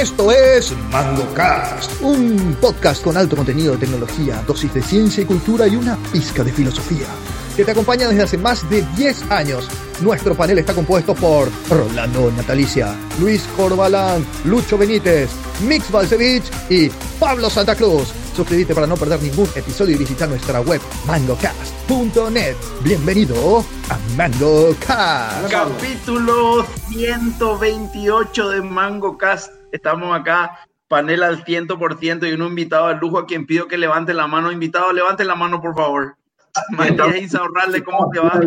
Esto 0.00 0.32
es 0.32 0.74
MangoCast, 0.90 2.00
un 2.00 2.56
podcast 2.58 3.04
con 3.04 3.18
alto 3.18 3.36
contenido 3.36 3.72
de 3.72 3.80
tecnología, 3.80 4.42
dosis 4.46 4.72
de 4.72 4.80
ciencia 4.80 5.22
y 5.22 5.26
cultura 5.26 5.68
y 5.68 5.76
una 5.76 5.98
pizca 6.10 6.42
de 6.42 6.50
filosofía, 6.50 7.06
que 7.54 7.66
te 7.66 7.72
acompaña 7.72 8.08
desde 8.08 8.22
hace 8.22 8.38
más 8.38 8.68
de 8.70 8.80
10 8.96 9.30
años. 9.30 9.68
Nuestro 10.00 10.34
panel 10.34 10.58
está 10.58 10.72
compuesto 10.72 11.14
por 11.14 11.50
Rolando 11.68 12.32
Natalicia, 12.34 12.94
Luis 13.20 13.46
Corbalán, 13.58 14.24
Lucho 14.46 14.78
Benítez, 14.78 15.28
Mix 15.66 15.90
Balcevich 15.90 16.50
y 16.70 16.88
Pablo 17.18 17.50
Santa 17.50 17.76
Cruz. 17.76 18.08
Suscríbete 18.34 18.74
para 18.74 18.86
no 18.86 18.96
perder 18.96 19.20
ningún 19.20 19.50
episodio 19.54 19.96
y 19.96 19.98
visita 19.98 20.26
nuestra 20.26 20.62
web 20.62 20.80
mangocast.net. 21.06 22.56
Bienvenido 22.82 23.62
a 23.90 23.98
MangoCast. 24.16 25.50
Capítulo 25.50 26.64
128 26.88 28.48
de 28.48 28.62
MangoCast. 28.62 29.59
Estamos 29.72 30.18
acá, 30.18 30.66
panel 30.88 31.22
al 31.22 31.44
100% 31.44 32.28
y 32.28 32.32
un 32.32 32.48
invitado 32.48 32.86
al 32.86 32.98
lujo 32.98 33.18
a 33.18 33.26
quien 33.26 33.46
pido 33.46 33.68
que 33.68 33.78
levante 33.78 34.14
la 34.14 34.26
mano. 34.26 34.52
Invitado, 34.52 34.92
levante 34.92 35.24
la 35.24 35.34
mano, 35.34 35.60
por 35.60 35.74
favor. 35.74 36.16
Matías 36.70 37.16
Insaurralde, 37.16 37.82
¿cómo 37.82 38.10
te 38.10 38.20
va? 38.20 38.40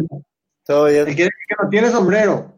Todo 0.65 0.85
bien. 0.85 1.07
El 1.07 1.15
que, 1.15 1.25
que 1.25 1.55
no 1.61 1.69
tiene 1.69 1.89
sombrero. 1.89 2.53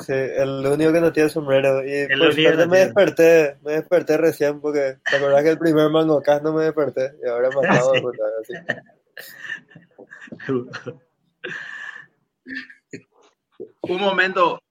Sí, 0.00 0.12
el 0.12 0.66
único 0.66 0.90
que 0.92 1.00
no 1.00 1.12
tiene 1.12 1.28
sombrero. 1.28 1.84
Y 1.84 1.92
El 1.92 2.18
por 2.18 2.32
suerte 2.32 2.56
no 2.56 2.66
me 2.66 2.78
desperté, 2.78 3.58
me 3.62 3.72
desperté 3.72 4.16
recién 4.16 4.60
porque 4.60 4.96
te 5.08 5.16
acordás 5.16 5.42
que 5.42 5.50
el 5.50 5.58
primer 5.58 5.90
mango 5.90 6.22
cast 6.22 6.42
no 6.42 6.54
me 6.54 6.64
desperté 6.64 7.12
y 7.22 7.28
ahora 7.28 7.50
me 7.50 7.68
acabo 7.68 7.92
de 7.92 8.00
despertar 8.00 8.30
así. 8.40 8.54
Un 13.82 14.00
momento. 14.00 14.62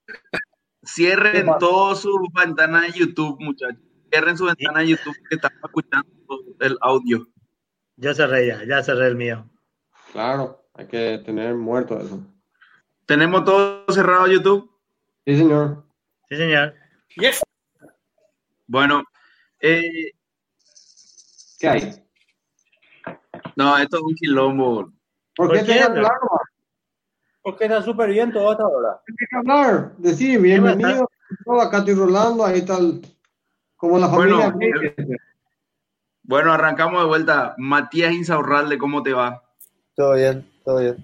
Cierren 0.83 1.47
todas 1.59 1.99
sus 1.99 2.19
ventanas 2.33 2.83
de 2.83 2.99
YouTube, 2.99 3.39
muchachos. 3.39 3.81
Cierren 4.09 4.37
su 4.37 4.45
ventana 4.45 4.79
de 4.79 4.87
YouTube 4.89 5.15
que 5.29 5.35
están 5.35 5.51
escuchando 5.63 6.09
el 6.59 6.77
audio. 6.81 7.27
Yo 7.97 8.13
cerré 8.13 8.47
ya, 8.47 8.63
ya 8.65 8.83
cerré 8.83 9.07
el 9.07 9.15
mío. 9.15 9.47
Claro, 10.11 10.65
hay 10.73 10.87
que 10.87 11.21
tener 11.23 11.55
muerto 11.55 11.99
eso. 11.99 12.19
¿Tenemos 13.05 13.43
todo 13.45 13.85
cerrado 13.89 14.27
YouTube? 14.27 14.71
Sí, 15.25 15.37
señor. 15.37 15.85
Sí, 16.29 16.35
señor. 16.37 16.73
Bueno, 18.65 19.03
eh, 19.59 20.11
¿Qué 21.59 21.67
hay? 21.69 22.03
no, 23.55 23.77
esto 23.77 23.97
es 23.97 24.03
un 24.03 24.15
quilombo. 24.15 24.91
¿Por, 25.35 25.49
¿Por 25.49 25.59
qué 25.59 25.65
qué? 25.65 25.79
nomás? 25.81 26.11
Porque 27.41 27.65
está 27.65 27.81
súper 27.81 28.09
bien 28.09 28.31
todo 28.31 28.51
hasta 28.51 28.63
ahora. 28.63 29.01
¿Qué 29.05 29.13
tengo 29.13 29.43
que 29.43 29.51
hablar? 29.51 29.91
Decir, 29.97 30.39
bienvenido. 30.39 31.09
Todo 31.45 31.61
acá 31.61 31.79
estoy 31.79 31.95
rolando, 31.95 32.45
ahí 32.45 32.59
está 32.59 32.77
el- 32.77 33.01
como 33.75 33.97
la 33.97 34.07
Bueno, 34.07 34.41
familia. 34.41 34.93
Bueno, 36.23 36.53
arrancamos 36.53 37.01
de 37.01 37.07
vuelta. 37.07 37.55
Matías 37.57 38.13
Insaurralde, 38.13 38.77
¿cómo 38.77 39.01
te 39.01 39.13
va? 39.13 39.41
Todo 39.95 40.13
bien, 40.13 40.47
todo 40.63 40.79
bien. 40.79 40.97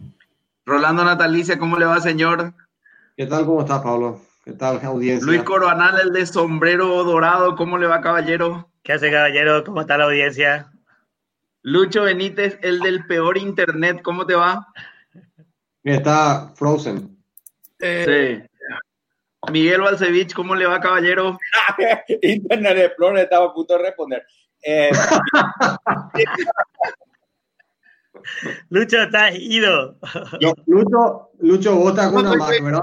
Rolando 0.66 1.04
Natalicia, 1.04 1.58
¿cómo 1.58 1.78
le 1.78 1.86
va, 1.86 2.00
señor? 2.00 2.54
¿Qué 3.16 3.26
tal? 3.26 3.46
¿Cómo 3.46 3.62
estás, 3.62 3.82
Pablo? 3.82 4.22
¿Qué 4.44 4.54
tal, 4.54 4.80
audiencia? 4.84 5.26
Luis 5.26 5.44
Coroanal, 5.44 6.00
el 6.02 6.14
de 6.14 6.26
sombrero 6.26 7.04
dorado, 7.04 7.56
¿cómo 7.56 7.78
le 7.78 7.88
va, 7.88 8.00
caballero? 8.02 8.70
¿Qué 8.84 8.94
hace, 8.94 9.12
caballero? 9.12 9.64
¿Cómo 9.64 9.82
está 9.82 9.98
la 9.98 10.06
audiencia? 10.06 10.72
Lucho 11.64 12.04
Benítez, 12.04 12.60
el 12.62 12.80
del 12.80 13.06
peor 13.08 13.38
internet, 13.38 14.02
¿cómo 14.04 14.26
te 14.26 14.36
va? 14.36 14.68
Está 15.88 16.52
Frozen. 16.56 17.18
Sí. 17.80 18.44
Miguel 19.50 19.82
Balcevich, 19.82 20.34
¿cómo 20.34 20.54
le 20.54 20.66
va, 20.66 20.82
caballero? 20.82 21.40
Internet 22.22 22.78
Explorer 22.78 23.24
estaba 23.24 23.46
a 23.46 23.54
punto 23.54 23.78
de 23.78 23.84
responder. 23.84 24.26
Eh, 24.64 24.92
Lucho, 28.70 29.04
estás 29.04 29.36
ido. 29.36 29.98
Lucho, 30.66 31.30
Lucho, 31.40 31.76
vos 31.76 31.92
estás 31.92 32.12
con 32.12 32.28
una 32.28 32.36
Mac, 32.36 32.62
¿verdad? 32.62 32.82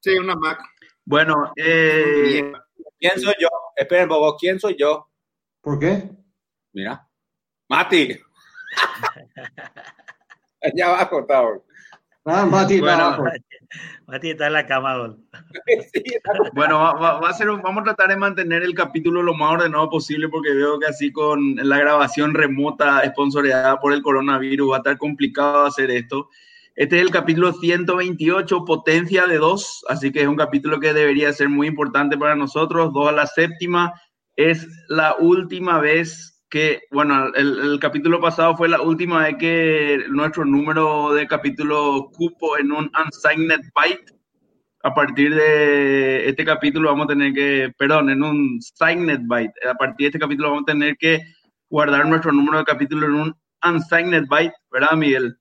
Sí, 0.00 0.16
una 0.18 0.36
Mac. 0.36 0.60
Bueno, 1.04 1.52
eh, 1.56 2.52
¿Quién 3.00 3.20
soy 3.20 3.34
yo? 3.40 3.48
Esperen 3.74 4.08
poco, 4.08 4.36
¿quién 4.36 4.60
soy 4.60 4.76
yo? 4.78 5.08
¿Por 5.60 5.80
qué? 5.80 6.08
Mira. 6.72 7.08
Mati. 7.68 8.20
ya 10.74 10.90
va 10.90 11.08
cortado. 11.08 11.64
Ah, 12.24 12.44
Mati, 12.44 12.80
Bueno. 12.80 12.92
está 12.92 13.06
abajo. 13.06 13.24
Mati 14.08 14.30
está 14.30 14.46
en 14.48 14.52
la 14.52 14.66
cama. 14.66 15.16
Sí, 15.92 16.02
está 16.06 16.32
bueno, 16.54 16.78
va, 16.78 16.92
va- 16.94 17.20
va 17.20 17.28
a 17.28 17.32
ser, 17.34 17.48
un- 17.50 17.62
vamos 17.62 17.82
a 17.82 17.84
tratar 17.84 18.08
de 18.08 18.16
mantener 18.16 18.62
el 18.62 18.74
capítulo 18.74 19.22
lo 19.22 19.34
más 19.34 19.52
ordenado 19.52 19.88
posible 19.90 20.28
porque 20.28 20.52
veo 20.52 20.78
que 20.80 20.86
así 20.86 21.12
con 21.12 21.54
la 21.56 21.78
grabación 21.78 22.34
remota 22.34 23.02
sponsoreada 23.06 23.78
por 23.78 23.92
el 23.92 24.02
coronavirus 24.02 24.70
va 24.72 24.76
a 24.76 24.78
estar 24.78 24.98
complicado 24.98 25.66
hacer 25.66 25.90
esto. 25.90 26.28
Este 26.74 26.96
es 26.96 27.02
el 27.02 27.10
capítulo 27.10 27.52
128, 27.52 28.64
potencia 28.64 29.26
de 29.26 29.38
2, 29.38 29.84
así 29.88 30.10
que 30.12 30.22
es 30.22 30.28
un 30.28 30.36
capítulo 30.36 30.78
que 30.80 30.92
debería 30.92 31.32
ser 31.32 31.48
muy 31.48 31.68
importante 31.68 32.18
para 32.18 32.34
nosotros. 32.36 32.92
2 32.92 33.08
a 33.08 33.12
la 33.12 33.26
séptima 33.26 33.92
es 34.36 34.66
la 34.88 35.14
última 35.18 35.78
vez 35.80 36.35
que, 36.48 36.82
bueno, 36.90 37.32
el, 37.34 37.58
el 37.58 37.80
capítulo 37.80 38.20
pasado 38.20 38.56
fue 38.56 38.68
la 38.68 38.80
última 38.80 39.24
vez 39.24 39.36
que 39.38 40.04
nuestro 40.08 40.44
número 40.44 41.12
de 41.12 41.26
capítulo 41.26 42.10
cupo 42.12 42.56
en 42.58 42.72
un 42.72 42.90
unsigned 43.04 43.60
byte. 43.74 44.12
A 44.82 44.94
partir 44.94 45.34
de 45.34 46.28
este 46.28 46.44
capítulo 46.44 46.90
vamos 46.90 47.06
a 47.06 47.08
tener 47.08 47.32
que, 47.32 47.72
perdón, 47.76 48.10
en 48.10 48.22
un 48.22 48.60
signed 48.60 49.20
byte. 49.24 49.54
A 49.68 49.74
partir 49.74 50.04
de 50.04 50.06
este 50.06 50.18
capítulo 50.20 50.50
vamos 50.50 50.62
a 50.62 50.72
tener 50.72 50.96
que 50.96 51.20
guardar 51.68 52.06
nuestro 52.06 52.30
número 52.32 52.58
de 52.58 52.64
capítulo 52.64 53.06
en 53.06 53.14
un 53.14 53.36
unsigned 53.64 54.26
byte, 54.28 54.54
¿verdad, 54.70 54.96
Miguel? 54.96 55.36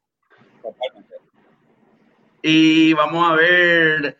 Y 2.41 2.93
vamos 2.93 3.31
a 3.31 3.35
ver 3.35 4.17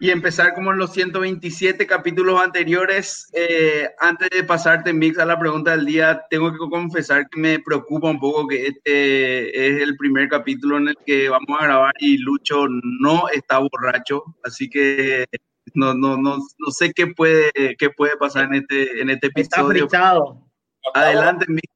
y 0.00 0.10
empezar 0.10 0.54
como 0.54 0.72
en 0.72 0.78
los 0.78 0.92
127 0.92 1.86
capítulos 1.86 2.40
anteriores. 2.40 3.28
Eh, 3.32 3.88
antes 3.98 4.30
de 4.30 4.44
pasarte, 4.44 4.92
Mix, 4.92 5.18
a 5.18 5.24
la 5.24 5.38
pregunta 5.38 5.72
del 5.72 5.86
día, 5.86 6.24
tengo 6.30 6.52
que 6.52 6.58
confesar 6.58 7.28
que 7.28 7.40
me 7.40 7.58
preocupa 7.58 8.08
un 8.08 8.20
poco 8.20 8.46
que 8.46 8.68
este 8.68 9.66
es 9.68 9.82
el 9.82 9.96
primer 9.96 10.28
capítulo 10.28 10.78
en 10.78 10.88
el 10.88 10.96
que 11.04 11.28
vamos 11.28 11.48
a 11.58 11.64
grabar 11.64 11.94
y 11.98 12.18
Lucho 12.18 12.66
no 12.68 13.28
está 13.28 13.58
borracho, 13.58 14.22
así 14.44 14.68
que 14.68 15.26
no, 15.74 15.94
no, 15.94 16.16
no, 16.16 16.36
no 16.36 16.70
sé 16.70 16.92
qué 16.92 17.08
puede, 17.08 17.50
qué 17.78 17.90
puede 17.90 18.16
pasar 18.16 18.44
en 18.44 18.54
este, 18.54 19.00
en 19.00 19.10
este 19.10 19.28
Está 19.34 19.60
episodio. 19.60 19.88
fritado. 19.88 20.48
Adelante, 20.94 21.44
Mix. 21.48 21.68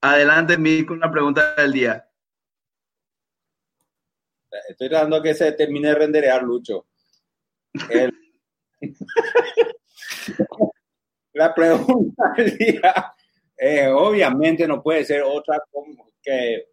Adelante, 0.00 0.58
Mix, 0.58 0.86
con 0.86 1.00
la 1.00 1.10
pregunta 1.10 1.54
del 1.54 1.72
día. 1.72 2.06
Estoy 4.68 4.88
tratando 4.88 5.22
que 5.22 5.34
se 5.34 5.52
termine 5.52 5.88
de 5.88 5.94
renderear, 5.94 6.42
Lucho. 6.42 6.86
La 11.34 11.54
pregunta 11.54 12.34
eh, 13.58 13.88
obviamente 13.88 14.66
no 14.66 14.82
puede 14.82 15.04
ser 15.04 15.22
otra 15.22 15.58
que 16.22 16.68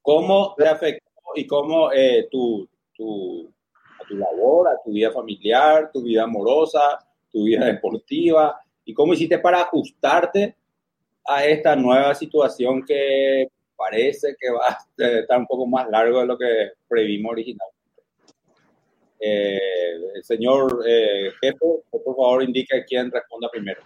cómo 0.00 0.54
te 0.56 0.66
afectó 0.66 1.10
y 1.34 1.46
cómo 1.46 1.92
eh, 1.92 2.28
tu, 2.30 2.68
tu, 2.94 3.52
a 4.00 4.04
tu 4.06 4.16
labor, 4.16 4.68
a 4.68 4.82
tu 4.84 4.90
vida 4.92 5.12
familiar, 5.12 5.90
tu 5.92 6.02
vida 6.02 6.24
amorosa, 6.24 6.98
tu 7.30 7.44
vida 7.44 7.66
deportiva 7.66 8.60
y 8.84 8.94
cómo 8.94 9.14
hiciste 9.14 9.38
para 9.38 9.62
ajustarte 9.62 10.56
a 11.24 11.44
esta 11.44 11.76
nueva 11.76 12.14
situación 12.14 12.84
que 12.84 13.48
parece 13.80 14.36
que 14.38 14.50
va 14.50 14.68
a 14.68 14.78
estar 15.20 15.38
un 15.38 15.46
poco 15.46 15.66
más 15.66 15.88
largo 15.88 16.20
de 16.20 16.26
lo 16.26 16.38
que 16.38 16.72
previmos 16.88 17.32
originalmente. 17.32 17.80
Eh, 19.18 19.58
el 20.14 20.24
señor 20.24 20.82
eh, 20.86 21.30
jefe, 21.40 21.58
por 21.90 22.02
favor, 22.04 22.42
indique 22.42 22.84
quién 22.86 23.10
responda 23.10 23.48
primero. 23.50 23.82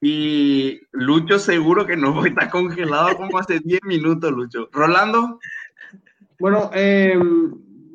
Y 0.00 0.80
Lucho 0.92 1.38
seguro 1.38 1.86
que 1.86 1.96
no 1.96 2.24
está 2.24 2.50
congelado 2.50 3.16
como 3.16 3.38
hace 3.38 3.60
10 3.64 3.80
minutos, 3.84 4.30
Lucho. 4.30 4.68
Rolando, 4.72 5.40
Bueno, 6.38 6.70
eh, 6.74 7.18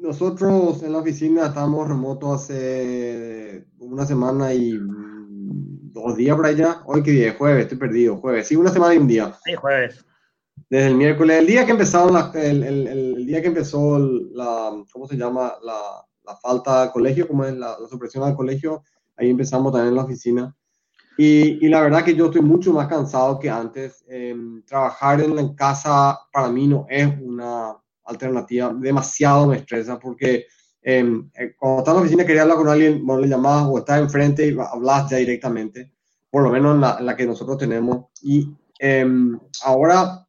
nosotros 0.01 0.81
en 0.83 0.93
la 0.93 0.97
oficina 0.97 1.47
estamos 1.47 1.87
remotos 1.87 2.41
hace 2.41 3.65
una 3.79 4.05
semana 4.05 4.53
y 4.53 4.77
dos 4.79 6.17
días 6.17 6.35
por 6.35 6.45
allá. 6.45 6.81
Hoy 6.85 7.03
que 7.03 7.11
día 7.11 7.29
es 7.29 7.37
jueves, 7.37 7.63
estoy 7.63 7.77
perdido, 7.77 8.17
jueves. 8.17 8.47
Sí, 8.47 8.55
una 8.55 8.71
semana 8.71 8.95
y 8.95 8.97
un 8.97 9.07
día. 9.07 9.33
Sí, 9.45 9.53
jueves. 9.55 10.03
Desde 10.69 10.87
el 10.87 10.95
miércoles, 10.95 11.39
el 11.39 11.47
día 11.47 11.65
que 11.65 11.71
empezaron 11.71 12.13
la- 12.13 12.31
el, 12.35 12.63
el- 12.63 12.87
el- 12.87 13.25
día 13.25 13.41
que 13.41 13.47
empezó 13.47 13.97
la, 13.99 14.71
¿cómo 14.91 15.07
se 15.07 15.15
llama? 15.17 15.53
La, 15.63 16.05
la 16.23 16.35
falta 16.35 16.83
al 16.83 16.91
colegio, 16.91 17.27
como 17.27 17.45
es 17.45 17.53
la, 17.55 17.77
la 17.79 17.87
supresión 17.87 18.23
al 18.23 18.35
colegio, 18.35 18.83
ahí 19.17 19.29
empezamos 19.29 19.71
también 19.71 19.89
en 19.89 19.95
la 19.95 20.03
oficina. 20.03 20.55
Y, 21.17 21.65
y 21.65 21.69
la 21.69 21.81
verdad 21.81 22.03
que 22.03 22.15
yo 22.15 22.25
estoy 22.25 22.41
mucho 22.41 22.73
más 22.73 22.87
cansado 22.87 23.37
que 23.39 23.49
antes. 23.49 24.03
Eh, 24.09 24.35
trabajar 24.65 25.21
en 25.21 25.35
la 25.35 25.55
casa 25.55 26.19
para 26.31 26.49
mí 26.49 26.67
no 26.67 26.85
es 26.89 27.07
una 27.21 27.77
alternativa, 28.05 28.73
demasiado 28.73 29.47
me 29.47 29.57
estresa 29.57 29.99
porque 29.99 30.45
em, 30.81 31.29
eh, 31.35 31.53
cuando 31.57 31.79
estás 31.79 31.91
en 31.93 31.95
la 31.97 32.01
oficina 32.01 32.25
quería 32.25 32.41
hablar 32.41 32.57
con 32.57 32.67
alguien, 32.69 33.05
vos 33.05 33.21
le 33.21 33.27
llamabas 33.27 33.67
o 33.69 33.77
estás 33.77 33.99
enfrente 34.01 34.47
y 34.47 34.57
hablas 34.59 35.09
ya 35.09 35.17
directamente, 35.17 35.91
por 36.29 36.43
lo 36.43 36.49
menos 36.49 36.75
en 36.75 36.81
la, 36.81 36.97
en 36.99 37.05
la 37.05 37.15
que 37.15 37.25
nosotros 37.25 37.57
tenemos. 37.57 38.07
Y 38.23 38.49
em, 38.79 39.39
ahora 39.63 40.27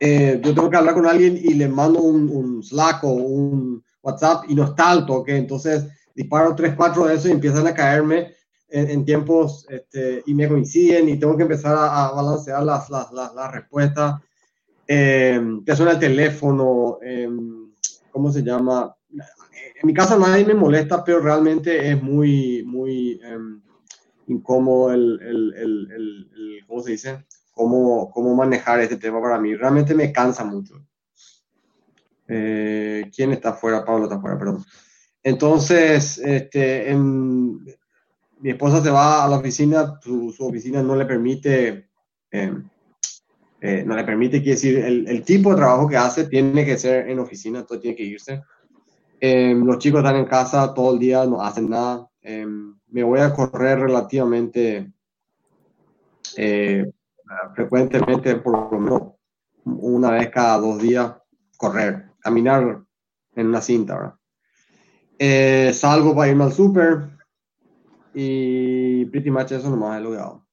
eh, 0.00 0.40
yo 0.44 0.54
tengo 0.54 0.70
que 0.70 0.76
hablar 0.76 0.94
con 0.94 1.06
alguien 1.06 1.36
y 1.36 1.54
le 1.54 1.68
mando 1.68 2.00
un, 2.00 2.28
un 2.28 2.62
Slack 2.62 3.04
o 3.04 3.08
un 3.12 3.84
WhatsApp 4.02 4.44
y 4.48 4.54
no 4.54 4.64
está 4.64 4.90
al 4.90 5.06
toque, 5.06 5.36
entonces 5.36 5.86
disparo 6.14 6.54
tres, 6.54 6.74
cuatro 6.76 7.06
de 7.06 7.14
esos 7.14 7.26
y 7.28 7.32
empiezan 7.32 7.66
a 7.66 7.74
caerme 7.74 8.32
en, 8.68 8.90
en 8.90 9.04
tiempos 9.04 9.66
este, 9.68 10.22
y 10.26 10.34
me 10.34 10.48
coinciden 10.48 11.08
y 11.08 11.18
tengo 11.18 11.36
que 11.36 11.42
empezar 11.44 11.74
a, 11.76 12.06
a 12.08 12.12
balancear 12.12 12.62
las, 12.62 12.88
las, 12.90 13.12
las, 13.12 13.34
las 13.34 13.52
respuestas. 13.52 14.20
Eh, 14.88 15.40
te 15.64 15.76
suena 15.76 15.92
el 15.92 15.98
teléfono, 15.98 16.98
eh, 17.02 17.28
¿cómo 18.12 18.32
se 18.32 18.42
llama? 18.42 18.94
En 19.80 19.86
mi 19.86 19.94
casa 19.94 20.18
nadie 20.18 20.44
me 20.44 20.54
molesta, 20.54 21.04
pero 21.04 21.20
realmente 21.20 21.90
es 21.90 22.02
muy, 22.02 22.62
muy 22.64 23.20
eh, 23.22 23.38
incómodo 24.28 24.92
el, 24.92 25.20
el, 25.22 25.54
el, 25.56 25.88
el- 25.96 26.66
¿cómo 26.66 26.82
se 26.82 26.92
dice? 26.92 27.24
Cómo, 27.56 28.10
cómo 28.10 28.34
manejar 28.34 28.80
este 28.80 28.98
tema 28.98 29.18
para 29.18 29.40
mí. 29.40 29.54
Realmente 29.54 29.94
me 29.94 30.12
cansa 30.12 30.44
mucho. 30.44 30.74
Eh, 32.28 33.10
¿Quién 33.16 33.32
está 33.32 33.48
afuera? 33.50 33.82
Pablo 33.82 34.04
está 34.04 34.16
afuera, 34.16 34.38
perdón. 34.38 34.62
Entonces, 35.22 36.18
este, 36.18 36.90
en- 36.90 37.58
mi 38.40 38.50
esposa 38.50 38.82
se 38.82 38.90
va 38.90 39.24
a 39.24 39.28
la 39.28 39.38
oficina, 39.38 39.98
su, 40.02 40.30
su 40.32 40.46
oficina 40.46 40.82
no 40.82 40.96
le 40.96 41.06
permite, 41.06 41.88
eh, 42.30 42.52
eh, 43.62 43.84
no 43.86 43.96
le 43.96 44.04
permite, 44.04 44.42
quiere 44.42 44.56
decir, 44.56 44.78
el, 44.78 45.08
el 45.08 45.22
tipo 45.22 45.48
de 45.50 45.56
trabajo 45.56 45.88
que 45.88 45.96
hace 45.96 46.26
tiene 46.26 46.62
que 46.66 46.76
ser 46.76 47.08
en 47.08 47.18
oficina, 47.20 47.64
todo 47.64 47.80
tiene 47.80 47.96
que 47.96 48.02
irse. 48.02 48.42
Eh, 49.18 49.54
los 49.54 49.78
chicos 49.78 50.00
están 50.00 50.16
en 50.16 50.26
casa 50.26 50.74
todo 50.74 50.92
el 50.92 50.98
día, 50.98 51.24
no 51.24 51.40
hacen 51.40 51.70
nada. 51.70 52.06
Eh, 52.20 52.44
me 52.88 53.02
voy 53.02 53.20
a 53.20 53.32
correr 53.32 53.78
relativamente 53.78 54.92
eh, 56.36 56.84
frecuentemente, 57.54 58.36
por 58.36 58.72
lo 58.72 58.80
menos 58.80 59.02
una 59.64 60.10
vez 60.10 60.30
cada 60.30 60.58
dos 60.58 60.80
días, 60.80 61.14
correr, 61.56 62.10
caminar 62.20 62.82
en 63.34 63.46
una 63.46 63.60
cinta, 63.60 63.94
¿verdad? 63.94 64.14
Eh, 65.18 65.72
salgo 65.72 66.14
para 66.14 66.30
irme 66.30 66.44
al 66.44 66.52
súper 66.52 67.08
y 68.14 69.04
pretty 69.06 69.30
much 69.30 69.52
eso 69.52 69.70
nomás 69.70 69.98
es 69.98 70.02
lo 70.02 70.12
que 70.12 70.18
hago. 70.18 70.46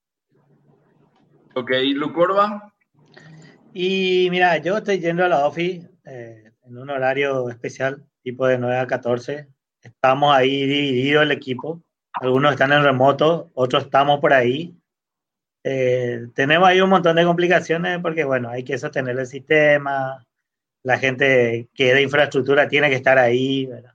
Ok, 1.55 1.71
Lucorba. 1.93 2.73
Y 3.73 4.27
mira, 4.31 4.57
yo 4.57 4.77
estoy 4.77 4.99
yendo 4.99 5.23
a 5.23 5.29
la 5.29 5.45
OFI 5.45 5.87
eh, 6.05 6.51
en 6.63 6.77
un 6.77 6.89
horario 6.89 7.49
especial, 7.49 8.05
tipo 8.23 8.47
de 8.47 8.57
9 8.57 8.77
a 8.77 8.87
14. 8.87 9.47
Estamos 9.81 10.35
ahí 10.35 10.65
dividido 10.65 11.21
el 11.21 11.31
equipo. 11.31 11.83
Algunos 12.13 12.53
están 12.53 12.71
en 12.71 12.83
remoto, 12.83 13.51
otros 13.53 13.85
estamos 13.85 14.19
por 14.19 14.33
ahí. 14.33 14.75
Eh, 15.63 16.27
tenemos 16.35 16.67
ahí 16.67 16.81
un 16.81 16.89
montón 16.89 17.15
de 17.15 17.23
complicaciones 17.23 17.99
porque, 18.01 18.23
bueno, 18.23 18.49
hay 18.49 18.63
que 18.63 18.77
sostener 18.77 19.17
el 19.17 19.27
sistema. 19.27 20.25
La 20.83 20.97
gente 20.97 21.69
que 21.73 21.89
es 21.89 21.95
de 21.95 22.01
infraestructura 22.01 22.67
tiene 22.67 22.89
que 22.89 22.95
estar 22.95 23.17
ahí, 23.17 23.65
¿verdad? 23.65 23.93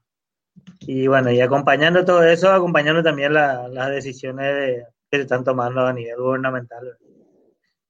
Y 0.80 1.06
bueno, 1.06 1.30
y 1.30 1.40
acompañando 1.40 2.04
todo 2.04 2.22
eso, 2.24 2.50
acompañando 2.50 3.02
también 3.02 3.34
la- 3.34 3.68
las 3.68 3.90
decisiones 3.90 4.46
de- 4.54 4.86
que 5.10 5.16
se 5.18 5.22
están 5.22 5.44
tomando 5.44 5.86
a 5.86 5.92
nivel 5.92 6.16
gubernamental 6.16 6.96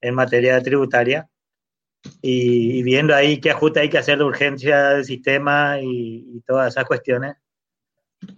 en 0.01 0.15
materia 0.15 0.63
tributaria 0.63 1.29
y, 2.23 2.79
y 2.79 2.83
viendo 2.85 3.15
ahí 3.15 3.41
qué 3.41 3.51
ajuste 3.51 3.81
hay 3.81 3.91
que 3.91 3.99
hacer 3.99 4.19
de 4.19 4.25
urgencia 4.25 4.91
del 4.91 5.05
sistema 5.05 5.81
y, 5.81 6.25
y 6.37 6.41
todas 6.47 6.73
esas 6.75 6.85
cuestiones. 6.85 7.35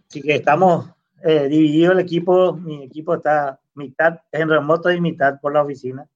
Así 0.08 0.22
que 0.22 0.34
estamos 0.36 0.90
eh, 1.22 1.48
divididos 1.48 1.92
el 1.94 2.00
equipo, 2.00 2.54
mi 2.54 2.84
equipo 2.84 3.14
está 3.14 3.59
mitad 3.74 4.20
en 4.32 4.48
remoto 4.48 4.90
y 4.90 5.00
mitad 5.00 5.40
por 5.40 5.52
la 5.54 5.62
oficina. 5.62 6.06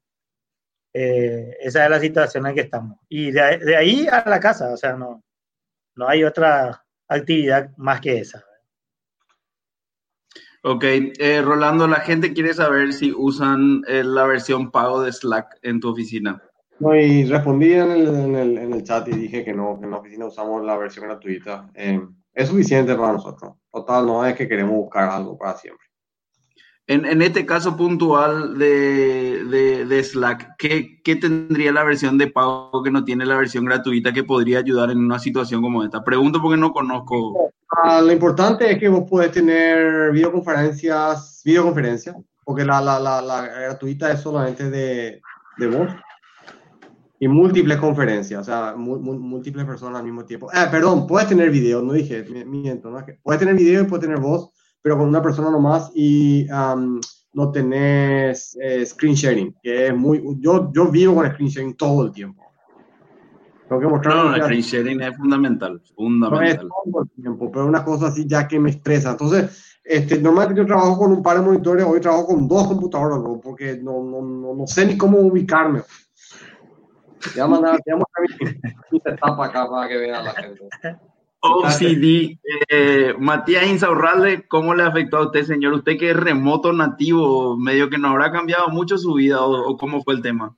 Eh, 0.93 1.56
esa 1.61 1.85
es 1.85 1.91
la 1.91 2.01
situación 2.01 2.47
en 2.47 2.55
que 2.55 2.61
estamos. 2.62 2.99
Y 3.09 3.31
de, 3.33 3.41
ahí- 3.41 3.59
de 3.59 3.77
ahí 3.77 4.06
a 4.11 4.29
la 4.29 4.39
casa, 4.41 4.73
o 4.73 4.77
sea, 4.77 4.95
no, 4.95 5.23
no 5.97 6.09
hay 6.09 6.25
otra 6.25 6.85
actividad 7.09 7.71
más 7.77 8.01
que 8.01 8.19
esa. 8.19 8.45
Ok, 10.62 10.85
eh, 10.85 11.43
Rolando, 11.43 11.87
la 11.87 12.01
gente 12.01 12.33
quiere 12.33 12.55
saber 12.55 12.93
si 12.95 13.12
usan 13.12 13.83
eh, 13.87 14.03
la 14.03 14.25
versión 14.25 14.71
pago 14.71 15.03
de 15.03 15.12
Slack 15.12 15.59
en 15.62 15.79
tu 15.81 15.91
oficina. 15.91 16.43
No, 16.79 16.95
y 16.97 17.25
respondí 17.27 17.73
en 17.75 17.91
el, 17.91 18.06
en 18.09 18.35
el, 18.35 18.59
en 18.59 18.73
el 18.73 18.83
chat 18.83 19.06
y 19.09 19.12
dije 19.12 19.45
que 19.45 19.53
no, 19.53 19.79
que 19.79 19.85
en 19.85 19.91
la 19.91 19.99
oficina 19.99 20.27
usamos 20.27 20.65
la 20.65 20.77
versión 20.77 21.06
gratuita. 21.06 21.71
Eh, 21.75 22.01
es 22.33 22.49
suficiente 22.49 22.95
para 22.95 23.12
nosotros. 23.12 23.53
Total, 23.71 24.06
no 24.06 24.25
es 24.25 24.35
que 24.35 24.49
queremos 24.49 24.75
buscar 24.75 25.09
algo 25.11 25.37
para 25.37 25.56
siempre. 25.56 25.84
En, 26.87 27.07
en 27.07 27.23
este 27.23 27.47
caso 27.47 27.77
puntual 27.77 28.59
de, 28.59 29.43
de- 29.45 29.87
de 29.87 30.05
Slack, 30.05 30.57
¿qué, 30.59 31.01
qué 31.03 31.17
tendría 31.17 31.73
la 31.73 31.83
versión 31.83 32.19
de 32.19 32.27
pago 32.27 32.83
que 32.83 32.91
no 32.91 33.05
tiene 33.05 33.25
la 33.25 33.37
versión 33.39 33.65
gratuita 33.65 34.13
que 34.13 34.23
podría 34.25 34.59
ayudar 34.59 34.91
en 34.91 34.99
una 34.99 35.19
situación 35.19 35.63
como 35.63 35.83
esta? 35.83 36.05
Pregunto 36.05 36.43
porque 36.43 36.59
no 36.59 36.73
conozco. 36.73 37.51
Ah, 37.71 38.03
lo 38.03 38.13
importante 38.13 38.71
es 38.71 38.79
que 38.79 38.89
vos 38.89 39.09
podés 39.09 39.33
tener 39.33 40.13
videoconferencias, 40.13 41.41
videoconferencias, 41.45 42.17
porque 42.45 42.65
la, 42.67 42.81
la, 42.83 43.01
la, 43.01 43.23
la 43.23 43.43
gratuita 43.47 44.13
es 44.13 44.21
solamente 44.21 44.69
de, 44.69 45.23
de 45.57 45.67
voz 45.67 45.91
y 47.19 47.29
múltiples 47.29 47.79
conferencias, 47.79 48.43
o 48.43 48.45
sea, 48.45 48.75
múltiples 48.77 49.65
personas 49.65 50.01
al 50.01 50.05
mismo 50.05 50.27
tiempo. 50.27 50.51
Ah, 50.53 50.69
perdón, 50.71 51.07
puedes 51.07 51.29
tener 51.29 51.51
video, 51.51 51.81
no 51.81 51.95
dije, 51.95 52.25
mi- 52.25 52.45
miento, 52.45 52.91
¿no? 52.91 53.03
Puedes 53.23 53.41
tener 53.41 53.55
video 53.55 53.83
y 53.83 53.87
puedes 53.87 54.05
tener 54.05 54.21
voz, 54.21 54.51
pero 54.85 54.99
con 54.99 55.09
una 55.09 55.23
persona 55.23 55.51
nomás 55.51 55.91
y 55.95 56.47
am, 56.51 57.01
no 57.33 57.51
tenés 57.51 58.55
eh, 58.61 58.85
screen 58.85 59.15
sharing, 59.15 59.57
que 59.63 59.87
es 59.87 59.97
muy, 59.97 60.23
yo, 60.41 60.71
yo 60.75 60.91
vivo 60.91 61.15
con 61.15 61.27
screen 61.27 61.49
sharing 61.49 61.75
todo 61.75 62.05
el 62.05 62.13
tiempo. 62.13 62.45
Tengo 63.67 63.81
que 63.81 63.89
mostrar 63.89 64.15
No, 64.15 64.25
lo 64.25 64.37
el 64.37 64.43
screen 64.43 64.61
sharing 64.61 65.01
es 65.01 65.17
fundamental, 65.17 65.73
no 65.73 65.83
es 65.83 65.95
fundamental. 65.95 66.69
todo 66.69 67.03
el 67.03 67.23
tiempo, 67.23 67.51
pero 67.51 67.65
una 67.65 67.83
cosa 67.83 68.09
así 68.09 68.27
ya 68.27 68.47
que 68.47 68.61
me 68.61 68.69
estresa. 68.69 69.13
Entonces, 69.13 69.79
este, 69.83 70.21
normalmente 70.21 70.61
yo 70.61 70.67
trabajo 70.67 70.99
con 70.99 71.13
un 71.13 71.23
par 71.23 71.39
de 71.39 71.45
monitores, 71.47 71.87
hoy 71.87 72.01
trabajo 72.01 72.27
con 72.27 72.47
dos 72.47 72.67
computadoras, 72.67 73.21
¿no? 73.21 73.41
porque 73.41 73.79
no, 73.83 74.05
no, 74.05 74.21
no, 74.21 74.55
no 74.55 74.67
sé 74.67 74.85
ni 74.85 74.99
cómo 74.99 75.19
ubicarme. 75.19 75.81
Te 77.23 77.31
voy 77.37 77.41
a 77.41 77.47
mandar, 77.47 77.81
te 77.83 77.91
voy 77.91 78.03
a 78.03 78.05
mostrar 78.05 78.53
mi, 78.53 78.99
mi 78.99 79.01
acá 79.47 79.67
para 79.67 79.89
que 79.89 79.97
vea 79.97 80.23
la 80.23 80.32
gente. 80.35 80.69
OCD, 81.46 82.39
eh, 82.70 83.15
Matías 83.19 83.67
Insaurralde, 83.67 84.46
¿cómo 84.48 84.74
le 84.74 84.82
afectó 84.84 85.19
a 85.19 85.27
usted, 85.27 85.44
señor? 85.44 85.74
Usted 85.74 85.98
que 85.98 86.10
es 86.10 86.17
remoto 86.17 86.72
nativo, 86.72 87.56
medio 87.56 87.91
que 87.91 87.98
no 87.98 88.08
habrá 88.08 88.32
cambiado 88.32 88.69
mucho 88.69 88.96
su 88.98 89.15
vida 89.15 89.43
o, 89.43 89.70
o 89.70 89.77
cómo 89.77 90.03
fue 90.03 90.15
el 90.15 90.22
tema. 90.22 90.55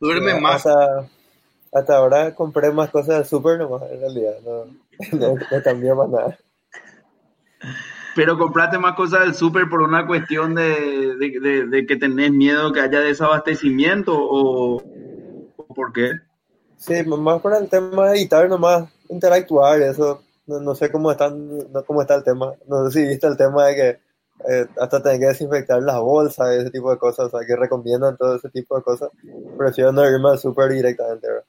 Duerme 0.00 0.40
más. 0.40 0.66
Hasta, 0.66 1.08
hasta 1.72 1.96
ahora 1.96 2.34
compré 2.34 2.70
más 2.72 2.90
cosas 2.90 3.16
del 3.16 3.24
súper 3.24 3.58
nomás, 3.58 3.82
en 3.90 4.00
realidad. 4.00 4.32
No, 4.44 4.64
no, 5.18 5.34
no 5.34 5.62
cambió 5.62 5.94
más 5.96 6.08
nada. 6.08 6.38
Pero 8.14 8.38
compraste 8.38 8.78
más 8.78 8.94
cosas 8.94 9.20
del 9.20 9.34
súper 9.34 9.68
por 9.68 9.82
una 9.82 10.06
cuestión 10.06 10.54
de, 10.54 11.16
de- 11.16 11.38
de- 11.40 11.66
de 11.66 11.86
que 11.86 11.96
tenés 11.96 12.30
miedo 12.32 12.72
que 12.72 12.80
haya 12.80 13.00
desabastecimiento 13.00 14.14
o, 14.16 14.82
o 15.56 15.74
por 15.74 15.92
qué. 15.92 16.12
Sí, 16.78 16.94
más 17.04 17.40
por 17.42 17.54
el 17.54 17.68
tema 17.68 18.08
de 18.10 18.18
editar 18.18 18.48
nomás, 18.48 18.88
interactuar, 19.08 19.80
eso. 19.80 20.22
No, 20.46 20.60
no 20.60 20.74
sé 20.74 20.90
cómo, 20.92 21.10
están, 21.10 21.72
no, 21.72 21.84
cómo 21.84 22.02
está 22.02 22.14
el 22.14 22.22
tema. 22.24 22.52
No 22.68 22.88
sé 22.88 23.00
si 23.00 23.08
viste 23.08 23.26
el 23.26 23.36
tema 23.36 23.66
de 23.66 23.74
que 23.74 23.88
eh, 24.48 24.66
hasta 24.78 25.02
tener 25.02 25.18
que 25.18 25.26
desinfectar 25.26 25.82
las 25.82 25.98
bolsas 25.98 26.54
y 26.54 26.60
ese 26.60 26.70
tipo 26.70 26.90
de 26.90 26.98
cosas, 26.98 27.26
o 27.26 27.38
sea, 27.38 27.46
que 27.46 27.56
recomiendan 27.56 28.16
todo 28.16 28.36
ese 28.36 28.48
tipo 28.50 28.76
de 28.76 28.82
cosas. 28.82 29.10
Prefiero 29.58 29.92
no 29.92 30.08
irme 30.08 30.30
al 30.30 30.38
súper 30.38 30.70
directamente, 30.70 31.26
¿verdad? 31.26 31.44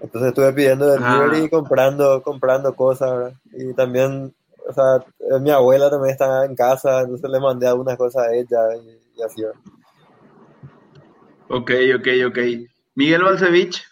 Entonces 0.00 0.28
estuve 0.30 0.52
pidiendo 0.52 0.86
delivery 0.86 1.42
Ah. 1.42 1.44
y 1.44 1.48
comprando, 1.50 2.22
comprando 2.22 2.74
cosas, 2.74 3.10
¿verdad? 3.10 3.32
Y 3.52 3.72
también, 3.74 4.34
o 4.66 4.72
sea, 4.72 4.96
eh, 5.20 5.38
mi 5.40 5.50
abuela 5.50 5.90
también 5.90 6.12
está 6.12 6.44
en 6.44 6.56
casa, 6.56 7.02
entonces 7.02 7.30
le 7.30 7.38
mandé 7.40 7.66
algunas 7.68 7.96
cosas 7.96 8.26
a 8.26 8.32
ella 8.34 8.74
y, 8.76 9.18
y 9.18 9.22
así, 9.22 9.42
¿verdad? 9.42 9.60
Ok, 11.48 11.70
ok, 11.98 12.08
ok. 12.28 12.38
Miguel 12.94 13.22
Balcevich, 13.22 13.82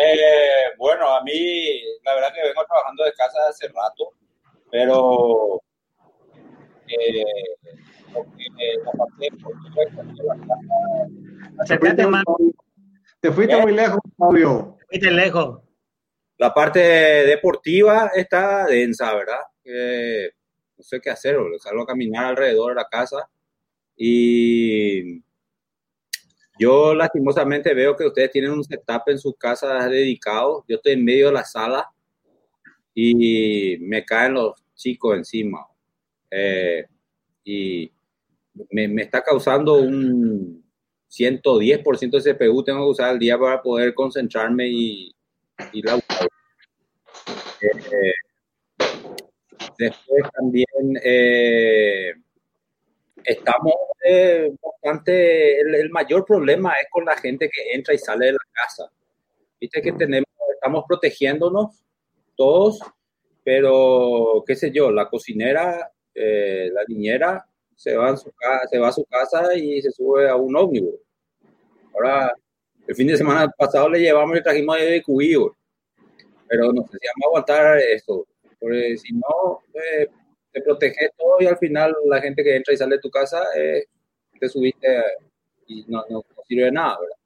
Eh, 0.00 0.74
bueno, 0.78 1.08
a 1.08 1.22
mí 1.24 1.82
la 2.04 2.14
verdad 2.14 2.32
que 2.32 2.42
vengo 2.42 2.64
trabajando 2.64 3.04
de 3.04 3.12
casa 3.14 3.38
hace 3.48 3.66
rato, 3.66 4.12
pero 4.70 5.60
eh, 6.86 7.20
eh, 7.20 8.78
Te 11.66 11.78
fuiste, 11.78 12.06
te 13.20 13.32
fuiste 13.32 13.60
muy 13.60 13.74
lejos, 13.74 13.98
Fabio. 14.16 14.78
fuiste 14.88 15.10
lejos. 15.10 15.60
la 16.38 16.54
parte 16.54 16.78
deportiva 16.78 18.12
está 18.14 18.66
densa, 18.66 19.12
¿verdad? 19.14 19.40
Eh, 19.64 20.30
no 20.76 20.84
sé 20.84 21.00
qué 21.00 21.10
hacer, 21.10 21.36
salgo 21.58 21.82
a 21.82 21.86
caminar 21.86 22.26
alrededor 22.26 22.70
de 22.70 22.76
la 22.76 22.88
casa 22.88 23.28
y 23.96 25.20
yo 26.58 26.94
lastimosamente 26.94 27.74
veo 27.74 27.96
que 27.96 28.06
ustedes 28.06 28.30
tienen 28.30 28.52
un 28.52 28.64
setup 28.64 29.02
en 29.06 29.18
sus 29.18 29.36
casas 29.36 29.90
dedicado. 29.90 30.64
Yo 30.68 30.76
estoy 30.76 30.92
en 30.92 31.04
medio 31.04 31.26
de 31.26 31.32
la 31.32 31.44
sala 31.44 31.88
y 32.94 33.76
me 33.80 34.04
caen 34.04 34.34
los 34.34 34.62
chicos 34.74 35.16
encima. 35.16 35.66
Eh, 36.30 36.84
y 37.44 37.90
me, 38.70 39.02
está 39.02 39.22
causando 39.22 39.76
un 39.76 40.64
110% 41.10 42.20
de 42.20 42.34
CPU, 42.34 42.62
tengo 42.62 42.84
que 42.84 42.90
usar 42.90 43.10
al 43.10 43.18
día 43.18 43.38
para 43.38 43.62
poder 43.62 43.94
concentrarme 43.94 44.68
y, 44.68 45.14
y 45.72 45.82
la 45.82 45.98
eh, 47.60 48.14
después 49.78 50.22
también 50.32 50.66
eh, 51.02 52.12
estamos 53.24 53.74
eh, 54.04 54.50
bastante, 54.62 55.60
el, 55.60 55.74
el, 55.74 55.90
mayor 55.90 56.24
problema 56.24 56.72
es 56.80 56.88
con 56.90 57.04
la 57.04 57.16
gente 57.16 57.48
que 57.48 57.72
entra 57.72 57.94
y 57.94 57.98
sale 57.98 58.26
de 58.26 58.32
la 58.32 58.38
casa. 58.52 58.90
Viste 59.60 59.82
que 59.82 59.92
tenemos, 59.92 60.28
estamos 60.54 60.84
protegiéndonos 60.86 61.82
todos, 62.36 62.80
pero 63.42 64.44
qué 64.46 64.54
sé 64.54 64.70
yo, 64.70 64.90
la 64.90 65.08
cocinera, 65.08 65.90
eh, 66.14 66.70
la 66.72 66.82
niñera 66.86 67.44
se 67.74 67.96
va, 67.96 68.16
su, 68.16 68.32
se 68.70 68.78
va 68.78 68.88
a 68.88 68.92
su 68.92 69.04
casa 69.04 69.54
y 69.54 69.80
se 69.82 69.90
sube 69.90 70.28
a 70.28 70.36
un 70.36 70.56
ómnibus. 70.56 71.00
Ahora, 71.94 72.32
el 72.86 72.94
fin 72.94 73.08
de 73.08 73.16
semana 73.16 73.48
pasado 73.56 73.88
le 73.88 74.00
llevamos 74.00 74.38
y 74.38 74.42
trajimos 74.42 74.78
de 74.78 75.02
cubillo, 75.02 75.56
pero 76.48 76.72
no 76.72 76.82
sé 76.82 76.98
si 77.00 77.06
vamos 77.06 77.24
a 77.24 77.26
aguantar 77.26 77.78
eso, 77.78 78.26
porque 78.58 78.96
si 78.96 79.12
no, 79.12 79.62
eh, 79.74 80.08
te 80.52 80.62
protege 80.62 81.10
todo 81.16 81.36
y 81.40 81.46
al 81.46 81.58
final 81.58 81.94
la 82.06 82.20
gente 82.20 82.42
que 82.42 82.56
entra 82.56 82.74
y 82.74 82.76
sale 82.76 82.96
de 82.96 83.00
tu 83.00 83.10
casa, 83.10 83.42
eh, 83.56 83.84
te 84.38 84.48
subiste 84.48 84.86
y 85.66 85.84
no, 85.88 86.04
no, 86.08 86.24
sirve 86.46 86.64
de 86.64 86.72
nada, 86.72 86.98
¿verdad? 87.00 87.16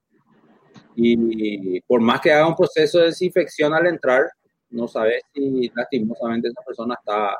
Y 0.94 1.80
por 1.82 2.00
más 2.00 2.20
que 2.20 2.32
haga 2.32 2.48
un 2.48 2.56
proceso 2.56 2.98
de 2.98 3.06
desinfección 3.06 3.72
al 3.72 3.86
entrar, 3.86 4.28
no 4.70 4.88
sabes 4.88 5.22
si 5.32 5.70
lastimosamente 5.74 6.48
esa 6.48 6.62
persona 6.62 6.96
está... 6.98 7.36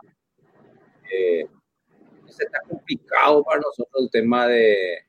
Eh, 1.11 1.47
está 2.41 2.61
complicado 2.67 3.45
para 3.45 3.61
nosotros 3.61 4.05
el 4.05 4.11
tema 4.11 4.47
de 4.47 5.05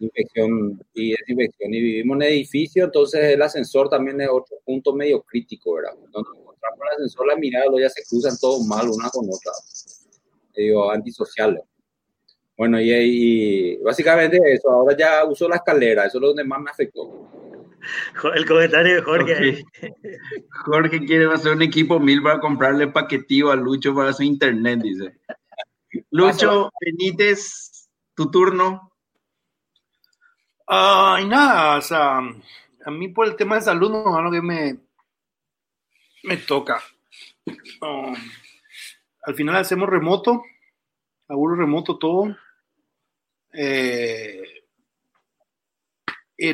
infección 0.00 0.80
y 0.94 1.10
desinfección. 1.10 1.74
Y 1.74 1.80
vivimos 1.80 2.16
en 2.16 2.22
edificio, 2.22 2.84
entonces 2.84 3.22
el 3.24 3.42
ascensor 3.42 3.88
también 3.88 4.20
es 4.20 4.28
otro 4.28 4.58
punto 4.64 4.92
medio 4.94 5.22
crítico, 5.22 5.74
¿verdad? 5.74 5.92
Cuando 6.10 6.49
encontramos 6.60 6.92
el 6.92 7.04
ascensor, 7.04 7.26
la 7.26 7.36
mirada 7.36 7.66
ya 7.80 7.88
se 7.88 8.02
cruzan 8.08 8.38
todos 8.38 8.66
mal 8.66 8.88
una 8.88 9.08
con 9.10 9.26
otra. 9.26 9.52
Digo, 10.54 10.90
antisociales. 10.90 11.62
Bueno, 12.56 12.80
y, 12.80 12.92
y, 12.92 13.76
básicamente 13.78 14.38
eso, 14.52 14.70
ahora 14.70 14.94
ya 14.96 15.24
uso 15.24 15.48
la 15.48 15.56
escalera, 15.56 16.04
eso 16.04 16.18
es 16.18 16.22
lo 16.22 16.28
donde 16.28 16.44
más 16.44 16.60
me 16.60 16.70
afectó. 16.70 17.30
El 18.34 18.46
comentario 18.46 18.96
de 18.96 19.02
Jorge. 19.02 19.34
Jorge, 19.34 19.64
Jorge 20.66 21.06
quiere 21.06 21.32
hacer 21.32 21.52
un 21.52 21.62
equipo 21.62 21.98
mil 21.98 22.22
para 22.22 22.38
comprarle 22.38 22.88
paquetivo 22.88 23.50
a 23.50 23.56
Lucho 23.56 23.94
para 23.94 24.12
su 24.12 24.22
internet, 24.22 24.80
dice. 24.82 25.18
Lucho 26.10 26.70
Benítez, 26.84 27.88
tu 28.14 28.30
turno. 28.30 28.92
Ay, 30.66 31.24
uh, 31.24 31.28
nada, 31.28 31.78
o 31.78 31.82
sea, 31.82 32.18
a 32.18 32.90
mí 32.90 33.08
por 33.08 33.26
el 33.26 33.36
tema 33.36 33.56
de 33.56 33.62
salud 33.62 33.90
no 33.90 34.18
es 34.18 34.24
lo 34.24 34.30
que 34.30 34.42
me, 34.42 34.78
me 36.24 36.36
toca. 36.38 36.82
Al 39.22 39.34
final 39.34 39.56
hacemos 39.56 39.88
remoto, 39.88 40.42
laburo 41.28 41.56
remoto 41.56 41.98
todo. 41.98 42.36
Eh, 43.52 44.42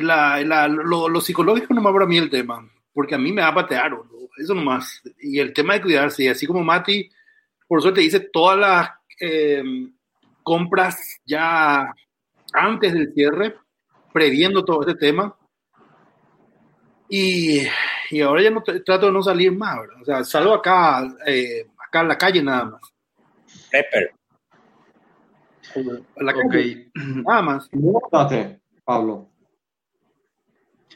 la, 0.01 0.41
la, 0.43 0.67
lo, 0.67 1.07
lo, 1.07 1.21
psicológico 1.21 1.73
no 1.73 1.81
me 1.81 1.89
abra 1.89 2.05
a 2.05 2.07
mí 2.07 2.17
el 2.17 2.29
tema, 2.29 2.69
porque 2.93 3.15
a 3.15 3.17
mí 3.17 3.31
me 3.31 3.41
va 3.41 3.49
a 3.49 3.55
patear, 3.55 3.93
eso 4.37 4.53
nomás. 4.53 5.01
Y 5.19 5.39
el 5.39 5.53
tema 5.53 5.73
de 5.73 5.81
cuidarse, 5.81 6.23
y 6.23 6.27
así 6.27 6.45
como 6.45 6.63
Mati, 6.63 7.09
por 7.67 7.81
suerte 7.81 8.03
hice 8.03 8.19
todas 8.19 8.57
las 8.57 8.89
eh, 9.19 9.63
compras 10.43 11.19
ya 11.25 11.93
antes 12.53 12.93
del 12.93 13.13
cierre, 13.13 13.55
previendo 14.13 14.65
todo 14.65 14.81
este 14.81 14.95
tema. 14.95 15.35
Y, 17.09 17.61
y 18.09 18.21
ahora 18.21 18.41
ya 18.41 18.51
no 18.51 18.61
trato 18.61 19.07
de 19.07 19.11
no 19.11 19.21
salir 19.21 19.51
más, 19.51 19.79
¿verdad? 19.79 20.01
O 20.01 20.05
sea, 20.05 20.23
salgo 20.23 20.53
acá, 20.53 21.03
eh, 21.25 21.67
acá 21.77 22.01
en 22.01 22.07
la 22.07 22.17
calle 22.17 22.43
nada 22.43 22.65
más. 22.65 22.81
Pepper. 23.71 24.11
A 26.19 26.23
la 26.23 26.33
calle, 26.33 26.47
okay. 26.47 26.91
nada 27.23 27.41
más. 27.41 27.69
Pablo. 28.83 29.29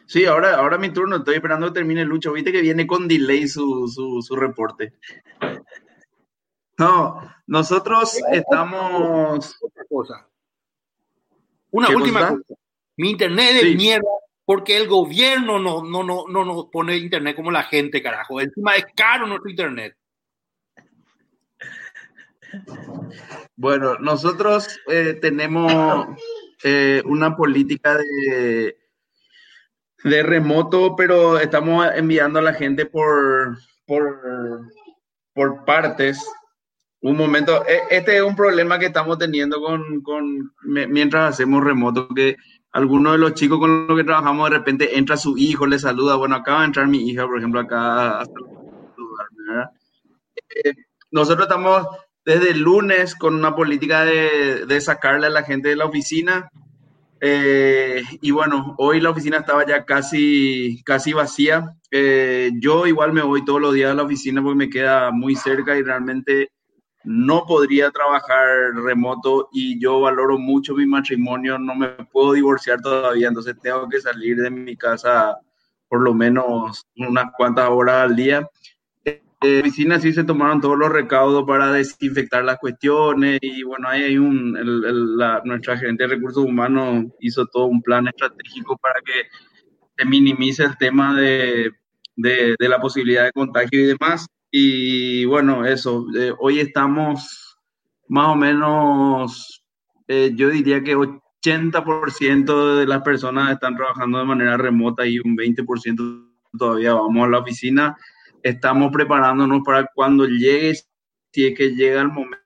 Sí, 0.05 0.25
ahora, 0.25 0.55
ahora 0.55 0.77
mi 0.77 0.89
turno, 0.89 1.17
estoy 1.17 1.35
esperando 1.35 1.67
que 1.67 1.73
termine 1.73 2.01
el 2.01 2.07
lucho. 2.07 2.33
Viste 2.33 2.51
que 2.51 2.61
viene 2.61 2.85
con 2.85 3.07
delay 3.07 3.47
su, 3.47 3.87
su, 3.87 4.21
su 4.21 4.35
reporte. 4.35 4.93
No, 6.77 7.21
nosotros 7.47 8.19
estamos. 8.31 9.55
Otra 9.61 9.83
cosa. 9.87 10.27
Una 11.71 11.89
última 11.95 12.29
cosa? 12.29 12.59
Mi 12.97 13.11
internet 13.11 13.51
es 13.55 13.61
sí. 13.61 13.75
mierda 13.75 14.09
porque 14.51 14.75
el 14.75 14.89
gobierno 14.89 15.59
no, 15.59 15.81
no, 15.81 16.03
no, 16.03 16.25
no 16.27 16.43
nos 16.43 16.65
pone 16.65 16.97
internet 16.97 17.37
como 17.37 17.51
la 17.51 17.63
gente, 17.63 18.03
carajo. 18.03 18.41
Encima 18.41 18.75
es 18.75 18.85
caro 18.93 19.25
nuestro 19.25 19.49
internet. 19.49 19.95
Bueno, 23.55 23.97
nosotros 23.99 24.77
eh, 24.87 25.17
tenemos 25.21 25.71
eh, 26.65 27.01
una 27.05 27.33
política 27.37 27.97
de, 27.97 28.77
de 30.03 30.23
remoto, 30.23 30.97
pero 30.97 31.39
estamos 31.39 31.87
enviando 31.95 32.39
a 32.39 32.41
la 32.41 32.53
gente 32.53 32.85
por, 32.85 33.57
por, 33.85 34.69
por 35.33 35.63
partes 35.63 36.29
un 37.03 37.15
momento, 37.15 37.63
este 37.89 38.17
es 38.17 38.21
un 38.21 38.35
problema 38.35 38.77
que 38.77 38.87
estamos 38.87 39.17
teniendo 39.17 39.59
con, 39.61 40.01
con, 40.01 40.53
mientras 40.65 41.33
hacemos 41.33 41.63
remoto, 41.63 42.07
que 42.09 42.35
algunos 42.71 43.13
de 43.13 43.17
los 43.17 43.33
chicos 43.33 43.59
con 43.59 43.87
los 43.87 43.97
que 43.97 44.03
trabajamos 44.03 44.49
de 44.49 44.57
repente 44.57 44.97
entra 44.97 45.17
su 45.17 45.37
hijo, 45.37 45.65
le 45.65 45.79
saluda, 45.79 46.15
bueno, 46.15 46.35
acaba 46.35 46.59
de 46.59 46.65
entrar 46.67 46.87
mi 46.87 47.09
hija, 47.09 47.25
por 47.25 47.37
ejemplo, 47.37 47.59
acá 47.59 48.19
hasta 48.19 48.39
eh, 50.63 50.73
nosotros 51.11 51.47
estamos 51.47 51.87
desde 52.23 52.51
el 52.51 52.59
lunes 52.59 53.15
con 53.15 53.35
una 53.35 53.55
política 53.55 54.05
de, 54.05 54.65
de 54.65 54.81
sacarle 54.81 55.27
a 55.27 55.31
la 55.31 55.43
gente 55.43 55.69
de 55.69 55.75
la 55.75 55.85
oficina 55.85 56.49
eh, 57.23 58.01
y 58.19 58.31
bueno, 58.31 58.73
hoy 58.79 58.99
la 58.99 59.11
oficina 59.11 59.37
estaba 59.37 59.63
ya 59.65 59.85
casi, 59.85 60.81
casi 60.83 61.13
vacía. 61.13 61.75
Eh, 61.91 62.49
yo 62.59 62.87
igual 62.87 63.13
me 63.13 63.21
voy 63.21 63.45
todos 63.45 63.61
los 63.61 63.75
días 63.75 63.91
a 63.91 63.93
la 63.93 64.03
oficina 64.03 64.41
porque 64.41 64.57
me 64.57 64.69
queda 64.71 65.11
muy 65.11 65.35
cerca 65.35 65.77
y 65.77 65.83
realmente 65.83 66.49
no 67.03 67.45
podría 67.45 67.91
trabajar 67.91 68.47
remoto 68.83 69.49
y 69.51 69.79
yo 69.79 70.01
valoro 70.01 70.37
mucho 70.37 70.75
mi 70.75 70.85
matrimonio, 70.85 71.57
no 71.57 71.75
me 71.75 71.89
puedo 72.11 72.33
divorciar 72.33 72.81
todavía, 72.81 73.27
entonces 73.27 73.55
tengo 73.61 73.89
que 73.89 74.01
salir 74.01 74.37
de 74.37 74.49
mi 74.49 74.75
casa 74.75 75.37
por 75.89 76.01
lo 76.01 76.13
menos 76.13 76.87
unas 76.95 77.25
cuantas 77.35 77.69
horas 77.69 78.09
al 78.09 78.15
día. 78.15 78.47
En 79.03 79.21
la 79.41 79.59
oficina 79.61 79.99
sí 79.99 80.13
se 80.13 80.23
tomaron 80.23 80.61
todos 80.61 80.77
los 80.77 80.89
recaudos 80.89 81.43
para 81.45 81.71
desinfectar 81.71 82.45
las 82.45 82.59
cuestiones 82.59 83.39
y 83.41 83.63
bueno, 83.63 83.89
ahí 83.89 84.03
hay 84.03 84.17
un, 84.17 84.55
el, 84.55 84.85
el, 84.85 85.17
la, 85.17 85.41
nuestra 85.43 85.77
gerente 85.77 86.03
de 86.03 86.15
recursos 86.15 86.45
humanos 86.45 87.07
hizo 87.19 87.45
todo 87.47 87.65
un 87.65 87.81
plan 87.81 88.07
estratégico 88.07 88.77
para 88.77 89.01
que 89.03 89.13
se 89.97 90.05
minimice 90.05 90.63
el 90.63 90.77
tema 90.77 91.19
de, 91.19 91.71
de, 92.15 92.55
de 92.57 92.69
la 92.69 92.79
posibilidad 92.79 93.25
de 93.25 93.31
contagio 93.31 93.79
y 93.79 93.87
demás. 93.87 94.27
Y 94.51 95.23
bueno, 95.25 95.65
eso, 95.65 96.05
eh, 96.17 96.33
hoy 96.37 96.59
estamos 96.59 97.57
más 98.09 98.27
o 98.27 98.35
menos, 98.35 99.63
eh, 100.09 100.31
yo 100.35 100.49
diría 100.49 100.83
que 100.83 100.97
80% 100.97 102.75
de 102.75 102.85
las 102.85 103.01
personas 103.01 103.53
están 103.53 103.77
trabajando 103.77 104.19
de 104.19 104.25
manera 104.25 104.57
remota 104.57 105.05
y 105.05 105.19
un 105.19 105.37
20% 105.37 106.27
todavía 106.57 106.93
vamos 106.93 107.25
a 107.25 107.29
la 107.29 107.39
oficina. 107.39 107.97
Estamos 108.43 108.91
preparándonos 108.91 109.61
para 109.63 109.87
cuando 109.95 110.25
llegue, 110.25 110.75
si 111.31 111.47
es 111.47 111.57
que 111.57 111.69
llega 111.69 112.01
el 112.01 112.09
momento, 112.09 112.37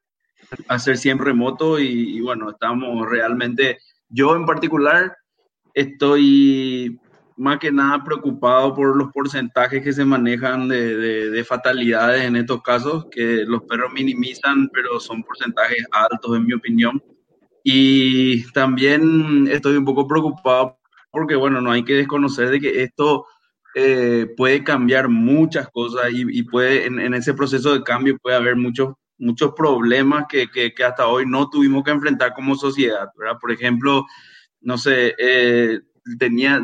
hacer 0.67 0.97
siempre 0.97 1.27
remoto 1.27 1.79
y, 1.79 2.17
y 2.17 2.21
bueno, 2.21 2.51
estamos 2.51 3.09
realmente, 3.09 3.79
yo 4.09 4.35
en 4.35 4.45
particular, 4.45 5.17
estoy 5.73 6.99
más 7.37 7.59
que 7.59 7.71
nada 7.71 8.03
preocupado 8.03 8.73
por 8.73 8.95
los 8.95 9.11
porcentajes 9.11 9.83
que 9.83 9.93
se 9.93 10.05
manejan 10.05 10.67
de, 10.67 10.95
de, 10.95 11.29
de, 11.29 11.43
fatalidades 11.43 12.23
en 12.23 12.35
estos 12.35 12.61
casos, 12.61 13.07
que 13.11 13.43
los 13.45 13.63
perros 13.63 13.91
minimizan, 13.93 14.69
pero 14.69 14.99
son 14.99 15.23
porcentajes 15.23 15.85
altos 15.91 16.37
en 16.37 16.45
mi 16.45 16.53
opinión. 16.53 17.01
Y 17.63 18.43
también 18.51 19.47
estoy 19.51 19.75
un 19.75 19.85
poco 19.85 20.07
preocupado 20.07 20.77
porque, 21.11 21.35
bueno, 21.35 21.61
no 21.61 21.71
hay 21.71 21.83
que 21.83 21.95
desconocer 21.95 22.49
de 22.49 22.59
que 22.59 22.83
esto 22.83 23.25
eh, 23.73 24.27
puede 24.37 24.63
cambiar 24.63 25.09
muchas 25.09 25.67
cosas 25.69 26.11
y, 26.11 26.25
y 26.29 26.43
puede, 26.43 26.85
en, 26.85 26.99
en, 26.99 27.13
ese 27.13 27.33
proceso 27.33 27.73
de 27.73 27.83
cambio 27.83 28.17
puede 28.17 28.37
haber 28.37 28.55
muchos, 28.55 28.93
muchos 29.17 29.53
problemas 29.53 30.25
que, 30.29 30.47
que, 30.49 30.73
que 30.73 30.83
hasta 30.83 31.07
hoy 31.07 31.25
no 31.25 31.49
tuvimos 31.49 31.83
que 31.83 31.91
enfrentar 31.91 32.33
como 32.33 32.55
sociedad, 32.55 33.09
¿verdad? 33.17 33.37
Por 33.41 33.51
ejemplo, 33.51 34.05
no 34.61 34.77
sé, 34.77 35.13
eh, 35.17 35.79
tenía, 36.19 36.61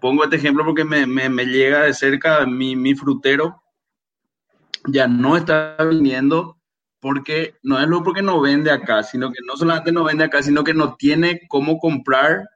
pongo 0.00 0.24
este 0.24 0.36
ejemplo 0.36 0.64
porque 0.64 0.84
me, 0.84 1.06
me, 1.06 1.28
me 1.28 1.46
llega 1.46 1.82
de 1.82 1.94
cerca 1.94 2.44
mi, 2.46 2.76
mi 2.76 2.94
frutero. 2.94 3.62
ya 4.86 5.06
no 5.08 5.36
está 5.36 5.76
viniendo 5.78 6.58
porque 7.00 7.56
no 7.62 7.80
es 7.80 7.88
lo 7.88 8.02
porque 8.04 8.22
no 8.22 8.40
vende 8.40 8.70
acá, 8.70 9.02
sino 9.02 9.32
que 9.32 9.40
no 9.46 9.56
solamente 9.56 9.92
no 9.92 10.04
vende 10.04 10.24
acá, 10.24 10.42
sino 10.42 10.62
que 10.62 10.74
no 10.74 10.94
tiene 10.94 11.40
cómo 11.48 11.78
comprar 11.78 12.48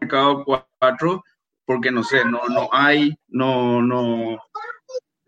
mercado 0.00 0.44
4 0.44 1.22
porque 1.66 1.90
no 1.90 2.02
sé, 2.04 2.24
no, 2.24 2.46
no 2.48 2.68
hay, 2.72 3.18
no, 3.28 3.80
no. 3.82 4.38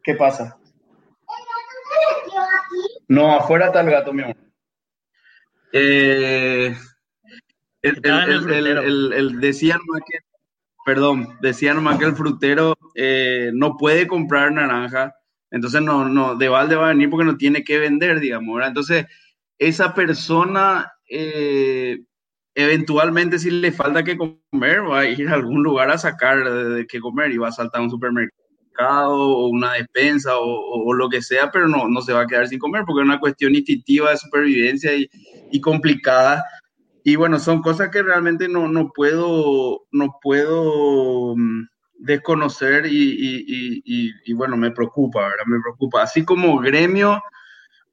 ¿Qué 0.02 0.14
pasa? 0.14 0.58
No, 3.08 3.36
afuera 3.36 3.66
está 3.66 3.80
el 3.80 3.90
gato, 3.90 4.12
mi 4.12 4.22
amor. 4.22 4.36
Eh, 5.72 6.76
el, 7.88 8.50
el, 8.50 9.12
el, 9.12 9.40
decía 9.40 9.78
nomás 9.78 10.02
que, 10.06 10.18
perdón, 10.84 11.36
decía 11.40 11.74
nomás 11.74 11.98
que 11.98 12.04
el 12.04 12.16
frutero 12.16 12.76
eh, 12.94 13.50
no 13.54 13.76
puede 13.76 14.06
comprar 14.06 14.52
naranja, 14.52 15.14
entonces 15.50 15.82
no, 15.82 16.08
no, 16.08 16.36
de 16.36 16.48
balde 16.48 16.76
va 16.76 16.86
a 16.86 16.92
venir 16.92 17.10
porque 17.10 17.24
no 17.24 17.36
tiene 17.36 17.64
que 17.64 17.78
vender, 17.78 18.20
digamos, 18.20 18.62
Entonces, 18.64 19.06
esa 19.58 19.94
persona 19.94 20.92
eh, 21.08 22.00
eventualmente 22.56 23.38
si 23.38 23.50
le 23.50 23.70
falta 23.70 24.02
que 24.02 24.16
comer, 24.16 24.82
va 24.90 25.00
a 25.00 25.06
ir 25.06 25.28
a 25.28 25.34
algún 25.34 25.62
lugar 25.62 25.90
a 25.90 25.98
sacar 25.98 26.42
de, 26.42 26.86
qué 26.86 27.00
comer 27.00 27.30
y 27.30 27.36
va 27.36 27.48
a 27.48 27.52
saltar 27.52 27.82
a 27.82 27.84
un 27.84 27.90
supermercado 27.90 29.12
o 29.12 29.48
una 29.48 29.74
despensa 29.74 30.32
o, 30.38 30.92
lo 30.94 31.08
que 31.08 31.22
sea, 31.22 31.50
pero 31.50 31.68
no, 31.68 31.86
no 31.88 32.00
se 32.00 32.14
va 32.14 32.22
a 32.22 32.26
quedar 32.26 32.48
sin 32.48 32.58
comer 32.58 32.84
porque 32.86 33.02
es 33.02 33.06
una 33.06 33.20
cuestión 33.20 33.54
instintiva 33.54 34.10
de 34.10 34.16
supervivencia 34.16 34.94
y, 34.94 35.08
y 35.52 35.60
complicada. 35.60 36.44
Y 37.08 37.14
bueno, 37.14 37.38
son 37.38 37.62
cosas 37.62 37.90
que 37.90 38.02
realmente 38.02 38.48
no, 38.48 38.66
no 38.66 38.90
puedo, 38.92 39.86
no 39.92 40.18
puedo 40.20 41.36
mm, 41.36 41.68
desconocer 42.00 42.84
y, 42.86 43.84
y, 44.24 44.32
bueno, 44.32 44.56
me 44.56 44.72
preocupa, 44.72 45.20
¿verdad? 45.20 45.44
Me 45.46 45.60
preocupa. 45.60 46.02
Así 46.02 46.24
como 46.24 46.58
gremio, 46.58 47.22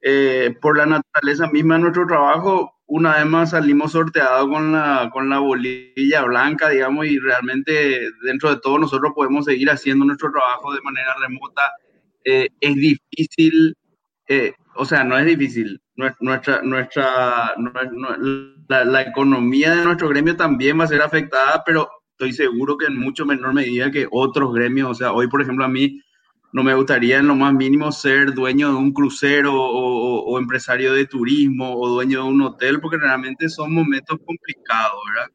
eh, 0.01 0.57
por 0.59 0.79
la 0.79 0.87
naturaleza 0.87 1.45
misma 1.51 1.75
de 1.75 1.81
nuestro 1.81 2.07
trabajo, 2.07 2.73
una 2.87 3.17
vez 3.17 3.27
más 3.27 3.51
salimos 3.51 3.91
sorteados 3.91 4.47
con 4.49 4.71
la, 4.71 5.11
con 5.13 5.29
la 5.29 5.37
bolilla 5.37 6.23
blanca, 6.23 6.69
digamos, 6.69 7.05
y 7.05 7.19
realmente 7.19 8.09
dentro 8.23 8.49
de 8.49 8.61
todo 8.61 8.79
nosotros 8.79 9.11
podemos 9.13 9.45
seguir 9.45 9.69
haciendo 9.69 10.05
nuestro 10.05 10.31
trabajo 10.31 10.73
de 10.73 10.81
manera 10.81 11.13
remota. 11.21 11.61
Eh, 12.25 12.47
es 12.59 12.75
difícil, 12.75 13.77
eh, 14.27 14.55
o 14.73 14.85
sea, 14.85 15.03
no 15.03 15.15
es 15.19 15.27
difícil. 15.27 15.79
Nuestra, 16.19 16.63
nuestra, 16.63 17.53
la, 18.67 18.85
la, 18.85 19.01
economía 19.01 19.75
de 19.75 19.83
nuestro 19.83 20.09
gremio 20.09 20.35
también 20.35 20.79
va 20.79 20.85
a 20.85 20.87
ser 20.87 21.01
afectada, 21.01 21.63
pero 21.65 21.89
estoy 22.11 22.33
seguro 22.33 22.77
que 22.77 22.85
en 22.85 22.97
mucho 22.97 23.25
menor 23.25 23.53
medida 23.53 23.91
que 23.91 24.07
otros 24.09 24.53
gremios. 24.53 24.91
O 24.91 24.93
sea, 24.93 25.13
hoy, 25.13 25.27
por 25.27 25.41
ejemplo, 25.41 25.65
a 25.65 25.69
mí 25.69 26.01
no 26.53 26.63
me 26.63 26.75
gustaría 26.75 27.17
en 27.17 27.27
lo 27.27 27.35
más 27.35 27.51
mínimo 27.53 27.91
ser 27.91 28.33
dueño 28.33 28.69
de 28.69 28.75
un 28.75 28.93
crucero 28.93 29.53
o, 29.55 30.39
empresario 30.39 30.93
de 30.93 31.07
turismo 31.07 31.75
o 31.75 31.89
dueño 31.89 32.23
de 32.23 32.29
un 32.29 32.41
hotel, 32.41 32.79
porque 32.79 32.97
realmente 32.97 33.49
son 33.49 33.73
momentos 33.73 34.19
complicados, 34.23 34.99
¿verdad? 35.13 35.31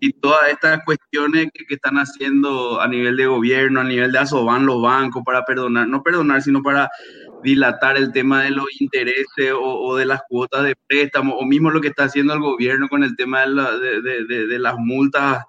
Y 0.00 0.12
todas 0.12 0.50
estas 0.50 0.84
cuestiones 0.84 1.48
que, 1.54 1.74
están 1.74 1.96
haciendo 1.96 2.80
a 2.80 2.88
nivel 2.88 3.16
de 3.16 3.26
gobierno, 3.26 3.80
a 3.80 3.84
nivel 3.84 4.12
de 4.12 4.18
asoban 4.18 4.66
los 4.66 4.82
bancos 4.82 5.22
para 5.24 5.44
perdonar, 5.44 5.88
no 5.88 6.02
perdonar, 6.02 6.42
sino 6.42 6.62
para 6.62 6.90
dilatar 7.42 7.96
el 7.96 8.12
tema 8.12 8.44
de 8.44 8.50
los 8.50 8.66
intereses 8.80 9.52
o, 9.54 9.96
de 9.96 10.06
las 10.06 10.22
cuotas 10.28 10.64
de 10.64 10.74
préstamo, 10.86 11.36
o 11.36 11.44
mismo 11.44 11.70
lo 11.70 11.80
que 11.80 11.88
está 11.88 12.04
haciendo 12.04 12.34
el 12.34 12.40
gobierno 12.40 12.88
con 12.88 13.02
el 13.02 13.16
tema 13.16 13.40
de, 13.42 14.46
de 14.46 14.58
las 14.58 14.76
multas, 14.78 15.44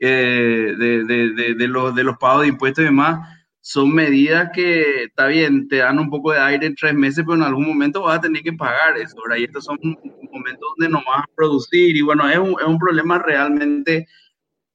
eh, 0.00 0.74
de, 0.78 1.68
los, 1.68 2.18
pagos 2.18 2.42
de 2.42 2.48
impuestos 2.48 2.82
y 2.82 2.86
demás 2.86 3.18
son 3.60 3.92
medidas 3.92 4.50
que, 4.54 5.04
está 5.04 5.26
bien, 5.26 5.66
te 5.68 5.78
dan 5.78 5.98
un 5.98 6.08
poco 6.08 6.32
de 6.32 6.38
aire 6.38 6.66
en 6.66 6.74
tres 6.74 6.94
meses, 6.94 7.24
pero 7.26 7.34
en 7.34 7.42
algún 7.42 7.66
momento 7.66 8.02
vas 8.02 8.18
a 8.18 8.20
tener 8.20 8.42
que 8.42 8.52
pagar 8.52 8.96
eso, 8.96 9.16
¿verdad? 9.22 9.40
Y 9.40 9.44
estos 9.44 9.64
son 9.64 9.78
momentos 9.82 10.68
donde 10.78 10.90
no 10.90 11.02
vas 11.06 11.24
a 11.24 11.30
producir 11.34 11.96
y 11.96 12.00
bueno, 12.00 12.28
es 12.30 12.38
un, 12.38 12.54
es 12.58 12.66
un 12.66 12.78
problema 12.78 13.18
realmente 13.18 14.06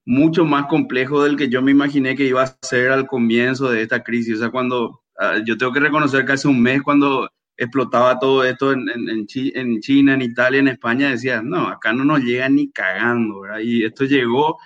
mucho 0.05 0.45
más 0.45 0.67
complejo 0.67 1.23
del 1.23 1.37
que 1.37 1.47
yo 1.47 1.61
me 1.61 1.71
imaginé 1.71 2.15
que 2.15 2.25
iba 2.25 2.43
a 2.43 2.57
ser 2.61 2.91
al 2.91 3.07
comienzo 3.07 3.71
de 3.71 3.81
esta 3.81 4.03
crisis. 4.03 4.35
O 4.35 4.39
sea, 4.39 4.51
cuando 4.51 5.01
yo 5.45 5.57
tengo 5.57 5.71
que 5.73 5.79
reconocer 5.79 6.25
que 6.25 6.33
hace 6.33 6.47
un 6.47 6.61
mes 6.61 6.81
cuando 6.81 7.29
explotaba 7.55 8.19
todo 8.19 8.43
esto 8.43 8.71
en, 8.71 8.89
en, 8.89 9.27
en, 9.37 9.79
China, 9.79 10.13
en 10.13 10.21
Italia, 10.21 10.59
en 10.59 10.67
España, 10.69 11.09
decía, 11.09 11.41
no, 11.41 11.67
acá 11.67 11.93
no 11.93 12.03
nos 12.03 12.21
llega 12.21 12.49
ni 12.49 12.71
cagando, 12.71 13.41
¿verdad? 13.41 13.59
Y 13.59 13.85
esto 13.85 14.05
llegó 14.05 14.57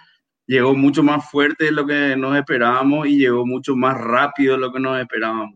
llegó 0.47 0.73
mucho 0.73 1.03
más 1.03 1.29
fuerte 1.29 1.65
de 1.65 1.71
lo 1.71 1.85
que 1.85 2.15
nos 2.15 2.35
esperábamos 2.37 3.07
y 3.07 3.17
llegó 3.17 3.45
mucho 3.45 3.75
más 3.75 3.97
rápido 3.97 4.53
de 4.53 4.61
lo 4.61 4.71
que 4.71 4.79
nos 4.79 4.99
esperábamos. 4.99 5.53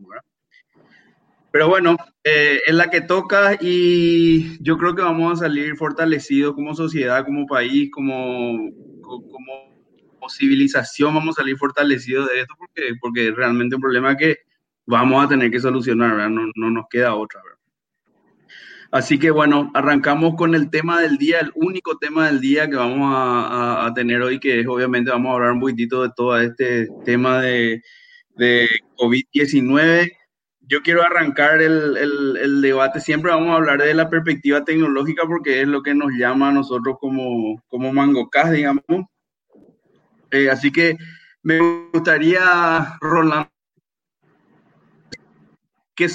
Pero 1.50 1.68
bueno, 1.68 1.96
eh, 2.24 2.60
es 2.66 2.74
la 2.74 2.88
que 2.88 3.00
toca 3.00 3.58
y 3.60 4.62
yo 4.62 4.78
creo 4.78 4.94
que 4.94 5.02
vamos 5.02 5.32
a 5.32 5.44
salir 5.44 5.76
fortalecidos 5.76 6.54
como 6.54 6.74
sociedad, 6.74 7.24
como 7.24 7.46
país, 7.46 7.90
como, 7.90 8.70
como, 9.02 9.72
civilización, 10.28 11.12
vamos 11.12 11.36
a 11.36 11.42
salir 11.42 11.56
fortalecidos 11.58 12.28
de 12.30 12.42
esto 12.42 12.54
porque, 12.56 12.82
porque 13.00 13.32
realmente 13.32 13.74
un 13.74 13.82
problema 13.82 14.16
que 14.16 14.38
vamos 14.86 15.24
a 15.24 15.28
tener 15.28 15.50
que 15.50 15.60
solucionar, 15.60 16.30
No, 16.30 16.50
no 16.54 16.70
nos 16.70 16.86
queda 16.88 17.14
otra. 17.14 17.40
¿verdad? 17.42 17.62
Así 18.92 19.18
que 19.18 19.30
bueno, 19.30 19.70
arrancamos 19.72 20.34
con 20.36 20.54
el 20.54 20.68
tema 20.68 21.00
del 21.00 21.16
día, 21.16 21.40
el 21.40 21.50
único 21.54 21.96
tema 21.96 22.26
del 22.26 22.42
día 22.42 22.68
que 22.68 22.76
vamos 22.76 23.10
a, 23.10 23.90
tener 23.94 24.20
hoy, 24.20 24.38
que 24.38 24.60
es 24.60 24.66
obviamente 24.66 25.10
vamos 25.10 25.30
a 25.30 25.34
hablar 25.36 25.52
un 25.52 25.60
poquitito 25.60 26.02
de 26.02 26.10
todo 26.14 26.38
este 26.38 26.88
tema 27.02 27.40
de, 27.40 27.80
COVID-19. 28.98 30.12
Yo 30.60 30.82
quiero 30.82 31.02
arrancar 31.02 31.62
el, 31.62 32.60
debate, 32.60 33.00
siempre 33.00 33.30
vamos 33.30 33.48
a 33.50 33.54
hablar 33.54 33.80
de 33.80 33.94
la 33.94 34.10
perspectiva 34.10 34.62
tecnológica 34.62 35.22
porque 35.26 35.62
es 35.62 35.68
lo 35.68 35.82
que 35.82 35.94
nos 35.94 36.12
llama 36.12 36.50
a 36.50 36.52
nosotros 36.52 36.96
como, 37.00 37.62
como 37.68 37.94
MangoCast, 37.94 38.52
digamos. 38.52 38.82
Eh, 40.30 40.50
así 40.50 40.70
que 40.70 40.98
me 41.42 41.88
gustaría, 41.94 42.98
Rolando, 43.00 43.51
¿qué, 45.94 46.08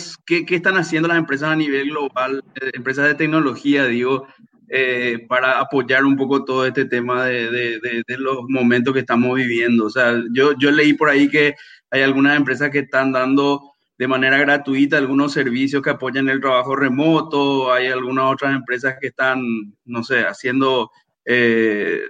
qué, 0.45 0.55
están 0.55 0.77
haciendo 0.77 1.07
las 1.07 1.17
empresas 1.17 1.49
a 1.49 1.55
nivel 1.55 1.89
global, 1.89 2.43
eh, 2.61 2.71
empresas 2.73 3.07
de 3.07 3.15
tecnología, 3.15 3.85
digo, 3.85 4.27
eh, 4.69 5.25
para 5.29 5.59
apoyar 5.59 6.05
un 6.05 6.17
poco 6.17 6.43
todo 6.43 6.65
este 6.65 6.85
tema 6.85 7.25
de, 7.25 7.49
de, 7.51 8.03
de, 8.05 8.17
los 8.17 8.43
momentos 8.49 8.93
que 8.93 9.01
estamos 9.01 9.35
viviendo? 9.35 9.85
O 9.85 9.89
sea, 9.89 10.13
yo, 10.31 10.53
yo 10.57 10.71
leí 10.71 10.93
por 10.93 11.09
ahí 11.09 11.29
que 11.29 11.55
hay 11.91 12.01
algunas 12.01 12.35
empresas 12.35 12.69
que 12.69 12.79
están 12.79 13.11
dando 13.11 13.61
de 13.97 14.07
manera 14.07 14.37
gratuita 14.37 14.97
algunos 14.97 15.33
servicios 15.33 15.81
que 15.81 15.89
apoyan 15.89 16.29
el 16.29 16.41
trabajo 16.41 16.75
remoto, 16.75 17.71
hay 17.73 17.87
algunas 17.87 18.25
otras 18.25 18.55
empresas 18.55 18.95
que 19.01 19.07
están, 19.07 19.41
no 19.85 20.03
sé, 20.03 20.21
haciendo 20.21 20.91
eh, 21.25 22.01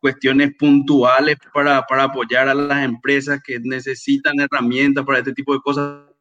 cuestiones 0.00 0.54
puntuales 0.56 1.36
para, 1.52 1.82
para 1.82 2.04
apoyar 2.04 2.48
a 2.48 2.54
las 2.54 2.84
empresas 2.84 3.40
que 3.44 3.58
necesitan 3.60 4.38
herramientas 4.40 5.04
para 5.04 5.18
este 5.18 5.32
tipo 5.32 5.54
de 5.54 5.60
cosas 5.60 6.11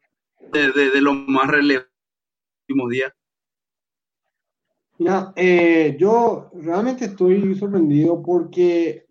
de, 0.52 1.02
lo 1.02 1.14
más 1.14 1.48
relevante 1.48 1.92
últimos 2.68 2.90
días? 2.90 3.14
Eh, 5.36 5.96
yo 6.00 6.52
realmente 6.54 7.06
estoy 7.06 7.56
sorprendido 7.56 8.22
porque 8.22 9.06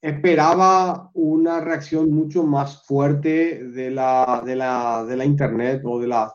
esperaba 0.00 1.10
una 1.14 1.60
reacción 1.60 2.10
mucho 2.10 2.42
más 2.42 2.84
fuerte 2.84 3.64
de 3.68 3.90
la, 3.90 4.42
de 4.44 4.56
la, 4.56 5.04
de 5.04 5.16
la 5.16 5.24
Internet 5.24 5.82
o 5.84 6.00
de 6.00 6.08
la, 6.08 6.34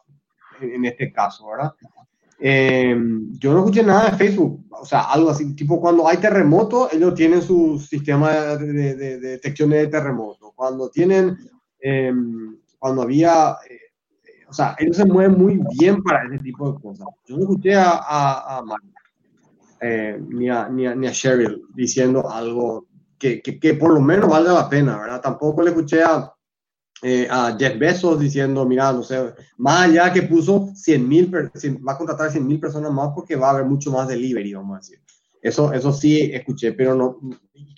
en 0.62 0.86
este 0.86 1.12
caso, 1.12 1.48
¿verdad? 1.48 1.72
Eh, 2.44 2.96
yo 3.38 3.54
no 3.54 3.60
escuché 3.60 3.84
nada 3.84 4.10
de 4.10 4.18
Facebook, 4.18 4.66
o 4.72 4.86
sea, 4.86 5.02
algo 5.12 5.30
así, 5.30 5.54
tipo 5.56 5.80
cuando 5.80 6.08
hay 6.08 6.18
terremoto, 6.18 6.90
ellos 6.92 7.14
tienen 7.14 7.42
su 7.42 7.78
sistema 7.78 8.32
de, 8.56 8.96
de, 8.96 9.20
detección 9.20 9.70
de 9.70 9.88
terremoto. 9.88 10.52
Cuando 10.56 10.90
tienen, 10.90 11.38
eh, 11.80 12.12
cuando 12.80 13.04
había 13.04 13.58
o 14.52 14.54
sea, 14.54 14.76
ellos 14.80 14.98
se 14.98 15.06
mueven 15.06 15.38
muy 15.38 15.62
bien 15.80 16.04
para 16.04 16.28
ese 16.28 16.38
tipo 16.40 16.74
de 16.74 16.82
cosas. 16.82 17.08
Yo 17.26 17.38
no 17.38 17.44
escuché 17.44 17.74
a, 17.74 17.92
a, 17.92 18.58
a 18.58 18.64
eh, 19.80 20.22
ni, 20.28 20.50
a, 20.50 20.68
ni, 20.68 20.86
a, 20.86 20.94
ni, 20.94 21.08
a, 21.08 21.12
Cheryl 21.12 21.64
diciendo 21.74 22.30
algo 22.30 22.86
que, 23.18 23.42
que, 23.42 23.58
que, 23.58 23.76
por 23.76 23.94
lo 23.94 24.02
menos 24.02 24.30
valga 24.30 24.52
la 24.52 24.70
pena, 24.70 24.98
¿verdad? 24.98 25.22
Tampoco 25.22 25.62
le 25.62 25.70
escuché 25.70 26.04
a, 26.04 26.34
eh, 27.02 27.30
a 27.32 27.56
Jeff 27.58 27.80
Bezos 27.80 28.20
diciendo, 28.20 28.66
mira, 28.66 28.92
no 28.92 29.04
sé, 29.04 29.34
más 29.58 29.88
allá 29.88 30.12
que 30.12 30.24
puso 30.24 30.70
100 30.76 31.08
mil, 31.08 31.34
va 31.34 31.94
a 31.94 31.98
contratar 31.98 32.30
100 32.30 32.46
mil 32.46 32.60
personas 32.60 32.92
más 32.92 33.12
porque 33.16 33.38
va 33.38 33.48
a 33.48 33.52
haber 33.52 33.66
mucho 33.66 33.90
más 33.90 34.06
delivery, 34.06 34.54
vamos 34.54 34.76
a 34.76 34.80
decir. 34.80 35.00
Eso, 35.42 35.72
eso 35.72 35.94
sí 35.94 36.30
escuché, 36.34 36.74
pero 36.74 36.94
no, 36.94 37.20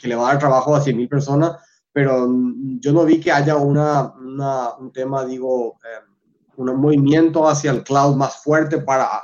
que 0.02 0.08
le 0.08 0.16
va 0.16 0.24
a 0.24 0.32
dar 0.32 0.40
trabajo 0.40 0.76
a 0.76 0.82
100 0.82 0.98
mil 0.98 1.08
personas, 1.08 1.56
pero 1.92 2.28
yo 2.80 2.92
no 2.92 3.06
vi 3.06 3.20
que 3.20 3.32
haya 3.32 3.58
una, 3.58 4.12
una 4.16 4.76
un 4.78 4.92
tema, 4.92 5.24
digo, 5.24 5.78
eh, 5.84 6.13
un 6.58 6.76
movimiento 6.80 7.48
hacia 7.48 7.72
el 7.72 7.84
cloud 7.84 8.16
más 8.16 8.44
fuerte 8.44 8.80
para... 8.80 9.24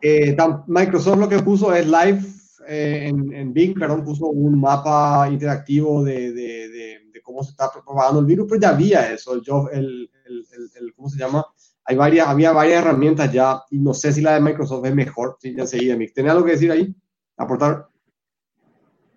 Eh, 0.00 0.36
Microsoft 0.66 1.18
lo 1.18 1.28
que 1.28 1.38
puso 1.38 1.72
es 1.72 1.86
Live 1.86 2.22
eh, 2.68 3.06
en, 3.08 3.32
en, 3.32 3.52
Bing, 3.54 3.74
perdón, 3.78 4.04
puso 4.04 4.26
un 4.26 4.60
mapa 4.60 5.28
interactivo 5.30 6.04
de, 6.04 6.32
de, 6.32 7.00
cómo 7.22 7.42
se 7.42 7.52
está 7.52 7.72
propagando 7.72 8.20
el 8.20 8.26
virus, 8.26 8.46
pero 8.46 8.60
ya 8.60 8.68
había 8.68 9.10
eso, 9.10 9.32
el, 9.32 10.10
el, 10.26 10.94
¿cómo 10.94 11.08
se 11.08 11.18
llama? 11.18 11.42
hay 11.84 11.96
varias, 11.96 12.28
había 12.28 12.52
varias 12.52 12.82
herramientas 12.82 13.30
ya 13.30 13.62
y 13.70 13.78
no 13.78 13.92
sé 13.92 14.12
si 14.12 14.22
la 14.22 14.34
de 14.34 14.40
Microsoft 14.40 14.86
es 14.86 14.94
mejor. 14.94 15.36
Sí, 15.40 15.54
ya 15.56 15.66
seguía, 15.66 15.96
Mix. 15.96 16.14
¿Tenés 16.14 16.32
algo 16.32 16.44
que 16.44 16.52
decir 16.52 16.70
ahí? 16.70 16.94
¿Aportar? 17.36 17.88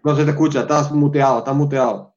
No 0.04 0.16
se 0.16 0.26
te 0.26 0.32
escucha, 0.32 0.62
estás 0.62 0.92
muteado, 0.92 1.40
estás 1.40 1.56
muteado. 1.56 2.16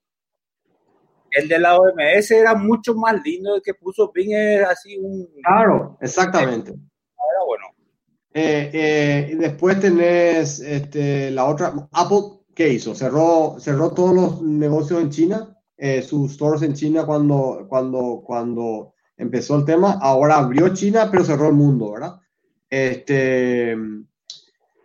El 1.30 1.48
de 1.48 1.58
la 1.58 1.78
OMS 1.78 2.30
era 2.30 2.54
mucho 2.54 2.94
más 2.94 3.22
lindo, 3.24 3.56
el 3.56 3.62
que 3.62 3.74
puso 3.74 4.10
Bing 4.12 4.32
es 4.32 4.66
así 4.66 4.96
un... 4.98 5.28
Claro, 5.44 5.98
exactamente. 6.00 6.70
Ahora 6.70 7.46
bueno. 7.46 7.64
Eh, 8.32 8.70
eh, 8.72 9.30
y 9.32 9.34
después 9.36 9.80
tenés 9.80 10.60
este, 10.60 11.30
la 11.30 11.44
otra, 11.46 11.72
Apple, 11.92 12.40
¿qué 12.54 12.68
hizo? 12.68 12.94
Cerró, 12.94 13.56
cerró 13.58 13.92
todos 13.92 14.14
los 14.14 14.42
negocios 14.42 15.00
en 15.00 15.10
China, 15.10 15.56
eh, 15.76 16.02
sus 16.02 16.32
stores 16.32 16.62
en 16.62 16.74
China 16.74 17.06
cuando, 17.06 17.66
cuando, 17.68 18.22
cuando 18.24 18.94
empezó 19.16 19.56
el 19.56 19.64
tema. 19.64 19.98
Ahora 20.00 20.36
abrió 20.36 20.74
China, 20.74 21.08
pero 21.10 21.24
cerró 21.24 21.48
el 21.48 21.54
mundo, 21.54 21.92
¿verdad? 21.92 22.16
Este, 22.68 23.76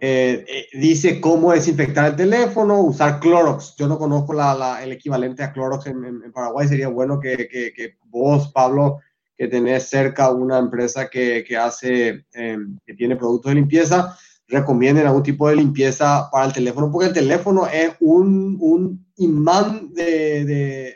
eh, 0.07 0.45
eh, 0.47 0.67
dice 0.73 1.19
cómo 1.19 1.51
desinfectar 1.51 2.11
el 2.11 2.15
teléfono, 2.15 2.79
usar 2.81 3.19
Clorox. 3.19 3.75
Yo 3.75 3.87
no 3.87 3.97
conozco 3.97 4.35
el 4.83 4.91
equivalente 4.91 5.41
a 5.41 5.51
Clorox 5.51 5.87
en, 5.87 6.31
Paraguay. 6.31 6.67
Sería 6.67 6.89
bueno 6.89 7.19
que, 7.19 7.97
vos, 8.03 8.51
Pablo, 8.51 8.99
que 9.35 9.47
tenés 9.47 9.89
cerca 9.89 10.29
una 10.29 10.59
empresa 10.59 11.09
que, 11.09 11.43
hace, 11.59 12.23
eh, 12.35 12.57
que 12.85 12.93
tiene 12.93 13.15
productos 13.15 13.49
de 13.49 13.55
limpieza, 13.55 14.15
recomienden 14.47 15.07
algún 15.07 15.23
tipo 15.23 15.49
de 15.49 15.55
limpieza 15.55 16.29
para 16.31 16.45
el 16.45 16.53
teléfono, 16.53 16.91
porque 16.91 17.07
el 17.07 17.13
teléfono 17.13 17.65
es 17.65 17.93
un, 17.99 18.57
un 18.59 19.07
imán 19.15 19.91
de, 19.91 20.45
de, 20.45 20.95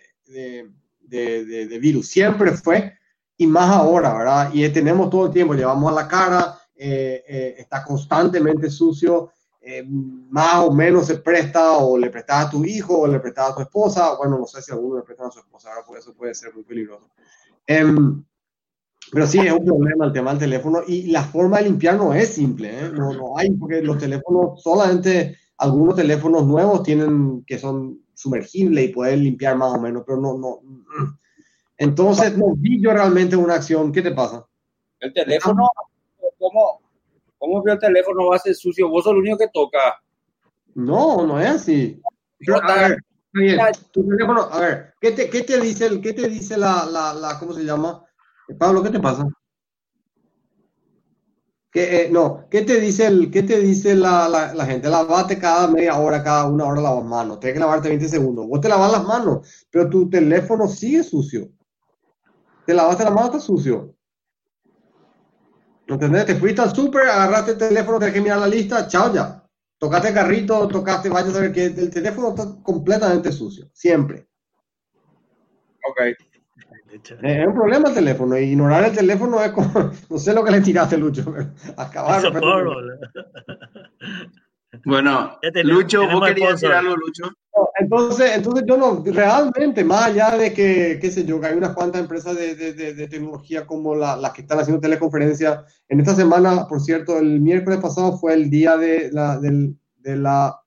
de, 1.08 1.66
de, 1.66 1.80
virus. 1.80 2.10
Siempre 2.10 2.52
fue, 2.52 2.94
y 3.38 3.48
más 3.48 3.72
ahora, 3.72 4.14
¿verdad? 4.14 4.52
Y 4.54 4.70
tenemos 4.70 5.10
todo 5.10 5.26
el 5.26 5.34
tiempo, 5.34 5.56
llevamos 5.56 5.92
a 5.92 5.96
la 5.96 6.08
cara, 6.08 6.59
eh, 6.82 7.26
eh, 7.28 7.56
está 7.58 7.84
constantemente 7.84 8.70
sucio, 8.70 9.34
eh, 9.60 9.84
más 9.86 10.64
o 10.64 10.72
menos 10.72 11.08
se 11.08 11.18
presta 11.18 11.74
o 11.74 11.98
le 11.98 12.10
prestas 12.10 12.46
a 12.46 12.50
tu 12.50 12.64
hijo 12.64 13.00
o 13.00 13.08
le 13.08 13.20
prestas 13.20 13.50
a 13.50 13.56
tu 13.56 13.62
esposa. 13.64 14.16
Bueno, 14.18 14.40
no 14.40 14.46
sé 14.46 14.62
si 14.62 14.72
alguno 14.72 14.96
le 14.96 15.04
presta 15.04 15.28
a 15.28 15.32
su 15.32 15.40
esposa, 15.40 15.70
ahora 15.70 15.86
por 15.86 15.98
eso 15.98 16.14
puede 16.14 16.34
ser 16.34 16.54
muy 16.56 16.64
peligroso. 16.64 17.10
Em, 17.68 18.24
pero 19.12 19.28
sí, 19.28 19.40
es 19.40 19.52
un 19.52 19.66
problema 19.66 20.06
el 20.06 20.14
tema 20.14 20.30
del 20.30 20.40
teléfono 20.40 20.82
y 20.88 21.08
la 21.08 21.24
forma 21.24 21.58
de 21.58 21.66
limpiar 21.66 21.98
no 21.98 22.14
es 22.14 22.30
simple, 22.30 22.70
¿eh? 22.70 22.90
no, 22.94 23.12
no 23.12 23.38
hay, 23.38 23.52
porque 23.52 23.82
los 23.82 23.98
teléfonos, 23.98 24.64
solamente 24.64 25.38
algunos 25.58 25.98
teléfonos 25.98 26.48
nuevos 26.48 26.84
tienen 26.84 27.44
que 27.46 27.60
son 27.60 28.00
sumergibles 28.14 28.86
y 28.86 28.94
pueden 28.94 29.24
limpiar 29.24 29.58
más 29.58 29.74
o 29.74 29.82
menos, 29.82 30.04
pero 30.06 30.22
no, 30.22 30.38
no. 30.38 30.62
Entonces, 31.78 32.38
no 32.38 32.56
vi 32.56 32.82
yo 32.82 32.94
realmente 32.94 33.36
una 33.36 33.56
acción. 33.56 33.92
¿Qué 33.92 34.02
te 34.02 34.12
pasa? 34.12 34.46
El 35.00 35.14
teléfono 35.14 35.70
¿cómo, 36.40 36.82
cómo 37.38 37.62
vio 37.62 37.74
el 37.74 37.80
teléfono 37.80 38.28
va 38.28 38.38
a 38.38 38.40
ser 38.40 38.56
sucio? 38.56 38.90
Vos 38.90 39.04
sos 39.04 39.14
el 39.14 39.20
único 39.20 39.38
que 39.38 39.50
toca. 39.54 40.02
No, 40.76 41.26
no 41.26 41.40
es 41.40 41.50
así. 41.50 42.02
Pero, 42.40 42.64
a 42.64 42.88
ver, 42.88 42.98
tu 43.92 44.08
teléfono, 44.08 44.42
a 44.52 44.60
ver, 44.60 44.94
¿qué 45.00 45.12
te, 45.12 45.30
qué 45.30 45.44
te 45.44 45.60
dice, 45.60 45.86
el, 45.86 46.02
qué 46.02 46.14
te 46.14 46.28
dice 46.28 46.58
la, 46.58 46.86
la, 46.86 47.14
la, 47.14 47.38
¿cómo 47.38 47.54
se 47.54 47.64
llama? 47.64 48.04
Pablo, 48.58 48.82
¿qué 48.82 48.90
te 48.90 49.00
pasa? 49.00 49.28
¿Qué, 51.72 52.06
eh, 52.06 52.10
no, 52.10 52.48
¿qué 52.50 52.64
te 52.64 52.80
dice, 52.80 53.06
el, 53.06 53.30
qué 53.30 53.44
te 53.44 53.60
dice 53.60 53.94
la, 53.94 54.28
la, 54.28 54.56
la, 54.56 54.66
gente? 54.66 54.90
Lavate 54.90 55.38
cada 55.38 55.68
media 55.68 56.00
hora, 56.00 56.24
cada 56.24 56.48
una 56.48 56.66
hora 56.66 56.82
las 56.82 57.04
manos. 57.04 57.40
Tienes 57.40 57.54
que 57.54 57.60
lavarte 57.60 57.90
20 57.90 58.08
segundos. 58.08 58.48
Vos 58.48 58.60
te 58.60 58.70
lavas 58.70 58.92
las 58.92 59.04
manos, 59.04 59.68
pero 59.70 59.88
tu 59.88 60.10
teléfono 60.10 60.68
sigue 60.68 61.04
sucio. 61.04 61.50
Te 62.66 62.74
lavaste 62.74 63.04
las 63.04 63.14
manos, 63.14 63.30
está 63.30 63.40
sucio. 63.40 63.96
¿Entendés? 65.90 66.26
Te 66.28 66.36
fuiste 66.36 66.62
al 66.62 66.74
súper, 66.74 67.10
agarraste 67.10 67.52
el 67.52 67.58
teléfono, 67.58 67.98
tenés 67.98 68.14
que 68.14 68.22
mirar 68.22 68.40
la 68.40 68.48
lista, 68.48 68.88
chao 68.88 69.12
ya. 69.12 69.44
Tocaste 69.80 70.10
el 70.10 70.14
carrito, 70.14 70.68
tocaste, 70.68 71.10
vaya 71.10 71.30
a 71.30 71.32
saber 71.32 71.52
que 71.52 71.66
el 71.66 71.90
teléfono 71.90 72.30
está 72.30 72.62
completamente 72.62 73.32
sucio, 73.32 73.70
siempre. 73.74 74.28
Ok. 75.90 76.02
Es 77.22 77.48
un 77.48 77.54
problema 77.54 77.90
el 77.90 77.96
teléfono, 77.96 78.38
ignorar 78.38 78.86
el 78.86 78.96
teléfono 78.96 79.42
es 79.44 79.52
como, 79.52 79.72
no 80.10 80.18
sé 80.18 80.34
lo 80.34 80.44
que 80.44 80.52
le 80.52 80.62
tiraste, 80.62 80.98
Lucho, 80.98 81.26
pero 81.32 81.50
acabar. 81.78 82.22
Bueno, 84.86 85.40
Lucho, 85.64 86.08
¿vos 86.08 86.28
querías 86.28 86.62
decir 86.62 86.72
algo, 86.72 86.96
Lucho? 86.96 87.32
Entonces, 87.80 88.32
entonces 88.36 88.66
yo 88.68 88.78
no, 88.78 89.04
realmente, 89.06 89.84
más 89.84 90.06
allá 90.06 90.38
de 90.38 90.54
que, 90.54 90.98
qué 91.02 91.12
sé 91.12 91.26
yo, 91.26 91.40
que 91.40 91.48
hay 91.48 91.58
unas 91.58 91.74
cuantas 91.74 92.02
empresas 92.02 92.36
de, 92.36 92.56
de, 92.56 92.74
de, 92.74 93.08
tecnología 93.08 93.66
como 93.66 93.96
las 93.96 94.20
la 94.20 94.34
que 94.34 94.42
están 94.42 94.60
haciendo 94.60 94.82
teleconferencia, 94.82 95.66
en 95.88 96.00
esta 96.00 96.16
semana, 96.16 96.68
por 96.68 96.82
cierto, 96.82 97.18
el 97.18 97.42
miércoles 97.42 97.80
pasado 97.80 98.18
fue 98.18 98.34
el 98.34 98.50
día 98.50 98.78
de 98.78 99.12
la, 99.12 99.40
de, 99.40 99.76
la 100.16 100.60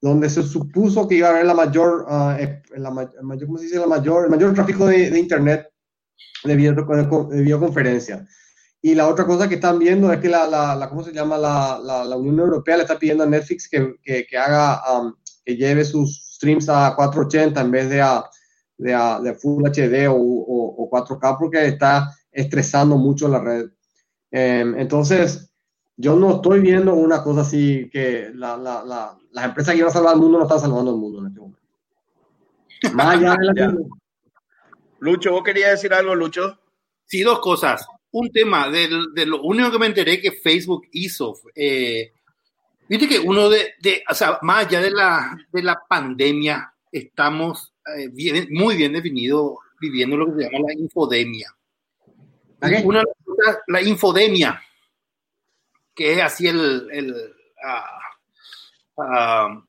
donde 0.00 0.28
se 0.28 0.42
supuso 0.42 1.08
que 1.08 1.16
iba 1.16 1.28
a 1.28 1.30
haber 1.30 1.46
la 1.46 1.54
mayor, 1.54 2.06
uh, 2.08 2.78
la 2.78 2.90
mayor 2.90 3.46
¿cómo 3.46 3.58
se 3.58 3.64
dice? 3.64 3.78
La 3.78 3.86
mayor, 3.86 4.24
el 4.24 4.30
mayor 4.30 4.52
tráfico 4.54 4.86
de, 4.86 5.18
Internet 5.18 5.68
de, 6.44 6.56
video, 6.56 6.74
de 6.74 7.42
videoconferencia. 7.42 8.26
Y 8.84 8.94
la 8.94 9.08
otra 9.08 9.24
cosa 9.24 9.48
que 9.48 9.54
están 9.54 9.78
viendo 9.78 10.12
es 10.12 10.20
que 10.20 10.28
la, 10.28 10.46
la, 10.46 10.74
la 10.74 10.90
¿cómo 10.90 11.02
se 11.02 11.10
llama? 11.10 11.38
La, 11.38 11.80
la, 11.82 12.16
Unión 12.18 12.38
Europea 12.38 12.76
le 12.76 12.82
está 12.82 12.98
pidiendo 12.98 13.24
a 13.24 13.26
Netflix 13.26 13.66
que, 13.66 13.94
que, 14.02 14.26
que 14.26 14.36
haga, 14.36 14.82
um, 14.92 15.14
que 15.44 15.56
lleve 15.56 15.84
sus 15.84 16.34
streams 16.34 16.68
a 16.68 16.94
480 16.96 17.60
en 17.60 17.70
vez 17.70 17.90
de 17.90 18.00
a, 18.00 18.24
de, 18.76 18.94
a, 18.94 19.20
de 19.20 19.34
Full 19.34 19.64
HD 19.66 20.08
o, 20.08 20.16
o, 20.16 20.90
4K 20.90 21.38
porque 21.38 21.66
está 21.66 22.10
estresando 22.30 22.96
mucho 22.96 23.28
la 23.28 23.40
red. 23.40 23.64
Um, 24.32 24.76
entonces, 24.78 25.50
yo 25.96 26.16
no 26.16 26.36
estoy 26.36 26.60
viendo 26.60 26.94
una 26.94 27.22
cosa 27.22 27.42
así 27.42 27.88
que 27.92 28.30
la, 28.34 28.56
la, 28.56 28.84
la, 28.84 29.18
las 29.30 29.44
empresas 29.44 29.72
que 29.72 29.78
iban 29.78 29.90
a 29.90 29.92
salvar 29.92 30.14
el 30.14 30.20
mundo 30.20 30.38
no 30.38 30.44
están 30.44 30.60
salvando 30.60 30.90
el 30.90 30.96
mundo 30.96 31.20
en 31.20 31.26
este 31.26 31.40
momento. 31.40 31.62
Más 32.94 33.16
allá 33.16 33.36
de 33.36 33.62
la... 33.62 33.76
Lucho, 35.00 35.32
¿vos 35.32 35.42
querías 35.42 35.72
decir 35.72 35.92
algo, 35.92 36.14
Lucho? 36.14 36.58
Sí, 37.04 37.22
dos 37.22 37.40
cosas 37.40 37.86
un 38.14 38.30
tema 38.30 38.70
de, 38.70 38.88
de, 39.12 39.26
lo 39.26 39.42
único 39.42 39.72
que 39.72 39.78
me 39.78 39.86
enteré 39.86 40.20
que 40.20 40.30
Facebook 40.30 40.86
hizo. 40.92 41.34
Eh, 41.54 42.12
Viste 42.88 43.08
que 43.08 43.18
uno 43.18 43.48
de, 43.48 43.74
de, 43.80 44.02
o 44.08 44.14
sea, 44.14 44.38
más 44.42 44.66
allá 44.66 44.80
de 44.80 44.90
la, 44.90 45.36
de 45.52 45.62
la 45.62 45.82
pandemia, 45.88 46.72
estamos 46.92 47.74
eh, 47.96 48.08
bien, 48.12 48.48
muy 48.50 48.76
bien 48.76 48.92
definido 48.92 49.58
viviendo 49.80 50.16
lo 50.16 50.26
que 50.26 50.42
se 50.42 50.50
llama 50.50 50.66
la 50.68 50.74
infodemia. 50.74 51.54
Okay. 52.58 52.82
Una, 52.84 53.02
la 53.66 53.82
infodemia, 53.82 54.62
que 55.94 56.14
es 56.14 56.22
así 56.22 56.46
el, 56.46 56.88
el 56.90 57.12
uh, 57.12 59.02
uh, 59.02 59.64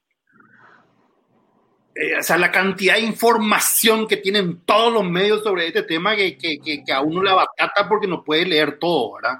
eh, 1.95 2.19
o 2.19 2.23
sea, 2.23 2.37
la 2.37 2.51
cantidad 2.51 2.95
de 2.95 3.01
información 3.01 4.07
que 4.07 4.17
tienen 4.17 4.61
todos 4.65 4.93
los 4.93 5.03
medios 5.03 5.43
sobre 5.43 5.67
este 5.67 5.83
tema 5.83 6.15
que, 6.15 6.37
que, 6.37 6.59
que, 6.61 6.93
a 6.93 7.01
uno 7.01 7.23
le 7.23 7.29
abacata 7.29 7.87
porque 7.87 8.07
no 8.07 8.23
puede 8.23 8.45
leer 8.45 8.79
todo, 8.79 9.15
¿verdad? 9.15 9.37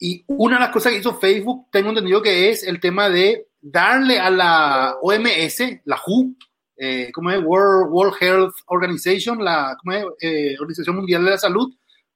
Y 0.00 0.24
una 0.26 0.56
de 0.56 0.60
las 0.60 0.70
cosas 0.70 0.92
que 0.92 0.98
hizo 0.98 1.14
Facebook, 1.14 1.66
tengo 1.70 1.90
entendido 1.90 2.22
que 2.22 2.48
es 2.48 2.64
el 2.64 2.80
tema 2.80 3.08
de 3.08 3.48
darle 3.60 4.18
a 4.18 4.30
la 4.30 4.96
OMS, 5.02 5.60
la 5.84 6.00
WHO, 6.06 6.34
eh, 6.78 7.10
¿cómo 7.12 7.30
es? 7.30 7.40
World, 7.44 7.92
World 7.92 8.14
Health 8.18 8.54
Organization, 8.66 9.44
la 9.44 9.76
¿cómo 9.78 9.94
es? 9.94 10.04
Eh, 10.22 10.56
Organización 10.58 10.96
Mundial 10.96 11.22
de 11.24 11.30
la 11.30 11.38
Salud, 11.38 11.70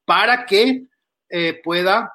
para 0.07 0.47
que 0.47 0.87
eh, 1.29 1.61
pueda 1.63 2.11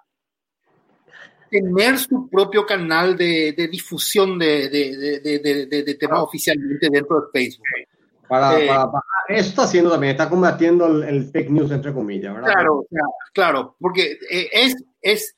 tener 1.52 2.00
su 2.00 2.28
propio 2.30 2.66
canal 2.66 3.16
de, 3.16 3.54
de 3.54 3.68
difusión 3.68 4.40
de, 4.40 4.70
de, 4.70 5.84
de 5.84 5.96
temas 5.96 6.20
oficialmente 6.22 6.90
dentro 6.92 7.22
de 7.22 7.28
Facebook. 7.32 7.66
Para, 8.30 8.60
eh, 8.60 8.68
para, 8.68 8.92
para, 8.92 9.04
eso 9.28 9.50
está 9.50 9.64
haciendo 9.64 9.90
también, 9.90 10.12
está 10.12 10.30
combatiendo 10.30 10.86
el, 10.86 11.04
el, 11.04 11.24
fake 11.32 11.50
news, 11.50 11.72
entre 11.72 11.92
comillas, 11.92 12.32
¿verdad? 12.36 12.54
Claro, 12.54 12.88
claro, 13.34 13.76
porque 13.80 14.20
eh, 14.30 14.50
es, 14.54 14.76
es 15.02 15.36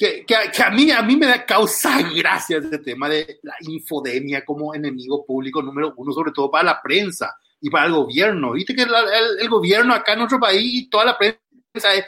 que, 0.00 0.24
que, 0.24 0.34
que, 0.50 0.62
a, 0.62 0.70
mí, 0.70 0.90
a 0.90 1.02
mí 1.02 1.14
me 1.14 1.26
da 1.26 1.44
causa 1.44 2.00
gracia 2.00 2.56
este 2.56 2.78
tema 2.78 3.06
de 3.06 3.38
la 3.42 3.54
infodemia 3.60 4.46
como 4.46 4.74
enemigo 4.74 5.26
público 5.26 5.60
número 5.60 5.92
uno, 5.94 6.10
sobre 6.14 6.32
todo 6.32 6.50
para 6.50 6.64
la 6.64 6.80
prensa 6.80 7.36
y 7.60 7.68
para 7.68 7.84
el 7.84 7.92
gobierno. 7.92 8.52
Viste 8.52 8.74
que 8.74 8.86
la, 8.86 9.00
el, 9.00 9.40
el, 9.40 9.48
gobierno 9.50 9.92
acá 9.92 10.14
en 10.14 10.20
nuestro 10.20 10.40
país, 10.40 10.88
toda 10.88 11.04
la 11.04 11.18
prensa 11.18 11.92
es 11.94 12.06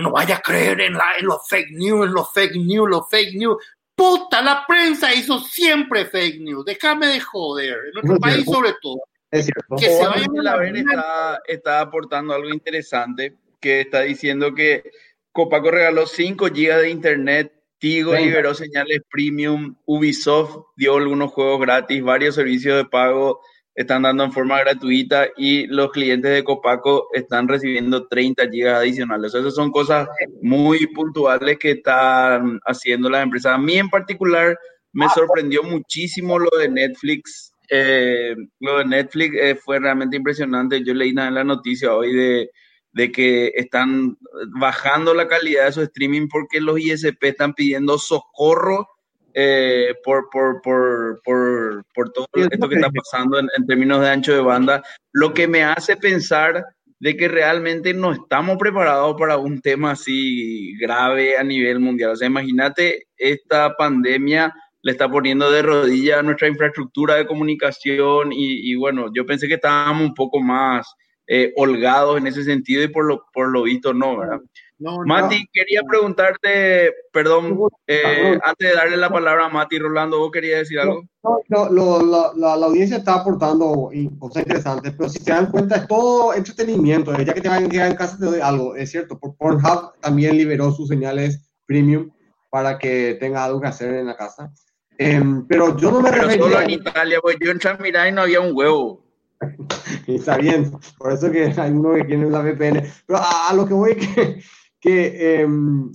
no 0.00 0.10
vaya 0.10 0.36
a 0.36 0.40
creer 0.40 0.80
en, 0.80 0.94
la, 0.94 1.18
en 1.18 1.26
los 1.26 1.46
fake 1.46 1.72
news, 1.72 2.06
en 2.06 2.14
los 2.14 2.32
fake 2.32 2.56
news, 2.56 2.88
los 2.88 3.10
fake 3.10 3.34
news. 3.34 3.62
Puta, 3.94 4.40
la 4.40 4.64
prensa 4.66 5.12
hizo 5.12 5.38
siempre 5.38 6.06
fake 6.06 6.40
news. 6.40 6.64
Déjame 6.64 7.08
de 7.08 7.20
joder. 7.20 7.76
En 7.88 7.92
nuestro 7.92 8.14
no 8.14 8.20
país, 8.20 8.46
sobre 8.46 8.74
todo. 8.80 9.02
Es 9.30 9.44
cierto. 9.44 9.76
Que 9.76 9.90
se 9.90 10.06
vaya 10.06 10.24
a 10.24 10.42
la 10.42 10.56
ver 10.56 10.76
está, 10.76 11.40
está 11.46 11.80
aportando 11.80 12.32
algo 12.32 12.48
interesante 12.48 13.34
que 13.60 13.82
está 13.82 14.00
diciendo 14.00 14.54
que 14.54 14.90
Copaco 15.38 15.70
regaló 15.70 16.04
5 16.04 16.46
GB 16.46 16.80
de 16.80 16.90
internet, 16.90 17.52
Tigo 17.78 18.10
Venga. 18.10 18.26
liberó 18.26 18.54
señales 18.54 19.02
premium, 19.08 19.76
Ubisoft 19.84 20.64
dio 20.74 20.96
algunos 20.96 21.30
juegos 21.30 21.60
gratis, 21.60 22.02
varios 22.02 22.34
servicios 22.34 22.76
de 22.76 22.84
pago 22.84 23.40
están 23.76 24.02
dando 24.02 24.24
en 24.24 24.32
forma 24.32 24.58
gratuita 24.58 25.28
y 25.36 25.68
los 25.68 25.92
clientes 25.92 26.32
de 26.32 26.42
Copaco 26.42 27.06
están 27.12 27.46
recibiendo 27.46 28.08
30 28.08 28.50
gigas 28.50 28.80
adicionales. 28.80 29.32
esas 29.32 29.54
son 29.54 29.70
cosas 29.70 30.08
muy 30.42 30.88
puntuales 30.88 31.56
que 31.56 31.70
están 31.70 32.58
haciendo 32.66 33.08
las 33.08 33.22
empresas. 33.22 33.54
A 33.54 33.58
mí 33.58 33.74
en 33.78 33.90
particular 33.90 34.58
me 34.92 35.08
sorprendió 35.10 35.62
muchísimo 35.62 36.40
lo 36.40 36.50
de 36.58 36.68
Netflix. 36.68 37.52
Eh, 37.70 38.34
lo 38.58 38.78
de 38.78 38.86
Netflix 38.86 39.36
eh, 39.40 39.54
fue 39.54 39.78
realmente 39.78 40.16
impresionante. 40.16 40.82
Yo 40.82 40.94
leí 40.94 41.10
en 41.10 41.32
la 41.32 41.44
noticia 41.44 41.94
hoy 41.94 42.12
de, 42.12 42.50
de 42.98 43.12
que 43.12 43.52
están 43.54 44.18
bajando 44.58 45.14
la 45.14 45.28
calidad 45.28 45.66
de 45.66 45.72
su 45.72 45.82
streaming 45.82 46.26
porque 46.26 46.60
los 46.60 46.80
ISP 46.80 47.22
están 47.22 47.54
pidiendo 47.54 47.96
socorro 47.96 48.88
eh, 49.34 49.94
por, 50.02 50.28
por, 50.30 50.60
por, 50.62 51.20
por, 51.24 51.84
por 51.94 52.10
todo 52.10 52.26
esto 52.34 52.68
que 52.68 52.74
está 52.74 52.90
pasando 52.90 53.38
en, 53.38 53.66
términos 53.68 54.00
de 54.00 54.08
ancho 54.08 54.34
de 54.34 54.40
banda, 54.40 54.82
lo 55.12 55.32
que 55.32 55.46
me 55.46 55.62
hace 55.62 55.96
pensar 55.96 56.64
de 56.98 57.16
que 57.16 57.28
realmente 57.28 57.94
no 57.94 58.10
estamos 58.10 58.58
preparados 58.58 59.14
para 59.16 59.36
un 59.36 59.60
tema 59.60 59.92
así 59.92 60.76
grave 60.80 61.38
a 61.38 61.44
nivel 61.44 61.78
mundial. 61.78 62.10
O 62.10 62.16
sea, 62.16 62.26
imagínate, 62.26 63.06
esta 63.16 63.76
pandemia 63.76 64.52
le 64.82 64.90
está 64.90 65.08
poniendo 65.08 65.52
de 65.52 65.62
rodillas 65.62 66.18
a 66.18 66.22
nuestra 66.24 66.48
infraestructura 66.48 67.14
de 67.14 67.28
comunicación 67.28 68.32
y, 68.32 68.72
y, 68.72 68.74
bueno, 68.74 69.06
yo 69.14 69.24
pensé 69.24 69.46
que 69.46 69.54
estábamos 69.54 70.02
un 70.02 70.14
poco 70.14 70.40
más 70.40 70.96
eh, 71.28 71.52
holgados 71.56 72.18
en 72.18 72.26
ese 72.26 72.42
sentido 72.42 72.82
y 72.82 72.88
por 72.88 73.04
lo, 73.04 73.26
por 73.32 73.48
lo 73.48 73.62
visto 73.62 73.92
no, 73.92 74.16
¿verdad? 74.16 74.40
Mati, 74.80 75.44
quería 75.52 75.82
preguntarte, 75.82 76.94
perdón, 77.12 77.58
eh, 77.86 78.38
antes 78.44 78.70
de 78.70 78.74
darle 78.76 78.96
la 78.96 79.10
palabra 79.10 79.46
a 79.46 79.48
Mati, 79.48 79.78
Rolando, 79.78 80.20
¿vos 80.20 80.30
querías 80.30 80.60
decir 80.60 80.78
algo? 80.78 81.02
No, 81.48 81.68
no, 81.68 82.00
la, 82.00 82.56
la, 82.56 82.66
audiencia 82.66 82.98
está 82.98 83.14
aportando 83.14 83.90
cosas 84.20 84.42
interesantes, 84.44 84.94
pero 84.96 85.08
si 85.08 85.18
se 85.18 85.32
dan 85.32 85.50
cuenta, 85.50 85.76
es 85.76 85.88
todo 85.88 86.32
entretenimiento. 86.32 87.12
Ya 87.20 87.34
que 87.34 87.40
te 87.40 87.48
van 87.48 87.64
a 87.64 87.68
quedar 87.68 87.90
en 87.90 87.96
casa, 87.96 88.18
te 88.18 88.26
doy 88.26 88.40
algo. 88.40 88.76
Es 88.76 88.92
cierto, 88.92 89.18
Pornhub 89.18 89.94
también 90.00 90.36
liberó 90.36 90.70
sus 90.70 90.88
señales 90.88 91.40
premium 91.66 92.10
para 92.48 92.78
que 92.78 93.16
tenga 93.18 93.44
algo 93.44 93.60
que 93.60 93.66
hacer 93.66 93.94
en 93.94 94.06
la 94.06 94.16
casa. 94.16 94.52
Em, 94.96 95.46
pero 95.46 95.76
yo 95.76 95.90
no 95.90 96.00
me 96.00 96.10
pero 96.10 96.30
solo 96.30 96.60
en 96.60 96.70
Italia, 96.70 97.18
pues 97.20 97.36
yo 97.40 97.50
entré 97.50 97.70
a 97.70 97.76
mirar 97.76 98.08
y 98.08 98.12
no 98.12 98.22
había 98.22 98.40
un 98.40 98.56
huevo. 98.56 99.07
Está 100.06 100.36
bien, 100.38 100.72
por 100.98 101.12
eso 101.12 101.30
que 101.30 101.44
hay 101.56 101.70
uno 101.70 101.94
que 101.94 102.04
tiene 102.04 102.28
la 102.28 102.40
VPN. 102.40 102.82
Pero 103.06 103.18
a, 103.18 103.48
a 103.48 103.54
lo 103.54 103.66
que 103.66 103.74
voy 103.74 103.94
que 104.14 104.42
que, 104.80 105.40
em, 105.40 105.90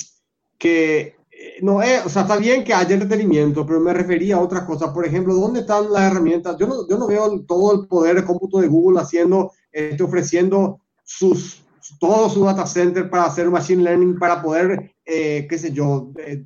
que 0.58 1.15
eh, 1.32 1.58
no 1.62 1.82
es, 1.82 2.06
o 2.06 2.10
sea, 2.10 2.23
está 2.23 2.38
bien 2.38 2.63
que 2.63 2.73
haya 2.73 2.93
entretenimiento, 2.93 3.65
pero 3.65 3.79
me 3.79 3.93
refería 3.93 4.36
a 4.36 4.41
otras 4.41 4.63
cosas. 4.63 4.91
Por 4.91 5.06
ejemplo, 5.06 5.34
¿dónde 5.36 5.62
están 5.62 5.91
las 5.91 6.12
herramientas? 6.12 6.58
Yo 6.58 6.67
no, 6.67 6.88
yo 6.88 6.97
no 6.97 7.08
veo 7.08 7.41
todo 7.41 7.82
el 7.82 7.88
poder 7.88 8.15
de 8.17 8.25
cómputo 8.25 8.60
de 8.60 8.67
Google 8.67 8.99
haciendo, 9.01 9.51
este, 9.71 10.03
ofreciendo 10.03 10.82
sus, 11.03 11.63
todo 11.99 12.29
su 12.29 12.43
data 12.43 12.65
center 12.65 13.10
para 13.10 13.25
hacer 13.25 13.49
machine 13.49 13.84
learning, 13.84 14.19
para 14.19 14.41
poder, 14.41 14.91
eh, 15.06 15.47
qué 15.49 15.58
sé 15.58 15.71
yo, 15.71 16.12
eh, 16.17 16.43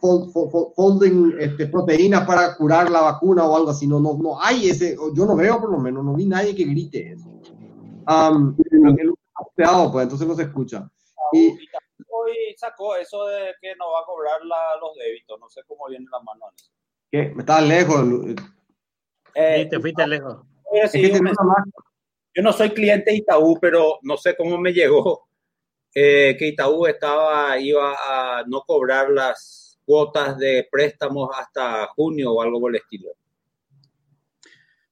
folding 0.00 1.36
este, 1.38 1.66
proteínas 1.66 2.26
para 2.26 2.56
curar 2.56 2.90
la 2.90 3.00
vacuna 3.00 3.46
o 3.46 3.56
algo 3.56 3.70
así. 3.70 3.86
No, 3.86 4.00
no, 4.00 4.14
no 4.14 4.40
hay 4.40 4.70
ese, 4.70 4.96
yo 5.14 5.26
no 5.26 5.36
veo 5.36 5.60
por 5.60 5.70
lo 5.70 5.78
menos, 5.78 6.04
no 6.04 6.14
vi 6.14 6.26
nadie 6.26 6.54
que 6.54 6.64
grite 6.64 7.12
eso. 7.12 7.28
Um, 8.08 8.56
pues 8.56 10.02
entonces 10.02 10.26
no 10.26 10.34
se 10.34 10.42
escucha. 10.42 10.90
Y 11.32 11.48
hoy 12.08 12.34
sacó 12.56 12.96
eso 12.96 13.26
de 13.26 13.54
que 13.60 13.74
no 13.76 13.92
va 13.92 14.00
a 14.00 14.06
cobrar 14.06 14.40
los 14.42 14.96
débitos. 14.96 15.38
No 15.38 15.48
sé 15.48 15.62
cómo 15.66 15.86
viene 15.88 16.06
la 16.10 16.20
mano. 16.20 16.46
¿Qué? 17.10 17.32
Me 17.34 17.42
estaba 17.42 17.60
lejos. 17.60 18.04
Eh, 19.34 19.66
te 19.70 19.80
fuiste 19.80 20.06
lejos. 20.06 20.38
yo 22.34 22.42
no 22.42 22.52
soy 22.52 22.70
cliente 22.70 23.10
de 23.10 23.18
Itaú, 23.18 23.58
pero 23.60 23.98
no 24.02 24.16
sé 24.16 24.36
cómo 24.36 24.58
me 24.58 24.72
llegó 24.72 25.28
eh, 25.94 26.36
que 26.38 26.48
Itaú 26.48 26.86
estaba, 26.86 27.58
iba 27.58 27.94
a 27.94 28.44
no 28.46 28.62
cobrar 28.62 29.10
las 29.10 29.59
cuotas 29.90 30.38
de 30.38 30.68
préstamos 30.70 31.30
hasta 31.36 31.88
junio 31.88 32.32
o 32.32 32.42
algo 32.42 32.60
por 32.60 32.70
el 32.70 32.76
estilo. 32.76 33.08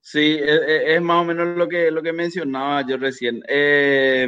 Sí, 0.00 0.38
es, 0.40 0.60
e, 0.66 0.94
es, 0.96 1.02
más 1.02 1.22
o 1.22 1.24
menos 1.24 1.56
lo 1.56 1.68
que, 1.68 1.90
lo 1.92 2.02
que 2.02 2.12
mencionaba 2.12 2.84
yo 2.84 2.96
recién. 2.96 3.40
Eh, 3.46 4.26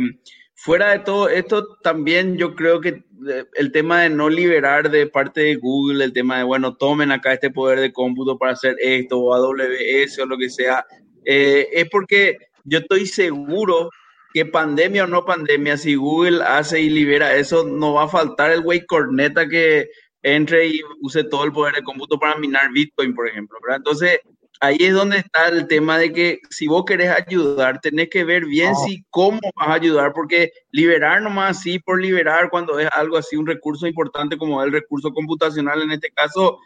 Fuera 0.63 0.91
de 0.91 0.99
todo 0.99 1.31
esto, 1.31 1.79
también 1.83 2.37
yo 2.37 2.55
creo 2.55 2.83
que 2.83 3.03
eh, 3.31 3.45
el 3.55 3.73
tema 3.73 4.03
de 4.03 4.11
no 4.11 4.29
liberar 4.29 4.91
de 4.91 5.07
parte 5.07 5.41
de 5.41 5.55
Google, 5.55 6.05
el 6.05 6.13
tema 6.13 6.37
de, 6.37 6.45
bueno, 6.45 6.77
tomen 6.77 7.11
acá 7.13 7.33
este 7.33 7.49
poder 7.49 7.81
de 7.81 7.95
cómputo 7.95 8.37
para 8.37 8.53
hacer 8.53 8.77
esto, 8.79 9.21
o 9.21 9.33
AWS 9.33 10.19
o 10.19 10.27
lo 10.27 10.37
que 10.37 10.51
sea, 10.51 10.85
eh, 11.25 11.67
es 11.73 11.89
porque 11.89 12.37
yo 12.65 12.81
estoy 12.81 13.07
seguro 13.07 13.89
que 14.35 14.45
pandemia 14.45 15.05
o 15.05 15.07
no 15.07 15.25
pandemia, 15.25 15.79
si 15.79 15.95
Google 15.95 16.43
hace 16.43 16.79
y 16.79 16.91
libera 16.91 17.35
eso, 17.37 17.67
no 17.67 17.95
va 17.95 18.05
a 18.05 18.09
faltar 18.09 18.51
el 18.51 18.61
güey 18.61 18.85
corneta 18.85 19.49
que 19.49 19.89
entre 20.23 20.67
y 20.67 20.81
use 21.01 21.25
todo 21.25 21.45
el 21.45 21.53
poder 21.53 21.75
de 21.75 21.83
cómputo 21.83 22.19
para 22.19 22.37
minar 22.37 22.71
Bitcoin, 22.73 23.15
por 23.15 23.29
ejemplo. 23.29 23.59
¿verdad? 23.63 23.79
Entonces, 23.79 24.21
ahí 24.61 24.77
es 24.79 24.93
donde 24.93 25.19
está 25.19 25.49
el 25.49 25.67
tema 25.67 25.99
de 25.99 26.13
que 26.13 26.41
si 26.51 26.67
vos 26.67 26.85
querés 26.85 27.11
ayudar, 27.11 27.81
tenés 27.81 28.11
que 28.11 28.25
ver 28.25 28.45
bien 28.45 28.75
si 28.77 29.05
cómo 29.11 29.41
vas 29.57 29.69
a 29.69 29.75
ayudar, 29.75 30.13
porque 30.13 30.53
liberar 30.71 31.23
nomás 31.23 31.59
así 31.59 31.79
por 31.79 32.01
liberar 32.01 32.51
cuando 32.51 32.79
es 32.79 32.89
algo 32.93 33.17
así, 33.17 33.37
un 33.37 33.47
recurso 33.47 33.87
importante 33.87 34.37
como 34.37 34.63
el 34.63 34.73
recurso 34.73 35.13
computacional 35.13 35.83
en 35.83 35.93
este 35.93 36.11
caso, 36.11 36.59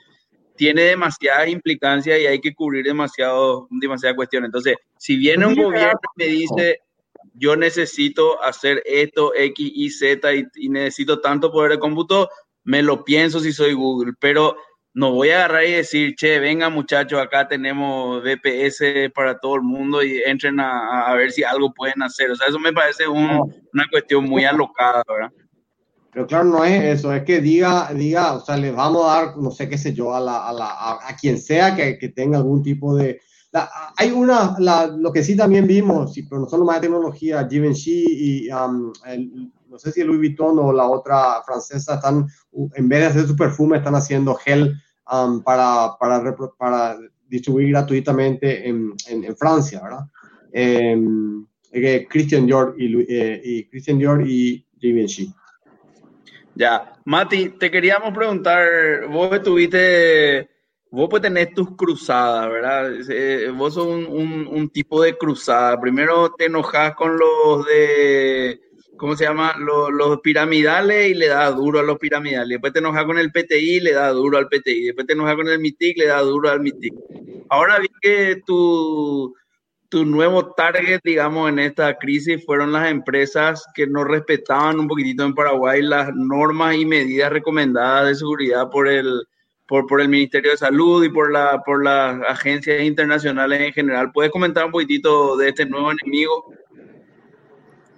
tiene 0.56 0.82
demasiadas 0.82 1.48
implicancias 1.48 2.20
y 2.20 2.26
hay 2.26 2.40
que 2.40 2.54
cubrir 2.54 2.84
demasiado, 2.84 3.68
demasiada 3.70 4.16
cuestión. 4.16 4.44
Entonces, 4.44 4.76
si 4.98 5.16
viene 5.16 5.46
un 5.46 5.54
gobierno 5.54 5.98
y 6.16 6.24
me 6.24 6.30
dice, 6.30 6.80
yo 7.34 7.56
necesito 7.56 8.42
hacer 8.42 8.82
esto, 8.84 9.32
X, 9.34 9.72
Y, 9.74 9.90
Z 9.90 10.34
y, 10.34 10.44
y 10.56 10.68
necesito 10.68 11.20
tanto 11.20 11.50
poder 11.50 11.72
de 11.72 11.78
cómputo, 11.78 12.28
me 12.64 12.82
lo 12.82 13.04
pienso 13.04 13.40
si 13.40 13.52
soy 13.52 13.74
Google, 13.74 14.12
pero 14.18 14.56
no 14.94 15.12
voy 15.12 15.30
a 15.30 15.36
agarrar 15.36 15.64
y 15.64 15.72
decir, 15.72 16.14
che, 16.14 16.38
venga 16.38 16.70
muchachos, 16.70 17.20
acá 17.20 17.48
tenemos 17.48 18.22
BPS 18.22 19.10
para 19.14 19.38
todo 19.38 19.56
el 19.56 19.62
mundo 19.62 20.02
y 20.02 20.22
entren 20.24 20.60
a, 20.60 21.12
ver 21.14 21.32
si 21.32 21.42
algo 21.42 21.74
pueden 21.74 22.00
hacer. 22.02 22.30
O 22.30 22.36
sea, 22.36 22.46
eso 22.48 22.60
me 22.60 22.72
parece 22.72 23.08
una 23.08 23.88
cuestión 23.90 24.24
muy 24.24 24.44
alocada, 24.44 25.02
¿verdad? 25.08 25.32
Pero 26.14 26.28
claro, 26.28 26.44
no 26.44 26.64
es 26.64 27.00
eso, 27.00 27.12
es 27.12 27.24
que 27.24 27.40
diga, 27.40 27.92
diga, 27.92 28.34
o 28.34 28.40
sea, 28.40 28.56
le 28.56 28.70
vamos 28.70 29.04
a 29.04 29.14
dar, 29.14 29.36
no 29.36 29.50
sé 29.50 29.68
qué 29.68 29.76
sé 29.76 29.92
yo, 29.92 30.14
a, 30.14 30.20
la, 30.20 30.48
a, 30.48 30.52
la, 30.52 30.98
a, 31.02 31.16
quien 31.20 31.38
sea 31.38 31.74
que, 31.74 31.98
que, 31.98 32.10
tenga 32.10 32.38
algún 32.38 32.62
tipo 32.62 32.94
de... 32.94 33.20
hay 33.96 34.12
una, 34.12 34.56
lo 34.96 35.12
que 35.12 35.24
sí 35.24 35.36
también 35.36 35.66
vimos, 35.66 36.14
sí, 36.14 36.22
pero 36.22 36.42
no 36.42 36.48
solo 36.48 36.64
más 36.64 36.76
de 36.76 36.82
tecnología, 36.82 37.48
Givenchy 37.50 38.04
y 38.06 38.52
um, 38.52 38.92
no 39.74 39.78
sé 39.80 39.90
si 39.90 40.04
Louis 40.04 40.20
Vuitton 40.20 40.56
o 40.60 40.72
la 40.72 40.86
otra 40.86 41.42
francesa 41.44 41.96
están, 41.96 42.28
en 42.74 42.88
vez 42.88 43.00
de 43.00 43.06
hacer 43.06 43.26
su 43.26 43.34
perfume, 43.34 43.78
están 43.78 43.96
haciendo 43.96 44.36
gel 44.36 44.72
um, 45.10 45.42
para, 45.42 45.96
para, 45.98 46.36
para, 46.56 46.96
distribuir 47.26 47.70
gratuitamente 47.70 48.68
en, 48.68 48.92
en, 49.08 49.36
Francia, 49.36 49.80
¿verdad? 49.82 50.04
Eh, 50.52 52.06
Christian 52.08 52.46
Dior 52.46 52.76
y, 52.78 53.04
eh, 53.08 53.66
Christian 53.68 53.98
Dior 53.98 54.24
y 54.24 54.64
Givenchy. 54.78 55.34
Ya, 56.54 56.92
Mati, 57.04 57.48
te 57.58 57.68
queríamos 57.68 58.14
preguntar, 58.14 59.08
vos 59.08 59.42
tuviste, 59.42 60.48
vos 60.88 61.08
pues 61.10 61.20
tenés 61.20 61.52
tus 61.52 61.74
cruzadas, 61.74 62.48
¿verdad? 62.48 62.92
Eh, 63.10 63.50
vos 63.50 63.74
sos 63.74 63.88
un, 63.88 64.46
un, 64.48 64.68
tipo 64.68 65.02
de 65.02 65.18
cruzada. 65.18 65.80
Primero 65.80 66.32
te 66.32 66.44
enojas 66.44 66.94
con 66.94 67.18
los 67.18 67.66
de 67.66 68.60
¿cómo 69.04 69.16
se 69.16 69.24
llama? 69.24 69.54
Los, 69.58 70.20
piramidales 70.22 71.10
y 71.10 71.14
le 71.14 71.28
da 71.28 71.50
duro 71.50 71.80
a 71.80 71.82
los 71.82 71.98
piramidales. 71.98 72.48
Después 72.48 72.72
te 72.72 72.78
enojas 72.78 73.04
con 73.04 73.18
el 73.18 73.30
PTI 73.32 73.76
y 73.76 73.80
le 73.80 73.92
da 73.92 74.08
duro 74.08 74.38
al 74.38 74.48
PTI. 74.48 74.86
Después 74.86 75.06
te 75.06 75.12
enojas 75.12 75.36
con 75.36 75.46
el 75.46 75.58
MITIC 75.58 75.98
le 75.98 76.06
da 76.06 76.20
duro 76.20 76.48
al 76.48 76.60
MITIC. 76.60 76.94
Ahora 77.50 77.80
vi 77.80 77.88
que 78.00 78.40
tu, 78.46 79.34
tu 79.90 80.06
nuevo 80.06 80.54
target, 80.54 81.02
digamos, 81.04 81.50
en 81.50 81.58
esta 81.58 81.98
crisis 81.98 82.42
fueron 82.46 82.72
las 82.72 82.90
empresas 82.90 83.66
que 83.74 83.86
no 83.86 84.04
respetaban 84.04 84.80
un 84.80 84.88
poquitito 84.88 85.22
en 85.22 85.34
Paraguay 85.34 85.82
las 85.82 86.08
normas 86.14 86.74
y 86.76 86.86
medidas 86.86 87.30
recomendadas 87.30 88.06
de 88.06 88.14
seguridad 88.14 88.70
por 88.70 88.88
el, 88.88 89.26
por, 89.68 89.86
por 89.86 90.00
el 90.00 90.08
Ministerio 90.08 90.52
de 90.52 90.56
Salud 90.56 91.04
y 91.04 91.10
por, 91.10 91.30
la, 91.30 91.62
por 91.62 91.84
las 91.84 92.22
agencias 92.26 92.82
internacionales 92.82 93.60
en 93.60 93.72
general. 93.74 94.12
¿Puedes 94.12 94.32
comentar 94.32 94.64
un 94.64 94.72
poquitito 94.72 95.36
de 95.36 95.50
este 95.50 95.66
nuevo 95.66 95.92
enemigo? 95.92 96.54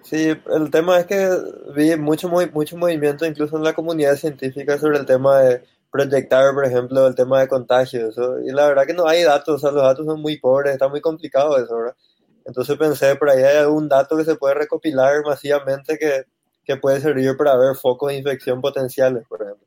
Sí, 0.08 0.32
el 0.52 0.70
tema 0.70 1.00
es 1.00 1.06
que 1.06 1.28
vi 1.74 1.96
mucho, 1.96 2.28
mucho 2.28 2.76
movimiento 2.76 3.26
incluso 3.26 3.56
en 3.56 3.64
la 3.64 3.74
comunidad 3.74 4.14
científica 4.14 4.78
sobre 4.78 4.98
el 4.98 5.04
tema 5.04 5.40
de 5.40 5.64
proyectar, 5.90 6.54
por 6.54 6.64
ejemplo, 6.64 7.08
el 7.08 7.16
tema 7.16 7.40
de 7.40 7.48
contagios. 7.48 8.16
Y 8.44 8.52
la 8.52 8.68
verdad 8.68 8.86
que 8.86 8.94
no 8.94 9.08
hay 9.08 9.24
datos, 9.24 9.56
o 9.56 9.58
sea, 9.58 9.72
los 9.72 9.82
datos 9.82 10.06
son 10.06 10.22
muy 10.22 10.38
pobres, 10.38 10.74
está 10.74 10.88
muy 10.88 11.00
complicado 11.00 11.58
eso, 11.58 11.76
¿verdad? 11.76 11.96
Entonces 12.44 12.76
pensé, 12.78 13.16
por 13.16 13.30
ahí 13.30 13.42
hay 13.42 13.56
algún 13.56 13.88
dato 13.88 14.16
que 14.16 14.24
se 14.24 14.36
puede 14.36 14.54
recopilar 14.54 15.24
masivamente 15.24 15.98
que, 15.98 16.22
que 16.64 16.76
puede 16.76 17.00
servir 17.00 17.36
para 17.36 17.56
ver 17.56 17.74
focos 17.74 18.10
de 18.10 18.18
infección 18.18 18.60
potenciales, 18.60 19.24
por 19.28 19.42
ejemplo. 19.42 19.66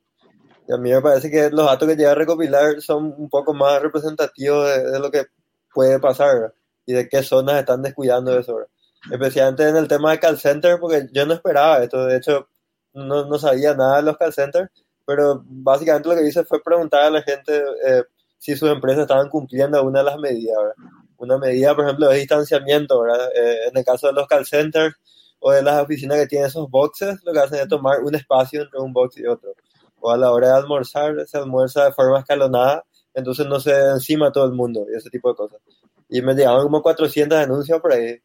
Y 0.69 0.73
a 0.73 0.78
mí 0.78 0.89
me 0.89 1.02
parece 1.02 1.30
que 1.30 1.49
los 1.49 1.65
datos 1.65 1.86
que 1.86 1.97
llega 1.97 2.12
a 2.12 2.15
recopilar 2.15 2.80
son 2.82 3.13
un 3.17 3.30
poco 3.30 3.54
más 3.54 3.82
representativos 3.82 4.65
de, 4.73 4.99
lo 4.99 5.12
que 5.12 5.25
puede 5.73 5.99
pasar, 5.99 6.54
y 6.86 6.93
de 6.93 7.10
qué 7.10 7.23
zonas 7.23 7.60
están 7.60 7.82
descuidando 7.82 8.39
eso, 8.39 8.56
¿verdad? 8.56 8.71
Especialmente 9.12 9.67
en 9.67 9.75
el 9.75 9.88
tema 9.88 10.12
de 10.12 10.19
call 10.19 10.39
center, 10.39 10.79
porque 10.79 11.07
yo 11.12 11.25
no 11.25 11.33
esperaba 11.33 11.83
esto, 11.83 12.05
de 12.05 12.17
hecho 12.17 12.47
no, 12.93 13.25
no 13.25 13.39
sabía 13.39 13.73
nada 13.73 13.97
de 13.97 14.03
los 14.03 14.17
call 14.17 14.33
centers, 14.33 14.69
pero 15.05 15.43
básicamente 15.45 16.09
lo 16.09 16.15
que 16.15 16.27
hice 16.27 16.43
fue 16.43 16.62
preguntar 16.62 17.03
a 17.03 17.09
la 17.09 17.21
gente 17.21 17.63
eh, 17.85 18.03
si 18.38 18.55
sus 18.55 18.69
empresas 18.69 19.01
estaban 19.01 19.29
cumpliendo 19.29 19.81
una 19.83 19.99
de 19.99 20.05
las 20.05 20.17
medidas, 20.17 20.57
¿verdad? 20.57 20.75
Una 21.17 21.38
medida, 21.38 21.75
por 21.75 21.83
ejemplo, 21.83 22.07
de 22.07 22.17
distanciamiento, 22.17 23.01
¿verdad? 23.01 23.29
Eh, 23.35 23.67
en 23.67 23.77
el 23.77 23.83
caso 23.83 24.07
de 24.07 24.13
los 24.13 24.27
call 24.27 24.45
centers 24.45 24.95
o 25.39 25.51
de 25.51 25.62
las 25.62 25.81
oficinas 25.81 26.17
que 26.17 26.27
tienen 26.27 26.47
esos 26.47 26.69
boxes, 26.69 27.19
lo 27.23 27.33
que 27.33 27.39
hacen 27.39 27.59
es 27.59 27.67
tomar 27.67 28.01
un 28.01 28.15
espacio 28.15 28.62
entre 28.62 28.79
un 28.79 28.93
box 28.93 29.17
y 29.17 29.25
otro. 29.25 29.53
O 29.99 30.12
a 30.12 30.17
la 30.17 30.31
hora 30.31 30.49
de 30.49 30.53
almorzar, 30.53 31.15
se 31.27 31.38
almuerza 31.38 31.85
de 31.85 31.91
forma 31.91 32.19
escalonada, 32.19 32.85
entonces 33.13 33.47
no 33.47 33.59
se 33.59 33.71
encima 33.89 34.31
todo 34.31 34.45
el 34.45 34.53
mundo 34.53 34.85
y 34.89 34.95
ese 34.95 35.09
tipo 35.09 35.29
de 35.29 35.35
cosas. 35.35 35.59
Y 36.07 36.21
me 36.21 36.33
llegaron 36.35 36.63
como 36.63 36.81
400 36.81 37.39
denuncias 37.39 37.79
por 37.81 37.93
ahí 37.93 38.21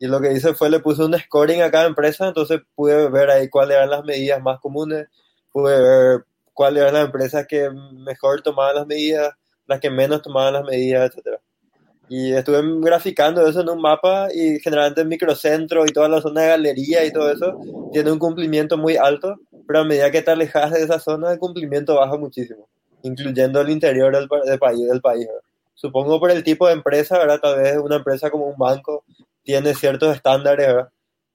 y 0.00 0.06
lo 0.06 0.20
que 0.20 0.32
hice 0.32 0.54
fue 0.54 0.70
le 0.70 0.80
puse 0.80 1.02
un 1.02 1.18
scoring 1.18 1.62
a 1.62 1.70
cada 1.70 1.86
empresa, 1.86 2.28
entonces 2.28 2.60
pude 2.74 3.08
ver 3.08 3.30
ahí 3.30 3.48
cuáles 3.48 3.76
eran 3.76 3.90
las 3.90 4.04
medidas 4.04 4.40
más 4.42 4.60
comunes, 4.60 5.08
pude 5.52 5.80
ver 5.80 6.24
cuáles 6.52 6.82
eran 6.82 6.94
las 6.94 7.06
empresas 7.06 7.46
que 7.46 7.70
mejor 7.70 8.42
tomaban 8.42 8.76
las 8.76 8.86
medidas, 8.86 9.34
las 9.66 9.80
que 9.80 9.90
menos 9.90 10.22
tomaban 10.22 10.54
las 10.54 10.64
medidas, 10.64 11.10
etcétera. 11.10 11.40
Y 12.08 12.32
estuve 12.32 12.62
graficando 12.80 13.46
eso 13.46 13.60
en 13.60 13.68
un 13.68 13.82
mapa 13.82 14.28
y 14.32 14.58
generalmente 14.60 15.02
el 15.02 15.08
microcentro 15.08 15.84
y 15.84 15.92
toda 15.92 16.08
la 16.08 16.22
zona 16.22 16.42
de 16.42 16.48
galería 16.48 17.04
y 17.04 17.12
todo 17.12 17.30
eso 17.30 17.58
tiene 17.92 18.10
un 18.10 18.18
cumplimiento 18.18 18.78
muy 18.78 18.96
alto, 18.96 19.36
pero 19.66 19.80
a 19.80 19.84
medida 19.84 20.10
que 20.10 20.22
te 20.22 20.30
alejas 20.30 20.72
de 20.72 20.82
esa 20.82 20.98
zona 21.00 21.32
el 21.32 21.38
cumplimiento 21.38 21.96
baja 21.96 22.16
muchísimo, 22.16 22.66
incluyendo 23.02 23.60
el 23.60 23.68
interior 23.68 24.14
del, 24.14 24.26
del 24.46 24.58
país. 24.58 24.88
Del 24.88 25.00
país 25.02 25.28
Supongo 25.74 26.18
por 26.18 26.32
el 26.32 26.42
tipo 26.42 26.66
de 26.66 26.72
empresa, 26.72 27.18
¿verdad? 27.18 27.38
Tal 27.40 27.58
vez 27.58 27.76
una 27.76 27.96
empresa 27.96 28.30
como 28.30 28.46
un 28.46 28.56
banco 28.56 29.04
tiene 29.48 29.74
ciertos 29.74 30.14
estándares, 30.14 30.66
¿verdad? 30.66 30.88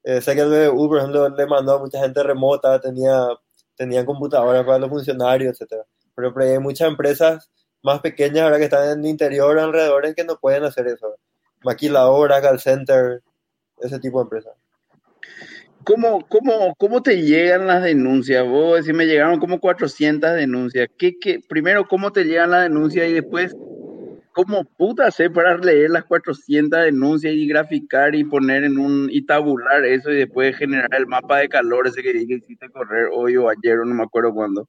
Eh, 0.04 0.22
sé 0.22 0.36
que 0.36 0.42
el 0.42 0.50
BBU, 0.50 0.88
por 0.88 0.98
ejemplo, 1.00 1.30
le 1.30 1.48
mandó 1.48 1.74
a 1.74 1.80
mucha 1.80 2.00
gente 2.00 2.22
remota, 2.22 2.80
tenía, 2.80 3.26
tenía 3.76 4.06
computadoras 4.06 4.64
para 4.64 4.78
los 4.78 4.92
funcionarios, 4.92 5.60
etc. 5.60 5.82
Pero, 6.14 6.32
hay 6.38 6.60
muchas 6.60 6.90
empresas 6.90 7.50
más 7.82 8.02
pequeñas 8.02 8.44
ahora 8.44 8.60
que 8.60 8.66
están 8.66 8.88
en 8.88 9.00
el 9.00 9.08
interior 9.08 9.58
alrededor 9.58 10.14
que 10.14 10.24
no 10.26 10.38
pueden 10.38 10.64
hacer 10.64 10.86
eso. 10.86 11.16
Maquiladora, 11.64 12.40
call 12.40 12.60
center, 12.60 13.24
ese 13.82 13.98
tipo 13.98 14.20
de 14.20 14.24
empresas. 14.26 14.54
¿Cómo, 15.84 16.24
cómo, 16.30 16.76
¿Cómo 16.78 17.02
te 17.02 17.20
llegan 17.20 17.66
las 17.66 17.82
denuncias? 17.82 18.48
Vos 18.48 18.86
si 18.86 18.94
me 18.94 19.08
llegaron 19.08 19.40
como 19.40 19.60
400 19.60 20.36
denuncias. 20.36 20.88
¿Qué, 21.00 21.18
qué, 21.20 21.40
primero, 21.50 21.88
¿cómo 21.88 22.12
te 22.12 22.26
llegan 22.26 22.52
las 22.52 22.62
denuncias 22.62 23.10
y 23.10 23.14
después 23.14 23.56
¿Cómo 24.34 24.66
puta 24.66 25.12
sé 25.12 25.30
para 25.30 25.58
leer 25.58 25.92
las 25.92 26.06
400 26.06 26.86
denuncias 26.86 27.34
y 27.34 27.48
graficar 27.48 28.16
y 28.16 28.24
poner 28.24 28.64
en 28.64 28.80
un 28.80 29.08
y 29.12 29.26
tabular 29.26 29.86
eso 29.86 30.12
y 30.12 30.18
después 30.18 30.58
generar 30.58 30.90
el 30.96 31.06
mapa 31.06 31.38
de 31.38 31.50
calor 31.50 31.88
ese 31.88 32.02
que, 32.02 32.12
hiciste 32.18 32.70
correr 32.70 33.10
hoy 33.14 33.38
o 33.38 33.48
ayer 33.48 33.80
o 33.80 33.86
no 33.86 33.94
me 33.94 34.04
acuerdo 34.04 34.34
cuándo? 34.34 34.68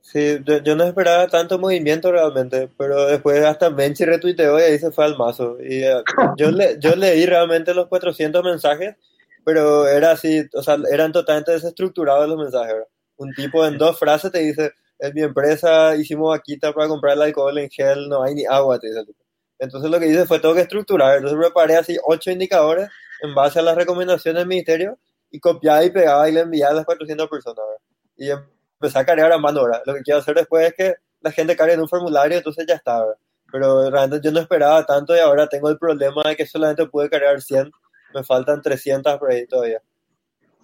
Sí, 0.00 0.38
yo, 0.64 0.76
no 0.76 0.84
esperaba 0.84 1.28
tanto 1.28 1.58
movimiento 1.58 2.12
realmente, 2.12 2.68
pero 2.76 3.06
después 3.06 3.42
hasta 3.42 3.70
Menchi 3.70 4.04
retuiteó 4.04 4.58
y 4.58 4.62
ahí 4.62 4.78
se 4.78 4.90
fue 4.90 5.04
al 5.04 5.16
mazo. 5.16 5.56
Y 5.60 5.82
eh, 5.82 6.02
yo, 6.36 6.50
le, 6.50 6.76
yo 6.78 6.94
leí 6.96 7.24
realmente 7.24 7.72
los 7.72 7.86
400 7.86 8.44
mensajes, 8.44 8.96
pero 9.44 9.86
era 9.86 10.10
así, 10.10 10.42
o 10.54 10.62
sea, 10.62 10.76
eran 10.92 11.12
totalmente 11.12 11.52
desestructurados 11.52 12.28
los 12.28 12.36
mensajes. 12.36 12.84
Un 13.16 13.32
tipo 13.32 13.64
en 13.64 13.78
dos 13.78 13.98
frases 13.98 14.32
te 14.32 14.40
dice, 14.40 14.72
en 14.98 15.14
mi 15.14 15.22
empresa 15.22 15.96
hicimos 15.96 16.30
vaquita 16.30 16.72
para 16.72 16.88
comprar 16.88 17.14
el 17.14 17.22
alcohol 17.22 17.58
en 17.58 17.70
gel, 17.70 18.08
no 18.08 18.22
hay 18.22 18.34
ni 18.34 18.44
agua. 18.46 18.78
Entonces 19.58 19.90
lo 19.90 19.98
que 19.98 20.06
hice 20.06 20.26
fue 20.26 20.40
todo 20.40 20.54
que 20.54 20.62
estructurar. 20.62 21.16
Entonces 21.16 21.38
preparé 21.38 21.76
así 21.76 21.96
ocho 22.04 22.30
indicadores 22.30 22.88
en 23.22 23.34
base 23.34 23.58
a 23.58 23.62
las 23.62 23.76
recomendaciones 23.76 24.40
del 24.40 24.48
ministerio 24.48 24.98
y 25.30 25.40
copiaba 25.40 25.84
y 25.84 25.90
pegaba 25.90 26.28
y 26.28 26.32
le 26.32 26.40
enviaba 26.40 26.72
a 26.72 26.76
las 26.76 26.84
400 26.84 27.28
personas. 27.28 27.64
Y 28.16 28.30
empecé 28.30 28.98
a 28.98 29.04
cargar 29.04 29.32
a 29.32 29.38
mano 29.38 29.60
ahora. 29.60 29.82
Lo 29.86 29.94
que 29.94 30.02
quiero 30.02 30.20
hacer 30.20 30.36
después 30.36 30.66
es 30.66 30.74
que 30.74 30.94
la 31.20 31.32
gente 31.32 31.56
cargue 31.56 31.74
en 31.74 31.80
un 31.80 31.88
formulario, 31.88 32.36
entonces 32.36 32.66
ya 32.68 32.74
está. 32.74 33.04
Pero 33.50 33.90
realmente 33.90 34.26
yo 34.26 34.32
no 34.32 34.40
esperaba 34.40 34.84
tanto 34.84 35.16
y 35.16 35.18
ahora 35.18 35.46
tengo 35.48 35.68
el 35.70 35.78
problema 35.78 36.22
de 36.24 36.36
que 36.36 36.46
solamente 36.46 36.86
pude 36.86 37.08
cargar 37.08 37.40
100. 37.40 37.70
Me 38.14 38.22
faltan 38.22 38.62
300 38.62 39.18
por 39.18 39.32
ahí 39.32 39.46
todavía. 39.46 39.80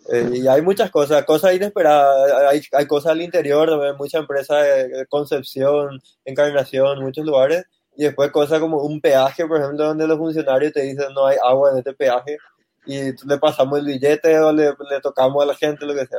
Eh, 0.08 0.30
y 0.34 0.48
hay 0.48 0.62
muchas 0.62 0.90
cosas, 0.90 1.24
cosas 1.24 1.54
inesperadas, 1.54 2.32
hay, 2.50 2.62
hay 2.72 2.86
cosas 2.86 3.12
al 3.12 3.22
interior, 3.22 3.96
muchas 3.96 4.22
empresas 4.22 4.64
de 4.64 5.06
Concepción, 5.08 6.00
Encarnación, 6.24 7.02
muchos 7.02 7.24
lugares, 7.24 7.64
y 7.96 8.04
después 8.04 8.30
cosas 8.30 8.60
como 8.60 8.82
un 8.82 9.00
peaje, 9.00 9.46
por 9.46 9.60
ejemplo, 9.60 9.84
donde 9.86 10.06
los 10.06 10.18
funcionarios 10.18 10.72
te 10.72 10.82
dicen 10.82 11.12
no 11.14 11.26
hay 11.26 11.36
agua 11.44 11.72
en 11.72 11.78
este 11.78 11.92
peaje, 11.92 12.38
y 12.86 13.12
le 13.26 13.38
pasamos 13.38 13.78
el 13.78 13.84
billete 13.84 14.38
o 14.40 14.52
le, 14.52 14.74
le 14.90 15.00
tocamos 15.02 15.42
a 15.42 15.46
la 15.46 15.54
gente, 15.54 15.86
lo 15.86 15.94
que 15.94 16.06
sea, 16.06 16.18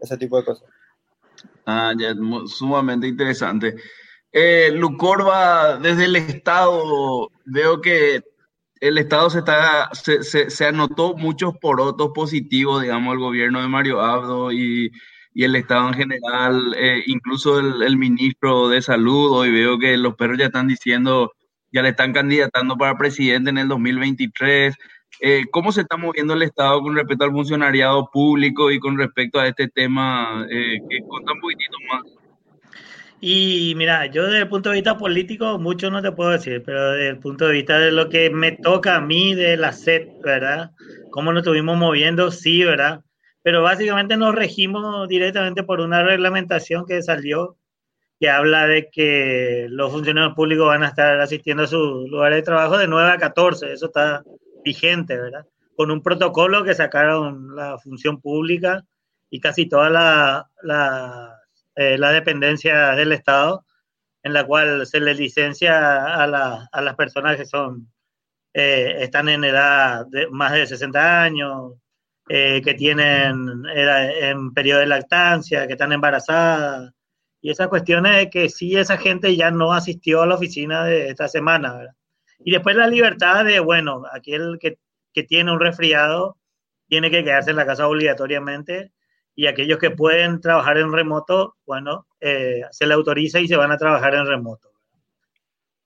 ese 0.00 0.16
tipo 0.16 0.38
de 0.38 0.44
cosas. 0.44 0.68
Ah, 1.66 1.92
ya, 1.96 2.14
sumamente 2.46 3.06
interesante. 3.06 3.76
Eh, 4.32 4.70
Lucorba, 4.72 5.78
desde 5.78 6.04
el 6.04 6.16
Estado, 6.16 7.30
veo 7.44 7.80
que 7.80 8.22
el 8.80 8.98
Estado 8.98 9.30
se, 9.30 9.38
está, 9.38 9.90
se, 9.92 10.22
se, 10.22 10.66
anotó 10.66 11.14
muchos 11.16 11.54
porotos 11.60 12.10
positivos, 12.14 12.82
digamos, 12.82 13.14
el 13.14 13.20
gobierno 13.20 13.60
de 13.60 13.68
Mario 13.68 14.00
Abdo 14.00 14.52
y, 14.52 14.90
y 15.36 15.44
el 15.44 15.54
Estado 15.54 15.88
en 15.88 15.94
general, 15.94 16.74
eh, 16.78 17.02
incluso 17.06 17.60
el, 17.60 17.96
ministro 17.98 18.68
de 18.68 18.80
Salud, 18.80 19.32
hoy 19.32 19.50
veo 19.50 19.78
que 19.78 19.94
los 19.98 20.14
perros 20.14 20.38
ya 20.38 20.46
están 20.46 20.66
diciendo, 20.66 21.32
ya 21.70 21.82
le 21.82 21.90
están 21.90 22.14
candidatando 22.14 22.74
para 22.78 22.96
presidente 22.96 23.50
en 23.50 23.58
el 23.58 23.68
2023. 23.68 24.74
Eh, 25.20 25.44
¿Cómo 25.50 25.72
se 25.72 25.82
está 25.82 25.98
moviendo 25.98 26.32
el 26.32 26.40
Estado 26.40 26.80
con 26.80 26.96
respecto 26.96 27.24
al 27.24 27.32
funcionariado 27.32 28.08
público 28.10 28.70
y 28.70 28.78
con 28.78 28.96
respecto 28.96 29.38
a 29.38 29.46
este 29.46 29.68
tema? 29.68 30.46
Eh, 30.50 30.78
que 30.88 31.00
un 31.02 31.40
poquitito 31.42 31.76
más. 31.92 32.25
Y 33.28 33.74
mira, 33.74 34.06
yo 34.06 34.22
desde 34.22 34.38
el 34.42 34.48
punto 34.48 34.68
de 34.68 34.76
vista 34.76 34.96
político 34.96 35.58
mucho 35.58 35.90
no 35.90 36.00
te 36.00 36.12
puedo 36.12 36.30
decir, 36.30 36.62
pero 36.64 36.92
desde 36.92 37.08
el 37.08 37.18
punto 37.18 37.48
de 37.48 37.54
vista 37.54 37.76
de 37.76 37.90
lo 37.90 38.08
que 38.08 38.30
me 38.30 38.52
toca 38.52 38.94
a 38.94 39.00
mí 39.00 39.34
de 39.34 39.56
la 39.56 39.72
SED, 39.72 40.20
¿verdad? 40.22 40.70
Cómo 41.10 41.32
nos 41.32 41.40
estuvimos 41.40 41.76
moviendo, 41.76 42.30
sí, 42.30 42.62
¿verdad? 42.62 43.00
Pero 43.42 43.64
básicamente 43.64 44.16
nos 44.16 44.32
regimos 44.32 45.08
directamente 45.08 45.64
por 45.64 45.80
una 45.80 46.04
reglamentación 46.04 46.86
que 46.86 47.02
salió 47.02 47.56
que 48.20 48.30
habla 48.30 48.68
de 48.68 48.90
que 48.92 49.66
los 49.70 49.90
funcionarios 49.90 50.36
públicos 50.36 50.68
van 50.68 50.84
a 50.84 50.88
estar 50.88 51.20
asistiendo 51.20 51.64
a 51.64 51.66
sus 51.66 52.08
lugares 52.08 52.36
de 52.36 52.42
trabajo 52.42 52.78
de 52.78 52.86
9 52.86 53.10
a 53.10 53.18
14, 53.18 53.72
eso 53.72 53.86
está 53.86 54.22
vigente, 54.64 55.16
¿verdad? 55.16 55.44
Con 55.74 55.90
un 55.90 56.00
protocolo 56.00 56.62
que 56.62 56.74
sacaron 56.74 57.56
la 57.56 57.76
función 57.78 58.20
pública 58.20 58.84
y 59.30 59.40
casi 59.40 59.68
toda 59.68 59.90
la, 59.90 60.48
la 60.62 61.40
eh, 61.76 61.98
la 61.98 62.10
dependencia 62.10 62.92
del 62.92 63.12
Estado, 63.12 63.66
en 64.22 64.32
la 64.32 64.44
cual 64.44 64.86
se 64.86 64.98
le 64.98 65.14
licencia 65.14 66.14
a, 66.14 66.26
las 66.26 66.96
personas 66.96 67.36
que 67.36 67.44
son 67.44 67.92
eh, 68.54 68.96
están 69.00 69.28
en 69.28 69.44
edad 69.44 70.06
de 70.06 70.28
más 70.30 70.52
de 70.52 70.66
60 70.66 71.22
años, 71.22 71.74
eh, 72.28 72.62
que 72.64 72.74
tienen 72.74 73.62
en 73.74 74.54
periodo 74.54 74.80
de 74.80 74.86
lactancia, 74.86 75.66
que 75.66 75.74
están 75.74 75.92
embarazadas, 75.92 76.92
y 77.42 77.50
esas 77.50 77.68
cuestiones 77.68 78.16
de 78.16 78.30
que 78.30 78.48
si 78.48 78.76
esa 78.76 78.96
gente 78.96 79.36
ya 79.36 79.50
no 79.50 79.72
asistió 79.72 80.22
a 80.22 80.26
la 80.26 80.36
oficina 80.36 80.84
de 80.84 81.10
esta 81.10 81.28
semana, 81.28 81.94
Y 82.38 82.52
después 82.52 82.76
la 82.76 82.88
libertad 82.88 83.44
de, 83.44 83.60
bueno, 83.60 84.04
aquel 84.12 84.58
que, 84.60 84.78
que 85.12 85.24
tiene 85.24 85.52
un 85.52 85.60
resfriado 85.60 86.38
tiene 86.88 87.10
que 87.10 87.24
quedarse 87.24 87.50
en 87.50 87.56
la 87.56 87.66
casa 87.66 87.86
obligatoriamente 87.88 88.92
y 89.36 89.46
aquellos 89.46 89.78
que 89.78 89.90
pueden 89.90 90.40
trabajar 90.40 90.78
en 90.78 90.90
remoto, 90.90 91.56
bueno, 91.66 92.06
eh, 92.20 92.62
se 92.70 92.86
le 92.86 92.94
autoriza 92.94 93.38
y 93.38 93.46
se 93.46 93.56
van 93.56 93.70
a 93.70 93.76
trabajar 93.76 94.14
en 94.14 94.26
remoto. 94.26 94.72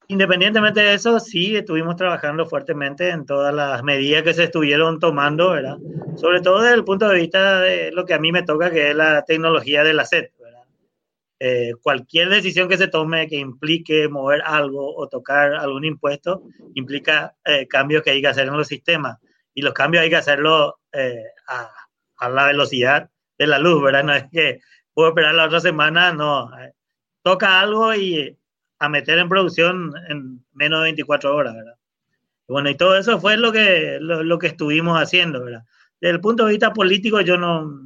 Independientemente 0.06 0.80
de 0.80 0.94
eso, 0.94 1.18
sí 1.18 1.56
estuvimos 1.56 1.96
trabajando 1.96 2.46
fuertemente 2.46 3.10
en 3.10 3.26
todas 3.26 3.52
las 3.52 3.82
medidas 3.82 4.22
que 4.22 4.34
se 4.34 4.44
estuvieron 4.44 5.00
tomando, 5.00 5.50
¿verdad? 5.50 5.78
Sobre 6.16 6.40
todo 6.40 6.62
desde 6.62 6.76
el 6.76 6.84
punto 6.84 7.08
de 7.08 7.16
vista 7.16 7.60
de 7.60 7.90
lo 7.90 8.06
que 8.06 8.14
a 8.14 8.20
mí 8.20 8.30
me 8.30 8.44
toca, 8.44 8.70
que 8.70 8.90
es 8.90 8.96
la 8.96 9.24
tecnología 9.24 9.82
de 9.82 9.94
la 9.94 10.04
SED, 10.04 10.30
¿verdad? 10.38 10.64
Eh, 11.40 11.72
cualquier 11.82 12.28
decisión 12.28 12.68
que 12.68 12.78
se 12.78 12.88
tome 12.88 13.26
que 13.26 13.36
implique 13.36 14.08
mover 14.08 14.42
algo 14.44 14.94
o 14.94 15.08
tocar 15.08 15.54
algún 15.54 15.84
impuesto, 15.84 16.44
implica 16.74 17.34
eh, 17.44 17.66
cambios 17.66 18.04
que 18.04 18.10
hay 18.10 18.20
que 18.20 18.28
hacer 18.28 18.46
en 18.46 18.56
los 18.56 18.68
sistemas. 18.68 19.18
Y 19.54 19.62
los 19.62 19.74
cambios 19.74 20.02
hay 20.02 20.10
que 20.10 20.16
hacerlo 20.16 20.78
a, 21.46 21.70
a 22.16 22.28
la 22.28 22.46
velocidad 22.46 23.10
de 23.40 23.46
la 23.46 23.58
luz, 23.58 23.82
¿verdad? 23.82 24.04
No 24.04 24.14
es 24.14 24.24
que 24.30 24.60
puedo 24.92 25.08
esperar 25.08 25.34
la 25.34 25.46
otra 25.46 25.60
semana, 25.60 26.12
no. 26.12 26.50
Toca 27.22 27.58
algo 27.58 27.94
y 27.94 28.38
a 28.78 28.88
meter 28.90 29.18
en 29.18 29.30
producción 29.30 29.94
en 30.10 30.44
menos 30.52 30.80
de 30.80 30.84
24 30.84 31.34
horas, 31.34 31.54
¿verdad? 31.54 31.74
Bueno, 32.46 32.68
y 32.68 32.76
todo 32.76 32.98
eso 32.98 33.18
fue 33.18 33.38
lo 33.38 33.50
que, 33.50 33.96
lo, 33.98 34.38
que 34.38 34.48
estuvimos 34.48 35.00
haciendo, 35.00 35.42
¿verdad? 35.42 35.62
Desde 36.02 36.16
el 36.16 36.20
punto 36.20 36.44
de 36.44 36.50
vista 36.50 36.74
político, 36.74 37.22
yo 37.22 37.38
no, 37.38 37.80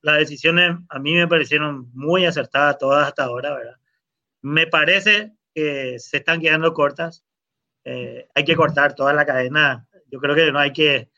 las 0.00 0.16
decisiones 0.16 0.78
a 0.88 0.98
mí 0.98 1.14
me 1.14 1.28
parecieron 1.28 1.90
muy 1.92 2.24
acertadas 2.24 2.78
todas 2.78 3.06
hasta 3.06 3.24
ahora, 3.24 3.54
¿verdad? 3.54 3.76
Me 4.40 4.66
parece 4.66 5.34
que 5.54 5.98
se 5.98 6.18
están 6.18 6.40
quedando 6.40 6.72
cortas. 6.72 7.22
eh, 7.84 8.28
hay 8.34 8.44
que 8.44 8.56
cortar 8.56 8.94
toda 8.94 9.12
la 9.12 9.26
cadena. 9.26 9.86
Yo 10.10 10.20
creo 10.20 10.34
que 10.34 10.52
no 10.52 10.58
hay 10.58 10.72
que, 10.72 11.10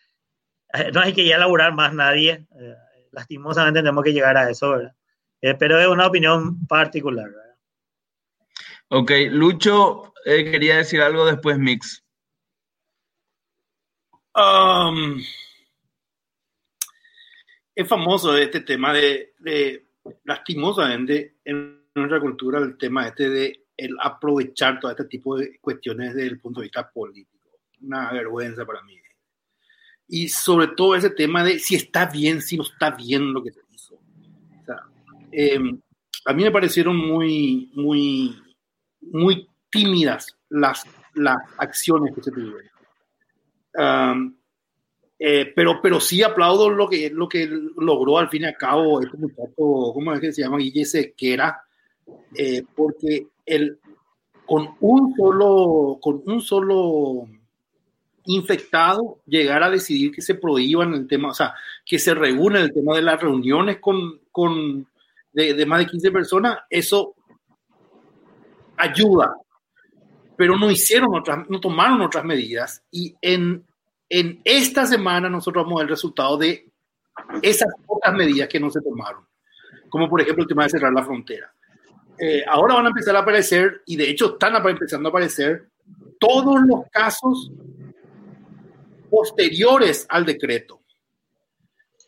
no 0.95 1.01
hay 1.01 1.13
que 1.13 1.27
ya 1.27 1.39
laburar 1.39 1.73
más 1.75 1.95
nadie. 1.95 2.47
Eh, 2.59 2.77
lastimosamente 3.13 3.81
tenemos 3.81 4.03
que 4.03 4.13
llegar 4.13 4.37
a 4.37 4.51
eso, 4.51 4.71
¿verdad? 4.71 4.95
Eh, 5.41 5.55
pero 5.55 5.81
es 5.81 5.87
una 5.87 6.07
opinión 6.07 6.67
particular, 6.67 7.31
¿verdad? 7.31 7.57
Ok, 8.89 9.11
Lucho 9.31 10.13
quería 10.25 10.77
decir 10.79 11.01
algo 11.01 11.25
después, 11.25 11.59
Mix. 11.59 12.05
Um, 14.35 15.23
es 17.75 17.89
famoso 17.89 18.37
este 18.37 18.61
tema 18.61 18.93
de, 18.93 19.35
de, 19.39 19.89
lastimosamente, 20.25 21.37
en 21.45 21.87
nuestra 21.95 22.21
cultura, 22.21 22.59
el 22.59 22.79
tema 22.79 23.09
este 23.09 23.29
de 23.29 23.67
el 23.77 23.97
aprovechar 24.01 24.79
todo 24.79 24.91
este 24.91 25.05
tipo 25.07 25.37
de 25.37 25.59
cuestiones 25.59 26.15
desde 26.15 26.29
el 26.29 26.41
punto 26.41 26.61
de 26.61 26.67
vista 26.67 26.91
político. 26.91 27.49
Una 27.81 28.13
vergüenza 28.13 28.65
para 28.65 28.83
mí. 28.83 29.02
Y 30.15 30.29
sobre 30.29 30.69
todo 30.69 30.95
ese 30.95 31.09
tema 31.09 31.43
de 31.43 31.59
si 31.59 31.75
está 31.75 32.05
bien, 32.05 32.43
si 32.43 32.59
no 32.59 32.65
está 32.65 32.91
bien 32.91 33.33
lo 33.33 33.43
que 33.43 33.51
se 33.51 33.61
hizo. 33.73 33.95
O 33.95 34.65
sea, 34.67 34.77
eh, 35.33 35.59
a 36.27 36.33
mí 36.35 36.43
me 36.43 36.51
parecieron 36.51 36.99
muy, 36.99 37.71
muy, 37.75 38.37
muy 39.01 39.49
tímidas 39.71 40.37
las, 40.51 40.85
las 41.15 41.39
acciones 41.57 42.15
que 42.15 42.23
se 42.23 42.31
tuvieron. 42.31 42.61
Um, 43.75 44.37
eh, 45.19 45.51
pero, 45.57 45.81
pero 45.81 45.99
sí 45.99 46.23
aplaudo 46.23 46.69
lo 46.69 46.87
que, 46.91 47.09
lo 47.09 47.27
que 47.27 47.49
logró 47.79 48.19
al 48.19 48.29
fin 48.29 48.43
y 48.43 48.45
al 48.45 48.57
cabo 48.59 49.01
este 49.01 49.17
muchacho, 49.17 49.55
¿cómo 49.57 50.13
es 50.13 50.21
que 50.21 50.31
se 50.31 50.43
llama? 50.43 50.59
Guille 50.59 50.85
Sequera, 50.85 51.65
eh, 52.37 52.65
porque 52.77 53.29
el, 53.47 53.79
con, 54.45 54.77
un 54.81 55.15
solo, 55.17 55.99
con 56.03 56.23
un 56.27 56.43
solo 56.43 57.27
infectado 58.27 59.21
llegar 59.27 59.63
a 59.63 59.71
decidir 59.71 60.13
que 60.13 60.23
se 60.23 60.35
prohíban 60.35 60.95
el 60.95 61.07
tema, 61.07 61.31
o 61.31 61.35
sea, 61.35 61.55
que 61.85 61.99
se 61.99 62.15
reúne 62.15 62.61
el 62.61 62.73
tema 62.73 62.95
de 62.95 63.03
las 63.03 63.21
reuniones 63.21 63.79
con, 63.79 64.21
con 64.31 64.87
de, 65.33 65.55
de, 65.55 65.67
más 65.67 65.81
de 65.81 65.87
15 65.87 66.11
personas, 66.11 66.59
eso 66.71 67.15
ayuda, 68.77 69.35
pero 70.37 70.57
no 70.59 70.71
hicieron 70.71 71.15
otras, 71.15 71.49
no 71.49 71.61
tomaron 71.61 72.01
otras 72.01 72.25
medidas 72.25 72.83
y 72.91 73.15
en, 73.21 73.65
en 74.09 74.41
esta 74.45 74.87
semana 74.87 75.29
nosotros 75.29 75.65
vamos 75.65 75.79
a 75.79 75.83
ver 75.83 75.91
el 75.91 75.97
resultado 75.97 76.37
de 76.37 76.69
esas 77.43 77.69
otras 77.87 78.15
medidas 78.15 78.49
que 78.49 78.61
no 78.61 78.71
se 78.71 78.81
tomaron, 78.81 79.27
como 79.89 80.09
por 80.09 80.21
ejemplo 80.21 80.43
el 80.43 80.49
tema 80.49 80.65
de 80.65 80.71
cerrar 80.71 80.93
la 80.93 81.05
frontera. 81.05 81.53
Eh, 82.19 82.45
ahora 82.47 82.75
van 82.75 82.87
a 82.87 82.91
empezar 82.91 83.17
a 83.17 83.21
aparecer, 83.21 83.83
y 83.87 83.97
de 83.97 84.09
hecho 84.11 84.35
están 84.35 84.55
empezando 84.67 85.09
a 85.09 85.11
aparecer, 85.11 85.69
todos 86.19 86.61
los 86.67 86.83
casos 86.91 87.51
posteriores 89.13 90.07
al 90.09 90.25
decreto. 90.25 90.81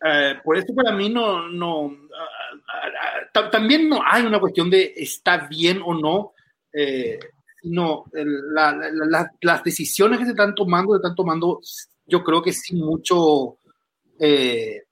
Eh, 0.02 0.36
por 0.42 0.57
eso 0.57 0.74
para 0.74 0.96
mí 0.96 1.11
no, 1.11 1.48
no 1.50 1.82
uh, 1.82 1.90
uh, 1.90 3.50
también 3.50 3.90
no 3.90 4.00
hay 4.02 4.24
una 4.24 4.40
cuestión 4.40 4.70
de 4.70 4.94
está 4.96 5.46
bien 5.46 5.82
o 5.84 5.92
no, 5.94 6.32
eh, 6.72 7.18
sino 7.61 8.05
la, 8.12 8.72
la, 8.72 9.30
las 9.42 9.62
decisiones 9.62 10.18
que 10.18 10.24
se 10.24 10.30
están 10.30 10.55
tomando, 10.55 10.94
se 10.94 10.96
están 10.96 11.14
tomando, 11.14 11.61
yo 12.07 12.24
creo 12.24 12.42
que 12.42 12.52
sin 12.52 12.78
mucho, 12.78 13.59
eh, 14.18 14.84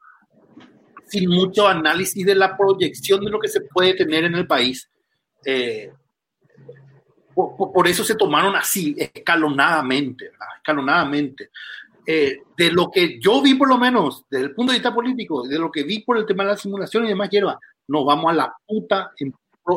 sin 1.06 1.30
mucho 1.30 1.66
análisis 1.66 2.26
de 2.26 2.34
la 2.34 2.54
proyección 2.56 3.24
de 3.24 3.30
lo 3.30 3.40
que 3.40 3.48
se 3.48 3.62
puede 3.62 3.94
tener 3.94 4.24
en 4.24 4.34
el 4.34 4.46
país. 4.46 4.86
Eh, 5.46 5.90
por, 7.34 7.72
por, 7.72 7.88
eso 7.88 8.04
se 8.04 8.14
tomaron 8.14 8.54
así, 8.54 8.94
escalonadamente, 8.98 10.26
¿verdad? 10.26 10.48
escalonadamente. 10.58 11.50
Eh, 12.07 12.42
de 12.57 12.72
lo 12.72 12.90
que 12.90 13.20
yo 13.20 13.40
vi 13.40 13.55
por 13.55 13.68
lo 13.68 13.78
menos, 13.78 14.24
desde 14.28 14.46
el 14.46 14.55
punto 14.55 14.72
de 14.72 14.78
vista 14.78 14.94
político, 14.94 15.46
de 15.46 15.59
lo 15.59 15.70
que 15.70 15.84
vi 15.84 16.00
por 16.00 16.18
el 16.18 16.26
tema 16.26 16.42
de 16.42 16.50
la 16.50 16.57
simulación 16.57 17.05
y 17.05 17.09
demás 17.09 17.30
hierba, 17.30 17.59
nos 17.88 18.05
vamos 18.05 18.30
a 18.30 18.34
la 18.34 18.57
puta 18.66 19.12
en, 19.18 19.32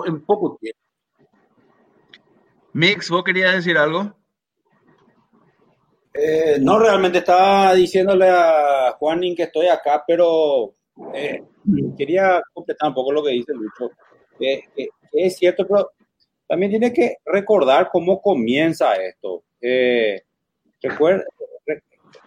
en 0.07 0.25
poco 0.25 0.57
tiempo. 0.59 0.79
Mix, 2.73 3.09
¿vos 3.09 3.23
querías 3.23 3.53
decir 3.53 3.77
algo? 3.77 4.13
Eh, 6.13 6.57
no, 6.61 6.79
realmente 6.79 7.19
estaba 7.19 7.73
diciéndole 7.73 8.27
a 8.29 8.95
Juanín 8.97 9.35
que 9.35 9.43
estoy 9.43 9.67
acá, 9.67 10.03
pero 10.07 10.75
eh, 11.13 11.43
quería 11.97 12.41
completar 12.53 12.89
un 12.89 12.95
poco 12.95 13.11
lo 13.11 13.23
que 13.23 13.31
dice 13.31 13.53
Lucho. 13.53 13.91
Que 14.39 14.63
es 15.11 15.37
cierto, 15.37 15.67
pero 15.67 15.91
también 16.47 16.71
tiene 16.71 16.93
que 16.93 17.17
recordar 17.25 17.89
cómo 17.91 18.21
comienza 18.21 18.93
esto. 18.95 19.43
Eh, 19.61 20.23
recuerda, 20.81 21.23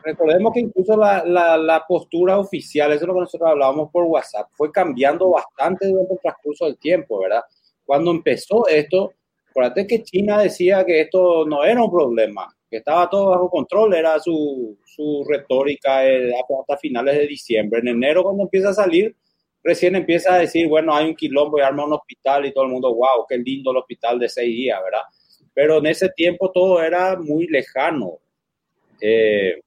recordemos 0.02 0.52
que 0.52 0.60
incluso 0.60 0.96
la, 0.96 1.24
la, 1.24 1.56
la, 1.56 1.84
postura 1.86 2.38
oficial, 2.38 2.92
eso 2.92 3.04
es 3.04 3.08
lo 3.08 3.14
que 3.14 3.20
nosotros 3.20 3.50
hablábamos 3.50 3.90
por 3.90 4.04
WhatsApp, 4.04 4.48
fue 4.52 4.70
cambiando 4.70 5.30
bastante 5.30 5.86
durante 5.86 6.14
el 6.14 6.20
transcurso 6.20 6.66
del 6.66 6.78
tiempo, 6.78 7.20
¿verdad? 7.20 7.42
Cuando 7.84 8.10
empezó 8.10 8.66
esto, 8.68 9.12
acuérdate 9.50 9.86
que 9.86 10.02
China 10.02 10.40
decía 10.40 10.84
que 10.84 11.00
esto 11.00 11.44
no 11.46 11.64
era 11.64 11.82
un 11.82 11.90
problema, 11.90 12.54
que 12.70 12.78
estaba 12.78 13.08
todo 13.08 13.30
bajo 13.30 13.50
control, 13.50 13.94
era 13.94 14.18
su, 14.18 14.78
su 14.84 15.24
retórica 15.28 16.06
eh, 16.06 16.32
hasta 16.60 16.76
finales 16.76 17.16
de 17.16 17.26
diciembre. 17.26 17.80
En 17.80 17.88
enero, 17.88 18.22
cuando 18.22 18.42
empieza 18.42 18.70
a 18.70 18.74
salir, 18.74 19.16
recién 19.62 19.96
empieza 19.96 20.34
a 20.34 20.38
decir, 20.38 20.68
bueno, 20.68 20.94
hay 20.94 21.06
un 21.08 21.16
quilombo 21.16 21.58
y 21.58 21.62
arma 21.62 21.84
un 21.84 21.94
hospital 21.94 22.46
y 22.46 22.52
todo 22.52 22.64
el 22.64 22.70
mundo, 22.70 22.94
wow, 22.94 23.26
qué 23.28 23.38
lindo 23.38 23.70
el 23.70 23.78
hospital 23.78 24.18
de 24.18 24.28
seis 24.28 24.54
días, 24.54 24.80
¿verdad? 24.82 25.02
Pero 25.54 25.78
en 25.78 25.86
ese 25.86 26.08
tiempo 26.10 26.50
todo 26.52 26.82
era 26.82 27.16
muy 27.16 27.46
lejano. 27.46 28.18
Eh, 29.00 29.60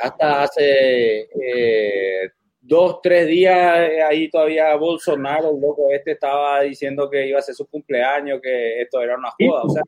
hasta 0.00 0.42
hace 0.42 1.28
eh, 1.40 2.30
dos, 2.60 3.00
tres 3.02 3.26
días 3.26 3.90
eh, 3.90 4.02
ahí 4.02 4.30
todavía 4.30 4.74
Bolsonaro, 4.76 5.54
el 5.54 5.60
loco 5.60 5.90
este, 5.90 6.12
estaba 6.12 6.60
diciendo 6.60 7.08
que 7.08 7.26
iba 7.26 7.38
a 7.38 7.42
ser 7.42 7.54
su 7.54 7.66
cumpleaños, 7.66 8.40
que 8.42 8.82
esto 8.82 9.00
era 9.00 9.16
una 9.16 9.30
joda. 9.30 9.62
O 9.62 9.70
sea, 9.70 9.82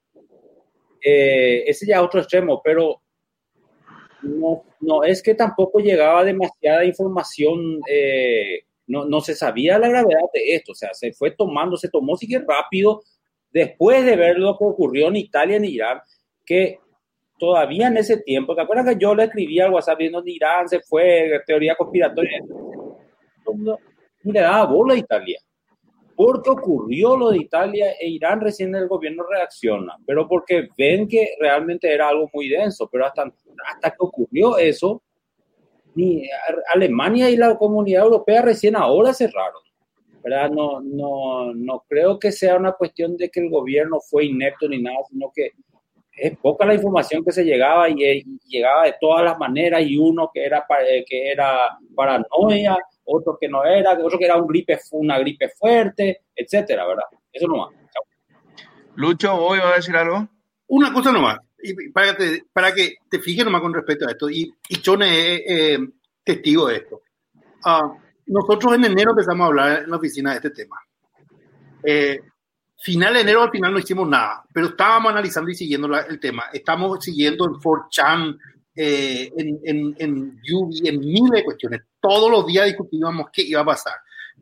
eh, 1.02 1.64
ese 1.66 1.86
ya 1.86 1.96
es 1.96 2.02
otro 2.02 2.20
extremo, 2.20 2.60
pero 2.64 3.02
no, 4.22 4.64
no 4.80 5.04
es 5.04 5.22
que 5.22 5.34
tampoco 5.34 5.78
llegaba 5.78 6.24
demasiada 6.24 6.84
información, 6.84 7.80
eh, 7.88 8.64
no, 8.86 9.04
no 9.04 9.20
se 9.20 9.34
sabía 9.34 9.78
la 9.78 9.88
gravedad 9.88 10.28
de 10.32 10.54
esto, 10.54 10.72
o 10.72 10.74
sea, 10.74 10.92
se 10.94 11.12
fue 11.12 11.30
tomando, 11.32 11.76
se 11.76 11.88
tomó 11.88 12.16
sí 12.16 12.26
que 12.26 12.38
rápido 12.38 13.02
después 13.50 14.04
de 14.04 14.16
ver 14.16 14.38
lo 14.38 14.56
que 14.56 14.64
ocurrió 14.64 15.08
en 15.08 15.16
Italia, 15.16 15.56
en 15.56 15.64
Irán, 15.64 16.00
que 16.44 16.78
todavía 17.40 17.88
en 17.88 17.96
ese 17.96 18.18
tiempo, 18.18 18.54
¿te 18.54 18.60
acuerdas 18.60 18.86
que 18.86 19.00
yo 19.00 19.14
le 19.14 19.24
escribía 19.24 19.64
al 19.64 19.72
WhatsApp 19.72 19.98
viendo 19.98 20.22
Irán 20.24 20.68
se 20.68 20.80
fue, 20.80 21.40
teoría 21.46 21.74
conspiratoria? 21.74 22.44
Y 24.22 24.32
le 24.32 24.40
daba 24.40 24.66
bola 24.66 24.94
a 24.94 24.98
Italia. 24.98 25.40
Porque 26.14 26.50
ocurrió 26.50 27.16
lo 27.16 27.30
de 27.30 27.38
Italia 27.38 27.92
e 27.98 28.10
Irán 28.10 28.42
recién 28.42 28.74
el 28.74 28.86
gobierno 28.86 29.24
reacciona, 29.28 29.96
pero 30.06 30.28
porque 30.28 30.68
ven 30.76 31.08
que 31.08 31.30
realmente 31.40 31.90
era 31.90 32.10
algo 32.10 32.28
muy 32.32 32.48
denso, 32.48 32.88
pero 32.92 33.06
hasta, 33.06 33.24
hasta 33.72 33.90
que 33.90 33.96
ocurrió 33.98 34.58
eso, 34.58 35.02
ni 35.94 36.28
Alemania 36.74 37.30
y 37.30 37.36
la 37.36 37.56
comunidad 37.56 38.04
europea 38.04 38.42
recién 38.42 38.76
ahora 38.76 39.14
cerraron. 39.14 39.62
¿verdad? 40.22 40.50
No, 40.50 40.82
no, 40.82 41.54
no 41.54 41.84
creo 41.88 42.18
que 42.18 42.30
sea 42.30 42.56
una 42.56 42.72
cuestión 42.72 43.16
de 43.16 43.30
que 43.30 43.40
el 43.40 43.48
gobierno 43.48 43.98
fue 44.00 44.26
inepto 44.26 44.68
ni 44.68 44.82
nada, 44.82 44.98
sino 45.08 45.32
que 45.34 45.52
es 46.20 46.38
poca 46.38 46.66
la 46.66 46.74
información 46.74 47.24
que 47.24 47.32
se 47.32 47.44
llegaba 47.44 47.88
y, 47.88 47.94
y, 48.02 48.24
llegaba 48.46 48.84
de 48.84 48.96
todas 49.00 49.24
las 49.24 49.38
maneras 49.38 49.82
y 49.82 49.96
uno 49.96 50.30
que 50.32 50.44
era, 50.44 50.64
que 51.08 51.30
era 51.30 51.78
paranoia, 51.94 52.76
otro 53.04 53.38
que 53.40 53.48
no 53.48 53.64
era, 53.64 53.92
otro 53.92 54.18
que 54.18 54.26
era 54.26 54.36
un 54.36 54.46
gripe, 54.46 54.78
una 54.92 55.18
gripe 55.18 55.48
fuerte, 55.48 56.22
etcétera, 56.34 56.86
¿verdad? 56.86 57.04
Eso 57.32 57.46
nomás. 57.46 57.70
Lucho, 58.96 59.34
¿hoy 59.34 59.58
vas 59.58 59.72
a 59.72 59.76
decir 59.76 59.96
algo? 59.96 60.28
Una 60.66 60.92
cosa 60.92 61.10
nomás, 61.10 61.38
y 61.62 61.90
para, 61.90 62.14
que 62.14 62.24
te, 62.24 62.44
para 62.52 62.72
que 62.72 62.94
te 63.08 63.18
fijes 63.18 63.44
nomás 63.44 63.62
con 63.62 63.72
respecto 63.72 64.06
a 64.06 64.10
esto, 64.10 64.28
y, 64.28 64.52
y 64.68 64.76
Chone 64.76 65.06
es 65.06 65.42
eh, 65.46 65.78
testigo 66.22 66.68
de 66.68 66.76
esto. 66.76 67.02
Uh, 67.64 67.96
nosotros 68.26 68.74
en 68.74 68.84
enero 68.84 69.10
empezamos 69.10 69.44
a 69.44 69.48
hablar 69.48 69.82
en 69.84 69.90
la 69.90 69.96
oficina 69.96 70.30
de 70.30 70.36
este 70.36 70.50
tema. 70.50 70.76
Eh, 71.82 72.20
final 72.80 73.14
de 73.14 73.20
enero 73.20 73.42
al 73.42 73.50
final 73.50 73.72
no 73.72 73.78
hicimos 73.78 74.08
nada, 74.08 74.42
pero 74.52 74.68
estábamos 74.68 75.12
analizando 75.12 75.50
y 75.50 75.54
siguiendo 75.54 75.88
la, 75.88 76.00
el 76.00 76.18
tema. 76.18 76.44
Estamos 76.52 77.04
siguiendo 77.04 77.44
en 77.44 77.52
4chan, 77.52 78.38
eh, 78.74 79.30
en, 79.36 79.60
en, 79.64 79.96
en 79.98 80.40
Yubi, 80.42 80.88
en 80.88 81.00
miles 81.00 81.30
de 81.30 81.44
cuestiones. 81.44 81.82
Todos 82.00 82.30
los 82.30 82.46
días 82.46 82.66
discutíamos 82.66 83.26
qué 83.32 83.42
iba 83.42 83.60
a 83.60 83.66
pasar. 83.66 83.94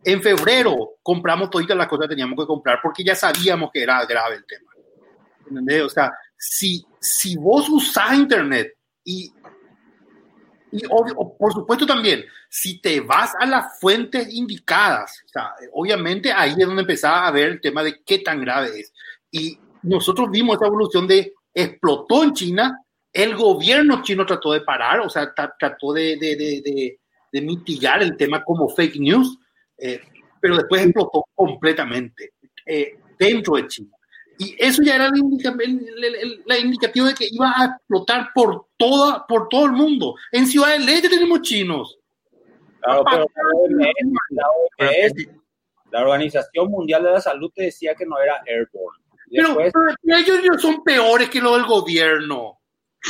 En 0.05 0.23
febrero 0.23 0.99
compramos 1.03 1.51
todas 1.51 1.69
las 1.69 1.89
cosas 1.89 2.05
que 2.05 2.11
teníamos 2.11 2.39
que 2.39 2.47
comprar 2.47 2.79
porque 2.81 3.03
ya 3.03 3.17
sabíamos 3.17 3.71
que 3.73 3.83
era 3.83 4.05
grave 4.07 4.37
el 4.37 4.47
tema. 4.47 4.71
¿Entendés? 5.49 5.83
O 5.83 5.89
sea, 5.89 6.13
si, 6.37 6.87
si 7.01 7.37
vos 7.37 7.69
usás 7.69 8.15
Internet 8.15 8.75
y 9.03 9.33
y 10.71 10.83
obvio, 10.91 11.37
por 11.39 11.53
supuesto 11.53 11.87
también, 11.87 12.25
si 12.49 12.81
te 12.81 13.01
vas 13.01 13.35
a 13.39 13.47
las 13.47 13.79
fuentes 13.81 14.33
indicadas, 14.33 15.23
obviamente 15.73 16.33
ahí 16.33 16.55
es 16.59 16.67
donde 16.67 16.83
empezaba 16.83 17.27
a 17.27 17.31
ver 17.31 17.49
el 17.49 17.61
tema 17.61 17.83
de 17.83 18.03
qué 18.05 18.19
tan 18.19 18.41
grave 18.41 18.81
es. 18.81 18.93
Y 19.31 19.59
nosotros 19.83 20.31
vimos 20.31 20.57
esa 20.57 20.67
evolución 20.67 21.07
de 21.07 21.33
explotó 21.55 22.23
en 22.23 22.33
China, 22.35 22.83
el 23.13 23.35
gobierno 23.37 24.03
chino 24.03 24.27
trató 24.27 24.53
de 24.53 24.61
parar, 24.61 25.01
o 25.01 25.09
sea, 25.09 25.33
trató 25.35 25.93
de, 25.93 26.17
de, 26.17 26.37
de, 26.37 26.99
de 27.33 27.43
mitigar 27.43 28.03
el 28.03 28.17
tema 28.17 28.45
como 28.45 28.69
fake 28.69 29.01
news, 29.01 29.39
eh, 29.77 30.01
pero 30.41 30.57
después 30.57 30.83
explotó 30.83 31.25
completamente 31.35 32.35
eh, 32.65 32.99
dentro 33.19 33.57
de 33.57 33.67
China. 33.67 33.98
Y 34.39 34.55
eso 34.59 34.83
ya 34.83 34.95
era 34.95 35.11
la, 35.11 36.59
indicativa 36.59 37.09
de 37.09 37.15
que 37.15 37.29
iba 37.31 37.53
a 37.57 37.65
explotar 37.67 38.29
por, 38.33 38.67
toda, 38.77 39.27
por 39.27 39.49
todo 39.49 39.67
el 39.67 39.73
mundo. 39.73 40.15
En 40.31 40.47
Ciudad 40.47 40.73
del 40.73 40.89
Este 40.89 41.09
tenemos 41.09 41.43
chinos. 41.43 41.99
Claro, 42.81 43.05
pero 43.11 43.27
la 45.91 46.01
Organización 46.03 46.71
Mundial 46.71 47.03
de 47.03 47.13
la 47.13 47.21
Salud 47.21 47.51
te 47.53 47.65
decía 47.65 47.95
que 47.95 48.07
no 48.07 48.19
era 48.21 48.41
airborne. 48.47 49.03
pero, 49.31 49.59
ellos 50.17 50.63
son 50.63 50.85
peores 50.85 51.29
que 51.31 51.41
lo 51.41 51.55
del 51.57 51.67
gobierno. 51.67 52.61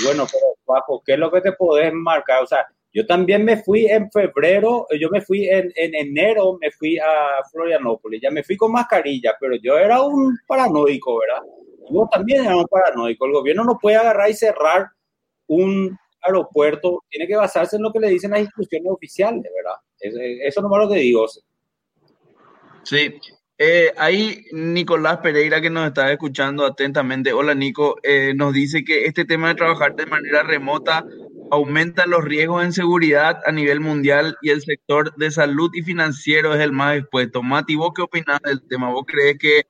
Bueno, 0.05 0.27
pero 0.31 0.47
bajo, 0.67 1.03
¿qué 1.05 1.15
es 1.15 1.19
lo 1.19 1.31
que 1.31 1.41
te 1.41 1.53
podés 1.53 1.93
marcar? 1.93 2.43
O 2.43 2.47
sea, 2.47 2.67
yo 2.99 3.07
también 3.07 3.45
me 3.45 3.63
fui 3.63 3.87
en 3.87 4.11
febrero, 4.11 4.89
yo 4.99 5.09
me 5.09 5.21
fui 5.21 5.49
en, 5.49 5.73
en, 5.77 5.95
enero, 5.95 6.59
me 6.61 6.69
fui 6.73 6.99
a 6.99 7.45
Florianópolis, 7.49 8.21
ya 8.21 8.29
me 8.33 8.43
fui 8.43 8.57
con 8.57 8.73
mascarilla, 8.73 9.37
pero 9.39 9.55
yo 9.55 9.79
era 9.79 10.03
un 10.03 10.37
paranoico, 10.49 11.21
¿verdad? 11.21 11.43
Yo 11.89 12.09
también 12.11 12.45
era 12.45 12.57
un 12.57 12.67
paranoico. 12.67 13.27
El 13.27 13.33
gobierno 13.35 13.63
no 13.63 13.79
puede 13.81 13.99
agarrar 13.99 14.29
y 14.29 14.35
cerrar 14.35 14.89
un 15.47 15.97
aeropuerto, 16.23 17.05
tiene 17.09 17.29
que 17.29 17.37
basarse 17.37 17.77
en 17.77 17.83
lo 17.83 17.93
que 17.93 18.01
le 18.01 18.09
dicen 18.09 18.33
las 18.33 18.41
instituciones 18.41 18.91
oficiales, 18.91 19.45
¿verdad? 19.45 19.79
Eso, 20.45 20.61
no 20.61 20.77
es 20.77 20.83
lo 20.85 20.93
que 20.93 20.99
digo. 20.99 21.25
Sí, 22.83 23.15
eh, 23.59 23.93
ahí 23.97 24.45
Nicolás 24.51 25.19
Pereira, 25.19 25.61
que 25.61 25.71
nos 25.71 25.87
está 25.87 26.11
escuchando 26.11 26.67
atentamente, 26.67 27.33
hola 27.33 27.55
Nico, 27.55 28.01
eh, 28.03 28.33
nos 28.35 28.53
dice 28.53 28.83
que 28.83 29.05
este 29.05 29.25
tema 29.25 29.51
de 29.51 29.55
trabajar 29.55 29.95
de 29.95 30.07
manera 30.07 30.43
remota 30.43 31.05
aumenta 31.51 32.07
los 32.07 32.25
riesgos 32.25 32.65
en 32.65 32.73
seguridad 32.73 33.41
a 33.47 33.53
nivel 33.53 33.81
mundial 33.81 34.37
y 34.43 34.51
el 34.51 34.63
sector 34.63 35.15
de 35.17 35.31
salud 35.31 35.71
y 35.75 35.83
financiero 35.83 36.55
es 36.55 36.61
el 36.61 36.73
más 36.73 36.97
expuesto. 36.97 37.43
Mati, 37.43 37.77
¿vos 37.77 37.93
qué 37.95 38.03
opinas 38.03 38.41
del 38.45 38.67
tema? 38.67 38.91
¿Vos 38.91 39.05
crees 39.07 39.39
que 39.39 39.67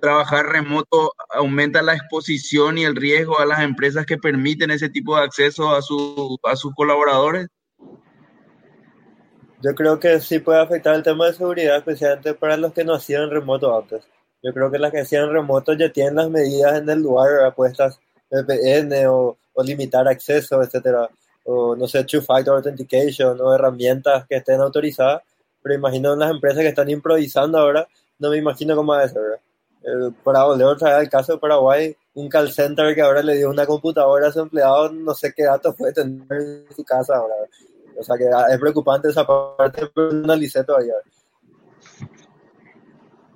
trabajar 0.00 0.46
remoto 0.46 1.12
aumenta 1.30 1.82
la 1.82 1.94
exposición 1.94 2.78
y 2.78 2.84
el 2.84 2.96
riesgo 2.96 3.38
a 3.38 3.46
las 3.46 3.60
empresas 3.60 4.06
que 4.06 4.16
permiten 4.16 4.70
ese 4.70 4.88
tipo 4.88 5.16
de 5.16 5.24
acceso 5.24 5.74
a, 5.74 5.82
su, 5.82 6.38
a 6.44 6.56
sus 6.56 6.74
colaboradores? 6.74 7.48
Yo 9.60 9.74
creo 9.74 9.98
que 9.98 10.20
sí 10.20 10.38
puede 10.38 10.60
afectar 10.60 10.94
el 10.94 11.02
tema 11.02 11.26
de 11.26 11.34
seguridad, 11.34 11.78
especialmente 11.78 12.34
para 12.34 12.56
los 12.56 12.72
que 12.72 12.84
no 12.84 12.94
hacían 12.94 13.28
remoto 13.30 13.76
antes. 13.76 14.04
Yo 14.40 14.52
creo 14.54 14.70
que 14.70 14.78
las 14.78 14.92
que 14.92 15.00
hacían 15.00 15.32
remoto 15.32 15.72
ya 15.72 15.90
tienen 15.92 16.14
las 16.14 16.30
medidas 16.30 16.78
en 16.78 16.88
el 16.88 17.02
lugar 17.02 17.52
puestas 17.56 17.98
VPN 18.30 19.06
o, 19.08 19.36
o 19.58 19.62
limitar 19.64 20.06
acceso, 20.06 20.62
etcétera, 20.62 21.08
o 21.44 21.74
no 21.74 21.88
sé, 21.88 22.04
two-factor 22.04 22.56
authentication 22.56 23.40
o 23.40 23.52
herramientas 23.52 24.24
que 24.28 24.36
estén 24.36 24.60
autorizadas, 24.60 25.22
pero 25.60 25.74
imagino 25.74 26.14
las 26.14 26.30
empresas 26.30 26.62
que 26.62 26.68
están 26.68 26.88
improvisando 26.88 27.58
ahora, 27.58 27.88
no 28.20 28.30
me 28.30 28.36
imagino 28.36 28.76
cómo 28.76 28.92
va 28.92 29.02
a 29.02 29.08
ser, 29.08 29.40
para 30.22 30.44
volver 30.44 30.66
otra 30.66 30.90
vez 30.90 30.98
al 30.98 31.08
caso 31.10 31.32
de 31.32 31.38
Paraguay, 31.38 31.96
un 32.14 32.28
call 32.28 32.52
center 32.52 32.94
que 32.94 33.02
ahora 33.02 33.20
le 33.20 33.36
dio 33.36 33.50
una 33.50 33.66
computadora 33.66 34.28
a 34.28 34.32
su 34.32 34.40
empleado, 34.40 34.92
no 34.92 35.12
sé 35.12 35.32
qué 35.34 35.42
datos 35.42 35.74
puede 35.74 35.92
tener 35.92 36.26
en 36.30 36.66
su 36.74 36.84
casa 36.84 37.16
ahora. 37.16 37.34
O 37.96 38.02
sea 38.04 38.16
que 38.16 38.26
es 38.26 38.60
preocupante 38.60 39.08
esa 39.08 39.26
parte, 39.26 39.88
pero 39.92 40.12
no 40.12 40.24
analicé 40.24 40.62
todavía. 40.62 40.94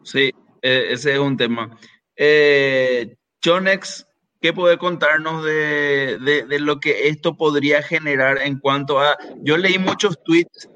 Sí, 0.04 0.30
e, 0.60 0.92
ese 0.92 1.14
es 1.14 1.18
un 1.18 1.36
tema. 1.36 1.76
Eh, 2.14 3.16
Chonex 3.40 4.06
¿Qué 4.42 4.52
puede 4.52 4.76
contarnos 4.76 5.44
de, 5.44 6.18
de, 6.18 6.58
lo 6.58 6.80
que 6.80 7.06
esto 7.06 7.36
podría 7.36 7.80
generar 7.80 8.38
en 8.38 8.58
cuanto 8.58 8.98
a... 8.98 9.16
Yo 9.40 9.56
leí 9.56 9.78
muchos 9.78 10.20
tweets 10.24 10.68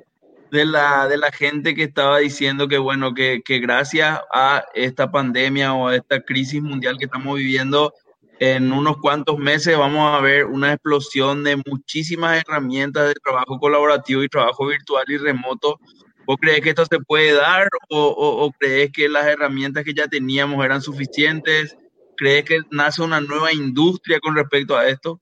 de 0.53 0.65
la, 0.65 1.09
de 1.09 1.19
la 1.19 1.33
gente 1.33 1.75
que 1.75 1.83
estaba 1.83 2.19
diciendo 2.19 2.69
que, 2.69 2.79
bueno, 2.79 3.13
que, 3.13 3.43
que 3.45 3.59
gracias 3.59 4.21
a 4.33 4.65
esta 4.73 5.11
pandemia 5.11 5.75
o 5.75 5.89
a 5.89 5.97
esta 5.97 6.21
crisis 6.21 6.63
mundial 6.63 6.97
que 6.97 7.07
estamos 7.07 7.37
viviendo, 7.37 7.93
en 8.39 8.71
unos 8.71 8.99
cuantos 8.99 9.37
meses 9.37 9.77
vamos 9.77 10.15
a 10.15 10.21
ver 10.21 10.45
una 10.45 10.73
explosión 10.73 11.43
de 11.43 11.57
muchísimas 11.67 12.41
herramientas 12.41 13.09
de 13.09 13.15
trabajo 13.15 13.59
colaborativo 13.59 14.23
y 14.23 14.29
trabajo 14.29 14.67
virtual 14.67 15.05
y 15.09 15.17
remoto. 15.17 15.81
¿Vos 16.25 16.37
crees 16.41 16.61
que 16.61 16.69
esto 16.69 16.87
se 16.87 17.01
puede 17.01 17.33
dar 17.33 17.69
o, 17.89 17.99
o, 17.99 18.45
o 18.45 18.53
crees 18.53 18.93
que 18.93 19.09
las 19.09 19.27
herramientas 19.27 19.83
que 19.83 19.95
ya 19.95 20.07
teníamos 20.07 20.65
eran 20.65 20.83
suficientes? 20.83 21.77
¿Crees 22.17 22.45
que 22.45 22.61
nace 22.71 23.03
una 23.03 23.21
nueva 23.21 23.53
industria 23.53 24.19
con 24.21 24.35
respecto 24.35 24.77
a 24.77 24.89
esto? 24.89 25.21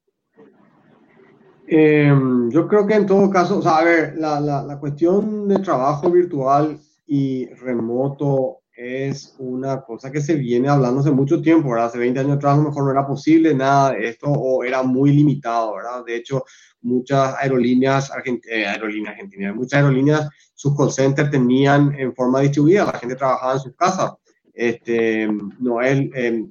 Em, 1.66 2.50
yo 2.50 2.68
creo 2.68 2.86
que 2.86 2.94
en 2.94 3.06
todo 3.06 3.30
caso, 3.30 3.66
a 3.66 3.82
ver, 3.82 4.14
la, 4.16 4.38
la, 4.38 4.62
la, 4.62 4.78
cuestión 4.78 5.48
de 5.48 5.58
trabajo 5.60 6.10
virtual 6.10 6.78
y 7.06 7.46
remoto 7.54 8.58
es 8.76 9.34
una 9.38 9.80
cosa 9.82 10.10
que 10.10 10.20
se 10.20 10.34
viene 10.34 10.68
hablando 10.68 11.00
hace 11.00 11.10
mucho 11.10 11.40
tiempo, 11.40 11.70
¿verdad? 11.70 11.86
Hace 11.86 11.98
20 11.98 12.20
años 12.20 12.36
atrás 12.36 12.54
a 12.54 12.56
lo 12.56 12.64
mejor 12.64 12.84
no 12.84 12.90
era 12.90 13.06
posible 13.06 13.54
nada 13.54 13.92
de 13.92 14.08
esto 14.08 14.26
o 14.26 14.64
era 14.64 14.82
muy 14.82 15.12
limitado, 15.12 15.76
¿verdad? 15.76 16.04
De 16.04 16.16
hecho, 16.16 16.44
muchas 16.82 17.34
aerolíneas, 17.40 18.10
argent 18.10 18.44
eh, 18.46 18.66
aerolíneas 18.66 19.14
argentinas, 19.14 19.54
muchas 19.54 19.74
aerolíneas, 19.74 20.28
sus 20.54 20.76
call 20.76 20.90
centers 20.90 21.30
tenían 21.30 21.94
en 21.94 22.14
forma 22.14 22.40
distribuida, 22.40 22.84
la 22.84 22.98
gente 22.98 23.16
trabajaba 23.16 23.54
en 23.54 23.60
sus 23.60 23.74
casas. 23.76 24.12
Este, 24.52 25.28
no 25.58 25.80
es, 25.80 25.98
eh, 26.14 26.44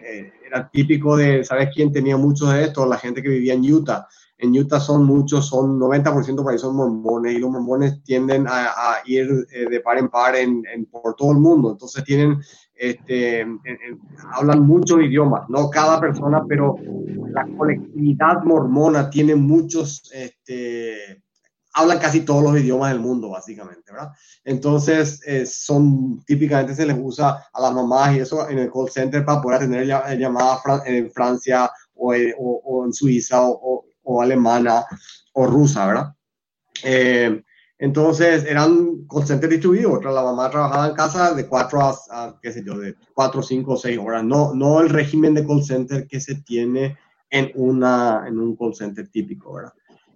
eh, 0.00 0.32
era 0.46 0.68
típico 0.70 1.16
de, 1.16 1.44
¿sabes 1.44 1.70
quién 1.74 1.92
tenía 1.92 2.16
mucho 2.16 2.46
de 2.46 2.64
esto? 2.64 2.86
La 2.86 2.98
gente 2.98 3.22
que 3.22 3.28
vivía 3.28 3.54
en 3.54 3.72
Utah. 3.72 4.06
En 4.38 4.58
Utah 4.58 4.80
son 4.80 5.04
muchos, 5.04 5.46
son 5.46 5.78
90% 5.78 6.42
por 6.42 6.52
ahí 6.52 6.58
son 6.58 6.74
mormones 6.74 7.34
y 7.34 7.38
los 7.38 7.50
mormones 7.50 8.02
tienden 8.02 8.46
a, 8.48 8.96
ir 9.04 9.28
eh, 9.52 9.68
de 9.70 9.80
par 9.80 9.98
en 9.98 10.08
par 10.08 10.34
en, 10.34 10.64
por 10.90 11.14
todo 11.14 11.30
el 11.30 11.38
mundo. 11.38 11.70
Entonces 11.70 12.02
tienen, 12.02 12.40
este, 12.74 13.46
hablan 14.32 14.66
muchos 14.66 15.00
idiomas, 15.00 15.48
no 15.48 15.70
cada 15.70 16.00
persona, 16.00 16.42
pero 16.48 16.76
la 17.32 17.46
colectividad 17.56 18.42
mormona 18.42 19.08
tiene 19.08 19.36
muchos, 19.36 20.10
este, 20.12 21.22
hablan 21.72 21.98
casi 21.98 22.20
todos 22.20 22.42
los 22.42 22.60
idiomas 22.60 22.92
del 22.92 23.00
mundo, 23.00 23.30
básicamente, 23.30 23.92
¿verdad? 23.92 24.12
Entonces, 24.44 25.20
eh, 25.26 25.46
son, 25.46 26.22
típicamente 26.24 26.74
se 26.74 26.86
les 26.86 26.96
usa 26.98 27.46
a 27.52 27.60
las 27.60 27.72
mamás 27.72 28.16
y 28.16 28.20
eso 28.20 28.48
en 28.48 28.58
el 28.58 28.70
call 28.70 28.90
center 28.90 29.24
para 29.24 29.40
poder 29.40 29.60
tener 29.60 29.86
llamadas 29.86 30.60
en 30.86 31.10
Francia 31.10 31.70
o, 31.94 32.14
eh, 32.14 32.34
o, 32.38 32.84
en 32.84 32.92
Suiza 32.92 33.42
o, 33.42 33.84
o, 34.02 34.22
alemana 34.22 34.84
o 35.32 35.46
rusa, 35.46 35.86
¿verdad? 35.86 36.14
Eh, 36.84 37.42
entonces, 37.78 38.44
eran 38.44 39.08
call 39.08 39.26
centers 39.26 39.50
distribuidos. 39.50 40.04
La 40.04 40.22
mamá 40.22 40.48
trabajaba 40.50 40.86
en 40.86 40.94
casa 40.94 41.34
de 41.34 41.48
cuatro 41.48 41.80
a, 41.80 42.38
qué 42.40 42.52
sé 42.52 42.62
yo, 42.64 42.78
de 42.78 42.94
cuatro, 43.12 43.42
cinco, 43.42 43.76
seis 43.76 43.98
horas. 43.98 44.22
No, 44.22 44.54
no 44.54 44.80
el 44.80 44.88
régimen 44.88 45.34
de 45.34 45.44
call 45.44 45.64
center 45.64 46.06
que 46.06 46.20
se 46.20 46.36
tiene 46.36 46.96
en, 47.28 47.50
una, 47.56 48.24
en 48.28 48.38
un 48.38 48.54
call 48.56 48.74
center 48.74 49.08
típico, 49.08 49.54
¿verdad? 49.54 49.72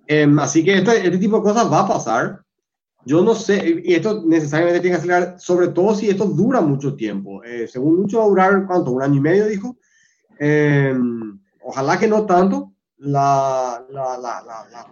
Em, 0.07 0.39
así 0.39 0.65
que 0.65 0.79
este, 0.79 1.05
este, 1.05 1.19
tipo 1.19 1.37
de 1.37 1.43
cosas 1.43 1.71
va 1.71 1.81
a 1.81 1.89
pasar. 1.89 2.43
Yo 3.05 3.23
no 3.23 3.35
sé, 3.35 3.83
y 3.85 3.95
esto 3.95 4.23
necesariamente 4.27 4.81
tiene 4.81 4.97
que 4.97 5.01
acelerar, 5.01 5.39
sobre 5.39 5.69
todo 5.69 5.95
si 5.95 6.09
esto 6.09 6.27
dura 6.27 6.61
mucho 6.61 6.97
tiempo. 6.97 7.43
Eh, 7.45 7.69
según 7.69 8.01
mucho 8.01 8.19
va 8.19 8.25
a 8.25 8.29
durar, 8.29 8.67
¿cuánto? 8.67 8.91
¿Un 8.91 9.03
año 9.03 9.17
y 9.17 9.21
medio, 9.21 9.47
dijo? 9.47 9.77
Em, 10.39 11.39
ojalá 11.63 11.99
que 11.99 12.09
no 12.09 12.27
tanto. 12.27 12.73
La, 12.99 13.85
la, 13.91 14.17
la, 14.17 14.43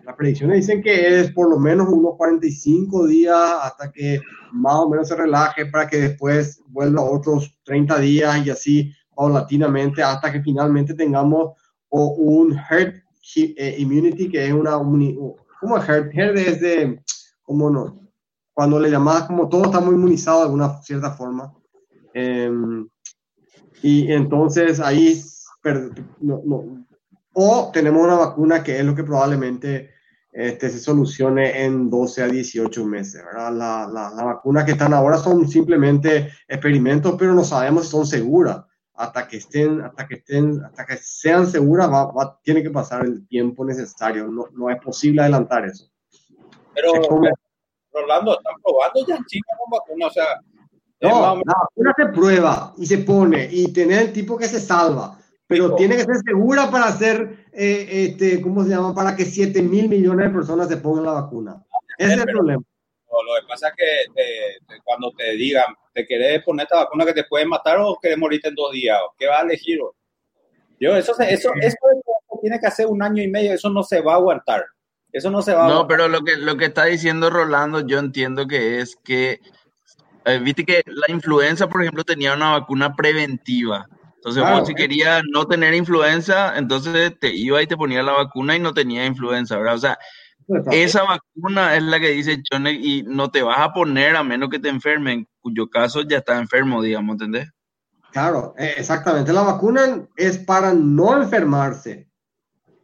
las 0.04 0.14
predicciones 0.14 0.58
dicen 0.58 0.82
que 0.82 1.20
es 1.20 1.32
por 1.32 1.48
lo 1.48 1.58
menos 1.58 1.88
unos 1.88 2.16
45 2.18 3.06
días 3.06 3.34
hasta 3.62 3.90
que 3.90 4.20
más 4.52 4.74
o 4.74 4.90
menos 4.90 5.08
se 5.08 5.16
relaje 5.16 5.64
para 5.66 5.88
que 5.88 5.96
después 5.96 6.60
vuelva 6.68 7.02
otros 7.02 7.56
30 7.64 7.98
días 8.00 8.46
y 8.46 8.50
así 8.50 8.92
paulatinamente 9.14 10.02
hasta 10.02 10.30
que 10.30 10.42
finalmente 10.42 10.92
tengamos 10.92 11.52
o 11.88 12.08
un 12.08 12.58
herd 12.58 12.94
eh, 12.96 13.03
immunity, 13.78 14.28
que 14.28 14.46
es 14.46 14.52
una, 14.52 14.72
como 15.60 15.78
herd, 15.78 16.10
herd 16.12 16.36
es 16.36 16.60
de, 16.60 17.02
como 17.42 17.70
no, 17.70 18.04
cuando 18.52 18.78
le 18.78 18.90
llamas 18.90 19.24
como 19.24 19.48
todo 19.48 19.64
estamos 19.64 19.92
inmunizados 19.92 20.40
de 20.40 20.44
alguna 20.44 20.82
cierta 20.82 21.10
forma. 21.10 21.52
Em, 22.12 22.88
y 23.82 24.12
entonces 24.12 24.80
ahí, 24.80 25.20
no, 26.20 26.40
no, 26.44 26.86
o 27.32 27.70
tenemos 27.72 28.02
una 28.02 28.14
vacuna 28.14 28.62
que 28.62 28.78
es 28.78 28.84
lo 28.84 28.94
que 28.94 29.02
probablemente 29.02 29.90
este, 30.30 30.70
se 30.70 30.78
solucione 30.78 31.64
en 31.64 31.90
12 31.90 32.22
a 32.22 32.28
18 32.28 32.86
meses, 32.86 33.24
¿verdad? 33.24 33.52
Las 33.52 33.92
la, 33.92 34.10
la 34.10 34.24
vacunas 34.24 34.64
que 34.64 34.72
están 34.72 34.94
ahora 34.94 35.18
son 35.18 35.48
simplemente 35.48 36.30
experimentos, 36.46 37.16
pero 37.18 37.34
no 37.34 37.44
sabemos 37.44 37.84
si 37.84 37.90
son 37.90 38.06
seguras 38.06 38.64
hasta 38.94 39.26
que 39.26 39.38
estén, 39.38 39.80
hasta 39.80 40.06
que 40.06 40.14
estén, 40.16 40.62
hasta 40.64 40.86
que 40.86 40.96
sean 40.96 41.46
seguras, 41.46 41.88
va, 41.90 42.38
tiene 42.42 42.62
que 42.62 42.70
pasar 42.70 43.04
el 43.04 43.26
tiempo 43.26 43.64
necesario. 43.64 44.28
No, 44.28 44.46
no 44.52 44.70
es 44.70 44.80
posible 44.80 45.22
adelantar 45.22 45.64
eso. 45.64 45.90
Pero, 46.74 46.92
Rolando, 47.92 48.36
están 48.36 48.54
probando 48.62 49.06
ya 49.06 49.16
en 49.16 49.24
China 49.24 49.46
con 49.58 49.70
vacuna, 49.70 50.06
o 50.06 50.10
sea. 50.10 50.24
No, 51.00 51.20
la 51.20 51.34
vacuna 51.34 51.94
se 51.96 52.06
prueba 52.06 52.74
y 52.78 52.86
se 52.86 52.98
pone 52.98 53.48
y 53.50 53.72
tener 53.72 54.02
el 54.02 54.12
tipo 54.12 54.38
que 54.38 54.48
se 54.48 54.60
salva. 54.60 55.18
pero 55.46 55.74
tiene 55.74 55.96
que 55.96 56.04
ser 56.04 56.16
segura 56.24 56.70
para 56.70 56.86
hacer, 56.86 57.46
eh, 57.52 57.86
este, 57.90 58.40
¿cómo 58.40 58.62
se 58.62 58.70
llama? 58.70 58.94
Para 58.94 59.14
que 59.14 59.24
7 59.24 59.60
mil 59.62 59.88
millones 59.88 60.28
de 60.28 60.34
personas 60.34 60.68
se 60.68 60.78
pongan 60.78 61.04
la 61.04 61.12
vacuna. 61.12 61.62
Ese 61.98 62.14
es 62.14 62.20
el 62.20 62.26
problema. 62.26 62.62
Lo 63.22 63.40
que 63.40 63.46
pasa 63.48 63.68
es 63.68 63.74
que 63.76 64.78
cuando 64.82 65.12
te 65.16 65.32
digan, 65.32 65.66
¿te 65.92 66.06
querés 66.06 66.42
poner 66.42 66.64
esta 66.64 66.76
vacuna 66.76 67.04
que 67.04 67.14
te 67.14 67.24
puede 67.24 67.46
matar 67.46 67.78
o 67.78 67.98
querés 68.00 68.18
morirte 68.18 68.48
en 68.48 68.54
dos 68.54 68.72
días? 68.72 68.98
¿Qué 69.18 69.26
vas 69.26 69.40
a 69.40 69.44
elegir? 69.44 69.78
Yo, 70.80 70.96
eso, 70.96 71.12
eso, 71.20 71.52
eso, 71.60 71.76
tiene 72.40 72.58
que 72.60 72.66
hacer 72.66 72.86
un 72.86 73.02
año 73.02 73.22
y 73.22 73.28
medio, 73.28 73.52
eso 73.52 73.70
no 73.70 73.82
se 73.82 74.00
va 74.00 74.14
a 74.14 74.16
aguantar. 74.16 74.64
Eso 75.12 75.30
no 75.30 75.40
se 75.42 75.54
va 75.54 75.66
a 75.66 75.68
No, 75.68 75.86
pero 75.86 76.08
lo 76.08 76.22
que, 76.22 76.36
lo 76.36 76.56
que 76.56 76.66
está 76.66 76.86
diciendo 76.86 77.30
Rolando, 77.30 77.86
yo 77.86 77.98
entiendo 77.98 78.46
que 78.46 78.80
es 78.80 78.96
que, 78.96 79.40
eh, 80.24 80.38
viste 80.38 80.64
que 80.64 80.82
la 80.86 81.14
influenza, 81.14 81.68
por 81.68 81.82
ejemplo, 81.82 82.04
tenía 82.04 82.34
una 82.34 82.58
vacuna 82.58 82.94
preventiva. 82.94 83.86
Entonces, 84.16 84.42
vos 84.42 84.66
si 84.66 84.74
querías 84.74 85.22
no 85.30 85.46
tener 85.46 85.74
influenza, 85.74 86.56
entonces 86.56 87.12
te 87.20 87.34
iba 87.34 87.62
y 87.62 87.66
te 87.66 87.76
ponía 87.76 88.02
la 88.02 88.12
vacuna 88.12 88.56
y 88.56 88.58
no 88.58 88.72
tenía 88.72 89.04
influenza, 89.04 89.58
¿verdad? 89.58 89.74
O 89.74 89.78
sea, 89.78 89.98
esa 90.70 91.02
vacuna 91.04 91.76
es 91.76 91.82
la 91.82 92.00
que 92.00 92.10
dice 92.10 92.42
John 92.50 92.66
y 92.66 93.02
no 93.02 93.30
te 93.30 93.42
vas 93.42 93.58
a 93.58 93.72
poner 93.72 94.16
a 94.16 94.24
menos 94.24 94.48
que 94.50 94.58
te 94.58 94.68
enfermen, 94.68 95.20
en 95.20 95.28
cuyo 95.40 95.68
caso 95.68 96.02
ya 96.02 96.18
está 96.18 96.38
enfermo, 96.38 96.82
digamos, 96.82 97.14
¿entendés? 97.14 97.50
Claro, 98.12 98.54
eh, 98.58 98.74
exactamente. 98.76 99.32
La 99.32 99.42
vacuna 99.42 100.06
es 100.16 100.38
para 100.38 100.72
no 100.72 101.20
enfermarse, 101.20 102.08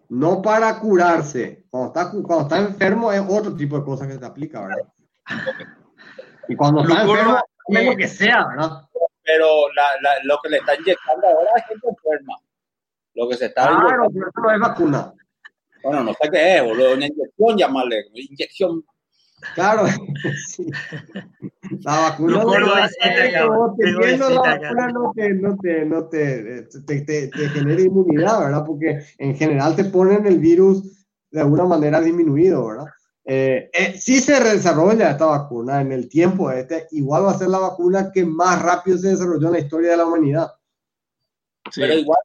no 0.09 0.43
para 0.43 0.79
curarse. 0.81 1.65
Cuando 1.71 1.89
está, 1.89 2.11
cuando 2.11 2.43
está 2.43 2.59
enfermo 2.59 3.13
es 3.13 3.23
otro 3.29 3.55
tipo 3.55 3.79
de 3.79 3.85
cosas 3.85 4.09
que 4.09 4.19
se 4.19 4.25
aplica, 4.25 4.61
¿verdad? 4.61 4.89
Y 6.49 6.57
cuando 6.57 6.83
está 6.83 7.03
enfermo, 7.03 7.39
es 7.69 7.87
lo 7.87 7.97
que 7.97 8.09
sea, 8.09 8.49
¿verdad? 8.49 8.89
Pero 9.23 9.47
lo 10.25 10.39
que 10.43 10.49
le 10.49 10.57
está 10.57 10.75
inyectando 10.75 11.29
ahora 11.29 11.51
es 11.57 11.65
gente 11.67 11.89
enferma. 11.89 12.35
Lo 13.15 13.29
que 13.29 13.37
se 13.37 13.47
está. 13.47 13.69
Claro, 13.69 14.09
pero 14.13 14.29
eso 14.29 14.41
no 14.41 14.51
es 14.51 14.61
vacuna. 14.61 15.13
Bueno, 15.83 16.05
no 16.05 16.13
sé 16.13 16.29
qué 16.31 16.57
es, 16.57 16.65
boludo. 16.65 16.95
Una 16.95 17.07
inyección, 17.07 17.57
llamarle. 17.57 18.05
Inyección. 18.15 18.85
Claro, 19.55 19.87
sí. 20.47 20.67
La 21.81 22.01
vacuna, 22.11 22.45
no, 22.45 22.59
la 22.59 22.81
vacuna 24.41 24.89
no, 24.93 25.13
te, 25.15 25.31
no, 25.35 25.57
te, 25.57 25.85
no 25.87 26.09
te, 26.09 26.63
te, 26.87 27.01
te, 27.03 27.29
te, 27.29 27.49
genera 27.49 27.81
inmunidad, 27.81 28.41
¿verdad? 28.41 28.65
Porque 28.67 29.01
en 29.19 29.37
general 29.37 29.77
te 29.77 29.85
ponen 29.85 30.27
el 30.27 30.39
virus 30.39 31.07
de 31.31 31.41
alguna 31.41 31.65
manera 31.65 32.01
disminuido, 32.01 32.67
¿verdad? 32.67 32.87
Eh, 33.25 33.71
eh, 33.73 33.93
si 33.99 34.21
se 34.21 34.43
desarrolla 34.43 35.11
esta 35.11 35.27
vacuna 35.27 35.81
en 35.81 35.93
el 35.93 36.09
tiempo 36.09 36.51
este, 36.51 36.89
igual 36.91 37.27
va 37.27 37.33
a 37.33 37.39
ser 37.39 37.49
la 37.49 37.59
vacuna 37.59 38.11
que 38.13 38.25
más 38.25 38.61
rápido 38.61 38.99
se 38.99 39.11
desarrolló 39.11 39.47
en 39.49 39.53
la 39.53 39.61
historia 39.61 39.91
de 39.93 39.97
la 39.97 40.07
humanidad. 40.07 40.51
Sí. 41.71 41.81
Pero 41.83 41.95
igual, 41.95 42.19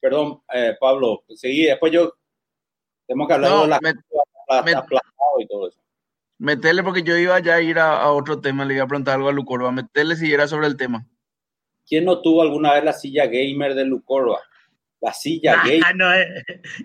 perdón, 0.00 0.42
eh, 0.54 0.76
Pablo, 0.78 1.24
seguí, 1.34 1.64
después 1.64 1.92
yo 1.92 2.14
tenemos 3.10 3.26
que 3.26 3.34
hablar 3.34 3.62
de 3.62 3.66
la, 3.66 3.80
me, 3.80 3.92
me, 4.62 5.42
y 5.42 5.46
todo 5.48 5.68
eso. 5.68 5.80
Metele 6.38 6.84
porque 6.84 7.02
yo 7.02 7.16
iba 7.16 7.40
ya 7.40 7.56
a 7.56 7.60
ir 7.60 7.80
a, 7.80 8.00
a, 8.00 8.12
otro 8.12 8.40
tema, 8.40 8.64
le 8.64 8.74
iba 8.74 8.84
a 8.84 8.86
preguntar 8.86 9.16
algo 9.16 9.28
a 9.28 9.32
Lucorba. 9.32 9.72
Metele 9.72 10.14
si 10.14 10.32
era 10.32 10.46
sobre 10.46 10.68
el 10.68 10.76
tema. 10.76 11.04
¿Quién 11.88 12.04
no 12.04 12.22
tuvo 12.22 12.40
alguna 12.42 12.74
vez 12.74 12.84
la 12.84 12.92
silla 12.92 13.26
gamer 13.26 13.74
de 13.74 13.84
Lucorba? 13.84 14.38
La 15.00 15.12
silla 15.12 15.56
ah, 15.58 15.64
gamer. 15.66 15.96
No 15.96 16.12
es, 16.12 16.28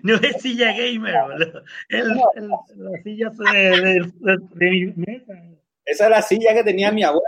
no 0.02 0.14
es 0.16 0.42
silla 0.42 0.72
gamer, 0.72 1.14
boludo. 1.28 1.62
El, 1.90 2.10
el, 2.34 2.48
la 2.48 3.02
silla 3.04 3.30
de, 3.30 3.58
de, 3.58 4.12
de, 4.18 4.36
de, 4.54 4.70
mi 4.70 4.92
mesa. 4.96 5.32
Esa 5.84 6.04
es 6.06 6.10
la 6.10 6.22
silla 6.22 6.54
que 6.54 6.64
tenía 6.64 6.90
mi 6.90 7.04
abuela. 7.04 7.22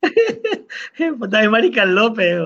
Puta 1.18 1.40
de 1.42 1.86
López. 1.86 2.38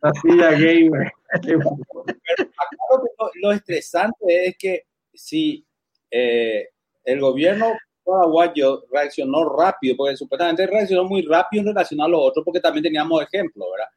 La 0.00 0.12
silla 0.22 0.52
gamer. 0.52 1.12
Pero 1.42 1.58
lo, 1.58 3.30
lo 3.42 3.52
estresante 3.52 4.46
es 4.46 4.56
que 4.56 4.86
si 5.14 5.64
eh, 6.10 6.68
el 7.04 7.20
gobierno 7.20 7.72
paraguayo 8.04 8.84
reaccionó 8.90 9.48
rápido, 9.56 9.96
porque 9.96 10.16
supuestamente 10.16 10.66
reaccionó 10.66 11.04
muy 11.04 11.22
rápido 11.22 11.62
en 11.62 11.68
relación 11.68 12.00
a 12.00 12.08
los 12.08 12.20
otros, 12.22 12.44
porque 12.44 12.60
también 12.60 12.84
teníamos 12.84 13.22
ejemplos, 13.22 13.68
¿verdad? 13.72 13.90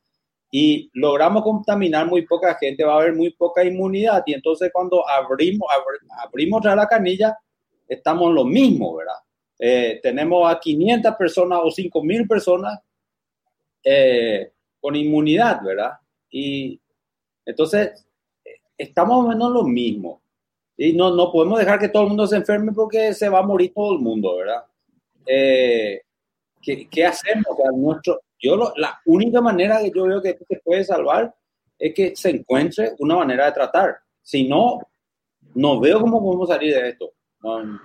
Y 0.52 0.90
logramos 0.94 1.44
contaminar 1.44 2.08
muy 2.08 2.26
poca 2.26 2.56
gente, 2.56 2.84
va 2.84 2.94
a 2.94 2.98
haber 2.98 3.14
muy 3.14 3.32
poca 3.32 3.64
inmunidad, 3.64 4.24
y 4.26 4.34
entonces 4.34 4.70
cuando 4.72 5.08
abrimos, 5.08 5.68
abr 5.76 6.28
abrimos 6.28 6.60
otra 6.60 6.76
la 6.76 6.88
canilla, 6.88 7.38
estamos 7.88 8.30
en 8.30 8.36
lo 8.36 8.46
mismo, 8.46 8.96
¿verdad? 8.96 9.16
Eh, 9.58 10.00
tenemos 10.04 10.52
a 10.52 10.60
500 10.60 11.16
personas 11.16 11.60
o 11.64 11.68
5.000 11.68 12.28
personas 12.28 12.80
eh, 13.84 14.52
con 14.82 14.96
inmunidad, 14.96 15.62
¿verdad? 15.64 15.94
Y 16.30 16.80
entonces, 17.46 18.06
estamos 18.78 19.28
menos 19.28 19.52
lo 19.52 19.64
mismo. 19.64 20.22
Y 20.78 20.94
no, 20.94 21.16
no 21.16 21.32
podemos 21.32 21.60
dejar 21.60 21.80
que 21.80 21.90
todo 21.90 22.04
el 22.04 22.10
mundo 22.10 22.28
se 22.28 22.36
enferme 22.36 22.72
porque 22.74 23.14
se 23.14 23.30
va 23.30 23.40
a 23.40 23.44
morir 23.44 23.72
todo 23.74 23.94
el 23.94 24.00
mundo, 24.00 24.38
¿verdad? 24.38 24.64
Eh, 25.26 26.02
¿qué, 26.62 26.88
¿qué, 26.90 27.06
hacemos? 27.06 27.46
O 27.50 27.56
sea, 27.56 27.72
nuestro, 27.72 28.22
yo 28.40 28.56
lo, 28.56 28.74
la 28.76 29.00
única 29.06 29.42
manera 29.42 29.80
que 29.80 29.92
yo 29.96 30.04
veo 30.04 30.22
que 30.22 30.30
esto 30.30 30.46
se 30.50 30.60
puede 30.64 30.84
salvar 30.84 31.34
es 31.80 31.94
que 31.94 32.16
se 32.16 32.30
encuentre 32.30 32.94
una 33.00 33.16
manera 33.16 33.46
de 33.46 33.52
tratar. 33.54 33.98
Si 34.22 34.48
no, 34.48 34.80
no 35.54 35.80
veo 35.80 36.02
cómo 36.02 36.22
podemos 36.22 36.50
salir 36.50 36.74
de 36.74 36.90
esto. 36.90 37.12
No, 37.42 37.80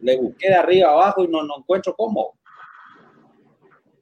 le 0.00 0.16
busqué 0.16 0.48
de 0.48 0.54
arriba 0.54 0.90
abajo 0.90 1.24
y 1.24 1.28
no, 1.28 1.42
no 1.42 1.58
encuentro 1.58 1.94
cómo. 1.94 2.38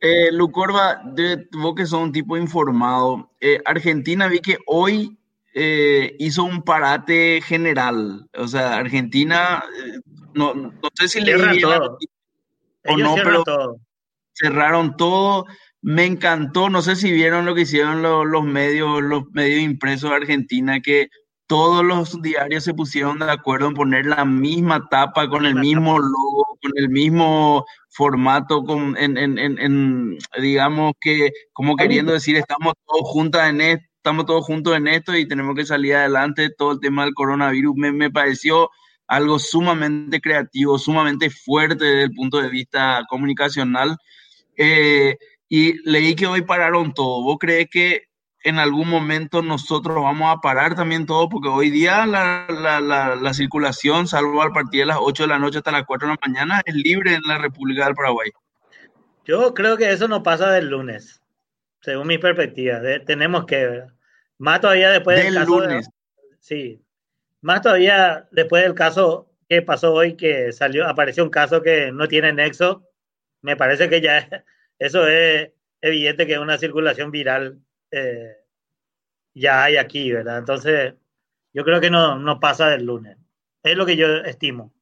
Eh, 0.01 0.33
Lucorba, 0.33 1.03
de, 1.05 1.47
vos 1.53 1.75
que 1.75 1.85
sos 1.85 2.01
un 2.01 2.13
tipo 2.13 2.37
informado, 2.37 3.31
eh, 3.39 3.61
Argentina 3.67 4.29
vi 4.29 4.41
que 4.41 4.57
hoy 4.67 5.19
eh, 5.55 6.17
hizo 6.19 6.45
un 6.45 6.63
parate 6.63 7.41
general. 7.43 8.29
O 8.37 8.47
sea, 8.49 8.77
Argentina, 8.77 9.65
eh, 9.85 10.01
no, 10.35 10.55
no, 10.55 10.73
sé 10.95 11.09
si 11.09 11.21
le 11.21 11.61
todo. 11.61 11.99
o 12.87 12.97
no, 12.97 13.15
pero 13.17 13.43
todo. 13.43 13.77
cerraron 14.33 14.97
todo. 14.97 15.47
Me 15.83 16.05
encantó, 16.05 16.69
no 16.69 16.83
sé 16.83 16.95
si 16.95 17.11
vieron 17.11 17.47
lo 17.47 17.55
que 17.55 17.63
hicieron 17.63 18.03
los, 18.03 18.27
los 18.27 18.45
medios, 18.45 19.03
los 19.03 19.25
medios 19.33 19.63
impresos 19.63 20.11
de 20.11 20.17
Argentina, 20.17 20.81
que 20.81 21.09
todos 21.47 21.85
los 21.85 22.23
diarios 22.23 22.63
se 22.63 22.75
pusieron 22.75 23.19
de 23.19 23.31
acuerdo 23.31 23.67
en 23.67 23.75
poner 23.75 24.07
la 24.07 24.25
misma 24.25 24.89
tapa 24.89 25.29
con 25.29 25.47
el 25.47 25.57
mismo 25.57 25.99
logo, 25.99 26.59
con 26.63 26.73
el 26.77 26.91
mismo 26.91 27.65
formato, 27.89 28.63
con, 28.63 28.97
en, 28.97 29.17
en, 29.17 29.39
en, 29.39 29.59
en 29.59 30.19
digamos 30.41 30.93
que, 31.01 31.33
como 31.53 31.75
queriendo 31.75 32.13
decir, 32.13 32.37
estamos 32.37 32.75
todos 32.87 33.09
juntos 33.09 33.43
en 33.43 33.61
esto 33.63 33.90
estamos 34.01 34.25
todos 34.25 34.47
juntos 34.47 34.75
en 34.77 34.89
esto 34.89 35.15
y 35.15 35.29
tenemos 35.29 35.55
que 35.55 35.67
salir 35.67 35.95
adelante. 35.95 36.49
Todo 36.57 36.73
el 36.73 36.81
tema 36.81 37.05
del 37.05 37.13
coronavirus 37.13 37.77
me, 37.77 37.93
me 37.93 38.11
pareció 38.11 38.71
algo 39.07 39.39
sumamente 39.39 40.21
creativo, 40.23 40.79
sumamente 40.79 41.29
fuerte 41.29 41.85
desde 41.85 42.05
el 42.05 42.13
punto 42.13 42.41
de 42.41 42.49
vista 42.49 43.05
comunicacional. 43.11 43.99
Eh, 44.57 45.19
y 45.51 45.75
leí 45.89 46.15
que 46.15 46.27
hoy 46.27 46.43
pararon 46.43 46.95
todo. 46.95 47.23
¿Vos 47.23 47.37
crees 47.39 47.69
que 47.71 48.05
en 48.43 48.59
algún 48.59 48.89
momento 48.89 49.43
nosotros 49.43 50.03
vamos 50.03 50.35
a 50.35 50.41
parar 50.41 50.75
también 50.75 51.05
todo? 51.05 51.29
Porque 51.29 51.49
hoy 51.49 51.69
día 51.69 52.07
la, 52.07 52.47
la, 52.49 52.81
la, 52.81 53.17
la 53.17 53.35
circulación, 53.35 54.09
salvo 54.09 54.41
al 54.41 54.53
partir 54.53 54.81
de 54.81 54.87
las 54.87 54.99
8 54.99 55.25
de 55.25 55.29
la 55.29 55.39
noche 55.39 55.59
hasta 55.59 55.73
las 55.73 55.85
4 55.85 56.09
de 56.09 56.15
la 56.15 56.21
mañana, 56.27 56.63
es 56.65 56.75
libre 56.75 57.15
en 57.15 57.23
la 57.27 57.37
República 57.37 57.85
del 57.85 57.95
Paraguay. 57.95 58.31
Yo 59.27 59.53
creo 59.53 59.77
que 59.77 59.93
eso 59.93 60.09
no 60.09 60.23
pasa 60.23 60.51
del 60.51 60.71
lunes 60.71 61.20
según 61.81 62.07
mi 62.07 62.19
perspectiva. 62.19 62.81
De, 62.81 63.01
tenemos 63.01 63.47
que, 63.47 63.85
más 64.39 64.61
todavía 64.61 64.91
después 64.91 65.17
del, 65.17 65.35
del 65.35 65.43
caso. 65.43 65.61
Lunes. 65.61 65.87
De, 65.87 65.93
sí, 66.41 66.83
más 67.41 67.63
todavía 67.63 68.29
después 68.31 68.63
del 68.63 68.75
caso 68.75 69.31
que 69.49 69.63
pasó 69.63 69.93
hoy, 69.93 70.17
que 70.17 70.53
salió, 70.53 70.87
apareció 70.87 71.25
un 71.25 71.31
caso 71.31 71.63
que 71.63 71.91
no 71.93 72.07
tiene 72.09 72.33
nexo. 72.33 72.87
Me 73.43 73.57
parece 73.57 73.89
que 73.89 74.01
ya 74.01 74.29
eso 74.79 75.07
es 75.07 75.51
evidente 75.81 76.27
que 76.27 76.39
una 76.39 76.59
circulación 76.59 77.11
viral 77.11 77.59
eh, 77.91 78.37
ya 79.35 79.65
hay 79.65 79.77
aquí, 79.77 80.13
¿verdad? 80.13 80.39
Entonces, 80.39 80.95
yo 81.53 81.65
creo 81.65 81.81
que 81.81 81.91
no, 81.91 82.19
no 82.19 82.41
pasa 82.41 82.69
del 82.69 82.85
lunes. 82.85 83.17
Es 83.63 83.77
lo 83.77 83.87
que 83.87 83.97
yo 83.97 84.07
estimo. 84.19 84.73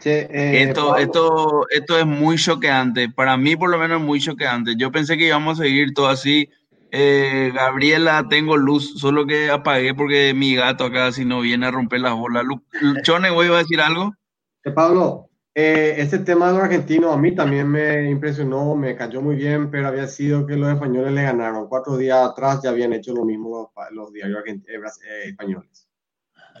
Sí, 0.00 0.10
eh, 0.10 0.64
esto, 0.68 0.96
esto, 0.96 1.66
esto 1.70 1.98
es 1.98 2.06
muy 2.06 2.36
choqueante. 2.36 3.08
Para 3.08 3.36
mí, 3.36 3.56
por 3.56 3.70
lo 3.70 3.78
menos, 3.78 4.00
es 4.00 4.06
muy 4.06 4.20
choqueante. 4.20 4.74
Yo 4.76 4.90
pensé 4.90 5.16
que 5.16 5.26
íbamos 5.26 5.58
a 5.58 5.62
seguir 5.62 5.94
todo 5.94 6.08
así. 6.08 6.50
Eh, 6.96 7.50
Gabriela, 7.52 8.26
tengo 8.30 8.56
luz, 8.56 9.00
solo 9.00 9.26
que 9.26 9.50
apagué 9.50 9.94
porque 9.94 10.32
mi 10.32 10.54
gato 10.54 10.84
acá, 10.84 11.10
si 11.10 11.24
no 11.24 11.40
viene 11.40 11.66
a 11.66 11.72
romper 11.72 12.00
las 12.00 12.14
bolas. 12.14 12.44
Chone, 13.02 13.30
¿voy 13.30 13.48
a 13.48 13.58
decir 13.58 13.80
algo? 13.80 14.14
Eh, 14.62 14.70
Pablo, 14.70 15.28
eh, 15.56 15.96
este 15.98 16.20
tema 16.20 16.46
de 16.46 16.52
los 16.52 16.62
argentinos 16.62 17.12
a 17.12 17.16
mí 17.16 17.34
también 17.34 17.68
me 17.68 18.08
impresionó, 18.08 18.76
me 18.76 18.94
cayó 18.94 19.20
muy 19.20 19.34
bien, 19.34 19.72
pero 19.72 19.88
había 19.88 20.06
sido 20.06 20.46
que 20.46 20.56
los 20.56 20.72
españoles 20.72 21.12
le 21.12 21.24
ganaron. 21.24 21.68
Cuatro 21.68 21.96
días 21.96 22.30
atrás 22.30 22.60
ya 22.62 22.70
habían 22.70 22.92
hecho 22.92 23.12
lo 23.12 23.24
mismo 23.24 23.72
los, 23.76 23.90
los 23.90 24.12
diarios 24.12 24.44
españoles. 25.26 25.83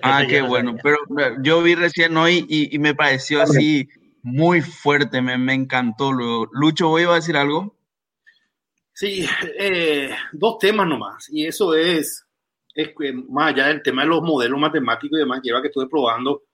Ah, 0.02 0.24
qué 0.28 0.42
bueno. 0.42 0.76
Pero 0.82 0.98
yo 1.42 1.62
vi 1.62 1.74
recién 1.74 2.16
hoy 2.16 2.44
y, 2.48 2.74
y 2.74 2.78
me 2.78 2.94
pareció 2.94 3.42
así 3.42 3.88
muy 4.22 4.60
fuerte, 4.60 5.20
me, 5.22 5.38
me 5.38 5.54
encantó. 5.54 6.12
Lucho, 6.12 6.88
¿voy 6.88 7.04
a 7.04 7.12
decir 7.12 7.36
algo? 7.36 7.76
Sí, 8.92 9.26
eh, 9.58 10.14
dos 10.32 10.58
temas 10.58 10.86
nomás. 10.86 11.28
Y 11.30 11.46
eso 11.46 11.74
es, 11.74 12.24
es 12.74 12.90
que 12.98 13.12
más 13.12 13.52
allá 13.52 13.68
del 13.68 13.82
tema 13.82 14.02
de 14.02 14.08
los 14.08 14.22
modelos 14.22 14.58
matemáticos 14.58 15.18
y 15.18 15.20
demás, 15.20 15.40
lleva 15.42 15.60
que 15.60 15.68
estuve 15.68 15.88
probando, 15.88 16.44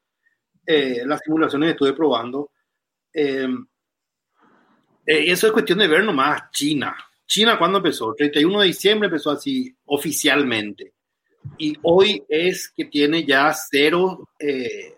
eh, 0.67 1.03
las 1.05 1.21
simulaciones 1.21 1.69
que 1.69 1.73
estuve 1.73 1.93
probando. 1.93 2.51
eh, 3.13 3.49
eh, 5.07 5.31
eso 5.33 5.47
es 5.47 5.53
cuestión 5.53 5.79
de 5.79 5.89
ver 5.89 6.05
nomás 6.05 6.51
China. 6.53 6.97
China, 7.27 7.59
¿cuándo 7.59 7.79
empezó? 7.79 8.15
31 8.15 8.61
de 8.61 8.67
diciembre 8.67 9.07
empezó 9.07 9.31
así 9.31 9.75
oficialmente. 9.87 10.95
Y 11.59 11.75
hoy 11.83 12.23
es 12.29 12.71
que 12.75 12.85
tiene 12.87 13.25
ya 13.25 13.53
cero, 13.71 14.29
eh, 14.39 14.95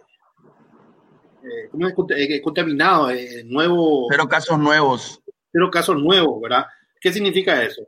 eh, 1.42 1.68
¿cómo 1.70 1.88
es? 1.88 1.94
Cont- 1.94 2.14
eh, 2.16 2.40
contaminado, 2.42 3.10
eh, 3.10 3.42
nuevo, 3.44 4.06
Pero 4.08 4.28
casos 4.28 4.58
nuevos. 4.58 5.20
cero 5.52 5.70
casos 5.70 5.96
nuevos, 6.00 6.40
¿verdad? 6.40 6.64
¿Qué 7.00 7.12
significa 7.12 7.62
eso? 7.62 7.82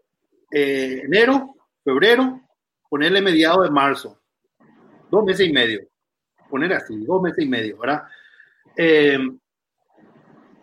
Eh, 0.51 1.03
enero, 1.05 1.55
febrero, 1.85 2.41
ponerle 2.89 3.21
mediado 3.21 3.63
de 3.63 3.71
marzo, 3.71 4.21
dos 5.11 5.25
meses 5.25 5.49
y 5.49 5.53
medio, 5.53 5.81
poner 6.51 6.73
así, 6.73 6.97
dos 7.05 7.23
meses 7.23 7.45
y 7.45 7.49
medio, 7.49 7.79
¿verdad? 7.79 8.03
Eh, 8.77 9.19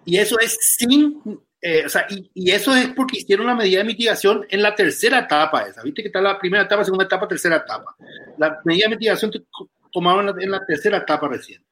y 0.05 0.17
eso 0.17 0.39
es 0.39 0.57
sin, 0.77 1.21
eh, 1.61 1.83
o 1.85 1.89
sea, 1.89 2.07
y, 2.09 2.29
y 2.33 2.51
eso 2.51 2.75
es 2.75 2.87
porque 2.89 3.19
hicieron 3.19 3.45
la 3.45 3.55
medida 3.55 3.79
de 3.79 3.85
mitigación 3.85 4.45
en 4.49 4.61
la 4.61 4.73
tercera 4.73 5.19
etapa 5.19 5.61
esa, 5.63 5.83
viste 5.83 6.01
que 6.01 6.07
está 6.07 6.19
la 6.21 6.39
primera 6.39 6.63
etapa, 6.63 6.83
segunda 6.83 7.05
etapa, 7.05 7.27
tercera 7.27 7.57
etapa. 7.57 7.95
La 8.37 8.59
medida 8.65 8.85
de 8.85 8.95
mitigación 8.95 9.31
te- 9.31 9.45
tomaron 9.91 10.29
en 10.29 10.35
la, 10.35 10.43
en 10.43 10.51
la 10.51 10.65
tercera 10.65 10.97
etapa 10.97 11.27
recién. 11.27 11.63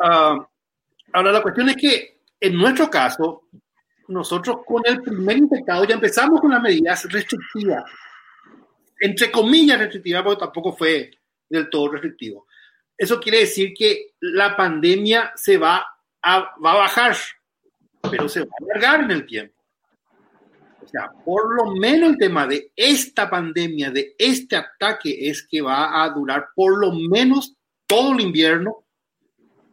Ah, 0.00 0.36
ahora, 1.12 1.32
la 1.32 1.42
cuestión 1.42 1.68
es 1.68 1.76
que 1.76 2.20
en 2.40 2.56
nuestro 2.56 2.88
caso, 2.88 3.48
nosotros 4.08 4.58
con 4.66 4.82
el 4.86 5.02
primer 5.02 5.36
infectado 5.36 5.84
ya 5.84 5.94
empezamos 5.94 6.40
con 6.40 6.50
las 6.50 6.62
medidas 6.62 7.04
restrictivas, 7.12 7.84
entre 9.00 9.30
comillas 9.30 9.78
restrictivas, 9.78 10.22
porque 10.22 10.40
tampoco 10.40 10.72
fue 10.76 11.10
del 11.48 11.68
todo 11.68 11.92
restrictivo. 11.92 12.46
Eso 12.96 13.20
quiere 13.20 13.40
decir 13.40 13.72
que 13.76 14.14
la 14.20 14.56
pandemia 14.56 15.32
se 15.36 15.56
va 15.56 15.86
a, 16.22 16.38
va 16.64 16.72
a 16.72 16.76
bajar, 16.78 17.16
pero 18.10 18.28
se 18.28 18.40
va 18.40 18.46
a 18.46 18.64
alargar 18.64 19.04
en 19.04 19.10
el 19.10 19.26
tiempo. 19.26 19.54
O 20.82 20.86
sea, 20.88 21.10
por 21.24 21.54
lo 21.54 21.72
menos 21.76 22.10
el 22.10 22.18
tema 22.18 22.46
de 22.46 22.70
esta 22.74 23.28
pandemia, 23.28 23.90
de 23.90 24.14
este 24.18 24.56
ataque, 24.56 25.28
es 25.28 25.46
que 25.46 25.60
va 25.60 26.02
a 26.02 26.08
durar 26.10 26.48
por 26.54 26.78
lo 26.78 26.92
menos 26.92 27.54
todo 27.86 28.12
el 28.14 28.20
invierno, 28.20 28.84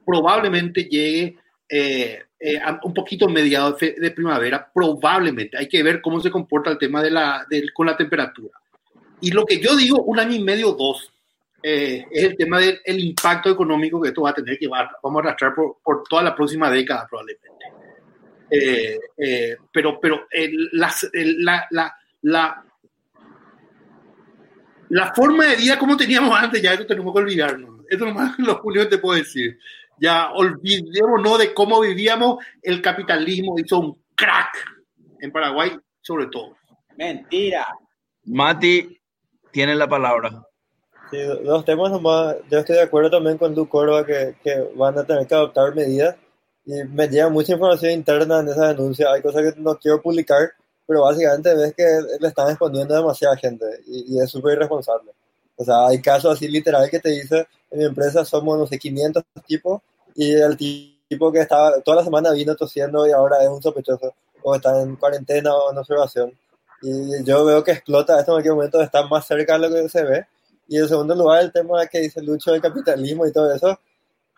probablemente 0.06 0.84
llegue 0.84 1.38
eh, 1.70 2.20
eh, 2.40 2.60
un 2.84 2.94
poquito 2.94 3.28
mediado 3.30 3.72
de, 3.74 3.94
de 3.98 4.12
primavera, 4.12 4.70
probablemente. 4.74 5.58
Hay 5.58 5.68
que 5.68 5.82
ver 5.84 6.02
cómo 6.02 6.20
se 6.20 6.30
comporta 6.32 6.70
el 6.70 6.78
tema 6.78 7.02
de 7.02 7.12
la, 7.12 7.46
del- 7.50 7.72
con 7.74 7.86
la 7.88 7.96
temperatura. 7.98 8.58
Y 9.22 9.32
lo 9.32 9.46
que 9.46 9.60
yo 9.60 9.76
digo, 9.76 10.04
un 10.04 10.20
año 10.20 10.36
y 10.36 10.44
medio, 10.44 10.74
dos, 10.74 11.12
eh, 11.64 12.06
es 12.12 12.24
el 12.26 12.36
tema 12.36 12.60
del 12.60 12.80
el 12.84 13.00
impacto 13.00 13.50
económico 13.50 14.00
que 14.02 14.10
esto 14.10 14.22
va 14.22 14.32
a 14.32 14.36
tener 14.36 14.60
que 14.60 14.68
va- 14.68 14.92
vamos 15.02 15.20
a 15.24 15.28
arrastrar 15.28 15.56
por, 15.56 15.78
por 15.84 16.04
toda 16.08 16.22
la 16.24 16.36
próxima 16.36 16.70
década, 16.70 17.08
probablemente. 17.10 17.50
Eh, 18.50 19.00
eh, 19.18 19.58
pero 19.72 20.00
pero 20.00 20.28
el- 20.32 20.70
las- 20.74 21.10
el- 21.14 21.44
la, 21.44 21.66
la, 21.72 21.96
la, 22.22 22.64
la 24.90 25.14
forma 25.14 25.46
de 25.46 25.56
vida 25.56 25.80
como 25.80 25.98
teníamos 25.98 26.38
antes, 26.38 26.62
ya 26.62 26.74
eso 26.74 26.86
tenemos 26.86 27.14
que 27.14 27.20
olvidarnos. 27.20 27.82
Eso 27.90 28.06
nomás 28.06 28.38
lo 28.40 28.62
que 28.62 28.86
te 28.86 28.98
puedo 28.98 29.18
decir. 29.18 29.58
Ya 29.98 30.32
olvidémonos 30.32 31.40
de 31.40 31.54
cómo 31.54 31.80
vivíamos. 31.82 32.44
El 32.62 32.82
capitalismo 32.82 33.58
hizo 33.58 33.80
un 33.80 34.04
crack 34.16 34.54
en 35.20 35.32
Paraguay, 35.32 35.78
sobre 36.02 36.28
todo. 36.28 36.58
Mentira. 36.98 37.66
Mati 38.26 39.00
tiene 39.52 39.76
la 39.76 39.88
palabra. 39.88 40.44
Sí, 41.12 41.18
dos 41.44 41.64
temas 41.64 41.92
nomás. 41.92 42.36
Yo 42.50 42.60
estoy 42.60 42.76
de 42.76 42.82
acuerdo 42.82 43.12
también 43.12 43.38
con 43.38 43.54
Du 43.56 43.70
Córdoba 43.70 44.06
que, 44.06 44.36
que 44.44 44.70
van 44.76 44.98
a 44.98 45.04
tener 45.06 45.26
que 45.28 45.36
adoptar 45.36 45.74
medidas. 45.76 46.16
Y 46.66 46.84
me 46.86 47.08
llega 47.08 47.30
mucha 47.30 47.54
información 47.54 47.92
interna 47.92 48.40
en 48.40 48.50
esa 48.50 48.70
denuncia. 48.70 49.12
Hay 49.12 49.22
cosas 49.22 49.54
que 49.54 49.62
no 49.62 49.78
quiero 49.78 50.02
publicar, 50.02 50.52
pero 50.88 51.02
básicamente 51.02 51.54
ves 51.54 51.74
que 51.76 51.84
le 52.20 52.28
están 52.28 52.50
exponiendo 52.50 52.94
a 52.94 52.98
demasiada 52.98 53.38
gente 53.38 53.66
y, 53.88 54.16
y 54.16 54.20
es 54.20 54.30
súper 54.30 54.54
irresponsable. 54.54 55.12
O 55.58 55.64
sea, 55.64 55.88
hay 55.88 56.02
casos 56.02 56.34
así 56.34 56.48
literal 56.48 56.90
que 56.90 57.00
te 57.00 57.10
dice, 57.10 57.48
en 57.72 57.80
mi 57.80 57.86
empresa 57.86 58.26
somos, 58.26 58.58
no 58.58 58.68
sé, 58.68 58.78
500 58.78 59.24
tipos 59.48 59.82
y 60.16 60.34
el 60.34 60.58
tipo 60.58 61.32
que 61.32 61.40
estaba 61.40 61.80
toda 61.82 61.98
la 61.98 62.04
semana 62.04 62.32
vino 62.32 62.56
tosiendo 62.56 63.08
y 63.08 63.12
ahora 63.12 63.42
es 63.44 63.50
un 63.50 63.62
sospechoso 63.62 64.14
o 64.44 64.56
está 64.56 64.82
en 64.82 64.96
cuarentena 64.96 65.54
o 65.54 65.72
en 65.72 65.78
observación. 65.78 66.34
Y 66.82 67.24
yo 67.24 67.46
veo 67.46 67.64
que 67.64 67.72
explota 67.72 68.20
esto 68.20 68.32
en 68.32 68.36
cualquier 68.36 68.54
momento, 68.54 68.82
está 68.82 69.06
más 69.08 69.26
cerca 69.26 69.54
de 69.58 69.60
lo 69.60 69.74
que 69.74 69.90
se 69.90 70.04
ve. 70.04 70.26
Y 70.68 70.78
en 70.78 70.88
segundo 70.88 71.16
lugar, 71.16 71.42
el 71.44 71.52
tema 71.52 71.86
que 71.88 72.00
dice 72.00 72.22
Lucho 72.22 72.52
del 72.52 72.62
capitalismo 72.62 73.26
y 73.26 73.32
todo 73.32 73.52
eso. 73.54 73.80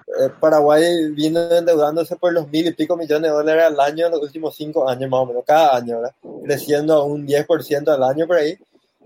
Eh, 0.07 0.29
Paraguay 0.39 1.11
vino 1.11 1.41
endeudándose 1.51 2.15
por 2.15 2.31
los 2.31 2.47
mil 2.47 2.65
y 2.65 2.71
pico 2.71 2.95
millones 2.95 3.29
de 3.29 3.35
dólares 3.35 3.65
al 3.65 3.79
año 3.79 4.05
en 4.05 4.13
los 4.13 4.21
últimos 4.21 4.55
cinco 4.55 4.87
años, 4.87 5.09
más 5.09 5.19
o 5.19 5.25
menos, 5.25 5.43
cada 5.45 5.75
año, 5.75 5.97
¿verdad? 5.97 6.15
Creciendo 6.43 6.93
a 6.93 7.03
un 7.03 7.27
10% 7.27 7.89
al 7.89 8.03
año 8.03 8.25
por 8.25 8.37
ahí. 8.37 8.57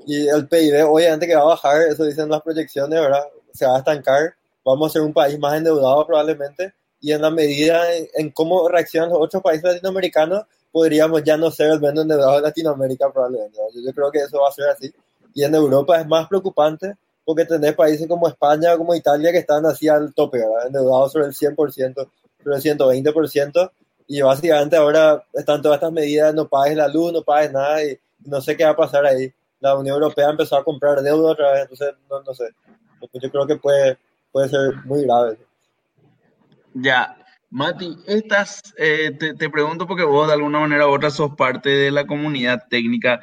Y 0.05 0.27
el 0.27 0.47
PIB, 0.47 0.87
obviamente, 0.87 1.27
que 1.27 1.35
va 1.35 1.41
a 1.41 1.45
bajar, 1.45 1.81
eso 1.81 2.03
dicen 2.03 2.29
las 2.29 2.41
proyecciones, 2.41 2.99
¿verdad? 2.99 3.23
Se 3.53 3.65
va 3.65 3.75
a 3.75 3.79
estancar. 3.79 4.35
Vamos 4.63 4.89
a 4.89 4.93
ser 4.93 5.01
un 5.01 5.13
país 5.13 5.39
más 5.39 5.55
endeudado 5.57 6.05
probablemente. 6.05 6.73
Y 6.99 7.11
en 7.11 7.21
la 7.21 7.31
medida 7.31 7.93
en, 7.95 8.07
en 8.15 8.29
cómo 8.29 8.67
reaccionan 8.69 9.09
los 9.09 9.19
otros 9.19 9.41
países 9.41 9.63
latinoamericanos, 9.63 10.45
podríamos 10.71 11.23
ya 11.23 11.35
no 11.35 11.49
ser 11.49 11.71
el 11.71 11.81
menos 11.81 12.03
endeudado 12.03 12.35
de 12.35 12.41
Latinoamérica 12.41 13.11
probablemente. 13.11 13.57
Yo, 13.73 13.81
yo 13.81 13.93
creo 13.93 14.11
que 14.11 14.19
eso 14.19 14.39
va 14.39 14.49
a 14.49 14.53
ser 14.53 14.69
así. 14.69 14.93
Y 15.33 15.43
en 15.43 15.55
Europa 15.55 15.99
es 15.99 16.07
más 16.07 16.27
preocupante 16.27 16.95
porque 17.25 17.45
tenés 17.45 17.73
países 17.73 18.07
como 18.07 18.27
España, 18.27 18.77
como 18.77 18.95
Italia, 18.95 19.31
que 19.31 19.39
están 19.39 19.65
así 19.65 19.87
al 19.87 20.13
tope, 20.13 20.39
¿verdad? 20.39 20.67
endeudados 20.67 21.11
sobre 21.11 21.27
el 21.27 21.33
100%, 21.33 22.09
sobre 22.43 22.55
el 22.55 22.61
120%, 22.61 23.71
y 24.07 24.21
básicamente 24.21 24.75
ahora 24.75 25.23
están 25.33 25.61
todas 25.61 25.77
estas 25.77 25.91
medidas, 25.91 26.33
no 26.33 26.47
pagues 26.47 26.75
la 26.75 26.87
luz, 26.87 27.13
no 27.13 27.23
pagues 27.23 27.51
nada, 27.51 27.83
y 27.83 27.97
no 28.25 28.41
sé 28.41 28.57
qué 28.57 28.63
va 28.63 28.71
a 28.71 28.75
pasar 28.75 29.05
ahí. 29.05 29.31
La 29.59 29.77
Unión 29.77 29.95
Europea 29.95 30.29
empezó 30.29 30.57
a 30.57 30.63
comprar 30.63 31.01
deuda 31.01 31.31
otra 31.31 31.51
vez, 31.53 31.61
entonces 31.61 31.93
no, 32.09 32.21
no 32.21 32.33
sé. 32.33 32.49
Yo 33.13 33.31
creo 33.31 33.47
que 33.47 33.55
puede, 33.55 33.97
puede 34.31 34.49
ser 34.49 34.75
muy 34.85 35.03
grave. 35.03 35.37
Ya, 36.73 37.15
Mati, 37.51 37.97
estas, 38.07 38.61
eh, 38.77 39.11
te, 39.19 39.33
te 39.33 39.49
pregunto 39.49 39.85
porque 39.85 40.03
vos 40.03 40.27
de 40.27 40.33
alguna 40.33 40.61
manera 40.61 40.87
u 40.87 40.91
otra 40.91 41.09
sos 41.09 41.35
parte 41.35 41.69
de 41.69 41.91
la 41.91 42.07
comunidad 42.07 42.63
técnica. 42.69 43.21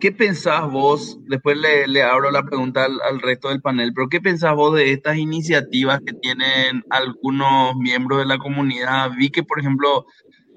¿Qué 0.00 0.12
pensás 0.12 0.70
vos? 0.70 1.18
Después 1.28 1.56
le, 1.56 2.02
abro 2.02 2.30
la 2.30 2.42
pregunta 2.42 2.84
al, 2.84 3.20
resto 3.20 3.48
del 3.48 3.62
panel, 3.62 3.92
pero 3.94 4.08
¿qué 4.08 4.20
pensás 4.20 4.54
vos 4.54 4.74
de 4.74 4.92
estas 4.92 5.16
iniciativas 5.16 6.00
que 6.04 6.12
tienen 6.12 6.84
algunos 6.90 7.74
miembros 7.76 8.18
de 8.18 8.26
la 8.26 8.38
comunidad? 8.38 9.12
Vi 9.16 9.30
que, 9.30 9.42
por 9.42 9.60
ejemplo, 9.60 10.04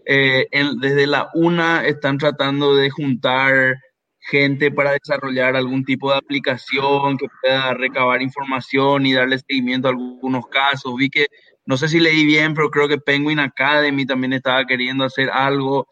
eh, 0.05 0.47
desde 0.81 1.07
la 1.07 1.29
UNA 1.33 1.85
están 1.85 2.17
tratando 2.17 2.75
de 2.75 2.89
juntar 2.89 3.77
gente 4.19 4.71
para 4.71 4.91
desarrollar 4.91 5.55
algún 5.55 5.85
tipo 5.85 6.11
de 6.11 6.17
aplicación 6.17 7.17
que 7.17 7.27
pueda 7.41 7.73
recabar 7.73 8.21
información 8.21 9.05
y 9.05 9.13
darle 9.13 9.39
seguimiento 9.39 9.87
a 9.87 9.91
algunos 9.91 10.47
casos. 10.47 10.93
Vi 10.97 11.09
que, 11.09 11.27
no 11.65 11.77
sé 11.77 11.87
si 11.87 11.99
leí 11.99 12.25
bien, 12.25 12.53
pero 12.53 12.69
creo 12.69 12.87
que 12.87 12.97
Penguin 12.97 13.39
Academy 13.39 14.05
también 14.05 14.33
estaba 14.33 14.65
queriendo 14.65 15.05
hacer 15.05 15.29
algo. 15.29 15.87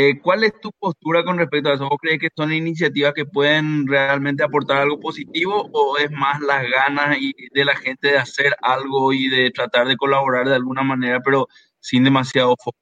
Eh, 0.00 0.20
¿cuál 0.22 0.44
es 0.44 0.52
tu 0.60 0.70
postura 0.70 1.24
con 1.24 1.38
respecto 1.38 1.70
a 1.70 1.74
eso? 1.74 1.88
¿Vos 1.88 1.98
crees 2.00 2.20
que 2.20 2.28
son 2.36 2.52
iniciativas 2.52 3.12
que 3.14 3.26
pueden 3.26 3.84
realmente 3.84 4.44
aportar 4.44 4.76
algo 4.76 5.00
positivo 5.00 5.68
o 5.72 5.98
es 5.98 6.08
más 6.12 6.40
las 6.40 6.62
ganas 6.70 7.16
y 7.20 7.34
de 7.52 7.64
la 7.64 7.74
gente 7.74 8.12
de 8.12 8.18
hacer 8.18 8.54
algo 8.62 9.12
y 9.12 9.26
de 9.28 9.50
tratar 9.50 9.88
de 9.88 9.96
colaborar 9.96 10.48
de 10.48 10.54
alguna 10.54 10.84
manera, 10.84 11.18
pero 11.18 11.48
sin 11.80 12.04
demasiado 12.04 12.54
foco? 12.62 12.78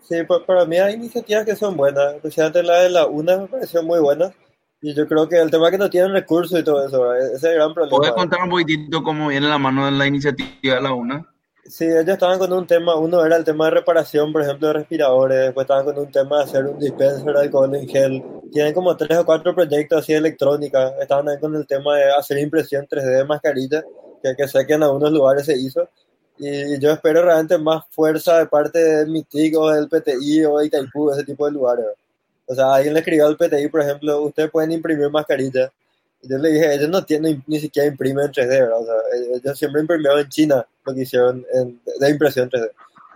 Sí, 0.00 0.24
pa- 0.26 0.42
para 0.46 0.64
mí 0.64 0.78
hay 0.78 0.94
iniciativas 0.94 1.44
que 1.44 1.54
son 1.54 1.76
buenas, 1.76 2.14
especialmente 2.14 2.62
la 2.62 2.80
de 2.80 2.88
la 2.88 3.06
UNA 3.06 3.36
me 3.36 3.48
pareció 3.48 3.82
muy 3.82 4.00
buena. 4.00 4.32
Y 4.80 4.94
yo 4.94 5.06
creo 5.06 5.28
que 5.28 5.36
el 5.36 5.50
tema 5.50 5.66
es 5.66 5.72
que 5.72 5.78
no 5.78 5.90
tienen 5.90 6.14
recursos 6.14 6.58
y 6.58 6.64
todo 6.64 6.86
eso, 6.86 6.98
¿verdad? 7.02 7.26
ese 7.26 7.36
es 7.36 7.44
el 7.44 7.54
gran 7.56 7.74
problema. 7.74 7.98
¿Puedes 7.98 8.14
contar 8.14 8.42
un 8.42 8.48
poquitito 8.48 9.02
cómo 9.02 9.28
viene 9.28 9.48
la 9.48 9.58
mano 9.58 9.84
de 9.84 9.90
la 9.90 10.06
iniciativa 10.06 10.76
de 10.76 10.80
la 10.80 10.94
UNA? 10.94 11.26
Sí, 11.70 11.84
ellos 11.84 12.08
estaban 12.08 12.38
con 12.40 12.52
un 12.52 12.66
tema, 12.66 12.96
uno 12.96 13.24
era 13.24 13.36
el 13.36 13.44
tema 13.44 13.66
de 13.66 13.70
reparación, 13.70 14.32
por 14.32 14.42
ejemplo, 14.42 14.66
de 14.66 14.72
respiradores, 14.74 15.38
después 15.38 15.64
estaban 15.64 15.84
con 15.84 15.98
un 15.98 16.10
tema 16.10 16.38
de 16.38 16.44
hacer 16.44 16.66
un 16.66 16.78
dispenser 16.80 17.32
de 17.32 17.40
alcohol 17.40 17.72
en 17.76 17.88
gel. 17.88 18.24
Tienen 18.50 18.74
como 18.74 18.96
tres 18.96 19.18
o 19.18 19.24
cuatro 19.24 19.54
proyectos 19.54 20.00
así 20.00 20.12
de 20.12 20.18
electrónica. 20.18 20.92
Estaban 21.00 21.28
ahí 21.28 21.38
con 21.38 21.54
el 21.54 21.64
tema 21.68 21.96
de 21.96 22.10
hacer 22.12 22.38
impresión 22.38 22.88
3D 22.88 23.18
de 23.18 23.24
mascarillas, 23.24 23.84
que, 24.20 24.34
que 24.36 24.48
sé 24.48 24.66
que 24.66 24.74
en 24.74 24.82
algunos 24.82 25.12
lugares 25.12 25.46
se 25.46 25.56
hizo. 25.56 25.88
Y 26.38 26.76
yo 26.80 26.90
espero 26.90 27.22
realmente 27.22 27.56
más 27.58 27.84
fuerza 27.90 28.38
de 28.38 28.46
parte 28.46 28.78
del 28.80 29.08
MITIC 29.08 29.56
o 29.56 29.70
del 29.70 29.88
PTI 29.88 30.44
o 30.46 30.58
de 30.58 30.66
Itaipú, 30.66 31.12
ese 31.12 31.22
tipo 31.22 31.46
de 31.46 31.52
lugares. 31.52 31.86
O 32.46 32.54
sea, 32.54 32.74
alguien 32.74 32.94
le 32.94 33.00
escribió 33.00 33.28
al 33.28 33.36
PTI, 33.36 33.68
por 33.68 33.82
ejemplo, 33.82 34.22
ustedes 34.22 34.50
pueden 34.50 34.72
imprimir 34.72 35.08
mascarillas. 35.08 35.70
Yo 36.22 36.38
le 36.38 36.50
dije, 36.50 36.74
ellos 36.74 36.88
no 36.90 37.04
tienen, 37.04 37.42
ni 37.46 37.60
siquiera 37.60 37.88
imprimen 37.88 38.26
en 38.26 38.32
3D, 38.32 38.48
¿verdad? 38.48 38.80
O 38.80 38.84
sea, 38.84 38.94
ellos 39.36 39.58
siempre 39.58 39.80
imprimieron 39.80 40.20
en 40.20 40.28
China 40.28 40.66
lo 40.84 40.94
que 40.94 41.02
hicieron 41.02 41.46
en, 41.52 41.80
de 41.98 42.10
impresión 42.10 42.50
3D. 42.50 42.70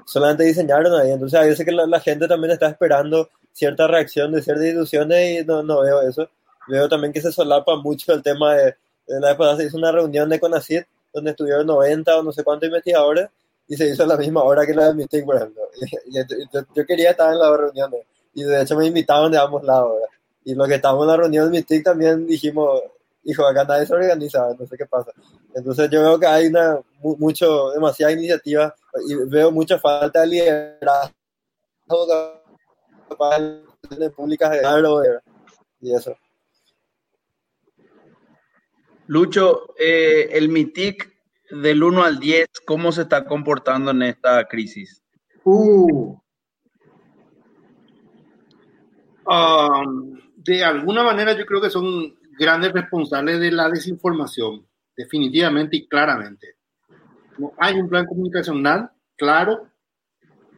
Solamente 0.07 0.45
diseñaron 0.45 0.95
ahí. 1.01 1.11
Entonces, 1.11 1.39
a 1.39 1.43
veces 1.45 1.65
que 1.65 1.73
la, 1.73 1.87
la 1.87 2.01
gente 2.01 2.27
también 2.27 2.53
está 2.53 2.69
esperando 2.69 3.29
cierta 3.53 3.87
reacción 3.87 4.33
de 4.33 4.43
ciertas 4.43 4.65
instituciones 4.65 5.43
y 5.43 5.45
no, 5.45 5.63
no 5.63 5.83
veo 5.83 6.03
eso. 6.03 6.29
Veo 6.67 6.89
también 6.89 7.13
que 7.13 7.21
se 7.21 7.31
solapa 7.31 7.77
mucho 7.77 8.13
el 8.13 8.23
tema 8.23 8.55
de, 8.55 8.75
de 9.07 9.21
la 9.21 9.29
vez 9.29 9.37
pasada 9.37 9.57
se 9.59 9.65
hizo 9.65 9.77
una 9.77 9.93
reunión 9.93 10.29
de 10.29 10.41
CONACYT 10.41 10.87
donde 11.13 11.31
estuvieron 11.31 11.67
90 11.67 12.19
o 12.19 12.23
no 12.23 12.33
sé 12.33 12.43
cuántos 12.43 12.67
investigadores 12.67 13.29
y 13.69 13.77
se 13.77 13.89
hizo 13.89 14.03
a 14.03 14.07
la 14.07 14.17
misma 14.17 14.43
hora 14.43 14.67
que 14.67 14.75
la 14.75 14.89
de 14.89 14.95
MITIC, 14.95 15.25
por 15.25 15.37
ejemplo. 15.37 15.63
Y, 16.07 16.19
y, 16.19 16.23
yo, 16.53 16.61
yo, 16.75 16.87
quería 16.87 17.11
estar 17.11 17.33
en 17.33 17.39
la 17.39 17.57
reunión 17.57 17.91
y 18.35 18.45
de 18.45 18.63
hecho 18.63 18.77
me 18.77 18.87
invitaron 18.87 19.31
de 19.33 19.39
ambos 19.39 19.63
lados. 19.65 19.95
¿verdad? 19.95 20.14
Y 20.45 20.55
lo 20.55 20.67
que 20.67 20.75
estábamos 20.75 21.05
en 21.05 21.09
la 21.09 21.17
reunión 21.17 21.47
de 21.47 21.59
MITIC 21.59 21.85
también 21.85 22.27
dijimos, 22.27 22.83
hijo, 23.25 23.47
acá 23.47 23.65
nadie 23.65 23.87
se 23.87 23.95
organiza, 23.95 24.55
no 24.59 24.67
sé 24.67 24.77
qué 24.77 24.87
pasa. 24.87 25.13
Entonces 25.55 25.89
yo 25.91 26.03
veo 26.03 26.19
que 26.19 26.27
hay 26.27 26.47
una, 26.47 26.81
mucho, 27.03 27.71
demasiada 27.71 28.13
iniciativa 28.13 28.75
y 29.09 29.15
veo 29.29 29.51
mucha 29.51 29.79
falta 29.79 30.21
de 30.21 30.27
liderazgo 30.27 31.15
de 33.99 34.11
públicas 34.11 34.51
de 34.51 34.61
darlo 34.61 35.03
y 35.81 35.95
eso. 35.95 36.17
Lucho, 39.07 39.75
eh, 39.79 40.31
el 40.33 40.49
MITIC 40.49 41.13
del 41.51 41.83
1 41.83 42.05
al 42.05 42.19
10, 42.19 42.49
¿cómo 42.67 42.91
se 42.91 43.03
está 43.03 43.27
comportando 43.27 43.91
en 43.91 44.03
esta 44.03 44.47
crisis? 44.47 45.03
Uh. 45.45 46.17
Um, 49.27 50.19
de 50.45 50.63
alguna 50.65 51.03
manera 51.03 51.33
yo 51.37 51.47
creo 51.47 51.61
que 51.61 51.71
son 51.71 52.15
grandes 52.39 52.73
responsables 52.73 53.41
de 53.41 53.51
la 53.51 53.69
desinformación, 53.69 54.67
definitivamente 54.97 55.77
y 55.77 55.87
claramente. 55.87 56.57
No 57.39 57.53
hay 57.59 57.75
un 57.75 57.89
plan 57.89 58.05
comunicacional 58.07 58.91
claro, 59.17 59.69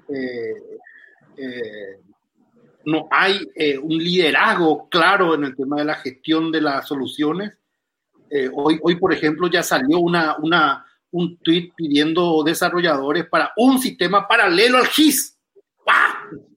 eh, 0.09 0.55
eh, 1.37 2.01
no 2.85 3.09
hay 3.11 3.49
eh, 3.55 3.79
un 3.79 3.97
liderazgo 3.99 4.89
claro 4.89 5.35
en 5.35 5.45
el 5.45 5.57
tema 5.57 5.77
de 5.77 5.85
la 5.85 5.95
gestión 5.95 6.51
de 6.51 6.61
las 6.61 6.87
soluciones. 6.87 7.53
Hoy, 8.55 8.81
hoy, 8.83 8.97
por 8.97 9.13
ejemplo, 9.13 9.49
ya 9.49 9.63
salió 9.63 10.01
una, 10.01 10.37
una, 10.39 10.85
un 11.13 11.37
tweet 11.39 11.71
pidiendo 11.77 12.43
desarrolladores 12.45 13.27
para 13.27 13.53
un 13.57 13.79
sistema 13.79 14.27
paralelo 14.27 14.79
al 14.79 14.87
GIS. 14.89 15.39
¡Wow! 15.87 16.56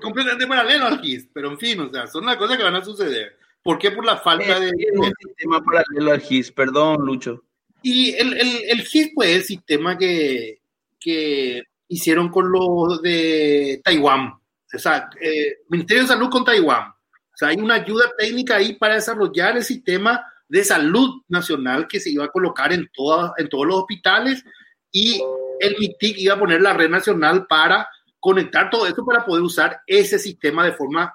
Completamente 0.00 0.46
paralelo 0.46 0.86
al 0.86 1.00
GIS, 1.00 1.28
pero 1.32 1.50
en 1.50 1.58
fin, 1.58 1.80
o 1.80 1.90
sea, 1.90 2.06
son 2.06 2.26
las 2.26 2.36
cosas 2.36 2.56
que 2.56 2.62
van 2.62 2.76
a 2.76 2.84
suceder. 2.84 3.38
¿Por 3.62 3.78
qué? 3.78 3.90
Por 3.90 4.04
la 4.04 4.16
falta 4.18 4.60
de... 4.60 4.70
Un 4.94 5.12
sistema 5.18 5.62
paralelo 5.64 6.12
al 6.12 6.20
GIS, 6.20 6.52
perdón, 6.52 7.04
Lucho. 7.04 7.42
Y 7.82 8.14
el, 8.14 8.34
el, 8.34 8.60
el 8.68 8.82
GIS, 8.82 9.12
pues, 9.14 9.30
es 9.30 9.36
el 9.36 9.44
sistema 9.44 9.96
que, 9.98 10.60
que 11.00 11.62
hicieron 11.88 12.28
con 12.28 12.50
los 12.50 13.02
de 13.02 13.80
Taiwán. 13.84 14.28
O 14.28 14.78
sea, 14.78 15.08
eh, 15.20 15.58
Ministerio 15.68 16.02
de 16.02 16.08
Salud 16.08 16.28
con 16.30 16.44
Taiwán. 16.44 16.90
O 16.90 17.36
sea, 17.36 17.48
hay 17.48 17.56
una 17.56 17.74
ayuda 17.74 18.12
técnica 18.16 18.56
ahí 18.56 18.74
para 18.74 18.94
desarrollar 18.94 19.56
el 19.56 19.64
sistema 19.64 20.24
de 20.48 20.64
salud 20.64 21.22
nacional 21.28 21.86
que 21.88 22.00
se 22.00 22.10
iba 22.10 22.24
a 22.24 22.30
colocar 22.30 22.72
en, 22.72 22.88
toda, 22.92 23.34
en 23.36 23.48
todos 23.48 23.66
los 23.66 23.76
hospitales 23.80 24.44
y 24.92 25.20
el 25.60 25.76
MITIC 25.78 26.18
iba 26.18 26.34
a 26.34 26.38
poner 26.38 26.60
la 26.60 26.72
red 26.72 26.88
nacional 26.88 27.46
para 27.46 27.88
conectar 28.26 28.68
todo 28.68 28.88
esto 28.88 29.06
para 29.06 29.24
poder 29.24 29.44
usar 29.44 29.82
ese 29.86 30.18
sistema 30.18 30.64
de 30.64 30.72
forma 30.72 31.14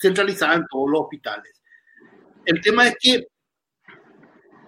centralizada 0.00 0.54
en 0.54 0.64
todos 0.70 0.90
los 0.90 1.02
hospitales. 1.02 1.60
El 2.46 2.62
tema 2.62 2.88
es 2.88 2.96
que 2.98 3.26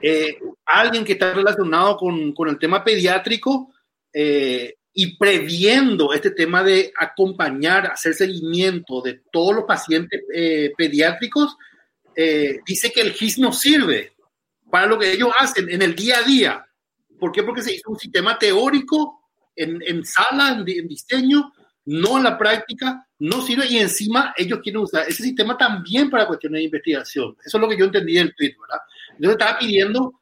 eh, 0.03 0.39
alguien 0.67 1.03
que 1.03 1.15
está 1.15 1.33
relacionado 1.33 1.97
con, 1.97 2.35
con 2.35 2.51
el 2.51 2.59
tema 2.59 2.85
pediátrico 2.85 3.73
eh, 4.13 4.75
y 4.93 5.17
previendo 5.17 6.13
este 6.13 6.33
tema 6.33 6.63
de 6.63 6.93
acompañar, 6.95 7.87
hacer 7.87 8.13
seguimiento 8.13 9.01
de 9.01 9.23
todos 9.33 9.55
los 9.55 9.65
pacientes 9.65 10.21
eh, 10.35 10.75
pediátricos, 10.77 11.57
eh, 12.15 12.61
dice 12.67 12.93
que 12.93 13.01
el 13.01 13.15
GIS 13.15 13.39
no 13.39 13.51
sirve 13.51 14.13
para 14.71 14.87
lo 14.87 14.99
que 14.99 15.11
ellos 15.11 15.31
hacen 15.39 15.71
en 15.71 15.81
el 15.81 15.95
día 15.95 16.19
a 16.19 16.23
día. 16.23 16.67
¿Por 17.19 17.33
qué? 17.33 17.43
Porque 17.45 17.63
se 17.63 17.73
hizo 17.73 17.91
un 17.91 17.99
sistema 17.99 18.39
teórico 18.39 19.31
en, 19.57 19.81
en 19.87 20.05
sala, 20.05 20.51
en, 20.51 20.69
en, 20.69 20.87
diseño, 20.87 21.51
no 21.91 22.19
en 22.19 22.25
la 22.25 22.37
práctica, 22.37 23.07
no 23.19 23.41
sirve 23.41 23.67
y 23.67 23.79
encima 23.79 24.35
ellos 24.37 24.61
quieren 24.63 24.83
usar 24.83 25.09
ese 25.09 25.23
sistema 25.23 25.57
también 25.57 26.11
para 26.11 26.27
cuestiones 26.27 26.59
de 26.59 26.65
investigación. 26.65 27.35
Eso 27.43 27.57
es 27.57 27.61
lo 27.63 27.67
que 27.67 27.79
yo 27.79 27.87
entendí 27.87 28.13
del 28.13 28.35
tweet, 28.35 28.55
¿verdad? 28.61 28.83
Entonces 29.13 29.31
estaba 29.31 29.59
pidiendo 29.59 30.21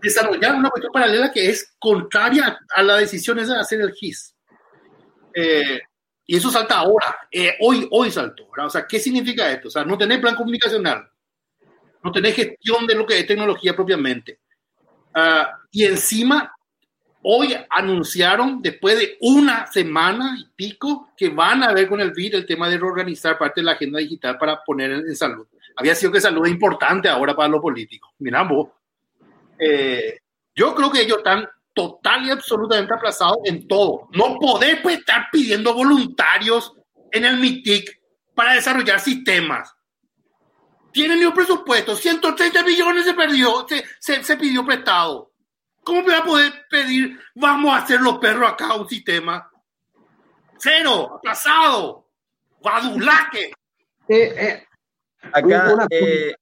desarrollar 0.00 0.54
una 0.54 0.70
cuestión 0.70 0.90
paralela 0.90 1.30
que 1.30 1.50
es 1.50 1.76
contraria 1.78 2.58
a 2.74 2.82
la 2.82 2.96
decisión 2.96 3.38
esa 3.38 3.56
de 3.56 3.60
hacer 3.60 3.82
el 3.82 3.92
GIS. 3.92 4.34
Eh, 5.34 5.80
y 6.24 6.36
eso 6.36 6.50
salta 6.50 6.78
ahora, 6.78 7.14
eh, 7.30 7.56
hoy, 7.60 7.86
hoy 7.90 8.10
saltó. 8.10 8.48
O 8.48 8.70
sea, 8.70 8.86
¿qué 8.86 8.98
significa 8.98 9.52
esto? 9.52 9.68
O 9.68 9.70
sea, 9.70 9.84
no 9.84 9.98
tener 9.98 10.18
plan 10.18 10.34
comunicacional, 10.34 11.06
no 12.02 12.10
tener 12.10 12.32
gestión 12.32 12.86
de 12.86 12.94
lo 12.94 13.04
que 13.04 13.18
es 13.18 13.26
tecnología 13.26 13.76
propiamente. 13.76 14.40
Uh, 15.14 15.44
y 15.72 15.84
encima, 15.84 16.54
hoy 17.22 17.56
anunciaron, 17.68 18.62
después 18.62 18.98
de 18.98 19.18
una 19.20 19.66
semana 19.66 20.36
y 20.38 20.46
pico, 20.54 21.10
que 21.16 21.28
van 21.28 21.62
a 21.62 21.72
ver 21.72 21.88
con 21.88 22.00
el 22.00 22.12
BID 22.12 22.34
el 22.34 22.46
tema 22.46 22.68
de 22.68 22.78
reorganizar 22.78 23.38
parte 23.38 23.60
de 23.60 23.66
la 23.66 23.72
agenda 23.72 23.98
digital 23.98 24.38
para 24.38 24.62
poner 24.62 24.90
en, 24.92 25.16
salud. 25.16 25.46
Había 25.76 25.94
sido 25.94 26.12
que 26.12 26.20
salud 26.20 26.46
es 26.46 26.52
importante 26.52 27.08
ahora 27.08 27.34
para 27.34 27.48
los 27.48 27.60
políticos. 27.60 28.10
Mirá 28.18 28.42
vos. 28.42 28.68
Eh, 29.58 30.18
yo 30.54 30.74
creo 30.74 30.90
que 30.90 31.02
ellos 31.02 31.18
están 31.18 31.48
total 31.72 32.26
y 32.26 32.30
absolutamente 32.30 32.94
aplazados 32.94 33.38
en 33.44 33.66
todo. 33.68 34.08
No 34.12 34.38
poder 34.38 34.82
pues, 34.82 34.98
estar 34.98 35.28
pidiendo 35.30 35.74
voluntarios 35.74 36.72
en 37.12 37.24
el 37.24 37.38
MITIC 37.38 38.00
para 38.34 38.54
desarrollar 38.54 39.00
sistemas. 39.00 39.74
Tienen 40.92 41.24
un 41.24 41.32
presupuesto, 41.32 41.94
130 41.94 42.64
millones 42.64 43.04
se 43.04 43.14
perdió, 43.14 43.66
se, 44.00 44.24
se 44.24 44.36
pidió 44.36 44.64
prestado. 44.64 45.29
¿Cómo 45.82 46.02
voy 46.02 46.14
a 46.14 46.24
poder 46.24 46.52
pedir, 46.70 47.18
vamos 47.34 47.72
a 47.72 47.78
hacer 47.78 48.00
los 48.00 48.18
perros 48.18 48.52
acá 48.52 48.74
un 48.74 48.88
sistema? 48.88 49.50
Cero, 50.58 51.16
aplazado, 51.16 52.06
guadulaque. 52.60 53.52
Eh, 54.08 54.34
eh, 54.36 54.64
acá, 55.32 55.72
una, 55.72 55.86
eh, 55.90 56.34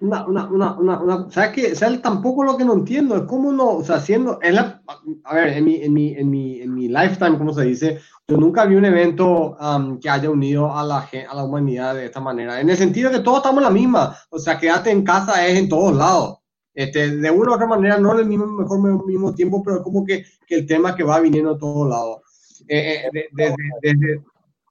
una, 0.00 0.26
una, 0.26 0.46
una, 0.46 0.72
una, 0.72 1.00
una, 1.00 1.30
¿sabes 1.30 1.50
qué? 1.50 1.72
O 1.72 1.74
sea, 1.74 2.02
tampoco 2.02 2.44
lo 2.44 2.56
que 2.56 2.64
no 2.64 2.74
entiendo 2.74 3.16
es 3.16 3.22
cómo 3.22 3.52
no, 3.52 3.76
o 3.76 3.84
sea, 3.84 3.96
haciendo, 3.96 4.38
en 4.42 4.56
la, 4.56 4.82
a 5.24 5.34
ver, 5.34 5.48
en 5.48 5.64
mi, 5.64 5.76
en 5.76 5.92
mi, 5.92 6.14
en 6.14 6.30
mi, 6.30 6.60
en 6.60 6.74
mi 6.74 6.88
lifetime, 6.88 7.38
como 7.38 7.52
se 7.54 7.64
dice, 7.64 8.00
yo 8.28 8.36
nunca 8.36 8.64
vi 8.64 8.76
un 8.76 8.84
evento 8.84 9.56
um, 9.58 9.98
que 9.98 10.08
haya 10.08 10.30
unido 10.30 10.74
a 10.74 10.84
la, 10.84 11.08
a 11.28 11.34
la 11.34 11.44
humanidad 11.44 11.94
de 11.94 12.06
esta 12.06 12.20
manera, 12.20 12.60
en 12.60 12.68
el 12.68 12.76
sentido 12.76 13.10
de 13.10 13.18
que 13.18 13.24
todos 13.24 13.38
estamos 13.38 13.58
en 13.58 13.64
la 13.64 13.70
misma, 13.70 14.16
o 14.28 14.38
sea, 14.38 14.58
quédate 14.58 14.90
en 14.90 15.02
casa 15.02 15.46
es 15.46 15.58
en 15.58 15.68
todos 15.68 15.94
lados. 15.94 16.39
Este, 16.74 17.16
de 17.16 17.30
una 17.30 17.50
u 17.50 17.54
otra 17.54 17.66
manera, 17.66 17.98
no 17.98 18.12
en 18.14 18.20
el 18.20 18.26
mismo, 18.26 18.46
mejor 18.46 19.06
mismo 19.06 19.34
tiempo, 19.34 19.62
pero 19.62 19.82
como 19.82 20.04
que, 20.04 20.24
que 20.46 20.56
el 20.56 20.66
tema 20.66 20.94
que 20.94 21.02
va 21.02 21.20
viniendo 21.20 21.52
a 21.52 21.58
todos 21.58 21.88
lados. 21.88 22.20
Eh, 22.68 23.02
eh, 23.12 23.28
desde, 23.32 23.56
desde, 23.82 24.24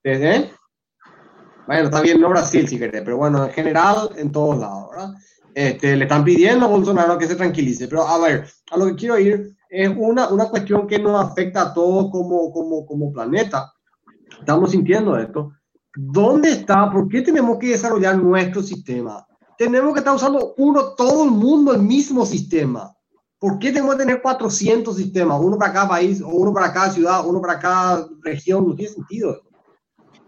desde, 0.03 0.51
bueno, 1.69 1.83
está 1.83 2.01
bien, 2.01 2.19
no 2.19 2.29
Brasil 2.29 2.67
si 2.67 2.79
querés, 2.79 3.03
pero 3.03 3.17
bueno, 3.17 3.45
en 3.45 3.51
general, 3.51 4.09
en 4.17 4.31
todos 4.31 4.57
lados, 4.57 4.89
¿verdad? 4.89 5.13
Este, 5.53 5.95
le 5.95 6.05
están 6.05 6.23
pidiendo 6.23 6.65
a 6.65 6.69
Bolsonaro 6.69 7.15
que 7.15 7.27
se 7.27 7.35
tranquilice. 7.35 7.87
Pero 7.87 8.07
a 8.07 8.17
ver, 8.17 8.45
a 8.71 8.77
lo 8.77 8.87
que 8.87 8.95
quiero 8.95 9.19
ir 9.19 9.55
es 9.69 9.87
una, 9.95 10.29
una 10.29 10.49
cuestión 10.49 10.87
que 10.87 10.97
nos 10.97 11.23
afecta 11.23 11.61
a 11.61 11.73
todos 11.75 12.09
como, 12.11 12.51
como, 12.51 12.87
como 12.87 13.13
planeta. 13.13 13.71
Estamos 14.39 14.71
sintiendo 14.71 15.15
esto. 15.15 15.51
¿Dónde 15.95 16.53
está? 16.53 16.89
¿Por 16.89 17.07
qué 17.07 17.21
tenemos 17.21 17.59
que 17.59 17.67
desarrollar 17.67 18.17
nuestro 18.17 18.63
sistema? 18.63 19.23
Tenemos 19.59 19.91
que 19.91 19.99
estar 19.99 20.15
usando 20.15 20.53
uno, 20.55 20.93
todo 20.95 21.25
el 21.25 21.31
mundo, 21.31 21.73
el 21.73 21.81
mismo 21.81 22.25
sistema. 22.25 22.95
¿Por 23.37 23.59
qué 23.59 23.73
tenemos 23.73 23.95
que 23.95 24.03
tener 24.03 24.21
400 24.21 24.95
sistemas? 24.95 25.37
Uno 25.43 25.57
para 25.57 25.73
cada 25.73 25.89
país, 25.89 26.21
o 26.21 26.29
uno 26.29 26.53
para 26.53 26.71
cada 26.71 26.91
ciudad, 26.91 27.27
uno 27.27 27.41
para 27.41 27.59
cada 27.59 28.07
región. 28.21 28.69
No 28.69 28.73
tiene 28.73 28.93
sentido. 28.93 29.41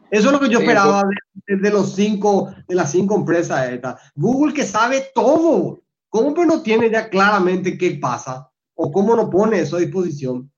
Eso 0.09 0.27
es 0.27 0.33
lo 0.33 0.37
que 0.37 0.49
yo 0.49 0.59
esperaba 0.59 1.03
de, 1.47 1.55
de, 1.55 1.69
los 1.69 1.95
cinco, 1.95 2.53
de 2.67 2.75
las 2.75 2.91
cinco 2.91 3.15
empresas 3.15 3.69
estas. 3.69 4.01
Google 4.15 4.53
que 4.53 4.65
sabe 4.65 5.05
todo. 5.15 5.81
¿Cómo 6.09 6.33
pero 6.33 6.47
no 6.47 6.61
tiene 6.61 6.91
ya 6.91 7.09
claramente 7.09 7.77
qué 7.77 7.91
pasa? 7.91 8.51
¿O 8.75 8.91
cómo 8.91 9.15
no 9.15 9.29
pone 9.29 9.61
eso 9.61 9.77
a 9.77 9.79
disposición? 9.79 10.51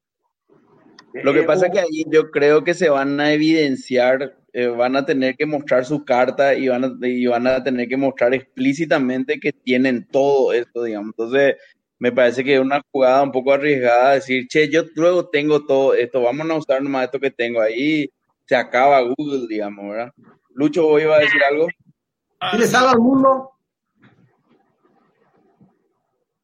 Lo 1.13 1.31
que 1.31 1.43
pasa 1.43 1.67
es 1.67 1.73
que 1.73 1.79
ahí 1.79 2.05
yo 2.09 2.31
creo 2.31 2.63
que 2.63 2.73
se 2.73 2.89
van 2.89 3.19
a 3.19 3.33
evidenciar, 3.33 4.35
eh, 4.53 4.67
van 4.67 4.95
a 4.95 5.05
tener 5.05 5.35
que 5.35 5.45
mostrar 5.45 5.83
su 5.83 6.05
carta 6.05 6.53
y 6.53 6.67
van, 6.67 6.83
a, 6.83 7.07
y 7.07 7.25
van 7.25 7.47
a 7.47 7.63
tener 7.63 7.87
que 7.87 7.97
mostrar 7.97 8.33
explícitamente 8.33 9.39
que 9.39 9.51
tienen 9.51 10.07
todo 10.07 10.53
esto, 10.53 10.83
digamos. 10.83 11.15
Entonces, 11.17 11.55
me 11.97 12.11
parece 12.11 12.43
que 12.43 12.53
es 12.55 12.59
una 12.59 12.81
jugada 12.91 13.23
un 13.23 13.31
poco 13.31 13.51
arriesgada 13.51 14.13
decir, 14.13 14.47
che, 14.47 14.69
yo 14.69 14.83
luego 14.95 15.27
tengo 15.29 15.65
todo 15.65 15.93
esto, 15.93 16.21
vamos 16.21 16.49
a 16.49 16.55
usar 16.55 16.83
nomás 16.83 17.05
esto 17.05 17.19
que 17.19 17.31
tengo 17.31 17.61
ahí 17.61 18.09
se 18.45 18.55
acaba 18.55 19.01
Google, 19.01 19.47
digamos, 19.47 19.89
¿verdad? 19.89 20.13
Lucho, 20.53 20.85
¿vos 20.85 21.01
iba 21.01 21.15
a 21.15 21.19
decir 21.19 21.41
algo? 21.43 21.67
¿Y 22.53 22.57
le 22.57 22.67
salva 22.67 22.91
al 22.91 22.99
mundo? 22.99 23.51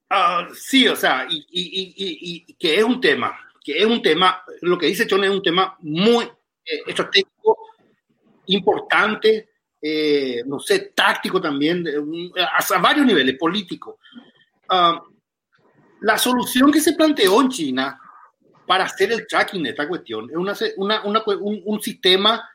Uh, 0.10 0.54
sí, 0.56 0.88
o 0.88 0.96
sea, 0.96 1.28
y, 1.30 1.46
y, 1.52 1.94
y, 1.96 2.46
y, 2.48 2.54
que 2.56 2.80
es 2.80 2.84
un 2.84 3.00
tema, 3.00 3.38
que 3.64 3.78
es 3.78 3.86
un 3.86 4.02
tema, 4.02 4.42
lo 4.62 4.78
que 4.78 4.88
dice 4.88 5.06
John 5.08 5.24
es 5.24 5.30
un 5.30 5.44
tema 5.44 5.78
muy 5.82 6.26
eh, 6.26 6.82
estratégico 6.88 7.69
importante, 8.50 9.50
eh, 9.82 10.44
no 10.46 10.60
sé, 10.60 10.92
táctico 10.96 11.40
también, 11.40 11.86
a, 12.38 12.80
varios 12.80 13.06
niveles, 13.06 13.38
político. 13.38 14.00
Ah, 14.70 15.02
la 16.02 16.18
solución 16.18 16.72
que 16.72 16.82
se 16.82 16.94
planteó 16.94 17.42
en 17.42 17.50
China 17.50 18.00
para 18.66 18.86
hacer 18.86 19.12
el 19.12 19.26
tracking 19.28 19.64
de 19.64 19.72
esta 19.72 19.88
cuestión 19.88 20.30
es 20.30 20.36
una, 20.78 21.02
un, 21.04 21.82
sistema 21.82 22.48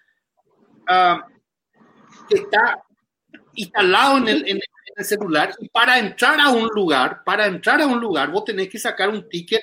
ah, 0.88 1.26
que 2.28 2.36
está 2.36 2.82
instalado 3.55 4.18
en 4.18 4.28
el, 4.28 4.49
en 4.49 4.57
el, 4.57 5.05
celular 5.05 5.53
y 5.59 5.68
para 5.70 5.99
entrar 5.99 6.38
a 6.38 6.51
un 6.51 6.68
lugar, 6.72 7.24
para 7.24 7.47
entrar 7.47 7.82
a 7.82 7.86
un 7.86 8.01
lugar, 8.01 8.30
vos 8.30 8.45
tenés 8.45 8.68
que 8.68 8.78
sacar 8.78 9.09
un 9.09 9.28
ticket. 9.28 9.61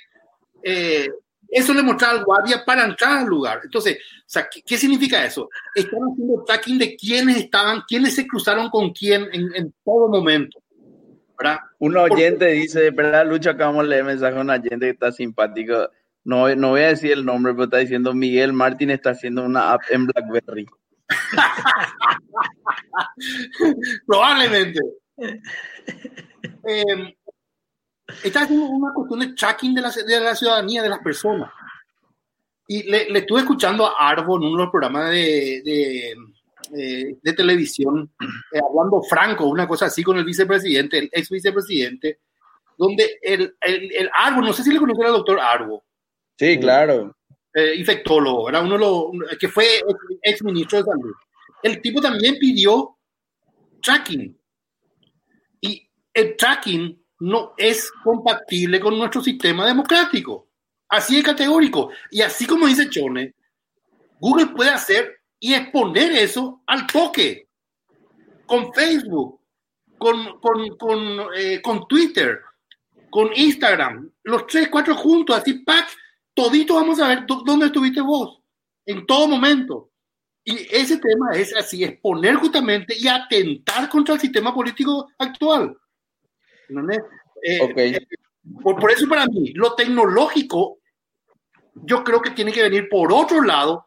Eh, 0.61 1.09
eso 1.51 1.73
le 1.73 1.83
mostraba 1.83 2.17
al 2.17 2.25
guardia 2.25 2.63
para 2.65 2.85
entrar 2.85 3.19
al 3.19 3.27
lugar. 3.27 3.61
Entonces, 3.63 3.99
¿qué, 4.65 4.77
significa 4.77 5.23
eso? 5.23 5.49
Están 5.75 5.99
haciendo 6.11 6.43
tracking 6.45 6.79
de 6.79 6.95
quiénes 6.95 7.37
estaban, 7.37 7.83
quiénes 7.87 8.15
se 8.15 8.25
cruzaron 8.25 8.69
con 8.69 8.91
quién 8.91 9.27
en, 9.31 9.55
en 9.55 9.73
todo 9.83 10.07
momento. 10.07 10.61
Un 11.79 11.97
oyente 11.97 12.45
dice, 12.47 12.91
¿verdad, 12.91 13.25
Lucho? 13.25 13.49
Acabamos 13.49 13.83
de 13.83 13.89
leer 13.89 14.03
mensaje 14.03 14.37
a 14.37 14.41
un 14.41 14.49
oyente 14.49 14.85
que 14.85 14.89
está 14.89 15.11
simpático. 15.11 15.89
No, 16.23 16.53
no 16.55 16.69
voy 16.69 16.81
a 16.81 16.89
decir 16.89 17.11
el 17.11 17.25
nombre, 17.25 17.53
pero 17.53 17.65
está 17.65 17.77
diciendo 17.77 18.13
Miguel 18.13 18.53
Martín 18.53 18.91
está 18.91 19.11
haciendo 19.11 19.43
una 19.43 19.73
app 19.73 19.81
en 19.89 20.07
BlackBerry. 20.07 20.67
Probablemente. 24.07 24.79
Eh, 26.63 27.15
está 28.23 28.41
haciendo 28.41 28.65
una 28.67 28.93
cuestión 28.93 29.19
de 29.19 29.33
tracking 29.33 29.73
de 29.73 29.81
la, 29.81 29.89
de 29.89 30.19
la 30.19 30.35
ciudadanía, 30.35 30.83
de 30.83 30.89
las 30.89 30.99
personas. 30.99 31.51
Y 32.67 32.83
le, 32.83 33.09
le, 33.09 33.19
estuve 33.19 33.41
escuchando 33.41 33.85
a 33.85 34.09
Arbo 34.09 34.37
en 34.37 34.43
uno 34.43 34.57
de 34.57 34.63
los 34.63 34.71
programas 34.71 35.09
de, 35.09 35.61
de, 35.65 36.15
eh, 36.73 37.17
de 37.21 37.33
televisión, 37.33 38.11
eh, 38.21 38.59
hablando 38.59 39.01
franco, 39.03 39.45
una 39.47 39.67
cosa 39.67 39.87
así 39.87 40.03
con 40.03 40.17
el 40.17 40.23
vicepresidente, 40.23 40.99
el 40.99 41.09
ex 41.11 41.29
vicepresidente, 41.29 42.19
donde 42.77 43.19
el, 43.21 43.55
el, 43.61 43.93
el 43.93 44.09
Arbo, 44.13 44.41
no 44.41 44.53
sé 44.53 44.63
si 44.63 44.71
le 44.71 44.79
conoce 44.79 45.03
al 45.03 45.11
doctor 45.11 45.39
Arbo. 45.39 45.83
Sí, 46.37 46.57
claro. 46.59 47.15
Eh, 47.53 47.75
infectólogo, 47.75 48.47
era 48.47 48.61
uno 48.61 48.73
de 48.73 48.79
los 48.79 49.37
que 49.37 49.49
fue 49.49 49.65
ex, 50.21 50.41
ministro 50.41 50.77
de 50.77 50.85
salud. 50.85 51.13
El 51.61 51.81
tipo 51.81 51.99
también 51.99 52.37
pidió 52.39 52.97
tracking. 53.81 54.39
Y 55.59 55.89
el 56.13 56.37
tracking 56.37 57.00
no 57.21 57.53
es 57.55 57.91
compatible 58.03 58.79
con 58.79 58.97
nuestro 58.97 59.21
sistema 59.21 59.65
democrático. 59.65 60.47
Así 60.89 61.17
es 61.17 61.23
categórico. 61.23 61.91
Y 62.09 62.21
así 62.21 62.47
como 62.47 62.65
dice 62.65 62.89
Chone, 62.89 63.35
Google 64.19 64.47
puede 64.47 64.71
hacer 64.71 65.21
y 65.39 65.53
exponer 65.53 66.11
eso 66.13 66.63
al 66.65 66.87
toque. 66.87 67.47
Con 68.45 68.73
Facebook, 68.73 69.39
con, 69.99 70.39
con, 70.39 70.77
con, 70.77 71.19
eh, 71.37 71.61
con 71.61 71.87
Twitter, 71.87 72.41
con 73.11 73.29
Instagram, 73.35 74.11
los 74.23 74.47
tres, 74.47 74.69
cuatro 74.69 74.95
juntos, 74.95 75.37
así, 75.37 75.53
pack, 75.59 75.89
todito 76.33 76.73
vamos 76.75 76.99
a 76.99 77.07
ver 77.07 77.25
dónde 77.27 77.67
estuviste 77.67 78.01
vos, 78.01 78.41
en 78.85 79.05
todo 79.05 79.27
momento. 79.27 79.91
Y 80.43 80.57
ese 80.71 80.97
tema 80.97 81.33
es 81.33 81.55
así, 81.55 81.83
es 81.83 81.99
poner 81.99 82.35
justamente 82.35 82.95
y 82.97 83.07
atentar 83.07 83.87
contra 83.89 84.15
el 84.15 84.21
sistema 84.21 84.53
político 84.53 85.07
actual. 85.19 85.77
Eh, 87.43 87.59
okay. 87.61 87.95
Eh, 87.95 88.07
por, 88.61 88.79
por, 88.79 88.91
eso 88.91 89.07
para 89.07 89.25
mí, 89.27 89.51
lo 89.53 89.75
tecnológico, 89.75 90.79
yo 91.73 92.03
creo 92.03 92.21
que 92.21 92.31
tiene 92.31 92.51
que 92.51 92.63
venir 92.63 92.87
por 92.89 93.11
otro 93.11 93.41
lado, 93.41 93.85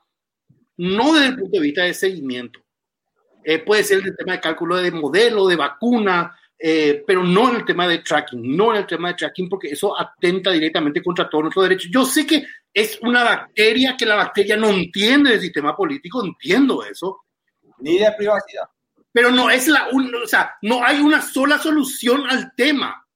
no 0.76 1.12
desde 1.14 1.28
el 1.28 1.38
punto 1.38 1.58
de 1.58 1.62
vista 1.62 1.82
de 1.82 1.94
seguimiento. 1.94 2.60
Eh, 3.44 3.58
puede 3.58 3.84
ser 3.84 3.98
el 3.98 4.16
tema 4.16 4.32
de 4.32 4.40
cálculo 4.40 4.76
de 4.76 4.90
modelo, 4.90 5.46
de 5.46 5.56
vacuna, 5.56 6.34
eh, 6.58 7.04
pero 7.06 7.22
no 7.22 7.50
en 7.50 7.56
el 7.56 7.64
tema 7.64 7.86
de 7.86 7.98
tracking, 7.98 8.56
no 8.56 8.72
en 8.72 8.78
el 8.78 8.86
tema 8.86 9.08
de 9.08 9.14
tracking, 9.14 9.48
porque 9.48 9.68
eso 9.68 9.98
atenta 9.98 10.50
directamente 10.50 11.02
contra 11.02 11.28
todos 11.28 11.44
nuestros 11.44 11.64
derechos. 11.64 11.90
Yo 11.92 12.06
sé 12.06 12.26
que 12.26 12.46
es 12.72 12.98
una 13.02 13.22
bacteria 13.22 13.96
que 13.98 14.06
la 14.06 14.16
bacteria 14.16 14.56
no 14.56 14.70
entiende 14.70 15.30
del 15.30 15.40
sistema 15.40 15.76
político, 15.76 16.24
entiendo 16.24 16.82
eso. 16.82 17.24
Ni 17.80 17.98
de 17.98 18.10
privacidad. 18.16 18.64
Pero 19.14 19.30
no 19.30 19.48
es 19.48 19.68
la, 19.68 19.86
o 19.86 20.26
sea, 20.26 20.56
no 20.62 20.84
hay 20.84 20.98
una 20.98 21.22
sola 21.22 21.56
solución 21.56 22.26
al 22.28 22.52
tema. 22.56 23.06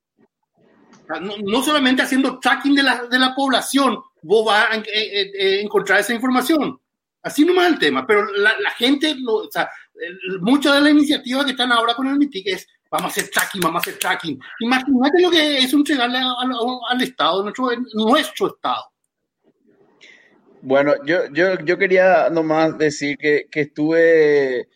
no, 1.44 1.60
solamente 1.60 2.02
haciendo 2.02 2.38
tracking 2.38 2.76
de 2.76 2.84
la, 2.84 3.06
de 3.06 3.18
la 3.18 3.34
población, 3.34 3.98
vos 4.22 4.46
vas 4.46 4.68
a 4.70 4.76
eh, 4.76 5.60
encontrar 5.60 5.98
esa 5.98 6.14
información. 6.14 6.80
Así 7.20 7.44
nomás 7.44 7.72
el 7.72 7.80
tema, 7.80 8.06
pero 8.06 8.24
la, 8.32 8.70
gente, 8.76 9.16
o 9.26 9.50
sea, 9.50 9.68
muchas 10.40 10.74
de 10.74 10.80
las 10.82 10.90
iniciativas 10.92 11.44
que 11.44 11.50
están 11.50 11.72
ahora 11.72 11.94
con 11.94 12.06
el 12.06 12.16
MITIC 12.16 12.46
es 12.46 12.66
vamos 12.88 13.06
a 13.06 13.08
hacer 13.08 13.28
tracking, 13.30 13.60
vamos 13.60 13.80
a 13.80 13.90
hacer 13.90 13.98
tracking. 13.98 14.38
Imagínate 14.60 15.20
lo 15.20 15.30
que 15.30 15.58
es 15.58 15.72
entregarle 15.72 16.20
al 16.20 17.02
Estado, 17.02 17.42
nuestro, 17.42 17.70
nuestro 17.94 18.54
Estado. 18.54 18.84
Bueno, 20.62 20.94
yo, 21.04 21.26
yo, 21.32 21.58
yo 21.58 21.76
quería 21.76 22.30
nomás 22.30 22.78
decir 22.78 23.16
que, 23.18 23.48
que 23.50 23.62
estuve 23.62 24.68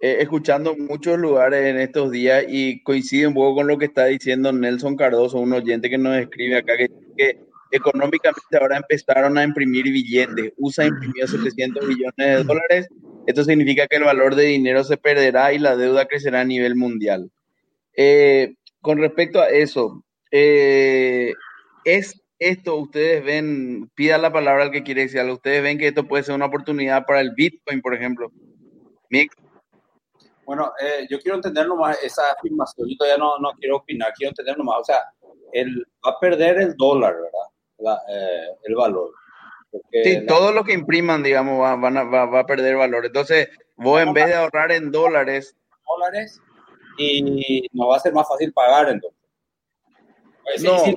eh, 0.00 0.18
escuchando 0.20 0.76
muchos 0.76 1.18
lugares 1.18 1.64
en 1.64 1.78
estos 1.78 2.10
días 2.10 2.44
y 2.48 2.82
coincide 2.82 3.26
un 3.26 3.34
poco 3.34 3.56
con 3.56 3.66
lo 3.66 3.78
que 3.78 3.86
está 3.86 4.06
diciendo 4.06 4.52
Nelson 4.52 4.96
Cardoso, 4.96 5.38
un 5.38 5.52
oyente 5.52 5.88
que 5.88 5.98
nos 5.98 6.16
escribe 6.16 6.58
acá, 6.58 6.76
que, 6.76 6.88
que 7.16 7.40
económicamente 7.70 8.58
ahora 8.60 8.76
empezaron 8.76 9.38
a 9.38 9.44
imprimir 9.44 9.84
billetes. 9.84 10.52
USA 10.58 10.86
imprimió 10.86 11.26
700 11.26 11.86
millones 11.86 12.14
de 12.16 12.44
dólares. 12.44 12.88
Esto 13.26 13.44
significa 13.44 13.86
que 13.86 13.96
el 13.96 14.04
valor 14.04 14.34
de 14.34 14.44
dinero 14.44 14.84
se 14.84 14.96
perderá 14.96 15.52
y 15.52 15.58
la 15.58 15.76
deuda 15.76 16.06
crecerá 16.06 16.42
a 16.42 16.44
nivel 16.44 16.76
mundial. 16.76 17.30
Eh, 17.96 18.54
con 18.80 18.98
respecto 18.98 19.40
a 19.40 19.48
eso, 19.48 20.04
eh, 20.30 21.32
¿es 21.84 22.22
esto, 22.38 22.76
ustedes 22.76 23.24
ven, 23.24 23.90
pida 23.94 24.18
la 24.18 24.32
palabra 24.32 24.64
al 24.64 24.70
que 24.70 24.82
quiere 24.82 25.02
decir 25.02 25.20
algo, 25.20 25.34
ustedes 25.34 25.62
ven 25.62 25.78
que 25.78 25.88
esto 25.88 26.06
puede 26.06 26.22
ser 26.22 26.34
una 26.34 26.46
oportunidad 26.46 27.06
para 27.06 27.20
el 27.20 27.32
Bitcoin, 27.34 27.80
por 27.80 27.94
ejemplo? 27.94 28.30
Mick. 29.08 29.32
Bueno, 30.46 30.72
eh, 30.80 31.06
yo 31.10 31.18
quiero 31.18 31.36
entender 31.36 31.66
nomás 31.66 32.02
esa 32.02 32.30
afirmación, 32.30 32.88
yo 32.88 32.96
todavía 32.96 33.18
no, 33.18 33.36
no 33.38 33.50
quiero 33.58 33.78
opinar, 33.78 34.12
quiero 34.16 34.30
entender 34.30 34.56
nomás, 34.56 34.76
o 34.80 34.84
sea, 34.84 35.02
el, 35.52 35.84
va 36.06 36.12
a 36.12 36.20
perder 36.20 36.58
el 36.58 36.76
dólar, 36.76 37.14
¿verdad? 37.14 37.98
el 38.62 38.74
valor. 38.74 39.10
sí, 40.04 40.24
todo 40.26 40.52
lo 40.52 40.64
que 40.64 40.72
impriman, 40.72 41.22
digamos, 41.22 41.60
va, 41.60 41.76
van 41.76 41.98
a, 41.98 42.04
va, 42.04 42.26
va, 42.26 42.40
a 42.40 42.46
perder 42.46 42.76
valor. 42.76 43.04
Entonces, 43.04 43.48
vos 43.74 44.00
en 44.00 44.14
vez 44.14 44.26
de 44.26 44.34
ahorrar 44.34 44.72
en 44.72 44.90
dólares... 44.90 45.54
Dólares, 45.86 46.40
y 46.96 47.68
nos 47.72 47.90
va 47.90 47.96
a 47.96 48.00
ser 48.00 48.12
más 48.12 48.26
fácil 48.26 48.52
pagar 48.52 48.88
entonces. 48.88 49.20
Pues, 50.44 50.62
no. 50.62 50.78
Si, 50.78 50.96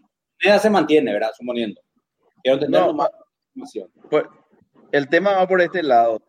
se 0.60 0.70
mantiene, 0.70 1.14
¿verdad? 1.14 1.32
Suponiendo. 1.36 1.82
Quiero 2.44 2.60
tener 2.60 2.82
no, 2.82 2.94
más 2.94 3.10
información. 3.56 3.92
Pues, 4.10 4.26
el 4.92 5.10
tema 5.10 5.34
va 5.34 5.48
por 5.48 5.62
este 5.62 5.84
lado. 5.84 6.22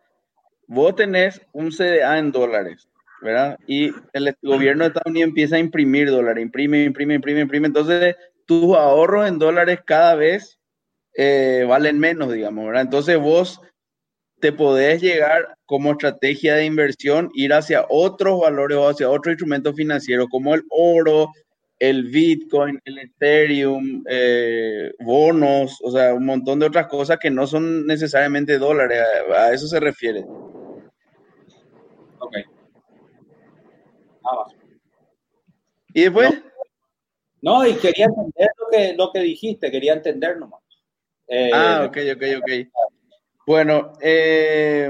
Vos 0.67 0.95
tenés 0.95 1.41
un 1.51 1.71
CDA 1.71 2.17
en 2.17 2.31
dólares, 2.31 2.87
¿verdad? 3.21 3.57
Y 3.67 3.91
el 4.13 4.35
gobierno 4.41 4.83
de 4.83 4.89
Estados 4.89 5.11
Unidos 5.11 5.29
empieza 5.29 5.55
a 5.55 5.59
imprimir 5.59 6.09
dólares, 6.09 6.41
imprime, 6.43 6.83
imprime, 6.83 7.15
imprime, 7.15 7.41
imprime. 7.41 7.67
Entonces, 7.67 8.15
tus 8.45 8.75
ahorros 8.75 9.27
en 9.27 9.39
dólares 9.39 9.79
cada 9.85 10.15
vez 10.15 10.59
eh, 11.15 11.65
valen 11.67 11.99
menos, 11.99 12.31
digamos, 12.33 12.65
¿verdad? 12.65 12.83
Entonces, 12.83 13.17
vos 13.19 13.61
te 14.39 14.51
podés 14.51 15.01
llegar 15.01 15.55
como 15.65 15.91
estrategia 15.91 16.55
de 16.55 16.65
inversión, 16.65 17.29
ir 17.33 17.53
hacia 17.53 17.85
otros 17.89 18.41
valores 18.41 18.77
o 18.77 18.89
hacia 18.89 19.09
otros 19.09 19.33
instrumentos 19.33 19.75
financieros 19.75 20.27
como 20.29 20.55
el 20.55 20.63
oro, 20.69 21.31
el 21.79 22.03
Bitcoin, 22.09 22.79
el 22.85 22.99
Ethereum, 22.99 24.03
eh, 24.07 24.91
bonos, 24.99 25.79
o 25.83 25.91
sea, 25.91 26.13
un 26.13 26.25
montón 26.25 26.59
de 26.59 26.67
otras 26.67 26.87
cosas 26.87 27.17
que 27.17 27.31
no 27.31 27.47
son 27.47 27.87
necesariamente 27.87 28.59
dólares, 28.59 28.99
a, 29.35 29.51
eso 29.51 29.67
se 29.67 29.79
refiere. 29.79 30.23
¿Y 35.93 36.01
después? 36.01 36.41
No. 37.41 37.65
y 37.65 37.73
quería 37.75 38.05
entender 38.05 38.49
lo 38.57 38.67
que, 38.71 38.93
lo 38.95 39.11
que 39.11 39.19
dijiste, 39.19 39.71
quería 39.71 39.93
entender 39.93 40.37
nomás. 40.37 40.61
Eh, 41.27 41.51
ah, 41.53 41.85
ok, 41.87 41.97
ok, 42.15 42.23
ok. 42.39 42.51
Bueno, 43.47 43.93
eh, 44.01 44.89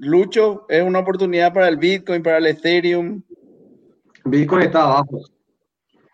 Lucho, 0.00 0.66
es 0.68 0.82
una 0.82 1.00
oportunidad 1.00 1.52
para 1.52 1.68
el 1.68 1.76
Bitcoin, 1.76 2.22
para 2.22 2.38
el 2.38 2.46
Ethereum. 2.46 3.22
Bitcoin 4.24 4.62
está 4.62 4.84
abajo. 4.84 5.20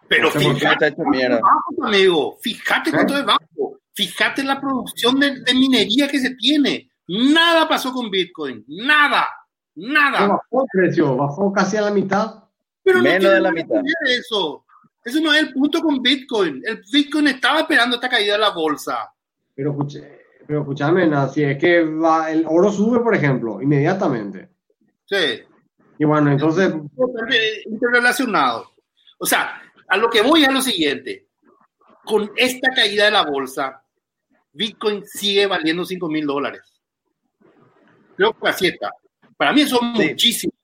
Pero 0.09 0.31
fíjate, 0.31 0.87
abajo, 0.87 1.85
amigo, 1.85 2.39
fíjate 2.41 2.91
cuánto 2.91 3.17
es 3.19 3.25
bajo. 3.25 3.79
Fíjate 3.93 4.45
la 4.45 4.61
producción 4.61 5.19
de, 5.19 5.43
minería 5.55 6.09
que 6.09 6.19
se 6.19 6.35
tiene. 6.37 6.91
Nada 7.09 7.69
pasó 7.69 7.93
con 7.93 8.11
Bitcoin. 8.11 8.65
Nada. 8.69 9.29
Nada. 9.75 10.27
bajó 10.27 10.63
el 10.63 10.69
precio, 10.73 11.17
bajó 11.17 11.53
casi 11.53 11.77
a 11.77 11.83
la 11.83 11.91
mitad. 11.91 12.45
Pero 12.89 13.03
Menos 13.03 13.33
de 13.33 13.41
la 13.41 13.53
mitad. 13.53 13.83
Eso. 14.07 14.65
eso 15.05 15.21
no 15.21 15.35
es 15.35 15.43
el 15.43 15.53
punto 15.53 15.83
con 15.83 16.01
Bitcoin. 16.01 16.63
El 16.65 16.83
Bitcoin 16.91 17.29
estaba 17.29 17.61
esperando 17.61 17.97
esta 17.97 18.09
caída 18.09 18.33
de 18.33 18.39
la 18.39 18.51
bolsa. 18.51 19.13
Pero 19.55 19.73
escuché, 19.73 20.23
pero 20.47 20.61
escúchame, 20.61 21.11
si 21.29 21.43
es 21.43 21.59
que 21.59 21.85
va, 21.85 22.31
el 22.31 22.47
oro 22.49 22.73
sube, 22.73 23.01
por 23.01 23.15
ejemplo, 23.15 23.61
inmediatamente. 23.61 24.49
Sí. 25.05 25.43
Y 25.99 26.05
bueno, 26.07 26.33
entonces, 26.33 26.73
interrelacionado. 27.67 28.73
O 29.19 29.27
sea, 29.27 29.61
a 29.87 29.97
lo 29.99 30.09
que 30.09 30.23
voy 30.23 30.45
es 30.45 30.53
lo 30.53 30.63
siguiente. 30.63 31.27
Con 32.07 32.31
esta 32.37 32.71
caída 32.75 33.05
de 33.05 33.11
la 33.11 33.27
bolsa, 33.27 33.83
Bitcoin 34.51 35.05
sigue 35.05 35.47
valiendo 35.47 35.85
5 35.85 36.09
mil 36.09 36.25
dólares. 36.25 36.63
Creo 38.17 38.33
que 38.33 38.49
así 38.49 38.69
está. 38.69 38.91
Para 39.37 39.53
mí 39.53 39.61
eso 39.61 39.77
es 39.77 40.09
muchísimo, 40.09 40.55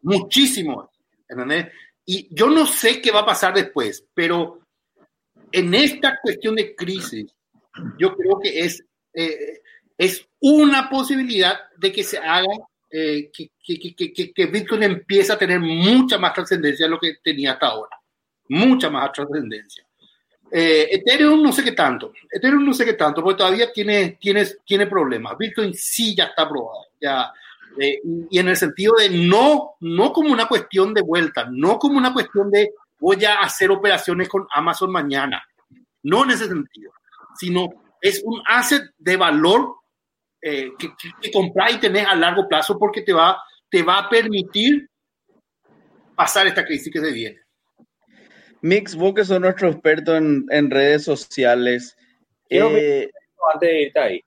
muchísimo. 0.00 0.90
¿Entendés? 1.28 1.66
Y 2.04 2.28
yo 2.34 2.48
no 2.48 2.66
sé 2.66 3.02
qué 3.02 3.10
va 3.10 3.20
a 3.20 3.26
pasar 3.26 3.54
después, 3.54 4.04
pero 4.14 4.60
en 5.52 5.74
esta 5.74 6.18
cuestión 6.22 6.54
de 6.54 6.74
crisis, 6.74 7.26
yo 7.98 8.14
creo 8.16 8.38
que 8.40 8.60
es, 8.60 8.84
eh, 9.12 9.60
es 9.96 10.26
una 10.40 10.88
posibilidad 10.88 11.58
de 11.76 11.92
que 11.92 12.02
se 12.02 12.18
haga, 12.18 12.54
eh, 12.90 13.30
que, 13.32 13.50
que, 13.62 13.94
que, 13.94 14.32
que, 14.32 14.46
Bitcoin 14.46 14.84
empiece 14.84 15.32
a 15.32 15.38
tener 15.38 15.60
mucha 15.60 16.18
más 16.18 16.32
trascendencia 16.32 16.86
de 16.86 16.90
lo 16.90 16.98
que 16.98 17.16
tenía 17.22 17.52
hasta 17.52 17.66
ahora. 17.66 17.96
Mucha 18.48 18.88
más 18.88 19.12
trascendencia. 19.12 19.84
Eh, 20.50 20.88
Ethereum 20.90 21.42
no 21.42 21.52
sé 21.52 21.62
qué 21.62 21.72
tanto. 21.72 22.12
Ethereum 22.30 22.64
no 22.64 22.72
sé 22.72 22.84
qué 22.84 22.94
tanto, 22.94 23.22
porque 23.22 23.38
todavía 23.38 23.70
tiene, 23.72 24.16
tiene, 24.18 24.46
tiene 24.64 24.86
problemas. 24.86 25.36
Bitcoin 25.36 25.74
sí 25.74 26.14
ya 26.16 26.24
está 26.24 26.48
probado. 26.48 26.86
Ya, 27.00 27.32
eh, 27.80 28.00
y 28.30 28.38
en 28.38 28.48
el 28.48 28.56
sentido 28.56 28.94
de 28.96 29.10
no, 29.10 29.74
no 29.80 30.12
como 30.12 30.32
una 30.32 30.46
cuestión 30.46 30.94
de 30.94 31.02
vuelta, 31.02 31.48
no 31.50 31.78
como 31.78 31.98
una 31.98 32.12
cuestión 32.12 32.50
de 32.50 32.72
voy 33.00 33.24
a 33.24 33.40
hacer 33.40 33.70
operaciones 33.70 34.28
con 34.28 34.46
Amazon 34.50 34.90
mañana. 34.90 35.42
No 36.02 36.24
en 36.24 36.30
ese 36.30 36.46
sentido, 36.46 36.92
sino 37.38 37.68
es 38.00 38.22
un 38.24 38.40
asset 38.46 38.82
de 38.98 39.16
valor 39.16 39.74
eh, 40.40 40.70
que, 40.78 40.90
que, 41.20 41.30
comprar 41.32 41.72
y 41.72 41.78
tener 41.78 42.06
a 42.06 42.14
largo 42.14 42.48
plazo 42.48 42.78
porque 42.78 43.02
te 43.02 43.12
va, 43.12 43.42
te 43.68 43.82
va 43.82 43.98
a 43.98 44.08
permitir 44.08 44.88
pasar 46.14 46.46
esta 46.46 46.64
crisis 46.64 46.92
que 46.92 47.00
se 47.00 47.12
viene. 47.12 47.40
Mix, 48.60 48.94
vos 48.94 49.14
que 49.14 49.24
sos 49.24 49.40
nuestro 49.40 49.68
experto 49.68 50.16
en, 50.16 50.46
en 50.50 50.70
redes 50.70 51.04
sociales. 51.04 51.96
Eh, 52.50 53.10
antes 53.52 53.68
de 53.68 53.82
irte 53.82 53.98
ahí. 54.00 54.24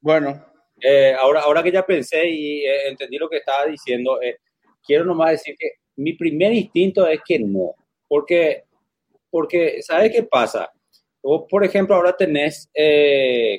Bueno. 0.00 0.49
Eh, 0.82 1.14
ahora, 1.18 1.40
ahora 1.40 1.62
que 1.62 1.72
ya 1.72 1.84
pensé 1.84 2.28
y 2.28 2.64
eh, 2.64 2.88
entendí 2.88 3.18
lo 3.18 3.28
que 3.28 3.38
estaba 3.38 3.66
diciendo, 3.66 4.20
eh, 4.20 4.38
quiero 4.84 5.04
nomás 5.04 5.32
decir 5.32 5.54
que 5.58 5.72
mi 5.96 6.14
primer 6.14 6.52
instinto 6.52 7.06
es 7.06 7.20
que 7.24 7.38
no. 7.38 7.74
Porque, 8.08 8.64
porque 9.30 9.82
¿sabes 9.82 10.12
qué 10.12 10.22
pasa? 10.22 10.72
Vos, 11.22 11.44
por 11.48 11.64
ejemplo, 11.64 11.94
ahora 11.94 12.16
tenés, 12.16 12.70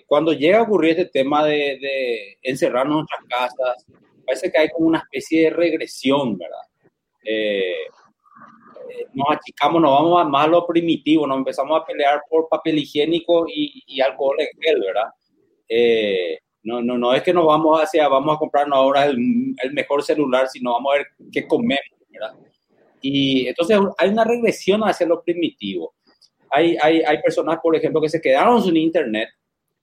cuando 0.07 0.34
llega 0.34 0.59
a 0.59 0.63
ocurrir 0.63 0.91
este 0.91 1.05
tema 1.05 1.45
de, 1.45 1.78
de 1.80 2.38
encerrarnos 2.41 2.95
en 2.95 3.05
nuestras 3.05 3.22
casas, 3.30 3.86
parece 4.26 4.51
que 4.51 4.59
hay 4.59 4.69
como 4.69 4.88
una 4.88 4.97
especie 4.99 5.43
de 5.43 5.49
regresión, 5.51 6.38
¿verdad? 6.38 6.57
nos 9.13 9.28
achicamos, 9.30 9.82
nos 9.82 9.91
vamos 9.91 10.30
más 10.30 10.45
a 10.45 10.49
lo 10.49 10.65
primitivo, 10.65 11.28
nos 11.28 11.38
empezamos 11.38 11.80
a 11.80 11.86
pelear 11.86 12.22
por 12.30 12.49
papel 12.49 12.80
higiénico 12.80 13.45
y, 13.47 13.84
y 13.86 14.01
alcohol 14.01 14.38
en 14.39 14.47
gel, 14.59 14.82
¿verdad? 14.82 15.11
Eh, 15.74 16.39
no, 16.64 16.82
no, 16.82 16.97
no 16.97 17.14
es 17.14 17.24
que 17.24 17.34
nos 17.34 17.45
vamos 17.45 17.82
hacia, 17.82 18.07
vamos 18.07 18.36
a 18.36 18.39
comprarnos 18.39 18.78
ahora 18.78 19.05
el, 19.05 19.18
mejor 19.74 20.03
celular, 20.03 20.47
sino 20.47 20.74
vamos 20.74 20.93
a 20.93 20.97
ver 20.97 21.07
qué 21.32 21.47
comemos, 21.47 21.99
¿verdad? 22.09 22.36
Y 23.01 23.47
entonces 23.47 23.80
hay 23.97 24.09
una 24.09 24.24
regresión 24.24 24.82
hacia 24.82 25.07
lo 25.07 25.24
primitivo. 25.24 25.95
Hay, 26.51 26.78
hay, 26.82 27.01
hay 27.01 27.22
personas, 27.22 27.59
por 27.62 27.76
ejemplo, 27.76 28.01
que 28.01 28.09
se 28.09 28.22
quedaron 28.22 28.62
sin 28.62 28.78
internet 28.78 29.30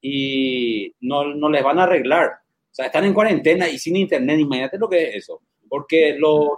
y 0.01 0.93
no, 1.01 1.35
no 1.35 1.49
les 1.49 1.65
van 1.65 1.81
a 1.81 1.85
arreglar. 1.85 2.29
O 2.71 2.75
sea, 2.75 2.87
están 2.87 3.05
en 3.05 3.15
cuarentena 3.15 3.69
y 3.69 3.79
sin 3.79 3.97
internet, 3.97 4.39
imagínate 4.39 4.79
lo 4.79 4.89
que 4.89 5.09
es 5.09 5.17
eso. 5.17 5.41
Porque 5.69 6.17
los 6.17 6.51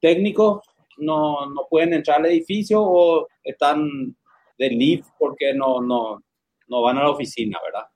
técnicos 0.00 0.62
no, 0.98 1.46
no 1.46 1.66
pueden 1.68 1.94
entrar 1.94 2.20
al 2.20 2.26
edificio 2.26 2.80
o 2.80 3.26
están 3.42 4.14
de 4.58 5.02
porque 5.18 5.54
no, 5.54 5.80
no, 5.80 6.22
no 6.68 6.82
van 6.82 6.98
a 6.98 7.04
la 7.04 7.10
oficina, 7.10 7.58
¿verdad? 7.64 7.86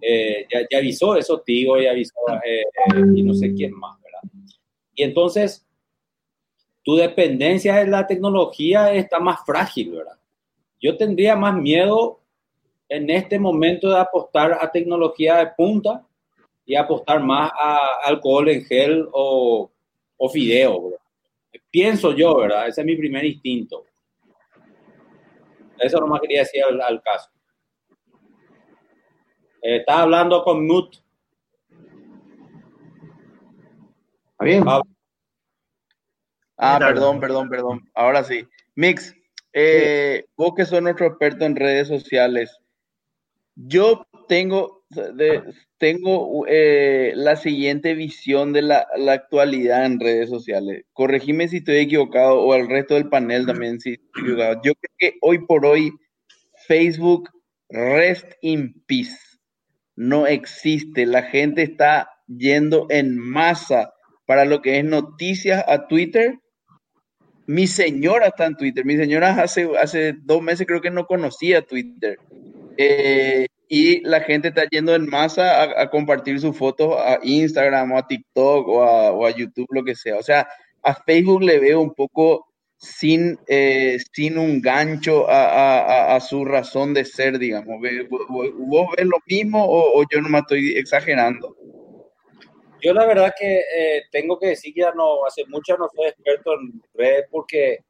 Eh, 0.00 0.46
ya, 0.50 0.60
ya, 0.70 0.78
avisó 0.78 1.16
eso 1.16 1.40
Tigo, 1.40 1.78
ya 1.78 1.90
avisó 1.90 2.14
eh, 2.44 2.60
eh, 2.60 3.04
y 3.14 3.22
no 3.22 3.34
sé 3.34 3.52
quién 3.52 3.72
más, 3.72 4.00
¿verdad? 4.02 4.20
Y 4.94 5.02
entonces, 5.02 5.66
tu 6.82 6.96
dependencia 6.96 7.76
de 7.76 7.86
la 7.86 8.06
tecnología 8.06 8.92
está 8.92 9.20
más 9.20 9.40
frágil, 9.44 9.92
¿verdad? 9.92 10.18
Yo 10.80 10.96
tendría 10.96 11.36
más 11.36 11.54
miedo 11.54 12.20
en 12.88 13.10
este 13.10 13.38
momento 13.38 13.90
de 13.90 13.98
apostar 13.98 14.58
a 14.60 14.70
tecnología 14.70 15.36
de 15.36 15.48
punta 15.56 16.06
y 16.64 16.74
apostar 16.74 17.22
más 17.22 17.50
a 17.60 17.78
alcohol 18.04 18.48
en 18.48 18.64
gel 18.64 19.06
o, 19.12 19.70
o 20.16 20.28
fideo, 20.28 20.84
¿verdad? 20.84 20.98
Pienso 21.70 22.14
yo, 22.14 22.36
¿verdad? 22.36 22.68
Ese 22.68 22.80
es 22.80 22.86
mi 22.86 22.96
primer 22.96 23.24
instinto. 23.24 23.84
Eso 25.78 25.98
nomás 25.98 26.20
quería 26.20 26.40
decir 26.40 26.62
al, 26.64 26.80
al 26.80 27.02
caso. 27.02 27.30
Eh, 29.62 29.76
está 29.78 30.02
hablando 30.02 30.42
con 30.42 30.66
Mut. 30.66 30.96
¿Está 34.32 34.44
bien? 34.44 34.64
Ah, 34.66 34.82
ah 36.56 36.78
perdón, 36.78 37.20
perdón, 37.20 37.48
perdón. 37.48 37.90
Ahora 37.94 38.24
sí. 38.24 38.46
Mix, 38.74 39.14
eh, 39.52 40.24
vos 40.36 40.54
que 40.56 40.64
sos 40.64 40.82
nuestro 40.82 41.06
experto 41.06 41.44
en 41.44 41.56
redes 41.56 41.88
sociales, 41.88 42.58
yo 43.54 44.06
tengo, 44.28 44.84
de, 44.88 45.42
tengo 45.76 46.46
eh, 46.48 47.12
la 47.14 47.36
siguiente 47.36 47.94
visión 47.94 48.54
de 48.54 48.62
la, 48.62 48.86
la, 48.96 49.12
actualidad 49.12 49.84
en 49.84 50.00
redes 50.00 50.30
sociales. 50.30 50.84
Corregime 50.94 51.48
si 51.48 51.58
estoy 51.58 51.76
equivocado 51.76 52.40
o 52.40 52.54
al 52.54 52.68
resto 52.68 52.94
del 52.94 53.10
panel 53.10 53.44
también 53.44 53.80
si 53.80 53.94
estoy 53.94 54.22
equivocado. 54.22 54.54
Yo 54.62 54.72
creo 54.74 54.94
que 54.98 55.18
hoy 55.20 55.44
por 55.44 55.66
hoy 55.66 55.92
Facebook 56.66 57.28
rest 57.68 58.32
in 58.40 58.82
peace 58.86 59.29
no 60.00 60.26
existe. 60.26 61.04
La 61.04 61.24
gente 61.24 61.62
está 61.62 62.10
yendo 62.26 62.86
en 62.88 63.18
masa 63.18 63.92
para 64.24 64.46
lo 64.46 64.62
que 64.62 64.78
es 64.78 64.84
noticias 64.84 65.62
a 65.68 65.88
Twitter. 65.88 66.38
Mi 67.46 67.66
señora 67.66 68.28
está 68.28 68.46
en 68.46 68.56
Twitter. 68.56 68.86
Mi 68.86 68.96
señora 68.96 69.42
hace, 69.42 69.68
hace 69.78 70.14
dos 70.22 70.40
meses 70.40 70.66
creo 70.66 70.80
que 70.80 70.90
no 70.90 71.04
conocía 71.04 71.60
Twitter. 71.60 72.18
Eh, 72.78 73.46
y 73.68 74.00
la 74.00 74.22
gente 74.22 74.48
está 74.48 74.64
yendo 74.70 74.94
en 74.94 75.06
masa 75.06 75.78
a, 75.78 75.90
compartir 75.90 76.40
sus 76.40 76.56
fotos 76.56 76.96
a 76.98 77.18
Instagram 77.22 77.92
o 77.92 77.98
a 77.98 78.06
TikTok 78.06 78.68
o 78.68 78.82
a, 78.82 79.12
o 79.12 79.26
a, 79.26 79.30
YouTube, 79.36 79.68
lo 79.70 79.84
que 79.84 79.94
sea. 79.94 80.16
O 80.16 80.22
sea, 80.22 80.48
a 80.82 80.94
Facebook 80.94 81.42
le 81.42 81.58
veo 81.58 81.82
un 81.82 81.92
poco 81.92 82.46
sin, 82.80 83.38
eh, 83.46 83.98
sin 84.12 84.38
un 84.38 84.62
gancho 84.62 85.26
a, 85.28 86.18
su 86.20 86.46
razón 86.46 86.94
de 86.94 87.04
ser, 87.04 87.38
digamos. 87.38 87.78
¿Vos 88.08 88.88
ves 88.96 89.06
lo 89.06 89.18
mismo 89.26 89.62
o, 89.68 90.02
yo 90.10 90.22
no 90.22 90.30
me 90.30 90.38
estoy 90.38 90.76
exagerando? 90.76 91.54
Yo 92.82 92.94
la 92.94 93.04
verdad 93.04 93.34
que 93.38 93.58
eh, 93.58 94.02
tengo 94.10 94.38
que 94.38 94.48
decir 94.48 94.72
que 94.72 94.80
ya 94.80 94.92
no, 94.92 95.26
hace 95.26 95.44
mucho 95.46 95.76
no 95.76 95.88
soy 95.94 96.08
experto 96.08 96.54
en 96.54 96.80
redes 96.94 97.26
porque 97.30 97.80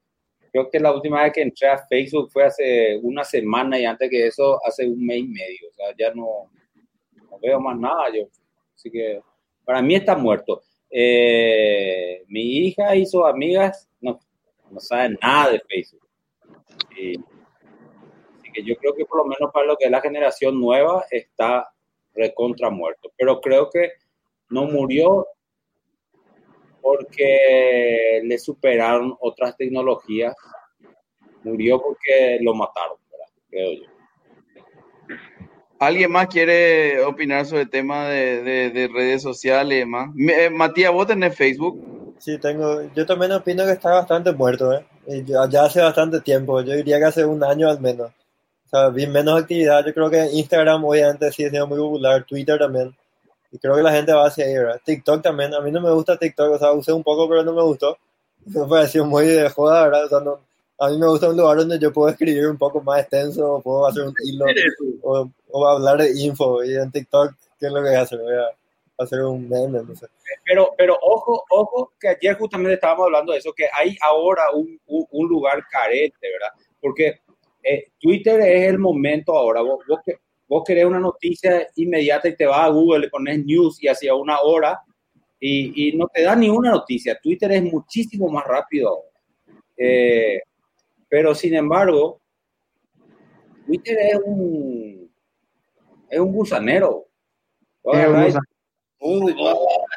creo 0.50 0.68
que 0.68 0.80
la 0.80 0.92
última 0.92 1.22
vez 1.22 1.32
que 1.32 1.42
entré 1.42 1.68
a 1.68 1.86
Facebook 1.86 2.32
fue 2.32 2.46
hace 2.46 2.98
una 3.00 3.22
semana 3.22 3.78
y 3.78 3.84
antes 3.84 4.10
que 4.10 4.26
eso 4.26 4.58
hace 4.66 4.88
un 4.88 5.06
mes 5.06 5.18
y 5.18 5.28
medio. 5.28 5.68
O 5.70 5.72
sea, 5.72 5.94
ya 5.96 6.12
no, 6.12 6.50
veo 7.40 7.60
más 7.60 7.78
nada 7.78 8.12
yo. 8.12 8.24
Así 8.74 8.90
que 8.90 9.20
para 9.64 9.80
mí 9.82 9.94
está 9.94 10.16
muerto. 10.16 10.62
Eh, 10.90 12.24
mi 12.26 12.66
hija 12.66 12.92
sus 13.06 13.24
amigas 13.24 13.88
no, 14.00 14.18
no 14.70 14.80
saben 14.80 15.18
nada 15.20 15.52
de 15.52 15.60
Facebook. 15.68 16.08
Y, 16.96 17.16
así 17.16 18.52
que 18.52 18.62
yo 18.62 18.76
creo 18.76 18.94
que 18.94 19.04
por 19.04 19.18
lo 19.18 19.24
menos 19.24 19.50
para 19.52 19.66
lo 19.66 19.76
que 19.76 19.86
es 19.86 19.90
la 19.90 20.00
generación 20.00 20.60
nueva 20.60 21.04
está 21.10 21.68
recontra 22.14 22.70
muerto. 22.70 23.10
Pero 23.16 23.40
creo 23.40 23.70
que 23.70 23.92
no 24.48 24.64
murió 24.64 25.26
porque 26.80 28.20
le 28.24 28.38
superaron 28.38 29.14
otras 29.20 29.56
tecnologías, 29.56 30.34
murió 31.44 31.80
porque 31.80 32.38
lo 32.40 32.54
mataron, 32.54 32.96
¿verdad? 33.10 33.26
creo 33.48 33.72
yo. 33.72 33.90
¿Alguien 35.78 36.12
más 36.12 36.26
quiere 36.26 37.02
opinar 37.02 37.46
sobre 37.46 37.62
el 37.62 37.70
tema 37.70 38.06
de, 38.06 38.42
de, 38.42 38.70
de 38.70 38.88
redes 38.88 39.22
sociales 39.22 39.76
y 39.76 39.80
demás? 39.80 40.10
Eh, 40.18 40.50
Matías, 40.50 40.92
¿vos 40.92 41.06
tenés 41.06 41.34
Facebook? 41.34 41.99
Sí, 42.20 42.36
tengo. 42.38 42.82
Yo 42.94 43.06
también 43.06 43.32
opino 43.32 43.64
que 43.64 43.72
está 43.72 43.90
bastante 43.92 44.30
muerto, 44.32 44.72
¿eh? 44.74 44.84
Ya, 45.24 45.48
ya 45.48 45.64
hace 45.64 45.80
bastante 45.80 46.20
tiempo, 46.20 46.60
yo 46.60 46.74
diría 46.74 46.98
que 46.98 47.06
hace 47.06 47.24
un 47.24 47.42
año 47.42 47.68
al 47.68 47.80
menos. 47.80 48.10
O 48.66 48.68
sea, 48.70 48.88
vi 48.90 49.06
menos 49.06 49.40
actividad. 49.40 49.84
Yo 49.84 49.94
creo 49.94 50.10
que 50.10 50.28
Instagram 50.32 50.84
obviamente 50.84 51.32
sí 51.32 51.44
ha 51.44 51.50
sido 51.50 51.66
muy 51.66 51.78
popular, 51.78 52.24
Twitter 52.24 52.58
también. 52.58 52.94
Y 53.50 53.58
creo 53.58 53.74
que 53.74 53.82
la 53.82 53.92
gente 53.92 54.12
va 54.12 54.26
hacia 54.26 54.44
ahí, 54.44 54.54
¿verdad? 54.54 54.80
TikTok 54.84 55.22
también. 55.22 55.54
A 55.54 55.60
mí 55.60 55.72
no 55.72 55.80
me 55.80 55.90
gusta 55.92 56.18
TikTok, 56.18 56.52
o 56.52 56.58
sea, 56.58 56.72
usé 56.72 56.92
un 56.92 57.02
poco, 57.02 57.28
pero 57.28 57.42
no 57.42 57.54
me 57.54 57.62
gustó. 57.62 57.98
Me 58.46 58.66
pareció 58.66 59.04
muy 59.04 59.26
de 59.26 59.50
joda, 59.50 59.84
¿verdad? 59.84 60.04
O 60.06 60.08
sea, 60.08 60.20
no, 60.20 60.40
a 60.78 60.88
mí 60.88 60.96
me 60.98 61.08
gusta 61.08 61.28
un 61.28 61.36
lugar 61.36 61.58
donde 61.58 61.78
yo 61.78 61.92
puedo 61.92 62.08
escribir 62.08 62.48
un 62.48 62.56
poco 62.56 62.80
más 62.80 63.00
extenso, 63.00 63.54
o 63.54 63.60
puedo 63.60 63.86
hacer 63.86 64.02
un 64.02 64.14
hilo, 64.24 64.46
o, 65.02 65.30
o, 65.50 65.68
hablar 65.68 65.98
de 65.98 66.18
info. 66.22 66.64
Y 66.64 66.74
en 66.74 66.90
TikTok, 66.90 67.34
¿qué 67.58 67.66
es 67.66 67.72
lo 67.72 67.82
que 67.82 67.96
hace? 67.96 68.16
A 68.16 68.59
hacer 69.02 69.22
un 69.22 69.48
meme, 69.48 69.82
no 69.82 69.94
sé. 69.94 70.06
Pero, 70.44 70.72
pero 70.76 70.96
ojo, 71.02 71.44
ojo, 71.50 71.92
que 71.98 72.08
ayer 72.08 72.36
justamente 72.36 72.74
estábamos 72.74 73.06
hablando 73.06 73.32
de 73.32 73.38
eso, 73.38 73.52
que 73.52 73.66
hay 73.72 73.96
ahora 74.02 74.50
un, 74.54 74.78
un, 74.86 75.06
un 75.10 75.28
lugar 75.28 75.64
carente, 75.70 76.18
¿verdad? 76.20 76.52
Porque 76.80 77.20
eh, 77.62 77.84
Twitter 77.98 78.40
es 78.40 78.68
el 78.68 78.78
momento 78.78 79.36
ahora. 79.36 79.62
Vos, 79.62 79.80
vos, 79.88 80.00
que- 80.04 80.18
vos 80.48 80.62
querés 80.66 80.84
una 80.84 80.98
noticia 81.00 81.66
inmediata 81.76 82.28
y 82.28 82.36
te 82.36 82.46
vas 82.46 82.60
a 82.60 82.68
Google, 82.68 83.00
le 83.00 83.08
pones 83.08 83.44
news 83.44 83.82
y 83.82 83.88
hacia 83.88 84.14
una 84.14 84.40
hora 84.40 84.80
y, 85.38 85.88
y 85.88 85.96
no 85.96 86.06
te 86.08 86.22
da 86.22 86.34
ni 86.36 86.48
una 86.48 86.70
noticia. 86.70 87.18
Twitter 87.20 87.52
es 87.52 87.62
muchísimo 87.62 88.28
más 88.28 88.44
rápido 88.44 88.88
ahora. 88.88 89.08
Eh, 89.76 90.40
pero 91.08 91.34
sin 91.34 91.54
embargo, 91.54 92.20
Twitter 93.66 93.98
es 93.98 94.20
un, 94.24 95.10
es 96.08 96.18
un 96.20 96.28
Es 96.28 96.34
gusanero. 96.34 97.06
Uy, 99.00 99.34
no, 99.34 99.56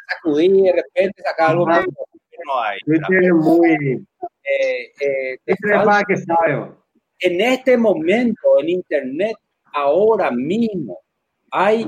sacudí, 0.10 0.62
de 0.62 0.72
repente 0.72 1.22
saca 1.24 1.50
algo 1.50 1.66
que 1.68 2.38
no 2.46 2.62
hay. 2.62 2.78
¿verdad? 2.86 3.08
Twitter 3.08 3.24
es 3.26 3.34
muy. 3.34 4.06
Eh, 4.44 4.92
eh, 5.00 5.38
te 5.46 5.56
falta- 5.70 6.04
que 6.08 6.18
sabe. 6.18 6.72
en 7.20 7.42
este 7.42 7.78
momento 7.78 8.60
en 8.60 8.70
Internet, 8.70 9.36
ahora 9.74 10.32
mismo, 10.32 11.00
hay 11.52 11.88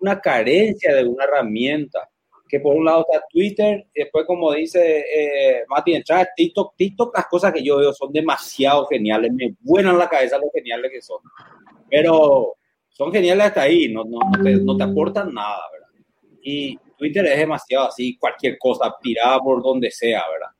una 0.00 0.20
carencia 0.20 0.94
de 0.94 1.04
una 1.06 1.24
herramienta. 1.24 2.08
Que 2.48 2.60
por 2.60 2.76
un 2.76 2.84
lado 2.84 3.06
está 3.10 3.24
Twitter, 3.30 3.86
y 3.94 4.00
después, 4.02 4.26
como 4.26 4.52
dice 4.52 4.98
eh, 5.00 5.64
Mati, 5.68 5.94
entrar 5.94 6.28
TikTok. 6.36 6.74
TikTok, 6.76 7.16
las 7.16 7.26
cosas 7.26 7.50
que 7.50 7.62
yo 7.64 7.78
veo 7.78 7.94
son 7.94 8.12
demasiado 8.12 8.84
geniales, 8.88 9.32
me 9.32 9.54
vuelan 9.60 9.96
la 9.96 10.06
cabeza 10.06 10.36
lo 10.36 10.50
geniales 10.52 10.90
que 10.92 11.00
son. 11.00 11.18
Pero 11.88 12.56
son 12.90 13.10
geniales 13.10 13.46
hasta 13.46 13.62
ahí, 13.62 13.90
no, 13.90 14.04
no, 14.04 14.18
no, 14.30 14.44
te, 14.44 14.56
no 14.56 14.76
te 14.76 14.84
aportan 14.84 15.32
nada, 15.32 15.62
¿verdad? 15.72 15.81
Y 16.42 16.76
Twitter 16.98 17.24
es 17.26 17.38
demasiado 17.38 17.88
así, 17.88 18.16
cualquier 18.18 18.58
cosa 18.58 18.94
tirada 19.00 19.38
por 19.38 19.62
donde 19.62 19.90
sea, 19.90 20.22
¿verdad? 20.28 20.50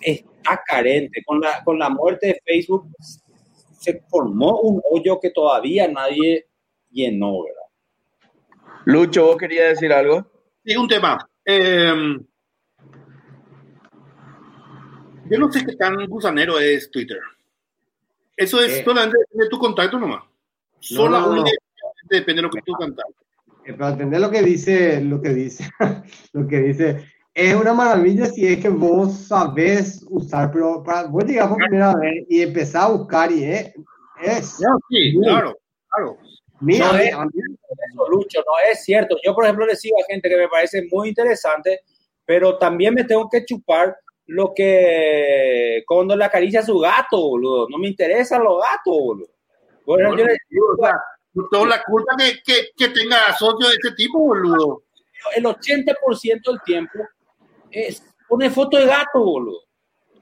Está 0.00 0.60
carente. 0.66 1.22
Con 1.24 1.40
la, 1.40 1.62
con 1.64 1.78
la 1.78 1.88
muerte 1.90 2.26
de 2.28 2.42
Facebook 2.44 2.86
se 3.78 4.02
formó 4.08 4.60
un 4.60 4.80
hoyo 4.90 5.18
que 5.20 5.30
todavía 5.30 5.88
nadie 5.88 6.46
llenó, 6.90 7.42
¿verdad? 7.44 8.36
Lucho, 8.86 9.26
¿vos 9.26 9.36
querías 9.36 9.70
decir 9.70 9.92
algo? 9.92 10.26
Sí, 10.64 10.76
un 10.76 10.88
tema. 10.88 11.18
Eh, 11.44 12.18
yo 15.30 15.38
no 15.38 15.50
sé 15.52 15.64
qué 15.64 15.76
tan 15.76 16.06
gusanero 16.06 16.58
es 16.58 16.90
Twitter. 16.90 17.20
Eso 18.36 18.62
es 18.62 18.78
Eh. 18.78 18.84
solamente 18.84 19.18
de 19.30 19.48
tu 19.48 19.58
contacto 19.58 19.98
nomás. 19.98 20.24
Solo 20.80 21.20
no, 21.20 21.26
no. 21.34 21.42
única- 21.42 21.56
depende 22.08 22.36
de 22.40 22.42
lo 22.42 22.50
que 22.50 22.62
tú 22.62 22.72
cantas. 22.72 23.04
Eh, 23.70 23.74
Para 23.74 23.92
entender 23.92 24.20
lo 24.20 24.30
que 24.30 24.42
dice, 24.42 25.00
lo 25.00 25.20
que 25.20 25.30
dice, 25.30 25.64
lo 26.32 26.46
que 26.46 26.58
dice, 26.60 27.04
es 27.34 27.54
una 27.54 27.72
maravilla 27.72 28.26
si 28.26 28.46
es 28.46 28.58
que 28.60 28.68
vos 28.68 29.26
sabés 29.28 30.04
usar, 30.08 30.50
pero 30.52 30.82
para 30.82 31.04
vos 31.08 31.24
llegar 31.24 31.48
por 31.48 31.58
primera 31.58 31.94
vez 31.94 32.24
y 32.28 32.42
empezar 32.42 32.82
a 32.84 32.88
buscar 32.88 33.30
y 33.30 33.44
es, 33.44 33.72
es 34.22 34.60
No, 34.60 34.78
sí, 34.88 35.12
Muy. 35.14 35.24
claro, 35.26 35.56
claro. 35.88 36.18
mira, 36.60 36.92
No 36.92 36.98
es- 36.98 37.06
Eso, 37.08 38.08
Lucho, 38.10 38.40
no 38.40 38.52
es 38.70 38.84
cierto. 38.84 39.16
Yo, 39.24 39.34
por 39.34 39.44
ejemplo, 39.44 39.64
le 39.66 39.76
sigo 39.76 39.96
a 40.00 40.12
gente 40.12 40.28
que 40.28 40.36
me 40.36 40.48
parece 40.48 40.86
muy 40.90 41.08
interesante, 41.10 41.80
pero 42.24 42.58
también 42.58 42.94
me 42.94 43.04
tengo 43.04 43.28
que 43.28 43.44
chupar 43.44 43.96
lo 44.26 44.52
que 44.54 45.82
cuando 45.86 46.16
le 46.16 46.24
acaricia 46.24 46.60
a 46.60 46.64
su 46.64 46.78
gato, 46.78 47.16
boludo. 47.20 47.68
No 47.68 47.78
me 47.78 47.88
interesan 47.88 48.42
los 48.42 48.60
gatos, 48.60 48.96
boludo. 48.98 49.28
Por 49.84 50.00
ejemplo, 50.00 50.22
yo 50.22 50.26
le 50.26 50.34
O 50.34 50.86
tengo 51.50 51.66
la 51.66 51.82
culpa 51.82 52.16
que, 52.18 52.40
que, 52.44 52.70
que 52.76 52.88
tenga 52.88 53.32
socio 53.38 53.68
de 53.68 53.74
este 53.74 53.92
tipo, 53.92 54.18
boludo. 54.18 54.82
el 55.36 55.44
80% 55.44 55.94
del 56.44 56.60
tiempo 56.64 56.98
es 57.70 58.02
pone 58.28 58.50
foto 58.50 58.76
de 58.76 58.86
gato, 58.86 59.20
boludo. 59.20 59.60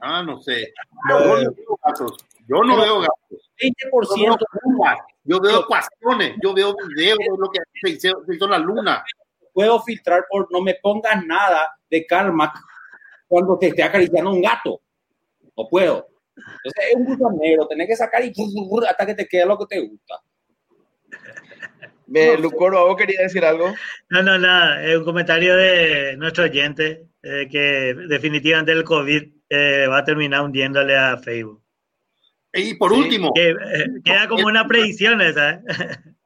Ah, 0.01 0.23
no 0.23 0.41
sé. 0.41 0.73
No, 1.09 1.21
Yo 1.21 1.25
no 1.25 1.51
veo 1.51 1.79
gatos. 1.85 2.17
Yo 2.47 2.63
no 2.63 2.77
veo 2.77 3.01
gatos. 3.01 3.51
20% 3.61 4.17
Yo 4.17 4.23
veo 4.23 4.37
pumas, 4.63 4.99
Yo 5.25 5.41
veo 5.41 5.61
ecuaciones. 5.61 6.37
Yo 6.43 6.55
veo 6.55 6.75
videos 6.97 7.19
de 7.19 7.27
lo 7.39 7.51
que 7.51 7.61
se 7.83 7.91
hizo, 7.91 8.25
se 8.25 8.35
hizo 8.35 8.45
en 8.45 8.51
la 8.51 8.59
luna. 8.59 9.05
puedo 9.53 9.83
filtrar 9.83 10.25
por 10.31 10.51
no 10.53 10.61
me 10.61 10.75
pongas 10.77 11.25
nada 11.27 11.77
de 11.91 12.07
karma 12.07 12.53
cuando 13.27 13.59
te 13.59 13.69
esté 13.69 13.83
acariciando 13.83 14.31
un 14.31 14.41
gato. 14.41 14.81
No 15.57 15.69
puedo. 15.69 16.09
Entonces 16.37 16.85
es 16.91 16.95
un 16.95 17.05
gusanero, 17.05 17.67
tenés 17.67 17.89
que 17.89 17.97
sacar 17.97 18.25
y 18.25 18.33
hasta 18.89 19.07
que 19.07 19.15
te 19.15 19.27
quede 19.27 19.47
lo 19.47 19.59
que 19.59 19.67
te 19.67 19.81
gusta. 19.81 20.21
Eh, 22.15 22.39
Lucoro, 22.39 22.87
¿vos 22.87 22.97
querías 22.97 23.23
decir 23.23 23.45
algo? 23.45 23.75
No, 24.09 24.23
no, 24.23 24.39
nada, 24.39 24.83
es 24.85 24.97
un 24.97 25.05
comentario 25.05 25.57
de 25.57 26.17
nuestro 26.17 26.45
oyente, 26.45 27.09
eh, 27.23 27.49
que 27.51 27.95
definitivamente 28.09 28.73
el 28.73 28.85
COVID 28.85 29.23
eh, 29.51 29.87
va 29.89 29.99
a 29.99 30.05
terminar 30.05 30.43
hundiéndole 30.43 30.97
a 30.97 31.17
Facebook. 31.19 31.63
Y 32.53 32.75
por 32.75 32.93
Sí, 32.93 33.01
último, 33.01 33.33
Que, 33.35 33.51
eh, 33.51 33.87
queda 34.05 34.29
como 34.29 34.47
una 34.47 34.67
predicción 34.67 35.21
esa. 35.21 35.51
¿eh? 35.51 35.63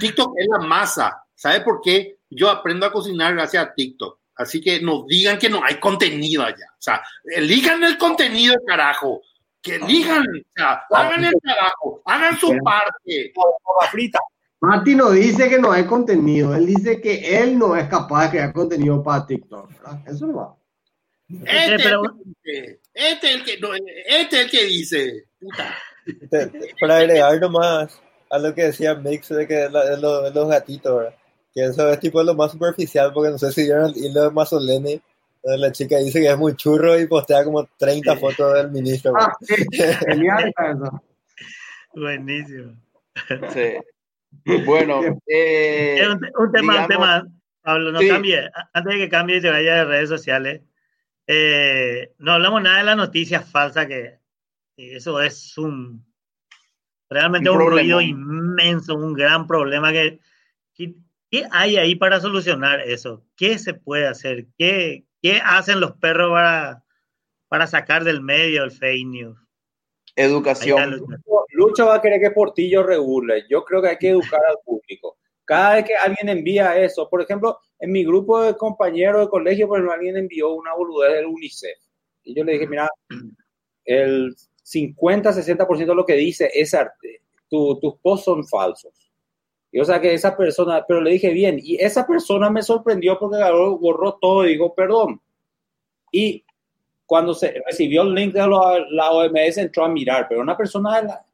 TikTok 0.00 0.34
es 0.38 0.48
la 0.50 0.66
masa. 0.66 1.24
¿Sabe 1.34 1.60
por 1.62 1.80
qué? 1.80 2.18
Yo 2.28 2.50
aprendo 2.50 2.86
a 2.86 2.92
cocinar 2.92 3.34
gracias 3.34 3.64
a 3.64 3.74
TikTok. 3.74 4.18
Así 4.36 4.60
que 4.60 4.80
nos 4.80 5.06
digan 5.06 5.38
que 5.38 5.50
no 5.50 5.62
hay 5.64 5.76
contenido 5.76 6.42
allá. 6.42 6.66
O 6.72 6.82
sea, 6.82 7.02
elijan 7.24 7.82
el 7.84 7.98
contenido, 7.98 8.56
carajo. 8.66 9.22
Que 9.62 9.74
elijan, 9.74 10.22
o 10.22 10.52
sea, 10.54 10.82
hagan 10.90 11.24
el 11.24 11.34
trabajo, 11.42 12.00
hagan 12.06 12.38
su 12.38 12.56
parte. 12.64 13.32
Papa 13.34 13.90
frita. 13.90 14.18
Mati 14.60 14.94
no 14.94 15.10
dice 15.10 15.48
que 15.48 15.58
no 15.58 15.72
hay 15.72 15.84
contenido, 15.86 16.54
él 16.54 16.66
dice 16.66 17.00
que 17.00 17.38
él 17.42 17.58
no 17.58 17.74
es 17.76 17.88
capaz 17.88 18.24
de 18.24 18.30
crear 18.30 18.52
contenido 18.52 19.02
para 19.02 19.26
TikTok, 19.26 19.68
¿verdad? 19.72 20.00
Eso 20.06 20.26
no 20.26 20.34
va. 20.36 20.56
Este, 21.28 21.76
pero- 21.82 22.02
es 22.04 22.10
el 22.10 22.34
que 22.42 22.52
dice, 22.52 22.80
este 22.94 23.28
es 23.30 23.34
el 23.36 23.44
que, 23.44 23.58
no, 23.60 23.68
este 23.74 24.36
es 24.36 24.44
el 24.44 24.50
que 24.50 24.64
dice. 24.66 25.24
Puta. 25.40 25.74
Te- 26.30 26.46
te- 26.48 26.74
para 26.80 26.96
agregar 26.98 27.40
nomás 27.40 28.00
a 28.30 28.38
lo 28.38 28.54
que 28.54 28.64
decía 28.64 28.94
Mix 28.94 29.28
de 29.28 29.46
que 29.46 29.68
la- 29.70 29.84
de 29.90 30.00
lo- 30.00 30.22
de 30.22 30.30
los 30.32 30.48
gatitos, 30.48 30.96
¿verdad? 30.98 31.14
Que 31.54 31.64
eso 31.64 31.88
es 31.90 31.98
tipo 32.00 32.22
lo 32.22 32.34
más 32.34 32.52
superficial, 32.52 33.12
porque 33.12 33.30
no 33.30 33.38
sé 33.38 33.50
si 33.52 33.62
vieron 33.62 33.90
el 33.90 33.96
hilo 33.96 34.22
de 34.24 34.30
Mazzoleni, 34.30 35.00
donde 35.42 35.58
la 35.58 35.72
chica 35.72 35.96
dice 35.98 36.20
que 36.20 36.28
es 36.30 36.36
muy 36.38 36.54
churro 36.54 36.98
y 36.98 37.06
postea 37.06 37.44
como 37.44 37.64
30 37.78 38.14
fotos 38.16 38.54
del 38.54 38.70
ministro. 38.70 39.12
Ah, 39.18 39.32
sí, 39.40 39.54
genial 40.06 40.48
está 40.48 40.70
eso. 40.72 41.02
Buenísimo. 41.94 42.74
Sí. 43.52 43.72
Bueno, 44.64 45.00
eh, 45.26 46.00
Es 46.00 46.08
un, 46.08 46.20
un 46.38 46.52
tema, 46.52 46.72
digamos- 46.72 46.82
un 46.82 46.88
tema, 46.88 47.26
Pablo, 47.62 47.92
no 47.92 47.98
Sí. 48.00 48.08
cambie. 48.08 48.50
Antes 48.72 48.94
de 48.94 48.98
que 49.00 49.08
cambie 49.08 49.36
y 49.36 49.40
te 49.40 49.50
vaya 49.50 49.76
de 49.76 49.84
redes 49.84 50.08
sociales, 50.08 50.62
eh, 51.26 52.12
no 52.18 52.32
hablamos 52.32 52.62
nada 52.62 52.78
de 52.78 52.84
la 52.84 52.96
noticia 52.96 53.40
falsa 53.42 53.86
que 53.86 54.18
eso 54.76 55.20
es 55.20 55.56
un 55.58 56.04
realmente 57.10 57.50
Un 57.50 57.58
ruido 57.58 58.00
inmenso, 58.00 58.94
un 58.96 59.12
gran 59.14 59.46
problema 59.46 59.92
que, 59.92 60.20
que- 60.74 60.94
¿qué 61.30 61.44
hay 61.50 61.76
ahí 61.76 61.94
para 61.96 62.18
solucionar 62.20 62.80
eso? 62.80 63.24
¿Qué 63.36 63.58
se 63.58 63.74
puede 63.74 64.06
hacer? 64.06 64.46
¿Qué, 64.56 65.04
qué 65.20 65.40
hacen 65.44 65.80
los 65.80 65.92
perros 65.96 66.30
para, 66.30 66.82
para 67.48 67.66
sacar 67.66 68.04
del 68.04 68.22
medio 68.22 68.64
el 68.64 68.70
fake 68.70 69.06
news? 69.06 69.38
Educación. 70.20 70.90
Lucho. 70.98 71.44
Lucho 71.52 71.86
va 71.86 71.96
a 71.96 72.00
querer 72.02 72.20
que 72.20 72.30
Portillo 72.30 72.82
regule. 72.82 73.44
Yo 73.48 73.64
creo 73.64 73.82
que 73.82 73.88
hay 73.88 73.96
que 73.98 74.10
educar 74.10 74.40
al 74.48 74.56
público. 74.64 75.16
Cada 75.44 75.74
vez 75.76 75.84
que 75.84 75.96
alguien 75.96 76.28
envía 76.28 76.78
eso, 76.80 77.08
por 77.08 77.20
ejemplo, 77.22 77.58
en 77.78 77.90
mi 77.92 78.04
grupo 78.04 78.40
de 78.40 78.56
compañeros 78.56 79.22
de 79.22 79.28
colegio, 79.28 79.66
por 79.66 79.78
ejemplo, 79.78 79.92
alguien 79.94 80.16
envió 80.16 80.50
una 80.52 80.74
boludez 80.74 81.14
del 81.14 81.26
UNICEF. 81.26 81.78
Y 82.22 82.34
yo 82.34 82.44
le 82.44 82.52
dije, 82.52 82.66
mira, 82.68 82.88
el 83.84 84.34
50-60% 84.64 85.86
de 85.86 85.94
lo 85.94 86.04
que 86.06 86.14
dice 86.14 86.50
es 86.54 86.72
arte. 86.74 87.22
Tu- 87.48 87.78
tus 87.80 87.94
posts 88.00 88.24
son 88.26 88.46
falsos. 88.46 88.92
Y 89.72 89.80
o 89.80 89.84
sea 89.84 90.00
que 90.00 90.12
esa 90.14 90.36
persona, 90.36 90.84
pero 90.86 91.00
le 91.00 91.12
dije 91.12 91.30
bien, 91.32 91.58
y 91.62 91.76
esa 91.76 92.06
persona 92.06 92.50
me 92.50 92.62
sorprendió 92.62 93.18
porque 93.18 93.38
borró 93.80 94.18
todo 94.20 94.44
y 94.44 94.50
digo, 94.50 94.74
perdón. 94.74 95.20
Y 96.12 96.44
cuando 97.10 97.34
se 97.34 97.60
recibió 97.66 98.02
el 98.02 98.14
link 98.14 98.32
de 98.32 98.38
la, 98.38 99.10
OMS 99.10 99.58
entró 99.58 99.84
a 99.84 99.88
mirar, 99.88 100.26
pero 100.28 100.42
una 100.42 100.56
persona 100.56 101.02
la- 101.02 101.26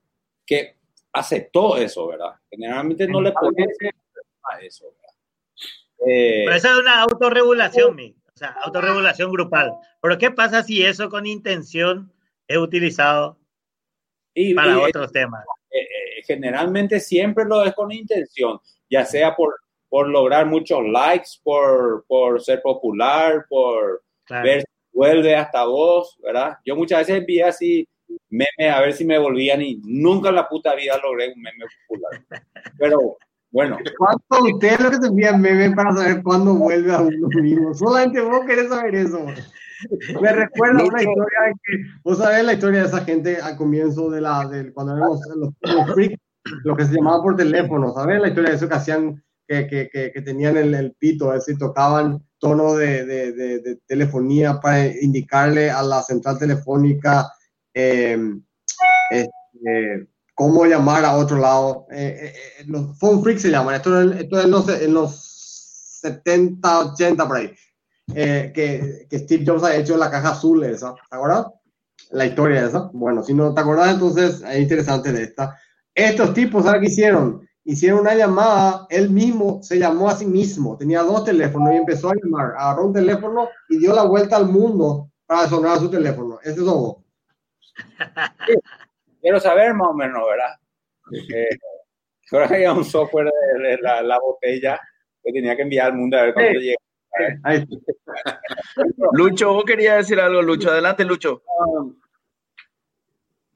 que 0.47 0.75
aceptó 1.13 1.77
eso, 1.77 2.07
¿verdad? 2.07 2.31
Generalmente 2.51 3.07
no 3.07 3.21
le 3.21 3.31
puede 3.33 3.67
a 4.51 4.59
eso, 4.63 4.87
¿verdad? 4.87 5.15
Eh, 6.07 6.45
Pero 6.47 6.57
esa 6.57 6.71
es 6.71 6.79
una 6.79 7.03
autorregulación, 7.03 7.95
mi. 7.95 8.17
O 8.35 8.39
sea, 8.39 8.57
autorregulación 8.63 9.31
grupal. 9.31 9.75
Pero 10.01 10.17
¿qué 10.17 10.31
pasa 10.31 10.63
si 10.63 10.83
eso 10.83 11.11
con 11.11 11.27
intención 11.27 12.11
es 12.49 12.57
utilizado 12.57 13.39
y, 14.33 14.55
para 14.55 14.79
y, 14.79 14.83
otros 14.89 15.13
temas? 15.13 15.45
eh, 15.73 15.81
eh, 15.81 16.23
generalmente 16.27 17.01
siempre 17.01 17.45
lo 17.45 17.63
es 17.67 17.75
con 17.75 17.93
intención, 17.93 18.59
ya 18.89 19.05
sea 19.05 19.37
por, 19.37 19.57
por 19.91 20.09
lograr 20.09 20.47
muchos 20.47 20.83
likes, 20.89 21.33
por, 21.43 22.07
por 22.09 22.41
ser 22.41 22.63
popular, 22.63 23.45
por 23.47 24.03
Claro. 24.25 24.45
ver 24.45 24.65
vuelve 24.97 25.37
hasta 25.37 25.67
vos, 25.67 26.19
¿verdad? 26.23 26.57
Yo 26.65 26.75
muchas 26.75 27.01
veces 27.01 27.17
envié 27.19 27.45
así 27.45 27.87
memes 28.31 28.75
a 28.75 28.81
ver 28.81 28.93
si 28.95 29.05
me 29.05 29.19
volvían 29.19 29.61
y 29.61 29.81
nunca 29.85 30.31
en 30.31 30.37
la 30.37 30.49
puta 30.49 30.75
vida 30.75 30.99
logré 31.03 31.33
un 31.35 31.43
meme 31.43 31.65
popular. 31.87 32.43
Pero 32.79 33.19
Bueno, 33.51 33.79
¿Cuánto 33.99 34.55
ustedes 34.55 34.81
lo 34.81 34.91
que 34.91 34.97
se 34.97 35.07
envían 35.07 35.41
meme 35.41 35.75
para 35.77 35.93
saber 35.93 36.23
cuándo 36.23 36.55
vuelve 36.55 36.93
a 36.93 37.01
uno 37.01 37.29
mismo? 37.43 37.75
Solamente 37.75 38.21
vos 38.23 38.47
querés 38.47 38.69
saber 38.69 38.95
eso. 38.95 39.21
Me 40.21 40.33
recuerda 40.33 40.85
una 40.85 41.03
historia 41.03 41.41
de 41.47 41.53
que, 41.63 41.83
vos 42.03 42.19
sabés 42.19 42.45
la 42.45 42.55
historia 42.55 42.81
de 42.81 42.87
esa 42.87 43.05
gente 43.05 43.37
al 43.37 43.57
comienzo 43.57 44.11
de 44.11 44.23
la, 44.23 44.49
del 44.49 44.73
cuando 44.73 44.97
éramos 44.97 45.21
los, 45.37 45.53
los 45.61 45.95
freaks, 45.95 46.19
lo 46.65 46.75
que 46.75 46.87
se 46.87 46.95
llamaba 46.95 47.23
por 47.23 47.37
teléfono, 47.37 47.93
¿sabes? 47.93 48.21
La 48.21 48.29
historia 48.29 48.51
de 48.51 48.57
eso 48.57 48.69
que 48.69 48.75
hacían, 48.75 49.23
que, 49.47 49.67
que, 49.67 49.91
que, 49.93 50.13
que 50.13 50.23
tenían 50.23 50.57
el, 50.57 50.75
el 50.75 50.93
pito, 50.99 51.33
es 51.35 51.45
decir, 51.45 51.59
tocaban 51.59 52.26
tono 52.39 52.75
de, 52.75 53.05
de, 53.05 53.33
de, 53.33 53.59
de 53.61 53.77
telefonía 53.87 54.61
para 54.61 54.87
indicarle 54.87 55.71
a 55.71 55.83
la 55.83 56.03
central 56.03 56.39
telefónica 56.39 57.33
eh, 57.75 58.19
este, 59.11 60.09
cómo 60.35 60.67
llamar 60.67 61.05
a 61.05 61.17
otro 61.17 61.39
lado. 61.39 61.87
Eh, 61.91 62.33
eh, 62.35 62.65
los 62.67 62.99
phone 62.99 63.23
freaks 63.23 63.43
se 63.43 63.51
llaman, 63.51 63.75
esto, 63.75 64.01
esto 64.01 64.39
es 64.39 64.45
en 64.45 64.51
los, 64.51 64.69
en 64.69 64.95
los 64.95 65.99
70, 66.01 66.81
80 66.93 67.27
por 67.27 67.37
ahí. 67.37 67.53
Eh, 68.15 68.53
que, 68.55 69.07
que, 69.11 69.19
Steve 69.19 69.45
Jobs 69.45 69.65
ha 69.65 69.75
hecho 69.75 69.97
la 69.97 70.11
caja 70.11 70.31
azul 70.31 70.63
esa, 70.63 70.95
¿te 70.95 71.17
acuerdas? 71.17 71.47
La 72.11 72.27
historia 72.27 72.67
esa. 72.67 72.91
Bueno, 72.93 73.23
si 73.25 73.35
no 73.35 73.53
te 73.53 73.61
acuerdas, 73.61 73.95
entonces 73.95 74.43
es 74.49 74.61
interesante 74.61 75.13
de 75.13 75.25
esta. 75.25 75.59
Estos 75.93 76.33
tipos, 76.35 76.65
¿sabes 76.65 76.83
qué 76.83 76.87
hicieron? 76.87 77.46
Hicieron 77.69 78.01
una 78.01 78.15
llamada, 78.15 78.87
él 78.91 79.11
mismo 79.11 79.61
se 79.61 79.77
llamó 79.77 80.09
a 80.09 80.15
sí 80.15 80.25
mismo, 80.25 80.77
tenía 80.79 81.03
dos 81.03 81.25
teléfonos 81.25 81.75
y 81.75 81.79
empezó 81.79 82.11
a 82.11 82.15
llamar, 82.15 82.55
agarró 82.57 82.87
un 82.87 82.93
teléfono 82.93 83.49
y 83.69 83.79
dio 83.79 83.93
la 83.93 84.05
vuelta 84.05 84.37
al 84.37 84.47
mundo 84.47 85.11
para 85.27 85.49
sonar 85.49 85.79
su 85.81 85.91
teléfono. 85.91 86.39
Ese 86.43 86.61
es 86.61 86.65
todo. 86.65 87.03
quiero 89.21 89.41
saber 89.41 89.75
más 89.75 89.89
o 89.89 89.95
menos, 89.95 90.23
¿verdad? 90.31 90.55
Eh, 91.35 91.59
ahora 92.31 92.47
había 92.47 92.73
un 92.73 92.85
software 92.85 93.33
de, 93.59 93.69
de 93.69 93.79
la, 93.79 94.01
la, 94.01 94.21
botella 94.21 94.81
que 95.25 95.33
tenía 95.33 95.57
que 95.57 95.63
enviar 95.63 95.87
al 95.89 95.95
mundo 95.95 96.17
a 96.17 96.23
ver 96.23 96.35
cuándo 96.35 96.61
sí. 96.61 96.67
llega. 96.67 97.67
Lucho, 99.13 99.53
vos 99.53 99.65
querías 99.65 99.97
decir 99.99 100.21
algo, 100.21 100.41
Lucho. 100.41 100.71
Adelante, 100.71 101.05
Lucho. 101.05 101.43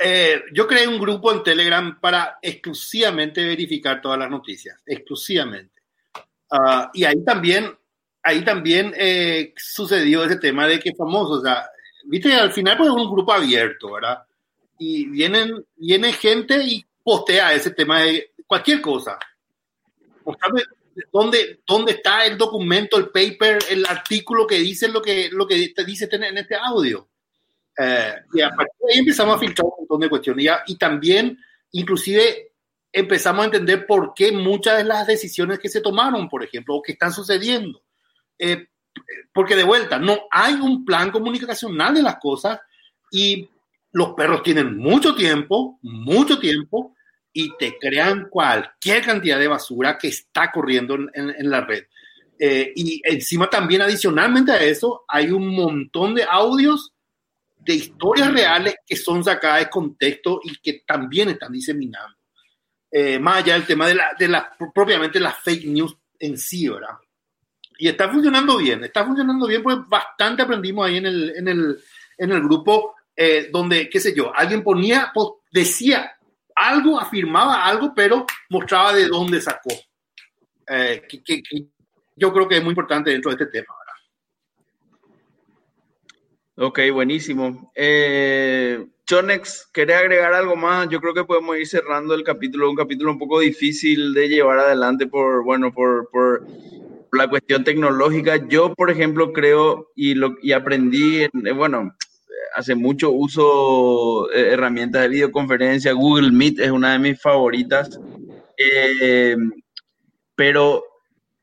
Eh, 0.02 0.44
yo 0.55 0.66
creé 0.66 0.89
un 0.89 0.98
grupo 0.98 1.31
en 1.31 1.43
Telegram 1.43 2.01
para 2.01 2.39
exclusivamente 2.40 3.44
verificar 3.44 4.01
todas 4.01 4.18
las 4.18 4.31
noticias, 4.31 4.81
exclusivamente. 4.86 5.82
Uh, 6.51 6.89
y 6.94 7.05
ahí 7.05 7.22
también, 7.22 7.77
ahí 8.22 8.43
también 8.43 8.94
eh, 8.97 9.52
sucedió 9.59 10.24
ese 10.24 10.36
tema 10.36 10.66
de 10.66 10.81
que 10.81 10.94
famoso, 10.94 11.35
o 11.35 11.43
sea, 11.43 11.68
viste, 12.05 12.32
al 12.32 12.51
final 12.51 12.78
pues 12.78 12.89
es 12.89 12.94
un 12.94 13.12
grupo 13.12 13.31
abierto, 13.31 13.93
¿verdad? 13.93 14.24
Y 14.78 15.05
vienen, 15.05 15.66
viene 15.77 16.14
gente 16.14 16.64
y 16.64 16.82
postea 17.05 17.52
ese 17.52 17.72
tema 17.72 18.01
de 18.01 18.32
cualquier 18.47 18.81
cosa. 18.81 19.18
Dónde, 21.12 21.60
dónde 21.66 21.93
está 21.93 22.24
el 22.24 22.39
documento, 22.39 22.97
el 22.97 23.10
paper, 23.10 23.59
el 23.68 23.85
artículo 23.85 24.47
que 24.47 24.56
dice 24.56 24.89
lo 24.89 25.02
que, 25.02 25.28
lo 25.31 25.47
que 25.47 25.74
te 25.77 25.85
dice 25.85 26.09
en 26.10 26.39
este 26.39 26.56
audio. 26.56 27.10
Eh, 27.81 28.15
y 28.35 28.40
a 28.40 28.51
partir 28.51 28.74
de 28.86 28.93
ahí 28.93 28.98
empezamos 28.98 29.36
a 29.36 29.39
filtrar 29.39 29.66
un 29.66 29.74
montón 29.78 30.01
de 30.01 30.09
cuestiones. 30.09 30.44
Y, 30.44 30.73
y, 30.73 30.77
también, 30.77 31.39
inclusive, 31.73 32.52
empezamos 32.93 33.43
a 33.43 33.47
entender 33.47 33.86
por 33.86 34.12
qué 34.15 34.32
muchas 34.32 34.78
de 34.78 34.85
las 34.85 35.07
decisiones 35.07 35.59
que 35.59 35.69
se 35.69 35.81
tomaron, 35.81 36.28
por 36.28 36.43
ejemplo, 36.43 36.77
o 36.77 36.82
que 36.82 36.93
están 36.93 37.12
sucediendo. 37.12 37.82
Eh, 38.39 38.69
porque 39.32 39.57
de 39.57 39.65
vuelta, 39.65 39.98
no 39.98 40.19
hay 40.31 40.55
un 40.55 40.85
plan 40.85 41.11
comunicacional 41.11 41.94
de 41.94 42.02
las 42.02 42.16
cosas 42.16 42.61
y 43.11 43.48
los 43.93 44.15
perros 44.15 44.43
tienen 44.43 44.77
mucho 44.77 45.15
tiempo, 45.15 45.78
mucho 45.82 46.39
tiempo, 46.39 46.94
y 47.32 47.57
te 47.57 47.78
crean 47.78 48.28
cualquier 48.28 49.05
cantidad 49.05 49.39
de 49.39 49.48
basura 49.48 49.97
que 49.97 50.09
está 50.09 50.51
corriendo 50.51 50.97
en, 50.97 51.11
en, 51.15 51.31
en 51.31 51.51
la 51.51 51.61
red. 51.61 51.85
Eh, 52.39 52.73
y 52.74 53.02
encima 53.05 53.48
también 53.48 53.82
adicionalmente 53.82 54.51
a 54.52 54.62
eso, 54.62 55.05
hay 55.07 55.31
un 55.31 55.55
montón 55.55 56.15
de 56.15 56.24
audios 56.24 56.93
de 57.61 57.74
historias 57.74 58.32
reales 58.32 58.77
que 58.87 58.97
son 58.97 59.23
sacadas 59.23 59.61
de 59.61 59.70
contexto 59.70 60.41
y 60.43 60.57
que 60.57 60.82
también 60.87 61.28
están 61.28 61.53
diseminando. 61.53 62.16
Eh, 62.91 63.19
más 63.19 63.39
allá 63.39 63.55
del 63.55 63.66
tema 63.66 63.87
de 63.87 63.95
la, 63.95 64.07
de 64.19 64.28
la, 64.28 64.57
propiamente 64.74 65.20
las 65.20 65.39
fake 65.39 65.66
news 65.66 65.97
en 66.19 66.37
sí, 66.37 66.69
¿verdad? 66.69 66.97
Y 67.78 67.89
está 67.89 68.11
funcionando 68.11 68.57
bien, 68.59 68.85
está 68.85 69.05
funcionando 69.05 69.47
bien 69.47 69.62
porque 69.62 69.82
bastante 69.89 70.43
aprendimos 70.43 70.87
ahí 70.87 70.97
en 70.97 71.07
el, 71.07 71.31
en 71.37 71.49
el, 71.49 71.78
en 72.19 72.32
el 72.32 72.43
grupo 72.43 72.95
eh, 73.16 73.49
donde, 73.53 73.89
qué 73.89 74.01
sé 74.01 74.15
yo, 74.15 74.35
alguien 74.35 74.62
ponía, 74.62 75.12
decía 75.53 76.12
algo, 76.55 77.01
afirmaba 77.01 77.65
algo, 77.65 77.93
pero 77.95 78.27
mostraba 78.49 78.93
de 78.93 79.07
dónde 79.07 79.41
sacó. 79.41 79.70
Eh, 80.69 81.03
que, 81.09 81.23
que, 81.23 81.43
que 81.43 81.66
yo 82.16 82.32
creo 82.32 82.49
que 82.49 82.59
es 82.59 82.62
muy 82.62 82.73
importante 82.73 83.11
dentro 83.11 83.31
de 83.31 83.43
este 83.43 83.59
tema. 83.59 83.74
Ok, 86.62 86.78
buenísimo. 86.93 87.73
Eh, 87.74 88.87
Chonex, 89.07 89.70
¿querés 89.73 89.97
agregar 89.97 90.35
algo 90.35 90.57
más? 90.57 90.91
Yo 90.91 91.01
creo 91.01 91.15
que 91.15 91.24
podemos 91.24 91.57
ir 91.57 91.66
cerrando 91.66 92.12
el 92.12 92.23
capítulo, 92.23 92.69
un 92.69 92.77
capítulo 92.77 93.12
un 93.12 93.19
poco 93.19 93.41
difícil 93.41 94.12
de 94.12 94.28
llevar 94.28 94.59
adelante 94.59 95.07
por, 95.07 95.43
bueno, 95.43 95.73
por, 95.73 96.11
por, 96.11 96.47
la 97.12 97.31
cuestión 97.31 97.65
tecnológica. 97.65 98.47
Yo, 98.47 98.74
por 98.74 98.91
ejemplo, 98.91 99.32
creo 99.32 99.89
y, 99.97 100.12
lo, 100.12 100.37
y 100.43 100.53
aprendí, 100.53 101.23
en, 101.23 101.47
eh, 101.47 101.53
bueno, 101.53 101.97
hace 102.55 102.74
mucho 102.74 103.11
uso 103.11 104.31
eh, 104.31 104.51
herramientas 104.53 105.01
de 105.01 105.09
videoconferencia. 105.09 105.93
Google 105.93 106.31
Meet 106.31 106.61
es 106.61 106.70
una 106.70 106.93
de 106.93 106.99
mis 106.99 107.23
favoritas. 107.23 107.99
Pero 110.37 110.85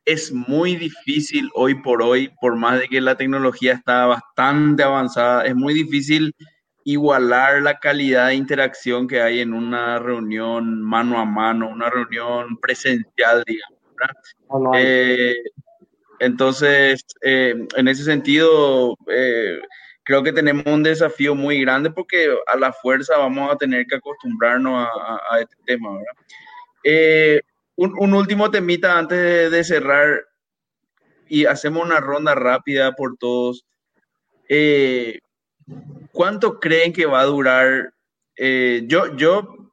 es 0.08 0.32
muy 0.32 0.74
difícil 0.74 1.50
hoy 1.54 1.74
por 1.74 2.02
hoy, 2.02 2.30
por 2.40 2.56
más 2.56 2.80
de 2.80 2.88
que 2.88 2.98
la 2.98 3.14
tecnología 3.14 3.74
está 3.74 4.06
bastante 4.06 4.82
avanzada, 4.82 5.44
es 5.44 5.54
muy 5.54 5.74
difícil 5.74 6.34
igualar 6.84 7.60
la 7.60 7.78
calidad 7.78 8.28
de 8.28 8.36
interacción 8.36 9.06
que 9.06 9.20
hay 9.20 9.40
en 9.40 9.52
una 9.52 9.98
reunión 9.98 10.82
mano 10.82 11.20
a 11.20 11.26
mano, 11.26 11.68
una 11.68 11.90
reunión 11.90 12.56
presencial, 12.56 13.44
digamos. 13.46 13.78
Oh, 14.46 14.72
eh, 14.74 15.36
entonces, 16.20 17.04
eh, 17.20 17.66
en 17.76 17.88
ese 17.88 18.04
sentido, 18.04 18.96
eh, 19.08 19.58
creo 20.04 20.22
que 20.22 20.32
tenemos 20.32 20.64
un 20.64 20.82
desafío 20.82 21.34
muy 21.34 21.60
grande 21.60 21.90
porque 21.90 22.34
a 22.46 22.56
la 22.56 22.72
fuerza 22.72 23.18
vamos 23.18 23.52
a 23.52 23.56
tener 23.56 23.84
que 23.86 23.96
acostumbrarnos 23.96 24.88
a, 24.88 24.88
a, 24.88 25.20
a 25.34 25.40
este 25.40 25.56
tema. 25.66 25.90
¿verdad? 25.90 27.42
Eh, 27.78 27.84
un, 27.84 27.94
un, 27.98 28.14
último 28.14 28.50
temita 28.50 28.98
antes 28.98 29.50
de, 29.50 29.64
cerrar 29.64 30.24
y 31.28 31.44
hacemos 31.46 31.84
una 31.84 32.00
ronda 32.00 32.34
rápida 32.34 32.92
por 32.92 33.16
todos. 33.16 33.64
Eh, 34.48 35.18
¿Cuánto 36.12 36.58
creen 36.58 36.92
que 36.92 37.06
va 37.06 37.20
a 37.20 37.26
durar? 37.26 37.92
Eh, 38.36 38.82
yo, 38.86 39.14
yo 39.16 39.72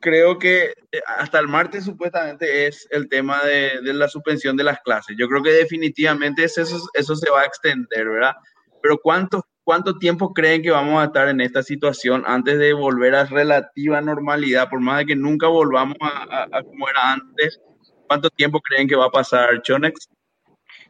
creo 0.00 0.38
que 0.38 0.74
hasta 1.06 1.38
el 1.38 1.48
martes 1.48 1.84
supuestamente 1.84 2.66
es 2.66 2.86
el 2.90 3.08
tema 3.08 3.44
de, 3.44 3.80
de, 3.82 3.94
la 3.94 4.08
suspensión 4.08 4.56
de 4.56 4.64
las 4.64 4.80
clases. 4.80 5.16
Yo 5.18 5.28
creo 5.28 5.42
que 5.42 5.52
definitivamente 5.52 6.44
eso, 6.44 6.62
eso 6.62 7.16
se 7.16 7.30
va 7.30 7.42
a 7.42 7.46
extender, 7.46 8.08
¿verdad? 8.08 8.34
Pero 8.82 8.98
¿cuánto, 8.98 9.44
¿cuánto 9.66 9.98
tiempo 9.98 10.32
creen 10.32 10.62
que 10.62 10.70
vamos 10.70 11.02
a 11.02 11.06
estar 11.06 11.28
en 11.28 11.40
esta 11.40 11.60
situación 11.60 12.22
antes 12.24 12.56
de 12.56 12.72
volver 12.72 13.16
a 13.16 13.24
relativa 13.24 14.00
normalidad? 14.00 14.70
Por 14.70 14.80
más 14.80 14.98
de 14.98 15.06
que 15.06 15.16
nunca 15.16 15.48
volvamos 15.48 15.96
a, 16.00 16.22
a, 16.22 16.58
a 16.58 16.62
como 16.62 16.88
era 16.88 17.14
antes, 17.14 17.60
¿cuánto 18.06 18.30
tiempo 18.30 18.60
creen 18.60 18.86
que 18.86 18.94
va 18.94 19.06
a 19.06 19.10
pasar, 19.10 19.60
Chonex? 19.62 20.08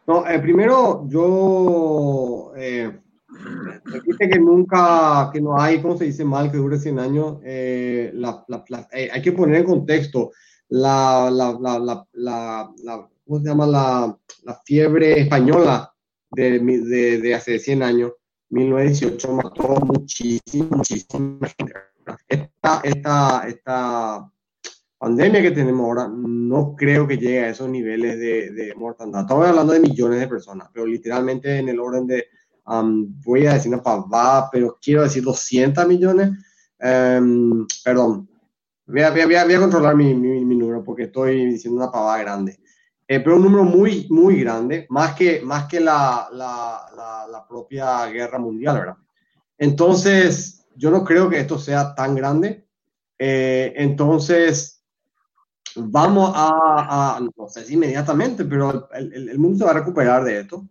No, 0.07 0.29
eh, 0.29 0.39
primero 0.41 1.09
yo 1.09 2.53
eh, 2.55 3.01
que 4.19 4.39
nunca, 4.39 5.31
que 5.33 5.41
no 5.41 5.59
hay, 5.59 5.81
¿cómo 5.81 5.97
se 5.97 6.05
dice 6.05 6.27
mal, 6.27 6.51
que 6.53 6.59
dure 6.59 6.79
100 6.79 6.99
años? 6.99 7.39
Eh, 7.45 8.11
la, 8.13 8.45
la, 8.47 8.63
la, 8.69 8.89
eh, 8.93 9.09
hay 9.11 9.23
que 9.23 9.33
poner 9.33 9.57
en 9.57 9.65
contexto 9.65 10.33
la 10.69 11.31
¿cómo 13.25 13.41
se 13.41 13.49
llama? 13.49 13.67
La, 13.67 14.19
fiebre 14.67 15.19
española 15.19 15.91
de, 16.31 16.59
de, 16.59 17.21
de 17.21 17.35
hace 17.35 17.59
100 17.59 17.83
años 17.83 18.13
1918 18.51 19.33
mató 19.33 19.81
muchísimo, 19.85 20.77
muchísima 20.77 21.49
gente. 21.49 21.73
Esta, 22.29 22.81
esta, 22.85 23.49
esta 23.49 24.31
pandemia 24.99 25.43
que 25.43 25.51
tenemos 25.51 25.85
ahora 25.85 26.09
no 26.09 26.75
creo 26.77 27.07
que 27.07 27.19
llegue 27.19 27.41
a 27.41 27.51
esos 27.51 27.69
niveles 27.69 28.19
de, 28.19 28.51
de 28.53 28.75
mortandad. 28.77 29.23
Estamos 29.23 29.47
hablando 29.47 29.73
de 29.73 29.81
millones 29.81 30.21
de 30.21 30.29
personas, 30.29 30.69
pero 30.73 30.87
literalmente 30.87 31.59
en 31.59 31.69
el 31.69 31.81
orden 31.81 32.07
de, 32.07 32.27
um, 32.67 33.21
voy 33.25 33.47
a 33.47 33.55
decir 33.55 33.73
una 33.73 33.83
pavada, 33.83 34.49
pero 34.51 34.79
quiero 34.81 35.03
decir 35.03 35.23
200 35.23 35.87
millones. 35.89 36.31
Um, 36.81 37.67
perdón, 37.85 38.29
voy 38.87 39.01
a, 39.01 39.11
voy, 39.11 39.21
a, 39.21 39.45
voy 39.45 39.55
a, 39.55 39.61
controlar 39.61 39.97
mi, 39.97 40.15
mi 40.15 40.57
número 40.57 40.85
porque 40.85 41.05
estoy 41.05 41.47
diciendo 41.47 41.81
una 41.83 41.91
pavada 41.91 42.19
grande. 42.19 42.59
Eh, 43.09 43.21
pero 43.21 43.37
un 43.37 43.43
número 43.43 43.65
muy, 43.65 44.07
muy 44.11 44.41
grande, 44.41 44.87
más 44.91 45.15
que, 45.15 45.41
más 45.41 45.67
que 45.67 45.79
la, 45.79 46.29
la, 46.33 46.87
la, 46.97 47.27
la, 47.31 47.47
propia 47.47 48.07
guerra 48.07 48.39
mundial, 48.39 48.81
¿verdad? 48.81 48.97
Entonces, 49.57 50.67
yo 50.75 50.91
no 50.91 51.05
creo 51.05 51.31
que 51.31 51.39
esto 51.39 51.59
sea 51.59 51.95
tan 51.95 52.17
grande. 52.17 52.67
Eh, 53.17 53.73
entonces, 53.77 54.83
vamos 55.77 56.33
a, 56.35 57.21
no 57.37 57.49
sé 57.49 57.65
si 57.65 57.75
inmediatamente, 57.75 58.45
pero 58.45 58.89
el, 58.93 59.29
el, 59.29 59.39
mundo 59.39 59.59
se 59.59 59.65
va 59.65 59.71
a 59.71 59.75
recuperar 59.75 60.25
de 60.25 60.41
esto. 60.41 60.67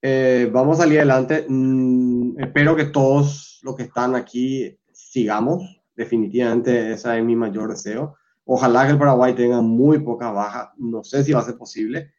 Eh, 0.00 0.48
vamos 0.52 0.78
a 0.78 0.82
salir 0.82 0.98
adelante. 0.98 1.44
Mm, 1.48 2.40
espero 2.40 2.74
que 2.74 2.86
todos 2.86 3.60
los 3.62 3.76
que 3.76 3.84
están 3.84 4.14
aquí 4.14 4.78
sigamos. 4.92 5.62
Definitivamente 5.94 6.92
ese 6.92 7.18
es 7.18 7.24
mi 7.24 7.36
mayor 7.36 7.70
deseo. 7.70 8.16
Ojalá 8.48 8.86
que 8.86 8.92
el 8.92 8.98
Paraguay 8.98 9.34
tenga 9.34 9.60
muy 9.60 9.98
poca 9.98 10.30
baja. 10.30 10.72
No 10.78 11.02
sé 11.02 11.24
si 11.24 11.32
va 11.32 11.40
a 11.40 11.44
ser 11.44 11.58
posible. 11.58 12.12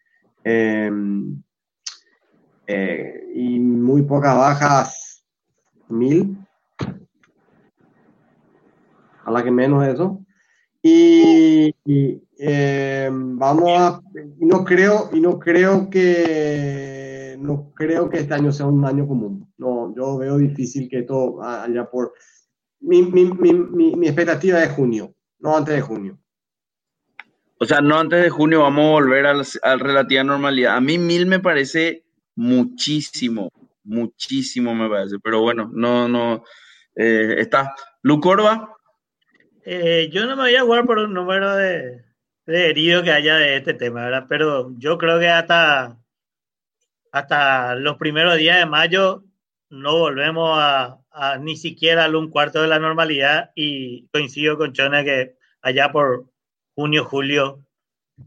Eh, 0.43 0.91
eh, 2.67 3.31
y 3.33 3.59
muy 3.59 4.01
pocas 4.01 4.37
bajas, 4.37 5.25
mil. 5.87 6.37
La 9.25 9.43
que 9.43 9.51
menos 9.51 9.87
eso. 9.87 10.21
Y, 10.81 11.73
eh, 12.37 13.09
vamos 13.11 13.69
a, 13.79 14.01
y 14.39 14.45
no 14.45 14.63
creo, 14.63 15.09
y 15.11 15.19
no 15.19 15.39
creo 15.39 15.89
que, 15.89 17.37
no 17.39 17.71
creo 17.73 18.09
que 18.09 18.19
este 18.19 18.33
año 18.33 18.51
sea 18.51 18.67
un 18.67 18.85
año 18.85 19.07
común. 19.07 19.51
No, 19.57 19.93
yo 19.95 20.17
veo 20.17 20.37
difícil 20.37 20.89
que 20.89 20.99
esto 20.99 21.41
haya 21.41 21.89
por, 21.89 22.13
mi, 22.79 23.01
mi, 23.03 23.25
mi, 23.25 23.95
mi 23.95 24.07
expectativa 24.07 24.63
es 24.63 24.71
junio, 24.71 25.13
no 25.39 25.55
antes 25.55 25.75
de 25.75 25.81
junio. 25.81 26.19
O 27.59 27.65
sea, 27.65 27.81
no 27.81 27.97
antes 27.97 28.21
de 28.21 28.29
junio 28.29 28.61
vamos 28.61 28.85
a 28.85 28.91
volver 28.91 29.25
a 29.25 29.33
la, 29.33 29.77
relativa 29.77 30.23
normalidad. 30.23 30.75
A 30.75 30.81
mí 30.81 30.97
mil 30.97 31.25
me 31.25 31.39
parece 31.39 32.03
muchísimo, 32.35 33.51
muchísimo 33.83 34.75
me 34.75 34.89
parece. 34.89 35.17
Pero 35.23 35.41
bueno, 35.41 35.69
no, 35.73 36.07
no. 36.07 36.43
Eh, 36.95 37.35
está. 37.39 37.73
Lucorba. 38.03 38.73
Eh, 39.65 40.09
yo 40.11 40.25
no 40.25 40.35
me 40.35 40.43
voy 40.43 40.55
a 40.55 40.61
jugar 40.61 40.85
por 40.85 40.99
un 40.99 41.13
número 41.13 41.55
de, 41.55 42.05
de 42.45 42.69
heridos 42.69 43.03
que 43.03 43.11
haya 43.11 43.35
de 43.35 43.57
este 43.57 43.73
tema, 43.73 44.05
¿verdad? 44.05 44.25
Pero 44.29 44.71
yo 44.77 44.97
creo 44.97 45.19
que 45.19 45.27
hasta, 45.27 45.97
hasta 47.11 47.75
los 47.75 47.97
primeros 47.97 48.37
días 48.37 48.59
de 48.59 48.65
mayo 48.65 49.23
no 49.69 49.97
volvemos 49.97 50.57
a, 50.57 50.99
ni 51.39 51.57
siquiera 51.57 52.05
al 52.05 52.15
un 52.15 52.29
cuarto 52.29 52.61
de 52.61 52.67
la 52.67 52.79
normalidad 52.79 53.51
y 53.55 54.07
coincido 54.07 54.57
con 54.57 54.73
Chona 54.73 55.03
que 55.03 55.35
allá 55.61 55.91
por 55.91 56.25
junio, 56.75 57.05
julio, 57.05 57.65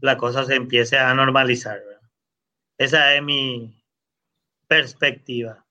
la 0.01 0.17
cosa 0.17 0.45
se 0.45 0.55
empiece 0.55 0.97
a 0.97 1.13
normalizar. 1.13 1.81
Esa 2.77 3.15
es 3.15 3.23
mi 3.23 3.81
perspectiva. 4.67 5.65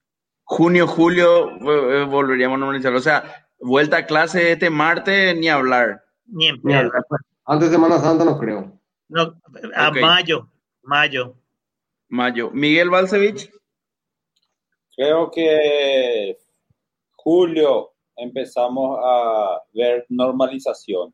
Junio, 0.45 0.87
julio 0.87 1.51
eh, 1.51 2.05
volveríamos 2.05 2.57
a 2.57 2.61
normalizar. 2.61 2.95
O 2.95 3.01
sea, 3.01 3.47
vuelta 3.59 3.99
a 3.99 4.07
clase 4.07 4.53
este 4.53 4.71
martes, 4.71 5.37
ni 5.37 5.49
hablar. 5.49 6.05
Ni 6.27 6.49
en 6.49 6.61
Antes 7.45 7.69
de 7.69 7.75
Semana 7.75 7.99
Santa 7.99 8.25
no 8.25 8.39
creo. 8.39 8.81
No, 9.09 9.41
a 9.75 9.91
mayo, 9.91 10.49
mayo. 10.83 11.37
Mayo. 12.09 12.51
Miguel 12.53 12.91
Balcevich. 12.91 13.51
Creo 14.97 15.31
que 15.31 16.37
julio 17.23 17.93
empezamos 18.17 18.99
a 19.03 19.63
ver 19.73 20.07
normalización. 20.09 21.13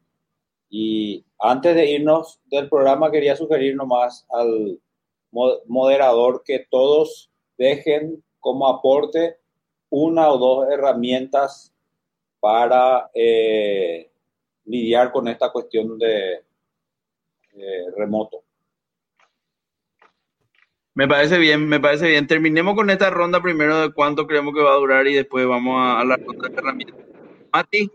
Y 0.69 1.24
antes 1.39 1.74
de 1.74 1.91
irnos 1.91 2.41
del 2.47 2.69
programa, 2.69 3.11
quería 3.11 3.37
sugerir 3.37 3.77
nomás 3.77 4.27
al 4.31 4.81
moderador 5.66 6.43
que 6.45 6.66
todos 6.70 7.31
dejen 7.59 8.24
como 8.41 8.69
aporte 8.69 9.37
una 9.91 10.31
o 10.31 10.39
dos 10.39 10.69
herramientas 10.69 11.73
para 12.41 13.11
eh, 13.15 14.11
lidiar 14.65 15.12
con 15.12 15.28
esta 15.28 15.51
cuestión 15.51 15.99
de 15.99 16.43
remoto. 17.97 18.45
Me 20.97 21.06
parece 21.06 21.36
bien, 21.36 21.68
me 21.68 21.78
parece 21.78 22.09
bien. 22.09 22.27
Terminemos 22.27 22.74
con 22.74 22.89
esta 22.89 23.10
ronda 23.10 23.43
primero 23.43 23.78
de 23.82 23.93
cuánto 23.93 24.27
creemos 24.27 24.55
que 24.55 24.62
va 24.62 24.73
a 24.73 24.78
durar 24.78 25.06
y 25.06 25.12
después 25.12 25.47
vamos 25.47 25.77
a, 25.78 26.02
la 26.02 26.16
ronda 26.16 26.48
de 26.48 26.56
herramientas. 26.56 26.97
Mati. 27.52 27.93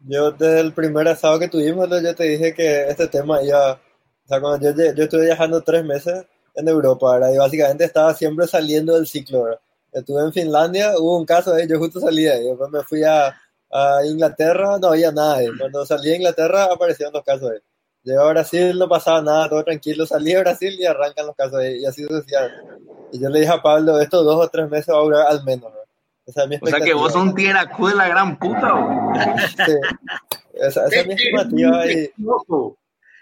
Yo 0.00 0.32
desde 0.32 0.58
el 0.58 0.72
primer 0.72 1.06
asado 1.06 1.38
que 1.38 1.46
tuvimos, 1.46 1.88
yo 1.88 2.14
te 2.16 2.24
dije 2.24 2.52
que 2.54 2.88
este 2.88 3.06
tema 3.06 3.40
iba, 3.40 3.74
o 3.74 4.28
sea, 4.28 4.40
cuando 4.40 4.68
yo, 4.68 4.94
yo 4.94 5.04
estuve 5.04 5.26
viajando 5.26 5.62
tres 5.62 5.84
meses 5.84 6.26
en 6.56 6.66
Europa, 6.66 7.12
¿verdad? 7.12 7.32
y 7.32 7.38
básicamente 7.38 7.84
estaba 7.84 8.12
siempre 8.14 8.48
saliendo 8.48 8.96
del 8.96 9.06
ciclo. 9.06 9.46
Estuve 9.92 10.24
en 10.24 10.32
Finlandia, 10.32 10.98
hubo 10.98 11.16
un 11.16 11.24
caso 11.24 11.54
ahí, 11.54 11.68
yo 11.68 11.78
justo 11.78 12.00
salí 12.00 12.26
ahí, 12.26 12.48
después 12.48 12.68
me 12.68 12.82
fui 12.82 13.04
a, 13.04 13.28
a 13.70 14.04
Inglaterra, 14.04 14.76
no 14.80 14.88
había 14.88 15.12
nada 15.12 15.36
ahí. 15.36 15.46
Cuando 15.56 15.86
salí 15.86 16.10
a 16.10 16.16
Inglaterra 16.16 16.64
aparecieron 16.64 17.14
los 17.14 17.22
casos 17.22 17.48
ahí. 17.52 17.60
Llegué 18.04 18.18
a 18.18 18.24
Brasil, 18.24 18.78
no 18.78 18.86
pasaba 18.86 19.22
nada, 19.22 19.48
todo 19.48 19.64
tranquilo. 19.64 20.04
Salí 20.04 20.34
a 20.34 20.40
Brasil 20.40 20.76
y 20.78 20.84
arrancan 20.84 21.26
los 21.26 21.34
casos 21.34 21.54
ahí, 21.54 21.80
y 21.80 21.86
así 21.86 22.04
sucesivamente. 22.04 22.62
Y 23.12 23.20
yo 23.20 23.30
le 23.30 23.40
dije 23.40 23.52
a 23.52 23.62
Pablo, 23.62 23.98
estos 23.98 24.24
dos 24.24 24.44
o 24.44 24.48
tres 24.48 24.68
meses 24.68 24.94
va 24.94 24.98
a 24.98 25.02
durar 25.02 25.26
al 25.26 25.42
menos. 25.42 25.72
¿verdad? 25.72 25.84
O 26.60 26.66
sea, 26.66 26.80
que 26.80 26.94
vos 26.94 27.12
sos 27.12 27.22
un 27.22 27.34
tieracú 27.34 27.88
de 27.88 27.94
la 27.94 28.08
gran 28.08 28.38
puta, 28.38 28.74
sí. 29.64 29.72
Esa, 30.54 30.86
esa 30.86 31.00
es 31.00 31.06
mi 31.06 31.14
estimativa. 31.14 31.86
Y, 31.86 32.12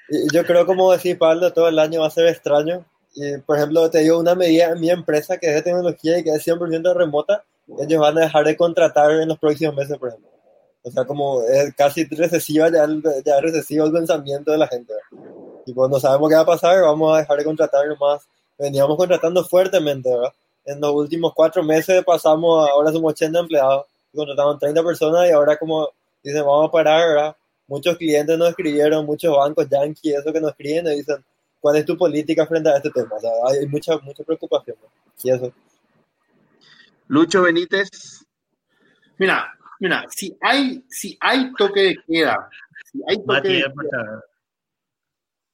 y, 0.09 0.35
yo 0.35 0.45
creo, 0.45 0.67
como 0.67 0.93
decía 0.93 1.17
Pablo, 1.19 1.53
todo 1.53 1.69
el 1.69 1.79
año 1.79 2.01
va 2.01 2.09
a 2.09 2.11
ser 2.11 2.27
extraño. 2.27 2.85
Y, 3.15 3.39
por 3.39 3.57
ejemplo, 3.57 3.89
te 3.91 4.01
digo 4.01 4.19
una 4.19 4.35
medida 4.35 4.71
en 4.71 4.81
mi 4.81 4.91
empresa 4.91 5.39
que 5.39 5.49
es 5.49 5.55
de 5.55 5.63
tecnología 5.63 6.19
y 6.19 6.25
que 6.25 6.31
es 6.31 6.47
100% 6.47 6.95
remota. 6.95 7.45
Ellos 7.79 8.01
van 8.01 8.19
a 8.19 8.23
dejar 8.23 8.45
de 8.45 8.57
contratar 8.57 9.11
en 9.13 9.29
los 9.29 9.39
próximos 9.39 9.75
meses, 9.75 9.97
por 9.97 10.09
ejemplo. 10.09 10.32
O 10.85 10.91
sea, 10.91 11.05
como 11.05 11.43
es 11.43 11.75
casi 11.75 12.05
recesiva, 12.05 12.71
ya, 12.71 12.87
ya 13.25 13.37
es 13.37 13.43
recesivo 13.43 13.87
el 13.87 13.93
pensamiento 13.93 14.51
de 14.51 14.59
la 14.59 14.69
gente. 14.69 14.93
Y 15.67 15.73
cuando 15.73 16.01
sabemos 16.01 16.29
qué 16.29 16.35
va 16.35 16.43
a 16.43 16.47
pasar, 16.47 16.83
vamos 16.83 17.15
a 17.15 17.21
dejar 17.21 17.39
de 17.39 17.45
contratar 17.45 17.87
más. 18.01 18.23
Veníamos 18.59 18.97
contratando 18.97 19.45
fuertemente, 19.45 20.11
¿verdad? 20.11 20.33
en 20.65 20.81
los 20.81 20.93
últimos 20.93 21.33
cuatro 21.35 21.63
meses 21.63 22.05
pasamos, 22.05 22.69
ahora 22.69 22.93
somos 22.93 23.13
80 23.13 23.39
empleados, 23.39 23.87
contratamos 24.15 24.59
30 24.59 24.83
personas 24.83 25.29
y 25.29 25.33
ahora 25.33 25.57
como 25.57 25.89
dicen, 26.23 26.45
vamos 26.45 26.69
a 26.69 26.73
parar, 26.73 27.09
¿verdad? 27.09 27.37
Muchos 27.67 27.97
clientes 27.97 28.39
nos 28.39 28.51
escribieron, 28.51 29.07
muchos 29.07 29.35
bancos, 29.37 29.69
Yankee, 29.69 30.15
eso 30.15 30.33
que 30.33 30.41
nos 30.41 30.51
escriben 30.51 30.87
y 30.89 30.97
dicen, 30.97 31.25
¿cuál 31.61 31.77
es 31.77 31.87
tu 31.87 31.97
política 31.97 32.47
frente 32.47 32.69
a 32.69 32.77
este 32.77 32.91
tema? 32.91 33.17
O 33.17 33.21
sea, 33.21 33.31
hay 33.49 33.67
mucha, 33.67 33.99
mucha 33.99 34.23
preocupación. 34.25 34.77
Y 35.23 35.31
eso. 35.31 35.53
Lucho 37.09 37.43
Benítez. 37.43 38.25
Mira, 39.19 39.53
mira, 39.83 40.07
si 40.11 40.39
hay, 40.41 40.85
si 40.89 41.19
hay 41.21 41.53
toque 41.55 41.81
de 41.81 41.99
queda, 42.07 42.49
si 42.85 43.03
hay 43.05 43.17
toque 43.27 43.49
de 43.49 43.63
queda, 43.63 44.25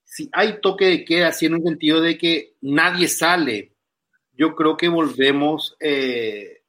si 0.04 0.28
hay 0.32 0.60
toque 0.60 0.84
de 0.84 1.04
queda, 1.06 1.32
si 1.32 1.46
en 1.46 1.54
un 1.54 1.62
sentido 1.62 2.02
de 2.02 2.18
que 2.18 2.56
nadie 2.60 3.08
sale, 3.08 3.72
yo 4.34 4.54
creo 4.54 4.76
que 4.76 4.88
volvemos 4.88 5.74
eh, 5.80 6.62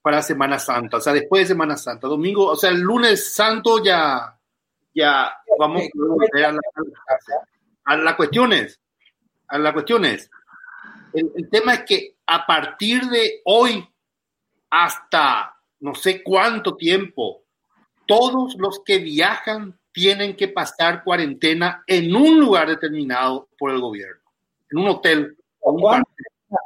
para 0.00 0.22
Semana 0.22 0.60
Santa, 0.60 0.98
o 0.98 1.00
sea, 1.00 1.12
después 1.12 1.42
de 1.42 1.54
Semana 1.54 1.76
Santa, 1.76 2.06
domingo, 2.06 2.46
o 2.46 2.56
sea, 2.56 2.70
el 2.70 2.78
lunes 2.78 3.34
santo 3.34 3.82
ya, 3.82 4.38
ya 4.94 5.34
vamos 5.58 5.82
a 5.82 5.88
volver 5.92 6.44
a 6.44 6.52
la, 6.52 6.60
a 7.82 7.96
la 7.96 8.16
cuestión 8.16 8.52
es, 8.52 8.78
a 9.48 9.58
la 9.58 9.72
cuestión 9.72 10.04
es, 10.04 10.30
el, 11.14 11.32
el 11.34 11.50
tema 11.50 11.74
es 11.74 11.82
que 11.82 12.14
a 12.26 12.46
partir 12.46 13.02
de 13.06 13.40
hoy 13.44 13.84
hasta 14.70 15.56
no 15.82 15.94
sé 15.96 16.22
cuánto 16.22 16.76
tiempo, 16.76 17.42
todos 18.06 18.54
los 18.56 18.80
que 18.84 18.98
viajan 18.98 19.78
tienen 19.92 20.36
que 20.36 20.48
pasar 20.48 21.02
cuarentena 21.02 21.82
en 21.86 22.14
un 22.14 22.38
lugar 22.38 22.68
determinado 22.68 23.48
por 23.58 23.72
el 23.72 23.80
gobierno, 23.80 24.22
en 24.70 24.78
un 24.78 24.88
hotel 24.88 25.36
o 25.60 25.72
un 25.72 26.02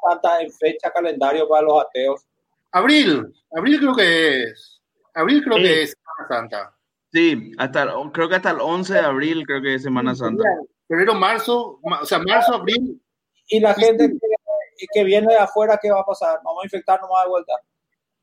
Santa 0.02 0.42
en 0.42 0.52
fecha 0.52 0.90
calendario 0.90 1.48
para 1.48 1.62
los 1.62 1.82
ateos? 1.82 2.26
Abril, 2.72 3.32
abril 3.56 3.78
creo 3.78 3.94
que 3.94 4.42
es. 4.44 4.82
Abril 5.14 5.42
creo 5.42 5.56
que 5.56 5.82
es 5.84 5.90
Semana 5.92 6.28
Santa. 6.28 6.76
Sí, 7.12 7.52
hasta 7.56 7.94
creo 8.12 8.28
que 8.28 8.34
hasta 8.34 8.50
el 8.50 8.60
11 8.60 8.92
de 8.92 9.00
abril 9.00 9.46
creo 9.46 9.62
que 9.62 9.74
es 9.76 9.82
Semana 9.82 10.14
Santa. 10.14 10.44
Febrero, 10.86 11.14
marzo, 11.14 11.80
o 11.82 12.04
sea, 12.04 12.18
marzo, 12.18 12.54
abril. 12.54 13.00
¿Y 13.48 13.60
la 13.60 13.72
gente 13.74 14.08
que, 14.08 14.86
que, 14.92 15.04
viene 15.04 15.32
de 15.32 15.38
afuera 15.38 15.78
qué 15.80 15.90
va 15.90 16.00
a 16.00 16.04
pasar? 16.04 16.40
¿Vamos 16.44 16.64
a 16.64 16.66
infectarnos 16.66 17.08
más 17.08 17.24
de 17.24 17.30
vuelta? 17.30 17.52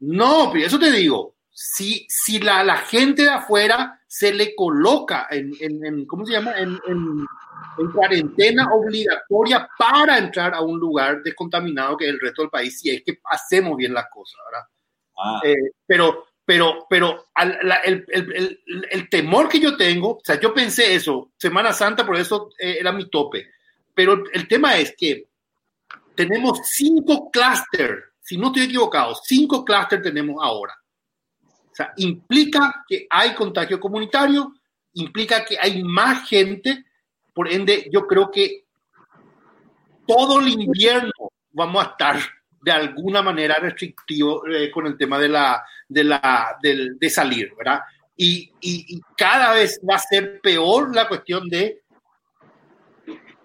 No, 0.06 0.50
pero 0.52 0.68
eso 0.68 0.80
te 0.80 0.92
digo. 0.92 1.36
Si, 1.52 2.06
si 2.10 2.40
la, 2.40 2.64
la 2.64 2.78
gente 2.78 3.24
de 3.24 3.30
afuera 3.30 4.02
se 4.08 4.34
le 4.34 4.56
coloca 4.56 5.28
en, 5.30 5.54
en, 5.60 5.86
en 5.86 6.06
¿cómo 6.06 6.26
se 6.26 6.34
llama? 6.34 6.54
En, 6.58 6.80
en 6.88 7.26
en 7.78 7.92
cuarentena 7.92 8.68
obligatoria 8.72 9.70
para 9.78 10.18
entrar 10.18 10.54
a 10.54 10.62
un 10.62 10.80
lugar 10.80 11.22
descontaminado 11.24 11.98
que 11.98 12.06
es 12.06 12.12
el 12.12 12.20
resto 12.20 12.42
del 12.42 12.52
país, 12.52 12.80
si 12.80 12.90
es 12.90 13.04
que 13.04 13.20
hacemos 13.26 13.78
bien 13.78 13.94
las 13.94 14.10
cosas, 14.10 14.40
¿verdad? 14.46 14.68
Ah. 15.18 15.42
Eh, 15.44 15.72
pero, 15.86 16.28
pero, 16.46 16.86
pero 16.90 17.28
el, 17.36 18.06
el, 18.10 18.62
el, 18.90 19.10
temor 19.10 19.48
que 19.48 19.60
yo 19.60 19.78
tengo, 19.78 20.16
o 20.16 20.22
sea, 20.24 20.40
yo 20.40 20.54
pensé 20.54 20.96
eso, 20.96 21.32
Semana 21.38 21.74
Santa, 21.74 22.06
por 22.06 22.18
eso 22.18 22.50
eh, 22.60 22.78
era 22.80 22.92
mi 22.92 23.10
tope, 23.10 23.48
pero 23.94 24.24
el 24.32 24.48
tema 24.48 24.78
es 24.78 24.96
que 24.98 25.28
tenemos 26.16 26.60
cinco 26.64 27.30
clústeres, 27.32 28.04
si 28.24 28.38
no 28.38 28.48
estoy 28.48 28.64
equivocado, 28.64 29.14
cinco 29.22 29.66
clústeres 29.66 30.04
tenemos 30.04 30.38
ahora. 30.42 30.74
O 31.44 31.76
sea, 31.76 31.94
implica 31.98 32.84
que 32.88 33.06
hay 33.10 33.34
contagio 33.34 33.80
comunitario, 33.80 34.54
implica 34.94 35.44
que 35.44 35.58
hay 35.60 35.84
más 35.84 36.28
gente, 36.30 36.86
por 37.34 37.52
ende 37.52 37.90
yo 37.92 38.08
creo 38.08 38.32
que 38.32 38.66
todo 40.08 40.40
el 40.40 40.50
invierno 40.50 41.12
vamos 41.52 41.84
a 41.86 41.90
estar 41.90 42.20
de 42.62 42.72
alguna 42.72 43.22
manera 43.22 43.56
restrictivo 43.56 44.48
eh, 44.48 44.72
con 44.72 44.88
el 44.88 44.98
tema 44.98 45.20
de, 45.20 45.28
la, 45.28 45.64
de, 45.88 46.04
la, 46.04 46.58
de, 46.62 46.92
de 46.96 47.10
salir, 47.10 47.54
¿verdad? 47.58 47.82
Y, 48.16 48.52
y, 48.62 48.96
y, 48.96 49.02
cada 49.18 49.54
vez 49.54 49.82
va 49.90 49.96
a 49.96 50.00
ser 50.00 50.40
peor 50.40 50.96
la 50.96 51.08
cuestión 51.08 51.50
de 51.50 51.84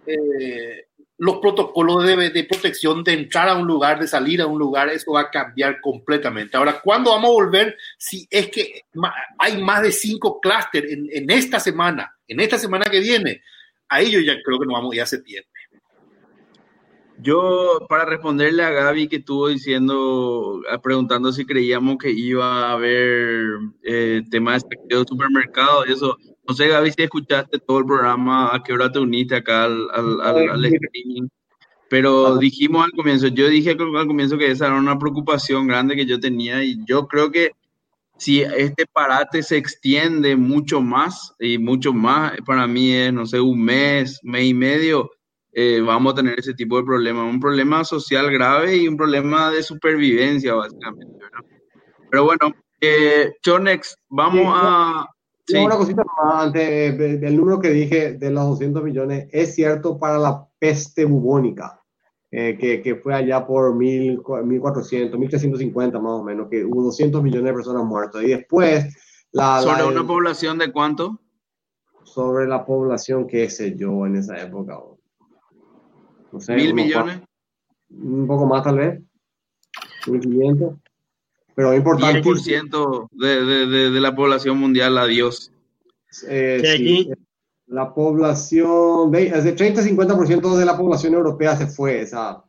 eh, 0.07 0.88
los 1.19 1.39
protocolos 1.39 2.07
de, 2.07 2.31
de, 2.31 2.45
protección 2.45 3.03
de 3.03 3.12
entrar 3.12 3.49
a 3.49 3.57
un 3.57 3.66
lugar, 3.66 3.99
de 3.99 4.07
salir 4.07 4.40
a 4.40 4.47
un 4.47 4.59
lugar, 4.59 4.89
eso 4.89 5.12
va 5.12 5.23
a 5.23 5.31
cambiar 5.31 5.81
completamente. 5.81 6.57
Ahora, 6.57 6.81
¿cuándo 6.81 7.11
vamos 7.11 7.31
a 7.31 7.32
volver? 7.32 7.77
Si 7.99 8.27
es 8.31 8.49
que 8.49 8.82
hay 9.39 9.61
más 9.61 9.82
de 9.82 9.90
cinco 9.90 10.40
clústeres 10.40 10.93
en, 10.93 11.09
en, 11.11 11.31
esta 11.31 11.59
semana, 11.59 12.15
en 12.28 12.39
esta 12.39 12.57
semana 12.57 12.86
que 12.86 13.01
viene, 13.01 13.43
ahí 13.89 14.12
yo 14.12 14.20
ya 14.20 14.35
creo 14.45 14.61
que 14.61 14.66
nos 14.66 14.74
vamos 14.74 14.93
a 14.93 14.97
ir 14.97 15.03
a 15.03 15.07
septiembre. 15.07 15.51
Yo, 17.20 17.85
para 17.89 18.05
responderle 18.05 18.62
a 18.62 18.70
Gaby 18.70 19.09
que 19.09 19.16
estuvo 19.16 19.49
diciendo, 19.49 20.61
preguntando 20.85 21.32
si 21.32 21.45
creíamos 21.45 21.99
que 21.99 22.11
iba 22.11 22.69
a 22.69 22.73
haber 22.73 23.45
eh, 23.82 24.23
temas 24.31 24.65
de 24.69 25.05
supermercado 25.05 25.85
y 25.85 25.93
eso, 25.93 26.16
no 26.49 26.55
sé, 26.55 26.69
Gaby, 26.69 26.93
si 26.93 27.03
escuchaste 27.03 27.59
todo 27.59 27.81
el 27.81 27.85
programa, 27.85 28.55
a 28.55 28.62
qué 28.62 28.73
hora 28.73 28.91
te 28.91 28.99
uniste 28.99 29.37
acá 29.37 29.65
al, 29.65 29.89
al, 29.93 30.20
al, 30.23 30.49
al 30.49 30.65
streaming, 30.65 31.29
pero 31.91 32.39
dijimos 32.39 32.85
al 32.85 32.93
comienzo, 32.93 33.29
yo 33.29 33.49
dije 33.49 33.70
al 33.70 33.77
comienzo 34.07 34.39
que 34.39 34.51
esa 34.51 34.66
era 34.66 34.77
una 34.77 34.99
preocupación 34.99 35.66
grande 35.66 35.95
que 35.95 36.07
yo 36.07 36.19
tenía 36.19 36.65
y 36.65 36.79
yo 36.87 37.07
creo 37.07 37.31
que 37.31 37.53
si 38.16 38.41
este 38.41 38.87
parate 38.87 39.43
se 39.43 39.59
extiende 39.59 40.37
mucho 40.37 40.81
más 40.81 41.35
y 41.39 41.59
mucho 41.59 41.93
más, 41.93 42.33
para 42.47 42.66
mí 42.66 42.93
es, 42.93 43.12
no 43.12 43.27
sé, 43.27 43.41
un 43.41 43.62
mes, 43.62 44.19
mes 44.23 44.45
y 44.45 44.55
medio, 44.55 45.11
eh, 45.53 45.81
vamos 45.81 46.12
a 46.12 46.16
tener 46.16 46.39
ese 46.39 46.55
tipo 46.55 46.79
de 46.79 46.85
problemas, 46.85 47.31
un 47.31 47.41
problema 47.41 47.85
social 47.85 48.31
grave 48.33 48.77
y 48.77 48.89
un 48.89 48.97
problema 48.97 49.51
de 49.51 49.62
supervivencia, 49.62 50.55
básicamente. 50.55 51.15
¿verdad? 51.20 51.47
Pero 52.11 52.25
bueno, 52.25 52.55
eh, 52.81 53.35
Chonex, 53.43 53.97
vamos 54.09 54.47
a... 54.49 55.07
Sí. 55.49 55.57
Una 55.57 55.79
cosita 55.79 56.05
más 56.05 56.45
antes 56.45 56.99
del 56.99 57.35
número 57.35 57.59
que 57.59 57.70
dije 57.70 58.12
de 58.12 58.31
los 58.31 58.45
200 58.49 58.83
millones, 58.83 59.29
es 59.33 59.55
cierto 59.55 59.99
para 59.99 60.19
la 60.19 60.47
peste 60.59 61.07
bubónica, 61.07 61.83
eh, 62.31 62.59
que, 62.61 62.83
que, 62.83 62.97
fue 62.97 63.15
allá 63.15 63.47
por 63.47 63.75
1000, 63.75 64.20
1400, 64.45 65.19
1350 65.19 65.99
más 66.01 66.12
o 66.12 66.23
menos, 66.23 66.49
que 66.51 66.66
hubo 66.66 66.83
200 66.83 67.23
millones 67.23 67.47
de 67.47 67.53
personas 67.55 67.83
muertas. 67.85 68.23
Y 68.25 68.29
después... 68.29 68.95
La, 69.33 69.62
¿Sobre 69.62 69.79
la, 69.79 69.87
una 69.87 70.07
población 70.07 70.59
de 70.59 70.70
cuánto? 70.70 71.19
Sobre 72.05 72.47
la 72.47 72.66
población, 72.66 73.27
qué 73.27 73.49
sé 73.49 73.75
yo, 73.75 74.05
en 74.05 74.16
esa 74.16 74.39
época. 74.39 74.79
No 76.31 76.41
sé, 76.41 76.57
¿Mil 76.57 76.75
millones? 76.75 77.23
Un 77.89 78.27
poco 78.27 78.45
más 78.45 78.62
tal 78.62 78.77
vez. 78.77 79.01
1500. 80.07 80.75
Pero 81.59 81.72
es 81.72 81.78
importante. 81.78 82.22
10% 82.22 83.09
de, 83.10 83.44
de, 83.44 83.66
de, 83.66 83.90
de, 83.90 84.01
la 84.01 84.14
población 84.14 84.59
mundial, 84.59 84.97
adiós. 84.97 85.51
Eh, 86.28 86.62
sí, 86.62 87.10
la 87.66 87.93
población, 87.93 89.10
de, 89.10 89.28
de 89.28 89.56
30-50% 89.56 90.56
de 90.56 90.64
la 90.64 90.76
población 90.76 91.14
europea 91.14 91.56
se 91.56 91.66
fue 91.66 92.02
esa, 92.02 92.44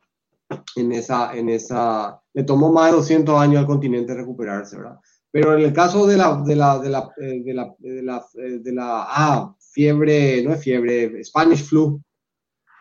en, 0.76 0.92
esa, 0.92 1.36
en 1.36 1.50
esa, 1.50 2.22
le 2.34 2.44
tomó 2.44 2.72
más 2.72 2.92
de 2.92 2.98
200 2.98 3.42
años 3.42 3.62
al 3.62 3.66
continente 3.66 4.14
recuperarse, 4.14 4.78
¿verdad? 4.78 5.00
Pero 5.32 5.58
en 5.58 5.64
el 5.64 5.74
caso 5.74 6.06
de 6.06 6.16
la, 6.16 6.44
de 6.46 6.56
la, 6.56 6.78
de 6.78 6.90
la, 6.92 7.12
de 7.18 7.54
la, 7.56 7.76
de 7.80 8.04
la, 8.04 8.26
de 8.36 8.72
la 8.72 9.06
ah, 9.08 9.56
fiebre, 9.58 10.44
no 10.44 10.54
es 10.54 10.62
fiebre, 10.62 11.24
Spanish 11.24 11.64
flu, 11.64 12.00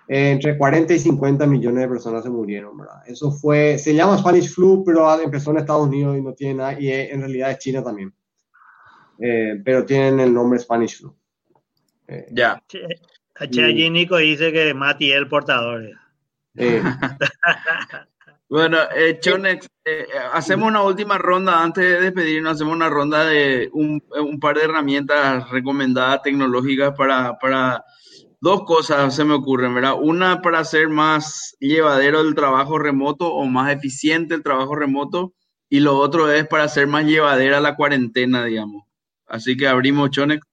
entre 0.08 0.56
40 0.56 0.94
y 0.94 0.98
50 0.98 1.46
millones 1.46 1.82
de 1.82 1.88
personas 1.88 2.24
se 2.24 2.30
murieron, 2.30 2.78
¿verdad? 2.78 3.02
Eso 3.06 3.30
fue, 3.30 3.76
se 3.78 3.94
llama 3.94 4.16
Spanish 4.16 4.54
Flu, 4.54 4.82
pero 4.84 5.20
empezó 5.20 5.50
en 5.50 5.58
Estados 5.58 5.86
Unidos 5.86 6.16
y 6.16 6.22
no 6.22 6.32
tiene 6.32 6.54
nada, 6.54 6.80
y 6.80 6.90
en 6.90 7.20
realidad 7.20 7.50
es 7.50 7.58
China 7.58 7.84
también. 7.84 8.12
Eh, 9.20 9.60
pero 9.62 9.84
tienen 9.84 10.20
el 10.20 10.32
nombre 10.32 10.58
Spanish 10.58 10.98
Flu. 10.98 11.14
Eh, 12.06 12.26
ya. 12.30 12.62
Allí 13.36 13.90
Nico 13.90 14.16
dice 14.16 14.50
que 14.50 14.72
Mati 14.72 15.12
es 15.12 15.18
el 15.18 15.28
portador. 15.28 15.90
Eh. 16.56 16.82
bueno, 18.48 18.78
eh, 18.96 19.18
Chonex, 19.20 19.68
hacemos 20.32 20.68
una 20.68 20.82
última 20.82 21.18
ronda 21.18 21.62
antes 21.62 21.84
de 21.84 22.00
despedirnos, 22.00 22.54
hacemos 22.54 22.74
una 22.74 22.88
ronda 22.88 23.26
de 23.26 23.68
un, 23.74 24.02
un 24.18 24.40
par 24.40 24.56
de 24.56 24.64
herramientas 24.64 25.50
recomendadas 25.50 26.22
tecnológicas 26.22 26.94
para, 26.96 27.38
para 27.38 27.84
dos 28.40 28.64
cosas 28.64 29.14
se 29.14 29.24
me 29.24 29.34
ocurren, 29.34 29.74
¿verdad? 29.74 29.94
Una 30.00 30.42
para 30.42 30.60
hacer 30.60 30.88
más 30.88 31.56
llevadero 31.60 32.20
el 32.20 32.34
trabajo 32.34 32.78
remoto 32.78 33.32
o 33.32 33.46
más 33.46 33.72
eficiente 33.72 34.34
el 34.34 34.42
trabajo 34.42 34.74
remoto 34.74 35.32
y 35.68 35.80
lo 35.80 35.98
otro 35.98 36.30
es 36.30 36.46
para 36.46 36.64
hacer 36.64 36.86
más 36.86 37.04
llevadera 37.04 37.60
la 37.60 37.76
cuarentena, 37.76 38.44
digamos. 38.44 38.84
Así 39.26 39.56
que 39.56 39.68
abrimos 39.68 40.10
Chonex. 40.10 40.46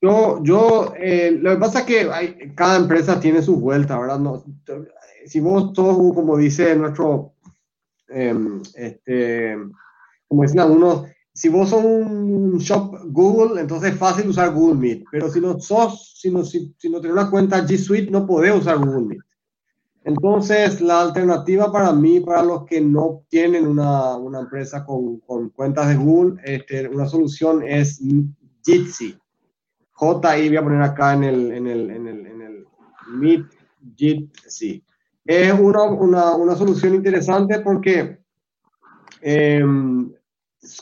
Yo, 0.00 0.40
yo, 0.42 0.92
eh, 0.98 1.38
lo 1.40 1.52
que 1.52 1.56
pasa 1.56 1.80
es 1.80 1.86
que 1.86 2.00
hay, 2.10 2.52
cada 2.54 2.76
empresa 2.76 3.18
tiene 3.18 3.40
su 3.42 3.56
vuelta, 3.56 3.98
¿verdad? 3.98 4.18
No, 4.18 4.44
si 5.24 5.40
vos 5.40 5.72
todo, 5.72 6.14
como 6.14 6.36
dice 6.36 6.76
nuestro, 6.76 7.32
eh, 8.08 8.34
este, 8.74 9.56
como 10.28 10.42
dicen 10.42 10.60
algunos, 10.60 11.06
si 11.36 11.50
vos 11.50 11.68
sos 11.68 11.84
un 11.84 12.56
shop 12.56 12.96
Google, 13.08 13.60
entonces 13.60 13.92
es 13.92 13.98
fácil 13.98 14.30
usar 14.30 14.54
Google 14.54 14.80
Meet. 14.80 15.04
Pero 15.10 15.30
si 15.30 15.38
no 15.38 15.60
sos, 15.60 16.14
si 16.18 16.30
no, 16.30 16.42
si, 16.42 16.74
si 16.78 16.88
no 16.88 16.98
tenés 16.98 17.12
una 17.12 17.30
cuenta 17.30 17.66
G 17.66 17.76
Suite, 17.76 18.10
no 18.10 18.26
podés 18.26 18.54
usar 18.54 18.78
Google 18.78 19.04
Meet. 19.04 19.20
Entonces, 20.04 20.80
la 20.80 21.02
alternativa 21.02 21.70
para 21.70 21.92
mí, 21.92 22.20
para 22.20 22.42
los 22.42 22.64
que 22.64 22.80
no 22.80 23.24
tienen 23.28 23.66
una, 23.66 24.16
una 24.16 24.40
empresa 24.40 24.82
con, 24.86 25.20
con, 25.20 25.50
cuentas 25.50 25.88
de 25.88 25.96
Google, 25.96 26.40
este, 26.42 26.88
una 26.88 27.06
solución 27.06 27.62
es 27.62 28.00
Jitsi. 28.64 29.18
J-I, 29.92 30.48
voy 30.48 30.56
a 30.56 30.62
poner 30.62 30.82
acá 30.82 31.12
en 31.12 31.24
el, 31.24 31.52
en 31.52 31.66
el, 31.66 31.90
en 31.90 32.06
el, 32.08 32.26
en 32.26 32.40
el 32.40 32.66
Meet 33.10 33.44
Jitsi. 33.94 34.82
Es 35.26 35.52
una, 35.52 35.82
una, 35.82 36.34
una 36.34 36.56
solución 36.56 36.94
interesante 36.94 37.60
porque 37.60 38.20
eh, 39.20 39.62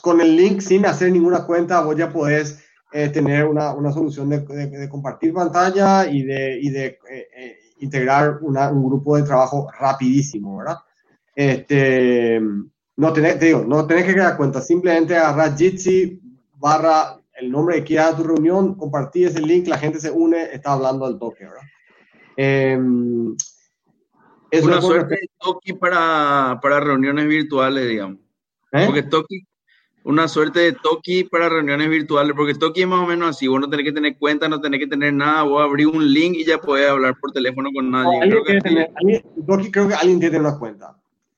con 0.01 0.21
el 0.21 0.37
link 0.37 0.61
sin 0.61 0.87
hacer 0.87 1.13
ninguna 1.13 1.45
cuenta, 1.45 1.83
vos 1.83 1.97
ya 1.97 2.13
podés 2.13 2.65
eh, 2.93 3.09
tener 3.09 3.45
una, 3.47 3.73
una 3.73 3.93
solución 3.93 4.29
de, 4.29 4.41
de, 4.41 4.67
de, 4.69 4.89
compartir 4.89 5.33
pantalla 5.33 6.07
y 6.07 6.23
de, 6.23 6.59
y 6.61 6.71
de 6.71 6.87
eh, 7.11 7.29
eh, 7.37 7.59
integrar 7.79 8.39
una, 8.43 8.71
un 8.71 8.87
grupo 8.87 9.17
de 9.17 9.25
trabajo 9.25 9.69
rapidísimo, 9.79 10.59
¿verdad? 10.59 10.77
Este, 11.35 12.41
no 12.97 13.13
tenés, 13.13 13.39
te 13.39 13.47
digo, 13.47 13.65
no 13.67 13.87
tenés 13.87 14.05
que 14.05 14.13
crear 14.13 14.37
cuenta, 14.37 14.61
simplemente 14.61 15.17
agarrar 15.17 15.57
Jitsi 15.57 16.21
barra 16.57 17.19
el 17.35 17.51
nombre 17.51 17.77
que 17.79 17.85
quieras 17.85 18.17
tu 18.17 18.23
reunión, 18.23 18.77
compartir 18.77 19.27
ese 19.27 19.41
link, 19.41 19.67
la 19.67 19.79
gente 19.79 19.99
se 19.99 20.11
une, 20.11 20.45
está 20.53 20.73
hablando 20.73 21.05
al 21.05 21.19
toque, 21.19 21.45
¿verdad? 21.45 21.63
Eh, 22.37 22.79
es 24.59 24.65
una 24.65 24.81
suerte 24.81 25.15
de 25.15 25.31
Toki 25.39 25.73
para, 25.73 26.61
para 26.63 26.79
reuniones 26.79 27.27
virtuales, 27.27 27.89
digamos. 27.89 28.21
¿Eh? 28.71 28.85
Porque 28.87 29.03
Toki, 29.03 29.45
una 30.05 30.29
suerte 30.29 30.61
de 30.61 30.73
Toki 30.73 31.25
para 31.25 31.49
reuniones 31.49 31.89
virtuales, 31.89 32.35
porque 32.37 32.55
Toki 32.55 32.83
es 32.83 32.89
más 32.89 33.01
o 33.01 33.07
menos 33.07 33.31
así, 33.31 33.49
vos 33.49 33.61
no 33.61 33.71
tenés 33.71 33.87
que 33.87 33.93
tener 33.93 34.17
cuenta, 34.19 34.49
no 34.49 34.61
tenés 34.61 34.81
que 34.81 34.87
tener 34.87 35.15
nada, 35.15 35.43
vos 35.43 35.63
abrís 35.63 35.87
un 35.87 36.13
link 36.13 36.35
y 36.37 36.45
ya 36.45 36.59
podés 36.59 36.91
hablar 36.91 37.15
por 37.19 37.33
teléfono 37.33 37.71
con 37.75 37.91
nadie. 37.91 38.21
No, 38.21 38.43
creo, 38.43 38.45
que 38.45 38.59
tener, 38.61 38.91
alguien, 38.95 39.23
Toki 39.47 39.71
creo 39.71 39.89
que 39.89 39.95
alguien 39.95 40.21
tiene 40.21 40.39
una 40.39 40.59
cuenta. 40.59 40.95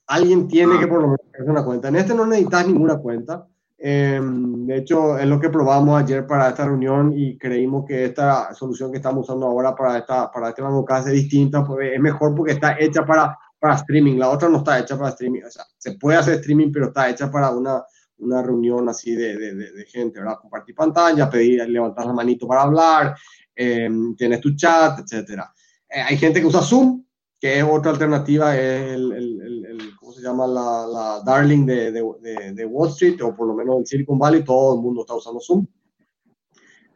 Alguien 0.08 0.48
tiene 0.48 0.74
ah. 0.76 0.80
que 0.80 0.86
por 0.88 1.00
lo 1.00 1.06
menos 1.08 1.20
tener 1.32 1.50
una 1.50 1.64
cuenta. 1.64 1.88
En 1.88 1.96
este 1.96 2.14
no 2.14 2.26
necesitas 2.26 2.66
ninguna 2.66 2.98
cuenta. 2.98 3.46
Eh, 3.78 4.20
de 4.20 4.76
hecho, 4.78 5.16
es 5.16 5.26
lo 5.26 5.38
que 5.38 5.50
probamos 5.50 6.02
ayer 6.02 6.26
para 6.26 6.48
esta 6.48 6.64
reunión 6.64 7.12
y 7.14 7.38
creímos 7.38 7.84
que 7.86 8.06
esta 8.06 8.52
solución 8.52 8.90
que 8.90 8.96
estamos 8.96 9.28
usando 9.28 9.46
ahora 9.46 9.76
para, 9.76 9.98
esta, 9.98 10.30
para 10.32 10.48
este 10.48 10.62
es 10.62 11.12
distinta, 11.12 11.64
pues 11.64 11.92
es 11.92 12.00
mejor 12.00 12.34
porque 12.34 12.52
está 12.52 12.76
hecha 12.80 13.04
para, 13.04 13.38
para 13.60 13.74
streaming. 13.74 14.16
La 14.16 14.30
otra 14.30 14.48
no 14.48 14.58
está 14.58 14.78
hecha 14.78 14.96
para 14.96 15.10
streaming. 15.10 15.42
O 15.42 15.50
sea, 15.50 15.64
se 15.78 15.92
puede 15.92 16.18
hacer 16.18 16.34
streaming, 16.34 16.72
pero 16.72 16.86
está 16.86 17.08
hecha 17.08 17.30
para 17.30 17.50
una 17.50 17.84
una 18.18 18.42
reunión 18.42 18.88
así 18.88 19.14
de, 19.14 19.36
de, 19.36 19.54
de, 19.54 19.84
gente, 19.86 20.20
¿verdad? 20.20 20.38
Compartir 20.40 20.74
pantalla, 20.74 21.28
pedir, 21.28 21.68
levantar 21.68 22.06
la 22.06 22.12
manito 22.12 22.46
para 22.46 22.62
hablar, 22.62 23.16
eh, 23.54 23.88
tienes 24.16 24.40
tu 24.40 24.54
chat, 24.54 25.00
etcétera. 25.00 25.52
Eh, 25.88 26.00
hay 26.00 26.16
gente 26.16 26.40
que 26.40 26.46
usa 26.46 26.62
Zoom, 26.62 27.04
que 27.38 27.58
es 27.58 27.64
otra 27.64 27.90
alternativa, 27.90 28.56
es 28.56 28.92
el, 28.92 29.12
el, 29.12 29.66
el 29.66 29.96
¿cómo 29.96 30.12
se 30.12 30.22
llama? 30.22 30.46
La, 30.46 30.86
la 30.86 31.22
Darling 31.24 31.66
de, 31.66 31.92
de, 31.92 32.66
Wall 32.66 32.88
Street, 32.90 33.20
o 33.22 33.34
por 33.34 33.46
lo 33.46 33.54
menos 33.54 33.78
el 33.78 33.86
Silicon 33.86 34.18
Valley, 34.18 34.42
todo 34.42 34.74
el 34.74 34.80
mundo 34.80 35.02
está 35.02 35.14
usando 35.14 35.40
Zoom. 35.40 35.66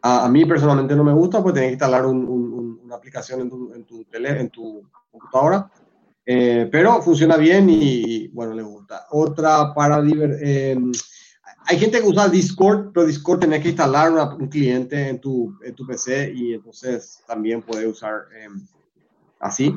A, 0.02 0.24
a 0.24 0.28
mí 0.30 0.46
personalmente 0.46 0.96
no 0.96 1.04
me 1.04 1.12
gusta, 1.12 1.42
pues 1.42 1.52
tienes 1.52 1.68
que 1.68 1.74
instalar 1.74 2.06
un, 2.06 2.26
un, 2.26 2.80
una 2.82 2.96
aplicación 2.96 3.42
en 3.42 3.50
tu, 3.50 3.74
en 3.74 3.84
tu, 3.84 4.04
tele, 4.04 4.40
en 4.40 4.48
tu 4.48 4.82
computadora. 5.10 5.70
Eh, 6.32 6.68
pero 6.70 7.02
funciona 7.02 7.36
bien 7.36 7.68
y, 7.68 8.28
bueno, 8.28 8.54
le 8.54 8.62
gusta. 8.62 9.06
Otra 9.10 9.74
para. 9.74 10.00
Eh, 10.06 10.78
hay 11.66 11.76
gente 11.76 12.00
que 12.00 12.06
usa 12.06 12.28
Discord, 12.28 12.92
pero 12.94 13.04
Discord 13.04 13.40
tenés 13.40 13.60
que 13.60 13.70
instalar 13.70 14.12
una, 14.12 14.32
un 14.32 14.46
cliente 14.46 15.08
en 15.08 15.20
tu, 15.20 15.58
en 15.64 15.74
tu 15.74 15.84
PC 15.84 16.32
y 16.32 16.54
entonces 16.54 17.20
también 17.26 17.62
puedes 17.62 17.84
usar 17.84 18.26
eh, 18.32 18.46
así. 19.40 19.74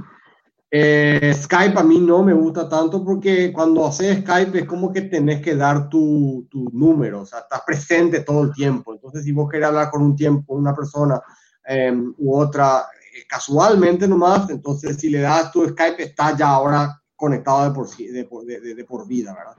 Eh, 0.70 1.34
Skype 1.34 1.80
a 1.80 1.84
mí 1.84 2.00
no 2.00 2.22
me 2.22 2.34
gusta 2.34 2.70
tanto 2.70 3.04
porque 3.04 3.52
cuando 3.52 3.88
haces 3.88 4.20
Skype 4.20 4.60
es 4.60 4.66
como 4.66 4.94
que 4.94 5.02
tenés 5.02 5.42
que 5.42 5.56
dar 5.56 5.90
tu, 5.90 6.48
tu, 6.52 6.70
número, 6.72 7.22
o 7.22 7.26
sea, 7.26 7.40
estás 7.40 7.62
presente 7.66 8.20
todo 8.20 8.44
el 8.44 8.54
tiempo. 8.54 8.94
Entonces, 8.94 9.24
si 9.24 9.32
vos 9.32 9.50
querés 9.50 9.70
hablar 9.70 9.90
con 9.90 10.04
un 10.04 10.16
tiempo, 10.16 10.54
una 10.54 10.76
persona 10.76 11.20
eh, 11.68 11.92
u 12.20 12.38
otra, 12.38 12.86
casualmente 13.27 14.07
nomás, 14.07 14.49
entonces 14.49 14.98
si 14.98 15.10
le 15.10 15.19
das 15.22 15.52
tu 15.52 15.68
Skype, 15.68 16.02
está 16.02 16.35
ya 16.35 16.49
ahora 16.49 17.02
conectado 17.15 17.65
de 17.65 17.72
por, 17.72 17.90
de 17.90 18.26
por, 18.26 18.45
de, 18.45 18.76
de 18.76 18.85
por 18.85 19.07
vida, 19.07 19.34
¿verdad? 19.34 19.56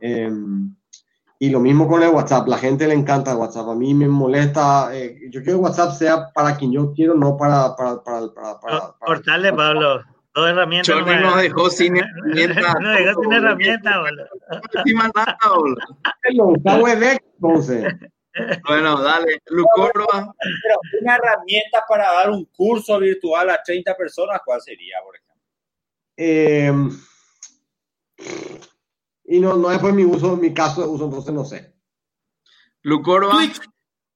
Eh, 0.00 0.30
y 1.40 1.50
lo 1.50 1.60
mismo 1.60 1.86
con 1.86 2.02
el 2.02 2.10
WhatsApp, 2.10 2.48
la 2.48 2.58
gente 2.58 2.88
le 2.88 2.94
encanta 2.94 3.30
el 3.30 3.38
WhatsApp, 3.38 3.68
a 3.68 3.74
mí 3.74 3.94
me 3.94 4.08
molesta, 4.08 4.90
eh, 4.92 5.20
yo 5.30 5.42
quiero 5.42 5.58
que 5.58 5.64
WhatsApp 5.64 5.92
sea 5.92 6.32
para 6.32 6.56
quien 6.56 6.72
yo 6.72 6.92
quiero, 6.92 7.14
no 7.14 7.36
para... 7.36 7.76
para, 7.76 8.02
para, 8.02 8.28
para, 8.34 8.60
para 8.60 8.94
Cortarle, 8.98 9.52
Pablo. 9.52 10.02
Dos 10.34 10.50
herramientas. 10.50 10.96
No 10.96 11.20
nos 11.20 11.42
dejó 11.42 11.70
sin 11.70 11.96
herramientas. 11.96 12.74
No 12.80 12.90
dejó 12.90 13.22
sin 13.22 13.32
herramientas, 13.32 13.94
boludo. 13.96 14.26
No 14.86 15.02
nada, 15.14 15.38
boludo. 15.48 15.76
Lo 16.34 16.46
usaba 16.48 16.82
Webex, 16.82 17.24
entonces. 17.34 17.94
Bueno, 18.66 19.00
dale, 19.02 19.40
Lucorba. 19.46 20.34
Pero 20.62 20.80
una 21.02 21.16
herramienta 21.16 21.84
para 21.88 22.12
dar 22.12 22.30
un 22.30 22.44
curso 22.46 22.98
virtual 22.98 23.50
a 23.50 23.62
30 23.62 23.96
personas, 23.96 24.40
¿cuál 24.44 24.60
sería, 24.60 24.96
por 25.04 25.16
ejemplo? 25.16 25.34
Eh, 26.16 26.72
y 29.24 29.40
no, 29.40 29.56
no 29.56 29.70
es 29.70 29.78
por 29.78 29.92
mi 29.92 30.04
uso, 30.04 30.36
mi 30.36 30.52
caso 30.54 30.82
de 30.82 30.88
uso, 30.88 31.04
entonces 31.04 31.32
no 31.34 31.44
sé. 31.44 31.74
Lucorba. 32.82 33.32
Twitch. 33.32 33.60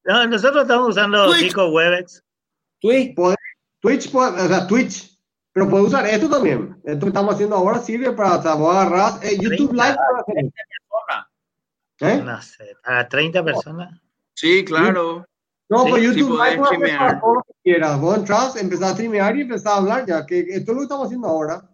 No, 0.05 0.27
nosotros 0.27 0.62
estamos 0.62 0.89
usando 0.90 1.27
Twitch. 1.31 1.49
Pico 1.49 1.69
Webex. 1.69 2.24
Twitch. 2.81 3.15
Twitch, 3.81 4.11
puede- 4.11 4.40
o 4.43 4.49
sea, 4.49 4.66
Twitch, 4.66 5.19
pero 5.53 5.69
puede 5.69 5.85
usar 5.85 6.07
esto 6.07 6.28
también. 6.31 6.81
Esto 6.85 7.01
que 7.01 7.09
estamos 7.09 7.35
haciendo 7.35 7.57
ahora 7.57 7.78
sirve 7.78 8.12
para, 8.12 8.36
o 8.39 8.43
sea, 8.43 8.55
vos 8.55 8.74
agarrás, 8.74 9.23
eh, 9.24 9.36
YouTube 9.40 9.73
Live 9.73 9.97
para 9.97 10.20
hacer. 10.20 10.53
¿eh? 12.01 12.23
No 12.24 12.40
sé, 12.43 12.74
para 12.82 13.09
30 13.09 13.44
personas. 13.44 14.01
Sí, 14.34 14.64
claro. 14.64 15.24
No, 15.68 15.84
Sí, 15.84 15.90
pues 15.90 16.02
sí 16.02 16.09
YouTube 16.09 16.36
podés 16.36 16.52
Live 16.54 16.59
puede 16.62 16.74
hacer 16.76 16.88
streamear. 16.88 17.20
todo 17.20 17.34
lo 17.34 17.42
que 17.42 17.52
quieras. 17.62 18.00
Vos 18.00 18.16
entras, 18.18 18.56
empezás 18.56 18.90
a 18.90 18.92
streamear 18.94 19.36
y 19.36 19.40
empezás 19.42 19.66
a 19.72 19.76
hablar 19.76 20.06
ya, 20.06 20.26
que 20.26 20.40
esto 20.40 20.52
es 20.72 20.74
lo 20.74 20.76
que 20.76 20.82
estamos 20.82 21.06
haciendo 21.06 21.28
ahora. 21.28 21.68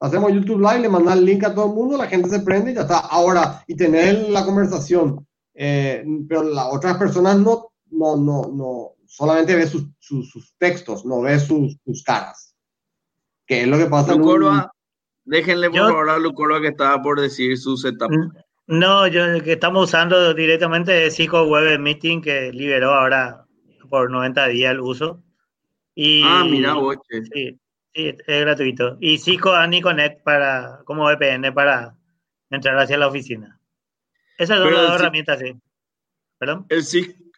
Hacemos 0.00 0.32
YouTube 0.32 0.60
Live, 0.60 0.80
le 0.80 0.88
mandás 0.88 1.16
el 1.16 1.24
link 1.24 1.44
a 1.44 1.54
todo 1.54 1.66
el 1.66 1.72
mundo, 1.72 1.96
la 1.96 2.06
gente 2.06 2.28
se 2.28 2.40
prende 2.40 2.72
y 2.72 2.74
ya 2.74 2.82
está. 2.82 2.98
Ahora, 2.98 3.62
y 3.66 3.74
tener 3.76 4.28
la 4.30 4.44
conversación. 4.44 5.26
Eh, 5.54 6.04
pero 6.28 6.42
las 6.42 6.66
otras 6.70 6.98
personas 6.98 7.38
no, 7.38 7.68
no, 7.90 8.16
no, 8.16 8.50
no, 8.52 8.90
solamente 9.06 9.54
ve 9.56 9.66
sus, 9.66 9.86
sus, 9.98 10.28
sus 10.30 10.54
textos, 10.58 11.06
no 11.06 11.22
ve 11.22 11.38
sus, 11.40 11.78
sus 11.84 12.02
caras. 12.02 12.54
Que 13.46 13.62
es 13.62 13.68
lo 13.68 13.78
que 13.78 13.86
pasa 13.86 14.12
en 14.14 14.22
un-. 14.22 14.66
Déjenle 15.24 15.68
por 15.70 15.76
Yo- 15.76 15.88
favor 15.88 16.10
a 16.10 16.18
Lucorba 16.18 16.60
que 16.60 16.68
estaba 16.68 17.00
por 17.02 17.20
decir 17.20 17.56
su 17.56 17.76
setup. 17.76 18.10
No, 18.68 19.06
yo 19.06 19.24
el 19.24 19.42
que 19.42 19.52
estamos 19.52 19.84
usando 19.84 20.34
directamente 20.34 21.06
es 21.06 21.16
Cisco 21.16 21.44
Web 21.44 21.78
Meeting 21.78 22.20
que 22.20 22.52
liberó 22.52 22.92
ahora 22.94 23.46
por 23.88 24.10
90 24.10 24.48
días 24.48 24.72
el 24.72 24.80
uso. 24.80 25.22
Y, 25.94 26.22
Ah, 26.24 26.44
mira, 26.48 26.74
boche. 26.74 27.22
Sí, 27.32 27.58
sí, 27.94 28.14
es 28.26 28.40
gratuito. 28.40 28.98
Y 29.00 29.18
Cisco 29.18 29.52
AnyConnect 29.54 30.22
para, 30.22 30.80
como 30.84 31.04
VPN 31.04 31.52
para 31.54 31.94
entrar 32.50 32.76
hacia 32.78 32.98
la 32.98 33.06
oficina. 33.06 33.58
Esas 34.36 34.58
son 34.58 34.72
las 34.72 35.00
herramientas, 35.00 35.38
sí. 35.38 35.54
¿Perdón? 36.38 36.66
El, 36.68 36.82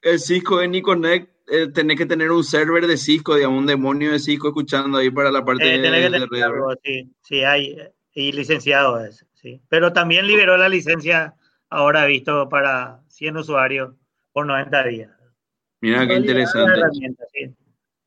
el 0.02 0.18
Cisco 0.18 0.58
AnyConnect, 0.58 1.30
eh, 1.50 1.68
tenés 1.72 1.96
que 1.96 2.06
tener 2.06 2.30
un 2.30 2.42
server 2.42 2.86
de 2.86 2.96
Cisco, 2.96 3.36
digamos, 3.36 3.60
un 3.60 3.66
demonio 3.66 4.12
de 4.12 4.18
Cisco 4.18 4.48
escuchando 4.48 4.98
ahí 4.98 5.10
para 5.10 5.30
la 5.30 5.44
parte 5.44 5.64
Eh, 5.74 5.78
de, 5.78 5.82
que 5.82 6.10
de 6.10 6.26
tener 6.26 6.44
algo, 6.44 6.72
sí, 6.82 7.14
sí, 7.22 7.44
hay, 7.44 7.76
y 8.12 8.32
licenciado 8.32 8.98
es, 9.04 9.24
sí. 9.40 9.62
Pero 9.68 9.92
también 9.92 10.26
liberó 10.26 10.56
la 10.56 10.68
licencia, 10.68 11.34
ahora 11.70 12.04
visto, 12.06 12.48
para 12.48 13.00
100 13.08 13.36
usuarios 13.38 13.94
por 14.32 14.46
90 14.46 14.84
días. 14.84 15.10
Mira 15.80 16.06
qué 16.06 16.14
interesante. 16.14 16.78
herramienta, 16.80 17.24
sí. 17.32 17.54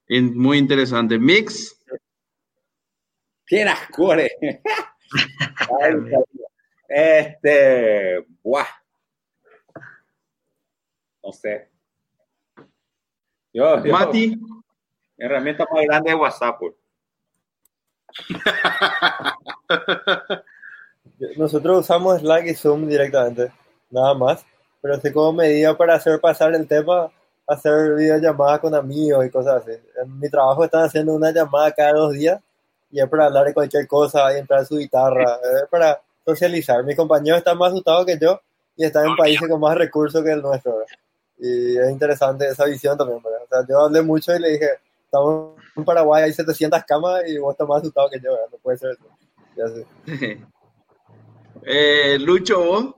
In- 0.07 0.37
Muy 0.37 0.57
interesante. 0.57 1.17
Mix. 1.17 1.77
¿Quién 3.45 3.67
ascore? 3.67 4.29
Ay, 5.81 5.95
este, 6.87 8.25
buah. 8.43 8.67
No 11.23 11.31
sé. 11.33 11.69
Yo, 13.53 13.83
yo- 13.83 13.91
Mati. 13.91 14.35
mi 14.37 14.63
herramienta 15.17 15.65
más 15.71 15.83
grande 15.85 16.11
es 16.11 16.15
WhatsApp. 16.15 16.61
Nosotros 21.37 21.81
usamos 21.81 22.19
Slack 22.19 22.47
y 22.47 22.55
Zoom 22.55 22.87
directamente, 22.87 23.51
nada 23.89 24.13
más. 24.13 24.45
Pero 24.81 24.95
así 24.95 25.11
como 25.11 25.33
medida 25.33 25.77
para 25.77 25.95
hacer 25.95 26.19
pasar 26.19 26.55
el 26.55 26.67
tema, 26.67 27.11
hacer 27.47 27.95
videollamadas 27.95 28.59
con 28.59 28.73
amigos 28.73 29.25
y 29.25 29.29
cosas 29.29 29.61
así. 29.61 29.77
En 30.01 30.19
mi 30.19 30.29
trabajo 30.29 30.63
están 30.63 30.85
haciendo 30.85 31.13
una 31.13 31.31
llamada 31.31 31.71
cada 31.71 31.93
dos 31.93 32.13
días 32.13 32.41
y 32.89 32.99
es 32.99 33.07
para 33.07 33.25
hablar 33.25 33.45
de 33.45 33.53
cualquier 33.53 33.87
cosa 33.87 34.33
y 34.33 34.39
entrar 34.39 34.65
su 34.65 34.77
guitarra, 34.77 35.39
es 35.63 35.69
para 35.69 36.01
socializar. 36.25 36.83
Mis 36.83 36.95
compañeros 36.95 37.39
están 37.39 37.57
más 37.57 37.71
asustados 37.71 38.05
que 38.05 38.17
yo 38.17 38.39
y 38.75 38.85
están 38.85 39.05
en 39.07 39.15
países 39.15 39.47
con 39.47 39.59
más 39.59 39.77
recursos 39.77 40.23
que 40.23 40.31
el 40.31 40.41
nuestro. 40.41 40.73
¿verdad? 40.73 40.87
Y 41.37 41.77
es 41.77 41.89
interesante 41.91 42.47
esa 42.47 42.65
visión 42.65 42.97
también. 42.97 43.21
¿verdad? 43.21 43.43
O 43.43 43.47
sea, 43.47 43.59
yo 43.69 43.79
hablé 43.81 44.01
mucho 44.01 44.35
y 44.35 44.39
le 44.39 44.49
dije, 44.49 44.69
estamos 45.05 45.55
en 45.75 45.85
Paraguay, 45.85 46.23
hay 46.23 46.33
700 46.33 46.83
camas 46.85 47.21
y 47.27 47.37
vos 47.37 47.53
estás 47.53 47.67
más 47.67 47.81
asustado 47.81 48.09
que 48.09 48.19
yo, 48.19 48.31
¿verdad? 48.31 48.47
no 48.51 48.57
puede 48.57 48.77
ser 48.77 48.91
eso. 48.91 49.05
Ya 49.55 49.67
sé. 49.67 50.39
Eh, 51.63 52.17
Lucho, 52.19 52.63
vos. 52.63 52.95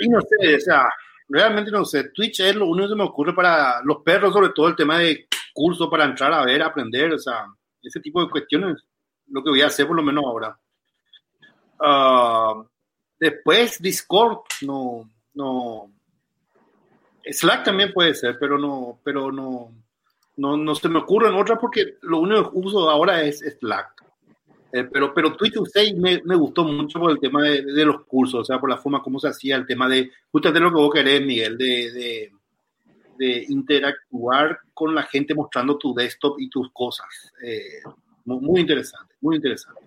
Y 0.00 0.08
no 0.08 0.20
sé, 0.20 0.56
o 0.56 0.60
sea, 0.60 0.88
realmente 1.28 1.70
no 1.70 1.84
sé. 1.84 2.10
Twitch 2.14 2.40
es 2.40 2.54
lo 2.54 2.66
único 2.66 2.88
que 2.88 2.94
me 2.94 3.04
ocurre 3.04 3.34
para 3.34 3.82
los 3.84 4.02
perros, 4.02 4.32
sobre 4.32 4.50
todo 4.50 4.68
el 4.68 4.76
tema 4.76 4.98
de 4.98 5.26
curso 5.52 5.88
para 5.90 6.04
entrar 6.04 6.32
a 6.32 6.44
ver, 6.44 6.62
aprender, 6.62 7.12
o 7.12 7.18
sea, 7.18 7.46
ese 7.82 8.00
tipo 8.00 8.22
de 8.22 8.30
cuestiones, 8.30 8.82
lo 9.28 9.42
que 9.42 9.50
voy 9.50 9.62
a 9.62 9.66
hacer 9.66 9.86
por 9.86 9.96
lo 9.96 10.02
menos 10.02 10.24
ahora. 10.24 10.58
Ah, 11.80 12.62
después, 13.18 13.80
Discord, 13.80 14.38
no, 14.62 15.10
no. 15.34 15.90
Slack 17.24 17.64
también 17.64 17.92
puede 17.92 18.14
ser, 18.14 18.38
pero 18.38 18.58
no, 18.58 18.98
pero 19.04 19.30
no, 19.30 19.72
no, 20.36 20.56
no 20.56 20.74
se 20.74 20.88
me 20.88 20.98
ocurren 20.98 21.34
otras 21.34 21.58
porque 21.60 21.98
lo 22.02 22.18
único 22.18 22.50
que 22.50 22.58
uso 22.58 22.90
ahora 22.90 23.22
es 23.22 23.40
Slack. 23.40 24.01
Eh, 24.72 24.84
pero, 24.90 25.12
pero 25.12 25.36
Twitch 25.36 25.54
y 25.84 25.94
me, 25.94 26.22
me 26.24 26.34
gustó 26.34 26.64
mucho 26.64 26.98
por 26.98 27.10
el 27.10 27.20
tema 27.20 27.42
de, 27.42 27.62
de 27.62 27.84
los 27.84 28.04
cursos, 28.06 28.40
o 28.40 28.44
sea, 28.44 28.58
por 28.58 28.70
la 28.70 28.78
forma 28.78 29.02
como 29.02 29.20
se 29.20 29.28
hacía 29.28 29.56
el 29.56 29.66
tema 29.66 29.86
de, 29.86 30.10
justamente 30.30 30.60
lo 30.60 30.70
que 30.70 30.76
vos 30.76 30.94
querés, 30.94 31.20
Miguel, 31.20 31.58
de, 31.58 31.92
de, 31.92 32.32
de 33.18 33.44
interactuar 33.48 34.60
con 34.72 34.94
la 34.94 35.02
gente 35.02 35.34
mostrando 35.34 35.76
tu 35.76 35.92
desktop 35.92 36.40
y 36.40 36.48
tus 36.48 36.70
cosas. 36.72 37.06
Eh, 37.44 37.82
muy, 38.24 38.62
interesante, 38.62 39.14
muy 39.20 39.36
interesante. 39.36 39.82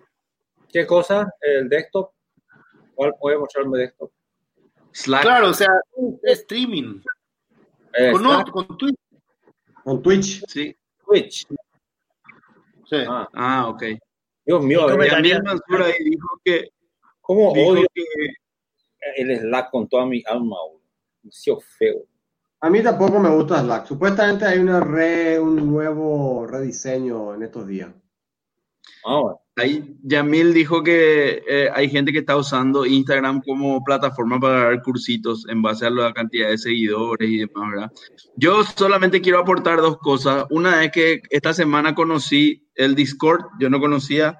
¿Qué 0.72 0.86
cosa? 0.86 1.26
¿El 1.40 1.68
desktop? 1.68 2.12
¿Cuál 2.94 3.12
puede 3.20 3.38
mostrarme 3.38 3.78
desktop? 3.78 4.12
Slack. 4.92 5.22
Claro, 5.22 5.48
o 5.50 5.54
sea, 5.54 5.68
streaming. 6.22 7.00
Eh, 7.92 8.12
Con, 8.12 8.22
no, 8.22 8.44
con 8.44 8.78
Twitch. 8.78 8.96
Con 9.82 10.02
Twitch. 10.02 10.44
Sí. 10.46 10.76
Twitch. 11.04 11.46
Sí. 12.88 12.96
Ah, 13.08 13.28
Ah, 13.34 13.68
ok. 13.68 13.82
Dios 14.46 14.62
mío. 14.62 14.86
Yamil 14.88 15.42
Mansur 15.42 15.82
ahí 15.82 16.04
dijo 16.04 16.40
que, 16.44 16.70
¿cómo 17.20 17.52
dijo 17.52 17.70
odio 17.70 17.86
que 17.92 18.02
el 19.16 19.38
Slack 19.40 19.70
con 19.70 19.88
toda 19.88 20.06
mi 20.06 20.22
alma? 20.26 20.56
boludo. 20.62 20.82
Demasiado 21.22 21.60
feo. 21.60 22.06
A 22.60 22.70
mí 22.70 22.82
tampoco 22.82 23.18
me 23.18 23.28
gusta 23.28 23.60
Slack. 23.60 23.86
Supuestamente 23.86 24.44
hay 24.46 24.58
una 24.58 24.80
re, 24.80 25.38
un 25.38 25.56
nuevo 25.70 26.46
rediseño 26.46 27.34
en 27.34 27.42
estos 27.42 27.66
días. 27.66 27.90
Ah, 29.04 29.20
bueno. 29.20 29.45
Ahí 29.58 29.96
Yamil 30.02 30.52
dijo 30.52 30.82
que 30.82 31.42
eh, 31.48 31.70
hay 31.72 31.88
gente 31.88 32.12
que 32.12 32.18
está 32.18 32.36
usando 32.36 32.84
Instagram 32.84 33.40
como 33.40 33.82
plataforma 33.82 34.38
para 34.38 34.64
dar 34.64 34.82
cursitos 34.82 35.48
en 35.48 35.62
base 35.62 35.86
a 35.86 35.90
la 35.90 36.12
cantidad 36.12 36.50
de 36.50 36.58
seguidores 36.58 37.30
y 37.30 37.38
demás, 37.38 37.70
¿verdad? 37.70 37.92
Yo 38.36 38.62
solamente 38.64 39.22
quiero 39.22 39.38
aportar 39.38 39.80
dos 39.80 39.96
cosas. 39.96 40.44
Una 40.50 40.84
es 40.84 40.92
que 40.92 41.22
esta 41.30 41.54
semana 41.54 41.94
conocí 41.94 42.68
el 42.74 42.94
Discord, 42.94 43.46
yo 43.58 43.70
no 43.70 43.80
conocía, 43.80 44.38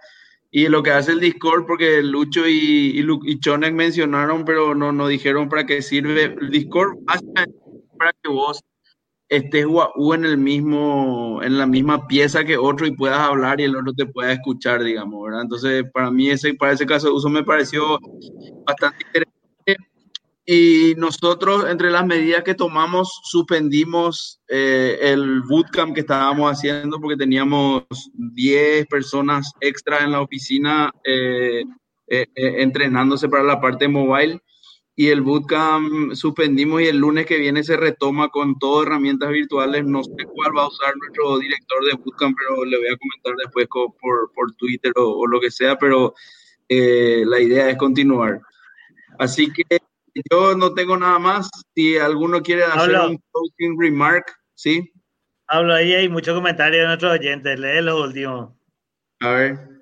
y 0.50 0.68
lo 0.68 0.82
que 0.82 0.90
hace 0.90 1.12
el 1.12 1.20
Discord, 1.20 1.64
porque 1.66 2.02
Lucho 2.02 2.46
y, 2.46 3.00
y, 3.00 3.06
y 3.24 3.40
Chonek 3.40 3.72
mencionaron, 3.72 4.44
pero 4.44 4.74
no, 4.74 4.92
no 4.92 5.08
dijeron 5.08 5.48
para 5.48 5.64
qué 5.64 5.80
sirve. 5.80 6.24
El 6.24 6.50
Discord 6.50 6.98
para 7.98 8.12
que 8.22 8.28
vos 8.28 8.60
estés 9.28 9.66
guau 9.66 10.14
en 10.14 10.24
el 10.24 10.38
mismo, 10.38 11.40
en 11.42 11.58
la 11.58 11.66
misma 11.66 12.06
pieza 12.06 12.44
que 12.44 12.56
otro 12.56 12.86
y 12.86 12.92
puedas 12.92 13.18
hablar 13.18 13.60
y 13.60 13.64
el 13.64 13.76
otro 13.76 13.92
te 13.92 14.06
pueda 14.06 14.32
escuchar, 14.32 14.82
digamos. 14.82 15.28
Entonces, 15.40 15.84
para 15.92 16.10
mí 16.10 16.30
ese, 16.30 16.54
para 16.54 16.72
ese 16.72 16.86
caso 16.86 17.08
de 17.08 17.14
uso 17.14 17.28
me 17.28 17.44
pareció 17.44 17.98
bastante 18.64 19.04
interesante. 19.06 19.36
Y 20.48 20.94
nosotros, 20.96 21.68
entre 21.68 21.90
las 21.90 22.06
medidas 22.06 22.44
que 22.44 22.54
tomamos, 22.54 23.20
suspendimos 23.24 24.40
eh, 24.46 24.96
el 25.00 25.42
bootcamp 25.42 25.92
que 25.92 26.02
estábamos 26.02 26.52
haciendo 26.52 27.00
porque 27.00 27.16
teníamos 27.16 27.82
10 28.14 28.86
personas 28.86 29.50
extra 29.60 30.04
en 30.04 30.12
la 30.12 30.20
oficina 30.20 30.92
eh, 31.02 31.64
eh, 32.06 32.28
entrenándose 32.36 33.28
para 33.28 33.42
la 33.42 33.60
parte 33.60 33.88
mobile. 33.88 34.40
Y 34.98 35.08
el 35.08 35.20
bootcamp 35.20 36.14
suspendimos 36.14 36.80
y 36.80 36.86
el 36.86 36.96
lunes 36.96 37.26
que 37.26 37.36
viene 37.36 37.62
se 37.62 37.76
retoma 37.76 38.30
con 38.30 38.58
todas 38.58 38.86
herramientas 38.86 39.30
virtuales. 39.30 39.84
No 39.84 40.02
sé 40.02 40.24
cuál 40.32 40.56
va 40.56 40.62
a 40.62 40.68
usar 40.68 40.94
nuestro 40.96 41.38
director 41.38 41.84
de 41.84 41.96
bootcamp, 42.02 42.36
pero 42.36 42.64
le 42.64 42.78
voy 42.78 42.88
a 42.88 42.96
comentar 42.96 43.34
después 43.44 43.66
por, 43.68 44.32
por 44.32 44.54
Twitter 44.56 44.92
o, 44.96 45.18
o, 45.18 45.26
lo 45.26 45.38
que 45.38 45.50
sea, 45.50 45.76
pero 45.76 46.14
la 46.68 47.40
idea 47.40 47.68
es 47.70 47.76
continuar. 47.76 48.40
Así 49.18 49.52
que 49.52 49.78
yo 50.30 50.54
no 50.54 50.72
tengo 50.74 50.96
nada 50.96 51.18
más. 51.18 51.50
Si 51.74 51.98
alguno 51.98 52.42
quiere 52.42 52.64
hacer 52.64 52.96
un 53.00 53.18
closing 53.32 53.78
remark, 53.78 54.34
¿sí? 54.54 54.92
Hablo 55.46 55.74
ahí, 55.74 55.94
hay 55.94 56.08
muchos 56.08 56.34
comentarios 56.34 56.82
de 56.82 56.86
nuestros 56.86 57.12
oyentes. 57.12 57.58
Lee 57.58 57.82
los 57.82 58.00
últimos. 58.00 58.52
A 59.20 59.30
ver. 59.30 59.75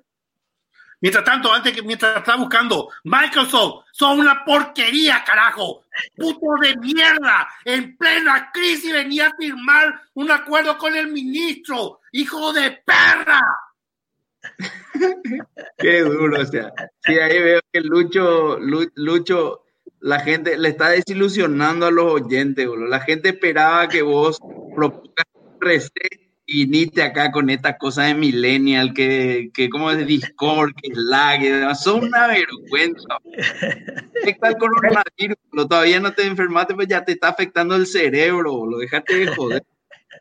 Mientras 1.01 1.23
tanto, 1.23 1.53
antes 1.53 1.73
que 1.73 1.81
mientras 1.81 2.17
está 2.17 2.35
buscando, 2.35 2.89
Microsoft, 3.03 3.85
son 3.91 4.19
una 4.19 4.43
porquería, 4.43 5.23
carajo. 5.25 5.83
Puto 6.15 6.47
de 6.61 6.75
mierda. 6.77 7.47
En 7.63 7.95
plena 7.97 8.51
crisis 8.51 8.91
venía 8.91 9.27
a 9.27 9.35
firmar 9.37 10.01
un 10.13 10.31
acuerdo 10.31 10.77
con 10.77 10.95
el 10.95 11.07
ministro. 11.07 11.99
Hijo 12.11 12.53
de 12.53 12.71
perra. 12.85 13.41
Qué 15.77 16.01
duro, 16.01 16.41
o 16.41 16.45
sea. 16.45 16.71
Sí, 17.01 17.19
ahí 17.19 17.41
veo 17.41 17.61
que 17.71 17.81
Lucho, 17.81 18.57
Lucho 18.59 19.65
la 19.99 20.19
gente 20.19 20.57
le 20.57 20.69
está 20.69 20.89
desilusionando 20.89 21.87
a 21.87 21.91
los 21.91 22.21
oyentes, 22.21 22.67
boludo. 22.67 22.87
La 22.87 22.99
gente 22.99 23.29
esperaba 23.29 23.87
que 23.87 24.01
vos 24.01 24.39
propongas 24.75 25.25
reset 25.59 26.24
y 26.45 26.67
ni 26.67 26.85
te 26.87 27.01
acá 27.01 27.31
con 27.31 27.49
esta 27.49 27.77
cosa 27.77 28.03
de 28.03 28.13
millennial, 28.13 28.93
que, 28.93 29.49
que 29.53 29.69
como 29.69 29.89
es 29.91 30.05
Discord, 30.05 30.73
que 30.75 30.91
es 30.91 30.97
lag, 30.97 31.75
son 31.75 32.05
una 32.05 32.27
vergüenza. 32.27 33.17
Afecta 34.21 34.49
el 34.49 34.57
coronavirus, 34.57 35.37
todavía 35.67 35.99
no 35.99 36.13
te 36.13 36.25
enfermaste, 36.25 36.75
pues 36.75 36.87
ya 36.87 37.03
te 37.03 37.13
está 37.13 37.29
afectando 37.29 37.75
el 37.75 37.87
cerebro, 37.87 38.65
lo 38.65 38.77
dejaste 38.77 39.15
de 39.15 39.27
joder. 39.27 39.63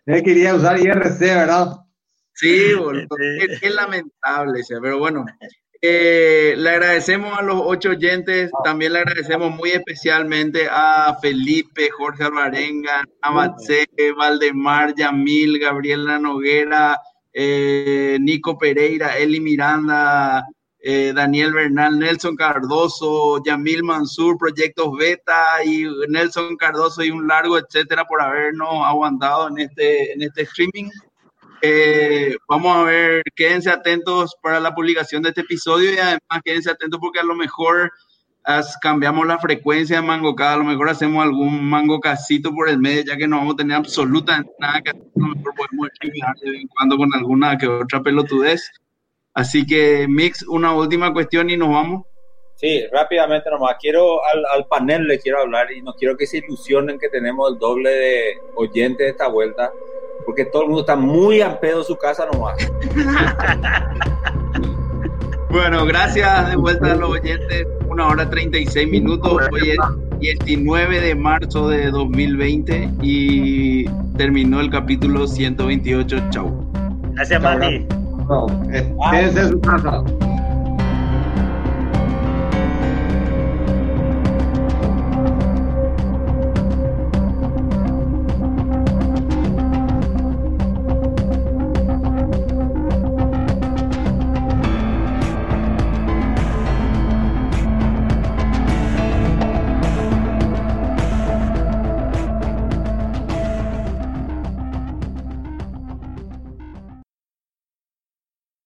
Él 0.07 0.23
quería 0.23 0.55
usar 0.55 0.79
IRC, 0.79 1.21
¿verdad? 1.21 1.77
Sí, 2.33 2.75
boludo, 2.75 3.17
es 3.19 3.75
lamentable, 3.75 4.63
pero 4.69 4.99
bueno, 4.99 5.25
eh, 5.87 6.55
le 6.57 6.71
agradecemos 6.71 7.39
a 7.39 7.43
los 7.43 7.61
ocho 7.63 7.91
oyentes, 7.91 8.51
también 8.65 8.93
le 8.93 9.01
agradecemos 9.01 9.55
muy 9.55 9.71
especialmente 9.71 10.69
a 10.71 11.17
Felipe, 11.21 11.91
Jorge 11.91 12.25
Alvarenga, 12.25 13.05
Amatse, 13.21 13.87
Valdemar, 14.17 14.95
Yamil, 14.95 15.59
Gabriela 15.59 16.19
Noguera, 16.19 16.99
eh, 17.33 18.19
Nico 18.21 18.57
Pereira, 18.57 19.19
Eli 19.19 19.41
Miranda, 19.41 20.45
eh, 20.87 21.13
Daniel 21.15 21.53
Bernal, 21.53 21.99
Nelson 21.99 22.37
Cardoso, 22.37 23.43
Yamil 23.43 23.83
Mansur, 23.83 24.37
Proyectos 24.37 24.97
Beta 24.99 25.65
y 25.65 25.85
Nelson 26.09 26.57
Cardoso 26.57 27.03
y 27.03 27.11
un 27.11 27.27
largo 27.27 27.59
etcétera 27.59 28.05
por 28.05 28.21
habernos 28.21 28.69
aguantado 28.85 29.49
en 29.49 29.61
este, 29.61 30.13
en 30.13 30.23
este 30.23 30.43
streaming. 30.43 30.91
Eh, 31.67 32.37
vamos 32.47 32.77
a 32.77 32.83
ver, 32.83 33.23
quédense 33.35 33.71
atentos 33.71 34.37
para 34.43 34.61
la 34.61 34.75
publicación 34.75 35.23
de 35.23 35.31
este 35.31 35.41
episodio 35.41 35.95
y 35.95 35.97
además 35.97 36.43
quédense 36.45 36.71
atentos 36.71 37.01
porque 37.01 37.21
a 37.21 37.25
lo 37.25 37.35
mejor 37.35 37.91
cambiamos 38.83 39.27
la 39.27 39.39
frecuencia 39.39 39.97
de 39.97 40.07
mango 40.07 40.35
a 40.39 40.57
lo 40.59 40.65
mejor 40.65 40.91
hacemos 40.91 41.25
algún 41.25 41.65
mango 41.65 42.01
casito 42.01 42.53
por 42.53 42.69
el 42.69 42.79
medio, 42.79 43.05
ya 43.07 43.17
que 43.17 43.27
no 43.27 43.39
vamos 43.39 43.55
a 43.55 43.57
tener 43.57 43.79
absolutamente 43.79 44.53
nada 44.59 44.83
que 44.83 44.91
hacer, 44.91 45.03
a 45.03 45.21
lo 45.21 45.29
mejor 45.29 45.55
podemos 45.55 45.89
terminar 45.99 46.35
de 46.43 46.51
vez 46.51 46.61
en 46.61 46.69
cuando 46.69 46.99
con 46.99 47.15
alguna 47.15 47.57
que 47.57 47.67
otra 47.67 48.03
pelotudez. 48.03 48.71
Así 49.33 49.67
que, 49.67 50.07
Mix, 50.07 50.43
una 50.47 50.75
última 50.75 51.15
cuestión 51.15 51.49
y 51.49 51.57
nos 51.57 51.71
vamos. 51.71 52.05
Sí, 52.57 52.85
rápidamente 52.93 53.49
nomás. 53.51 53.77
Quiero 53.81 54.21
al, 54.23 54.67
panel 54.67 55.09
le 55.09 55.19
quiero 55.19 55.41
hablar 55.41 55.73
y 55.73 55.81
no 55.81 55.95
quiero 55.95 56.15
que 56.15 56.27
se 56.27 56.39
ilusionen 56.39 56.99
que 56.99 57.09
tenemos 57.09 57.53
el 57.53 57.59
doble 57.59 57.89
de 57.89 58.35
oyentes 58.55 59.11
esta 59.11 59.29
vuelta 59.29 59.73
porque 60.25 60.45
todo 60.45 60.63
el 60.63 60.69
mundo 60.69 60.83
está 60.83 60.97
muy 60.97 61.41
a 61.41 61.61
pedo 61.61 61.81
en 61.81 61.85
su 61.85 61.97
casa 61.97 62.27
nomás. 62.33 62.57
bueno, 65.51 65.85
gracias 65.87 66.51
de 66.51 66.57
vuelta 66.57 66.93
a 66.93 66.97
los 66.97 67.11
oyentes. 67.11 67.67
Una 67.89 68.09
hora 68.09 68.29
36 68.29 68.89
minutos. 68.89 69.43
Hoy 69.53 69.71
es 69.71 69.79
19 70.21 71.01
de 71.01 71.15
marzo 71.15 71.69
de 71.69 71.91
2020 71.91 72.91
y 73.03 73.85
terminó 74.17 74.61
el 74.61 74.71
capítulo 74.71 75.27
128. 75.27 76.17
Chau. 76.31 76.67
Gracias, 77.15 77.43
Mati. 77.43 77.87
No, 78.29 78.47
en 78.73 79.51
su 79.51 79.61
casa. 79.61 80.03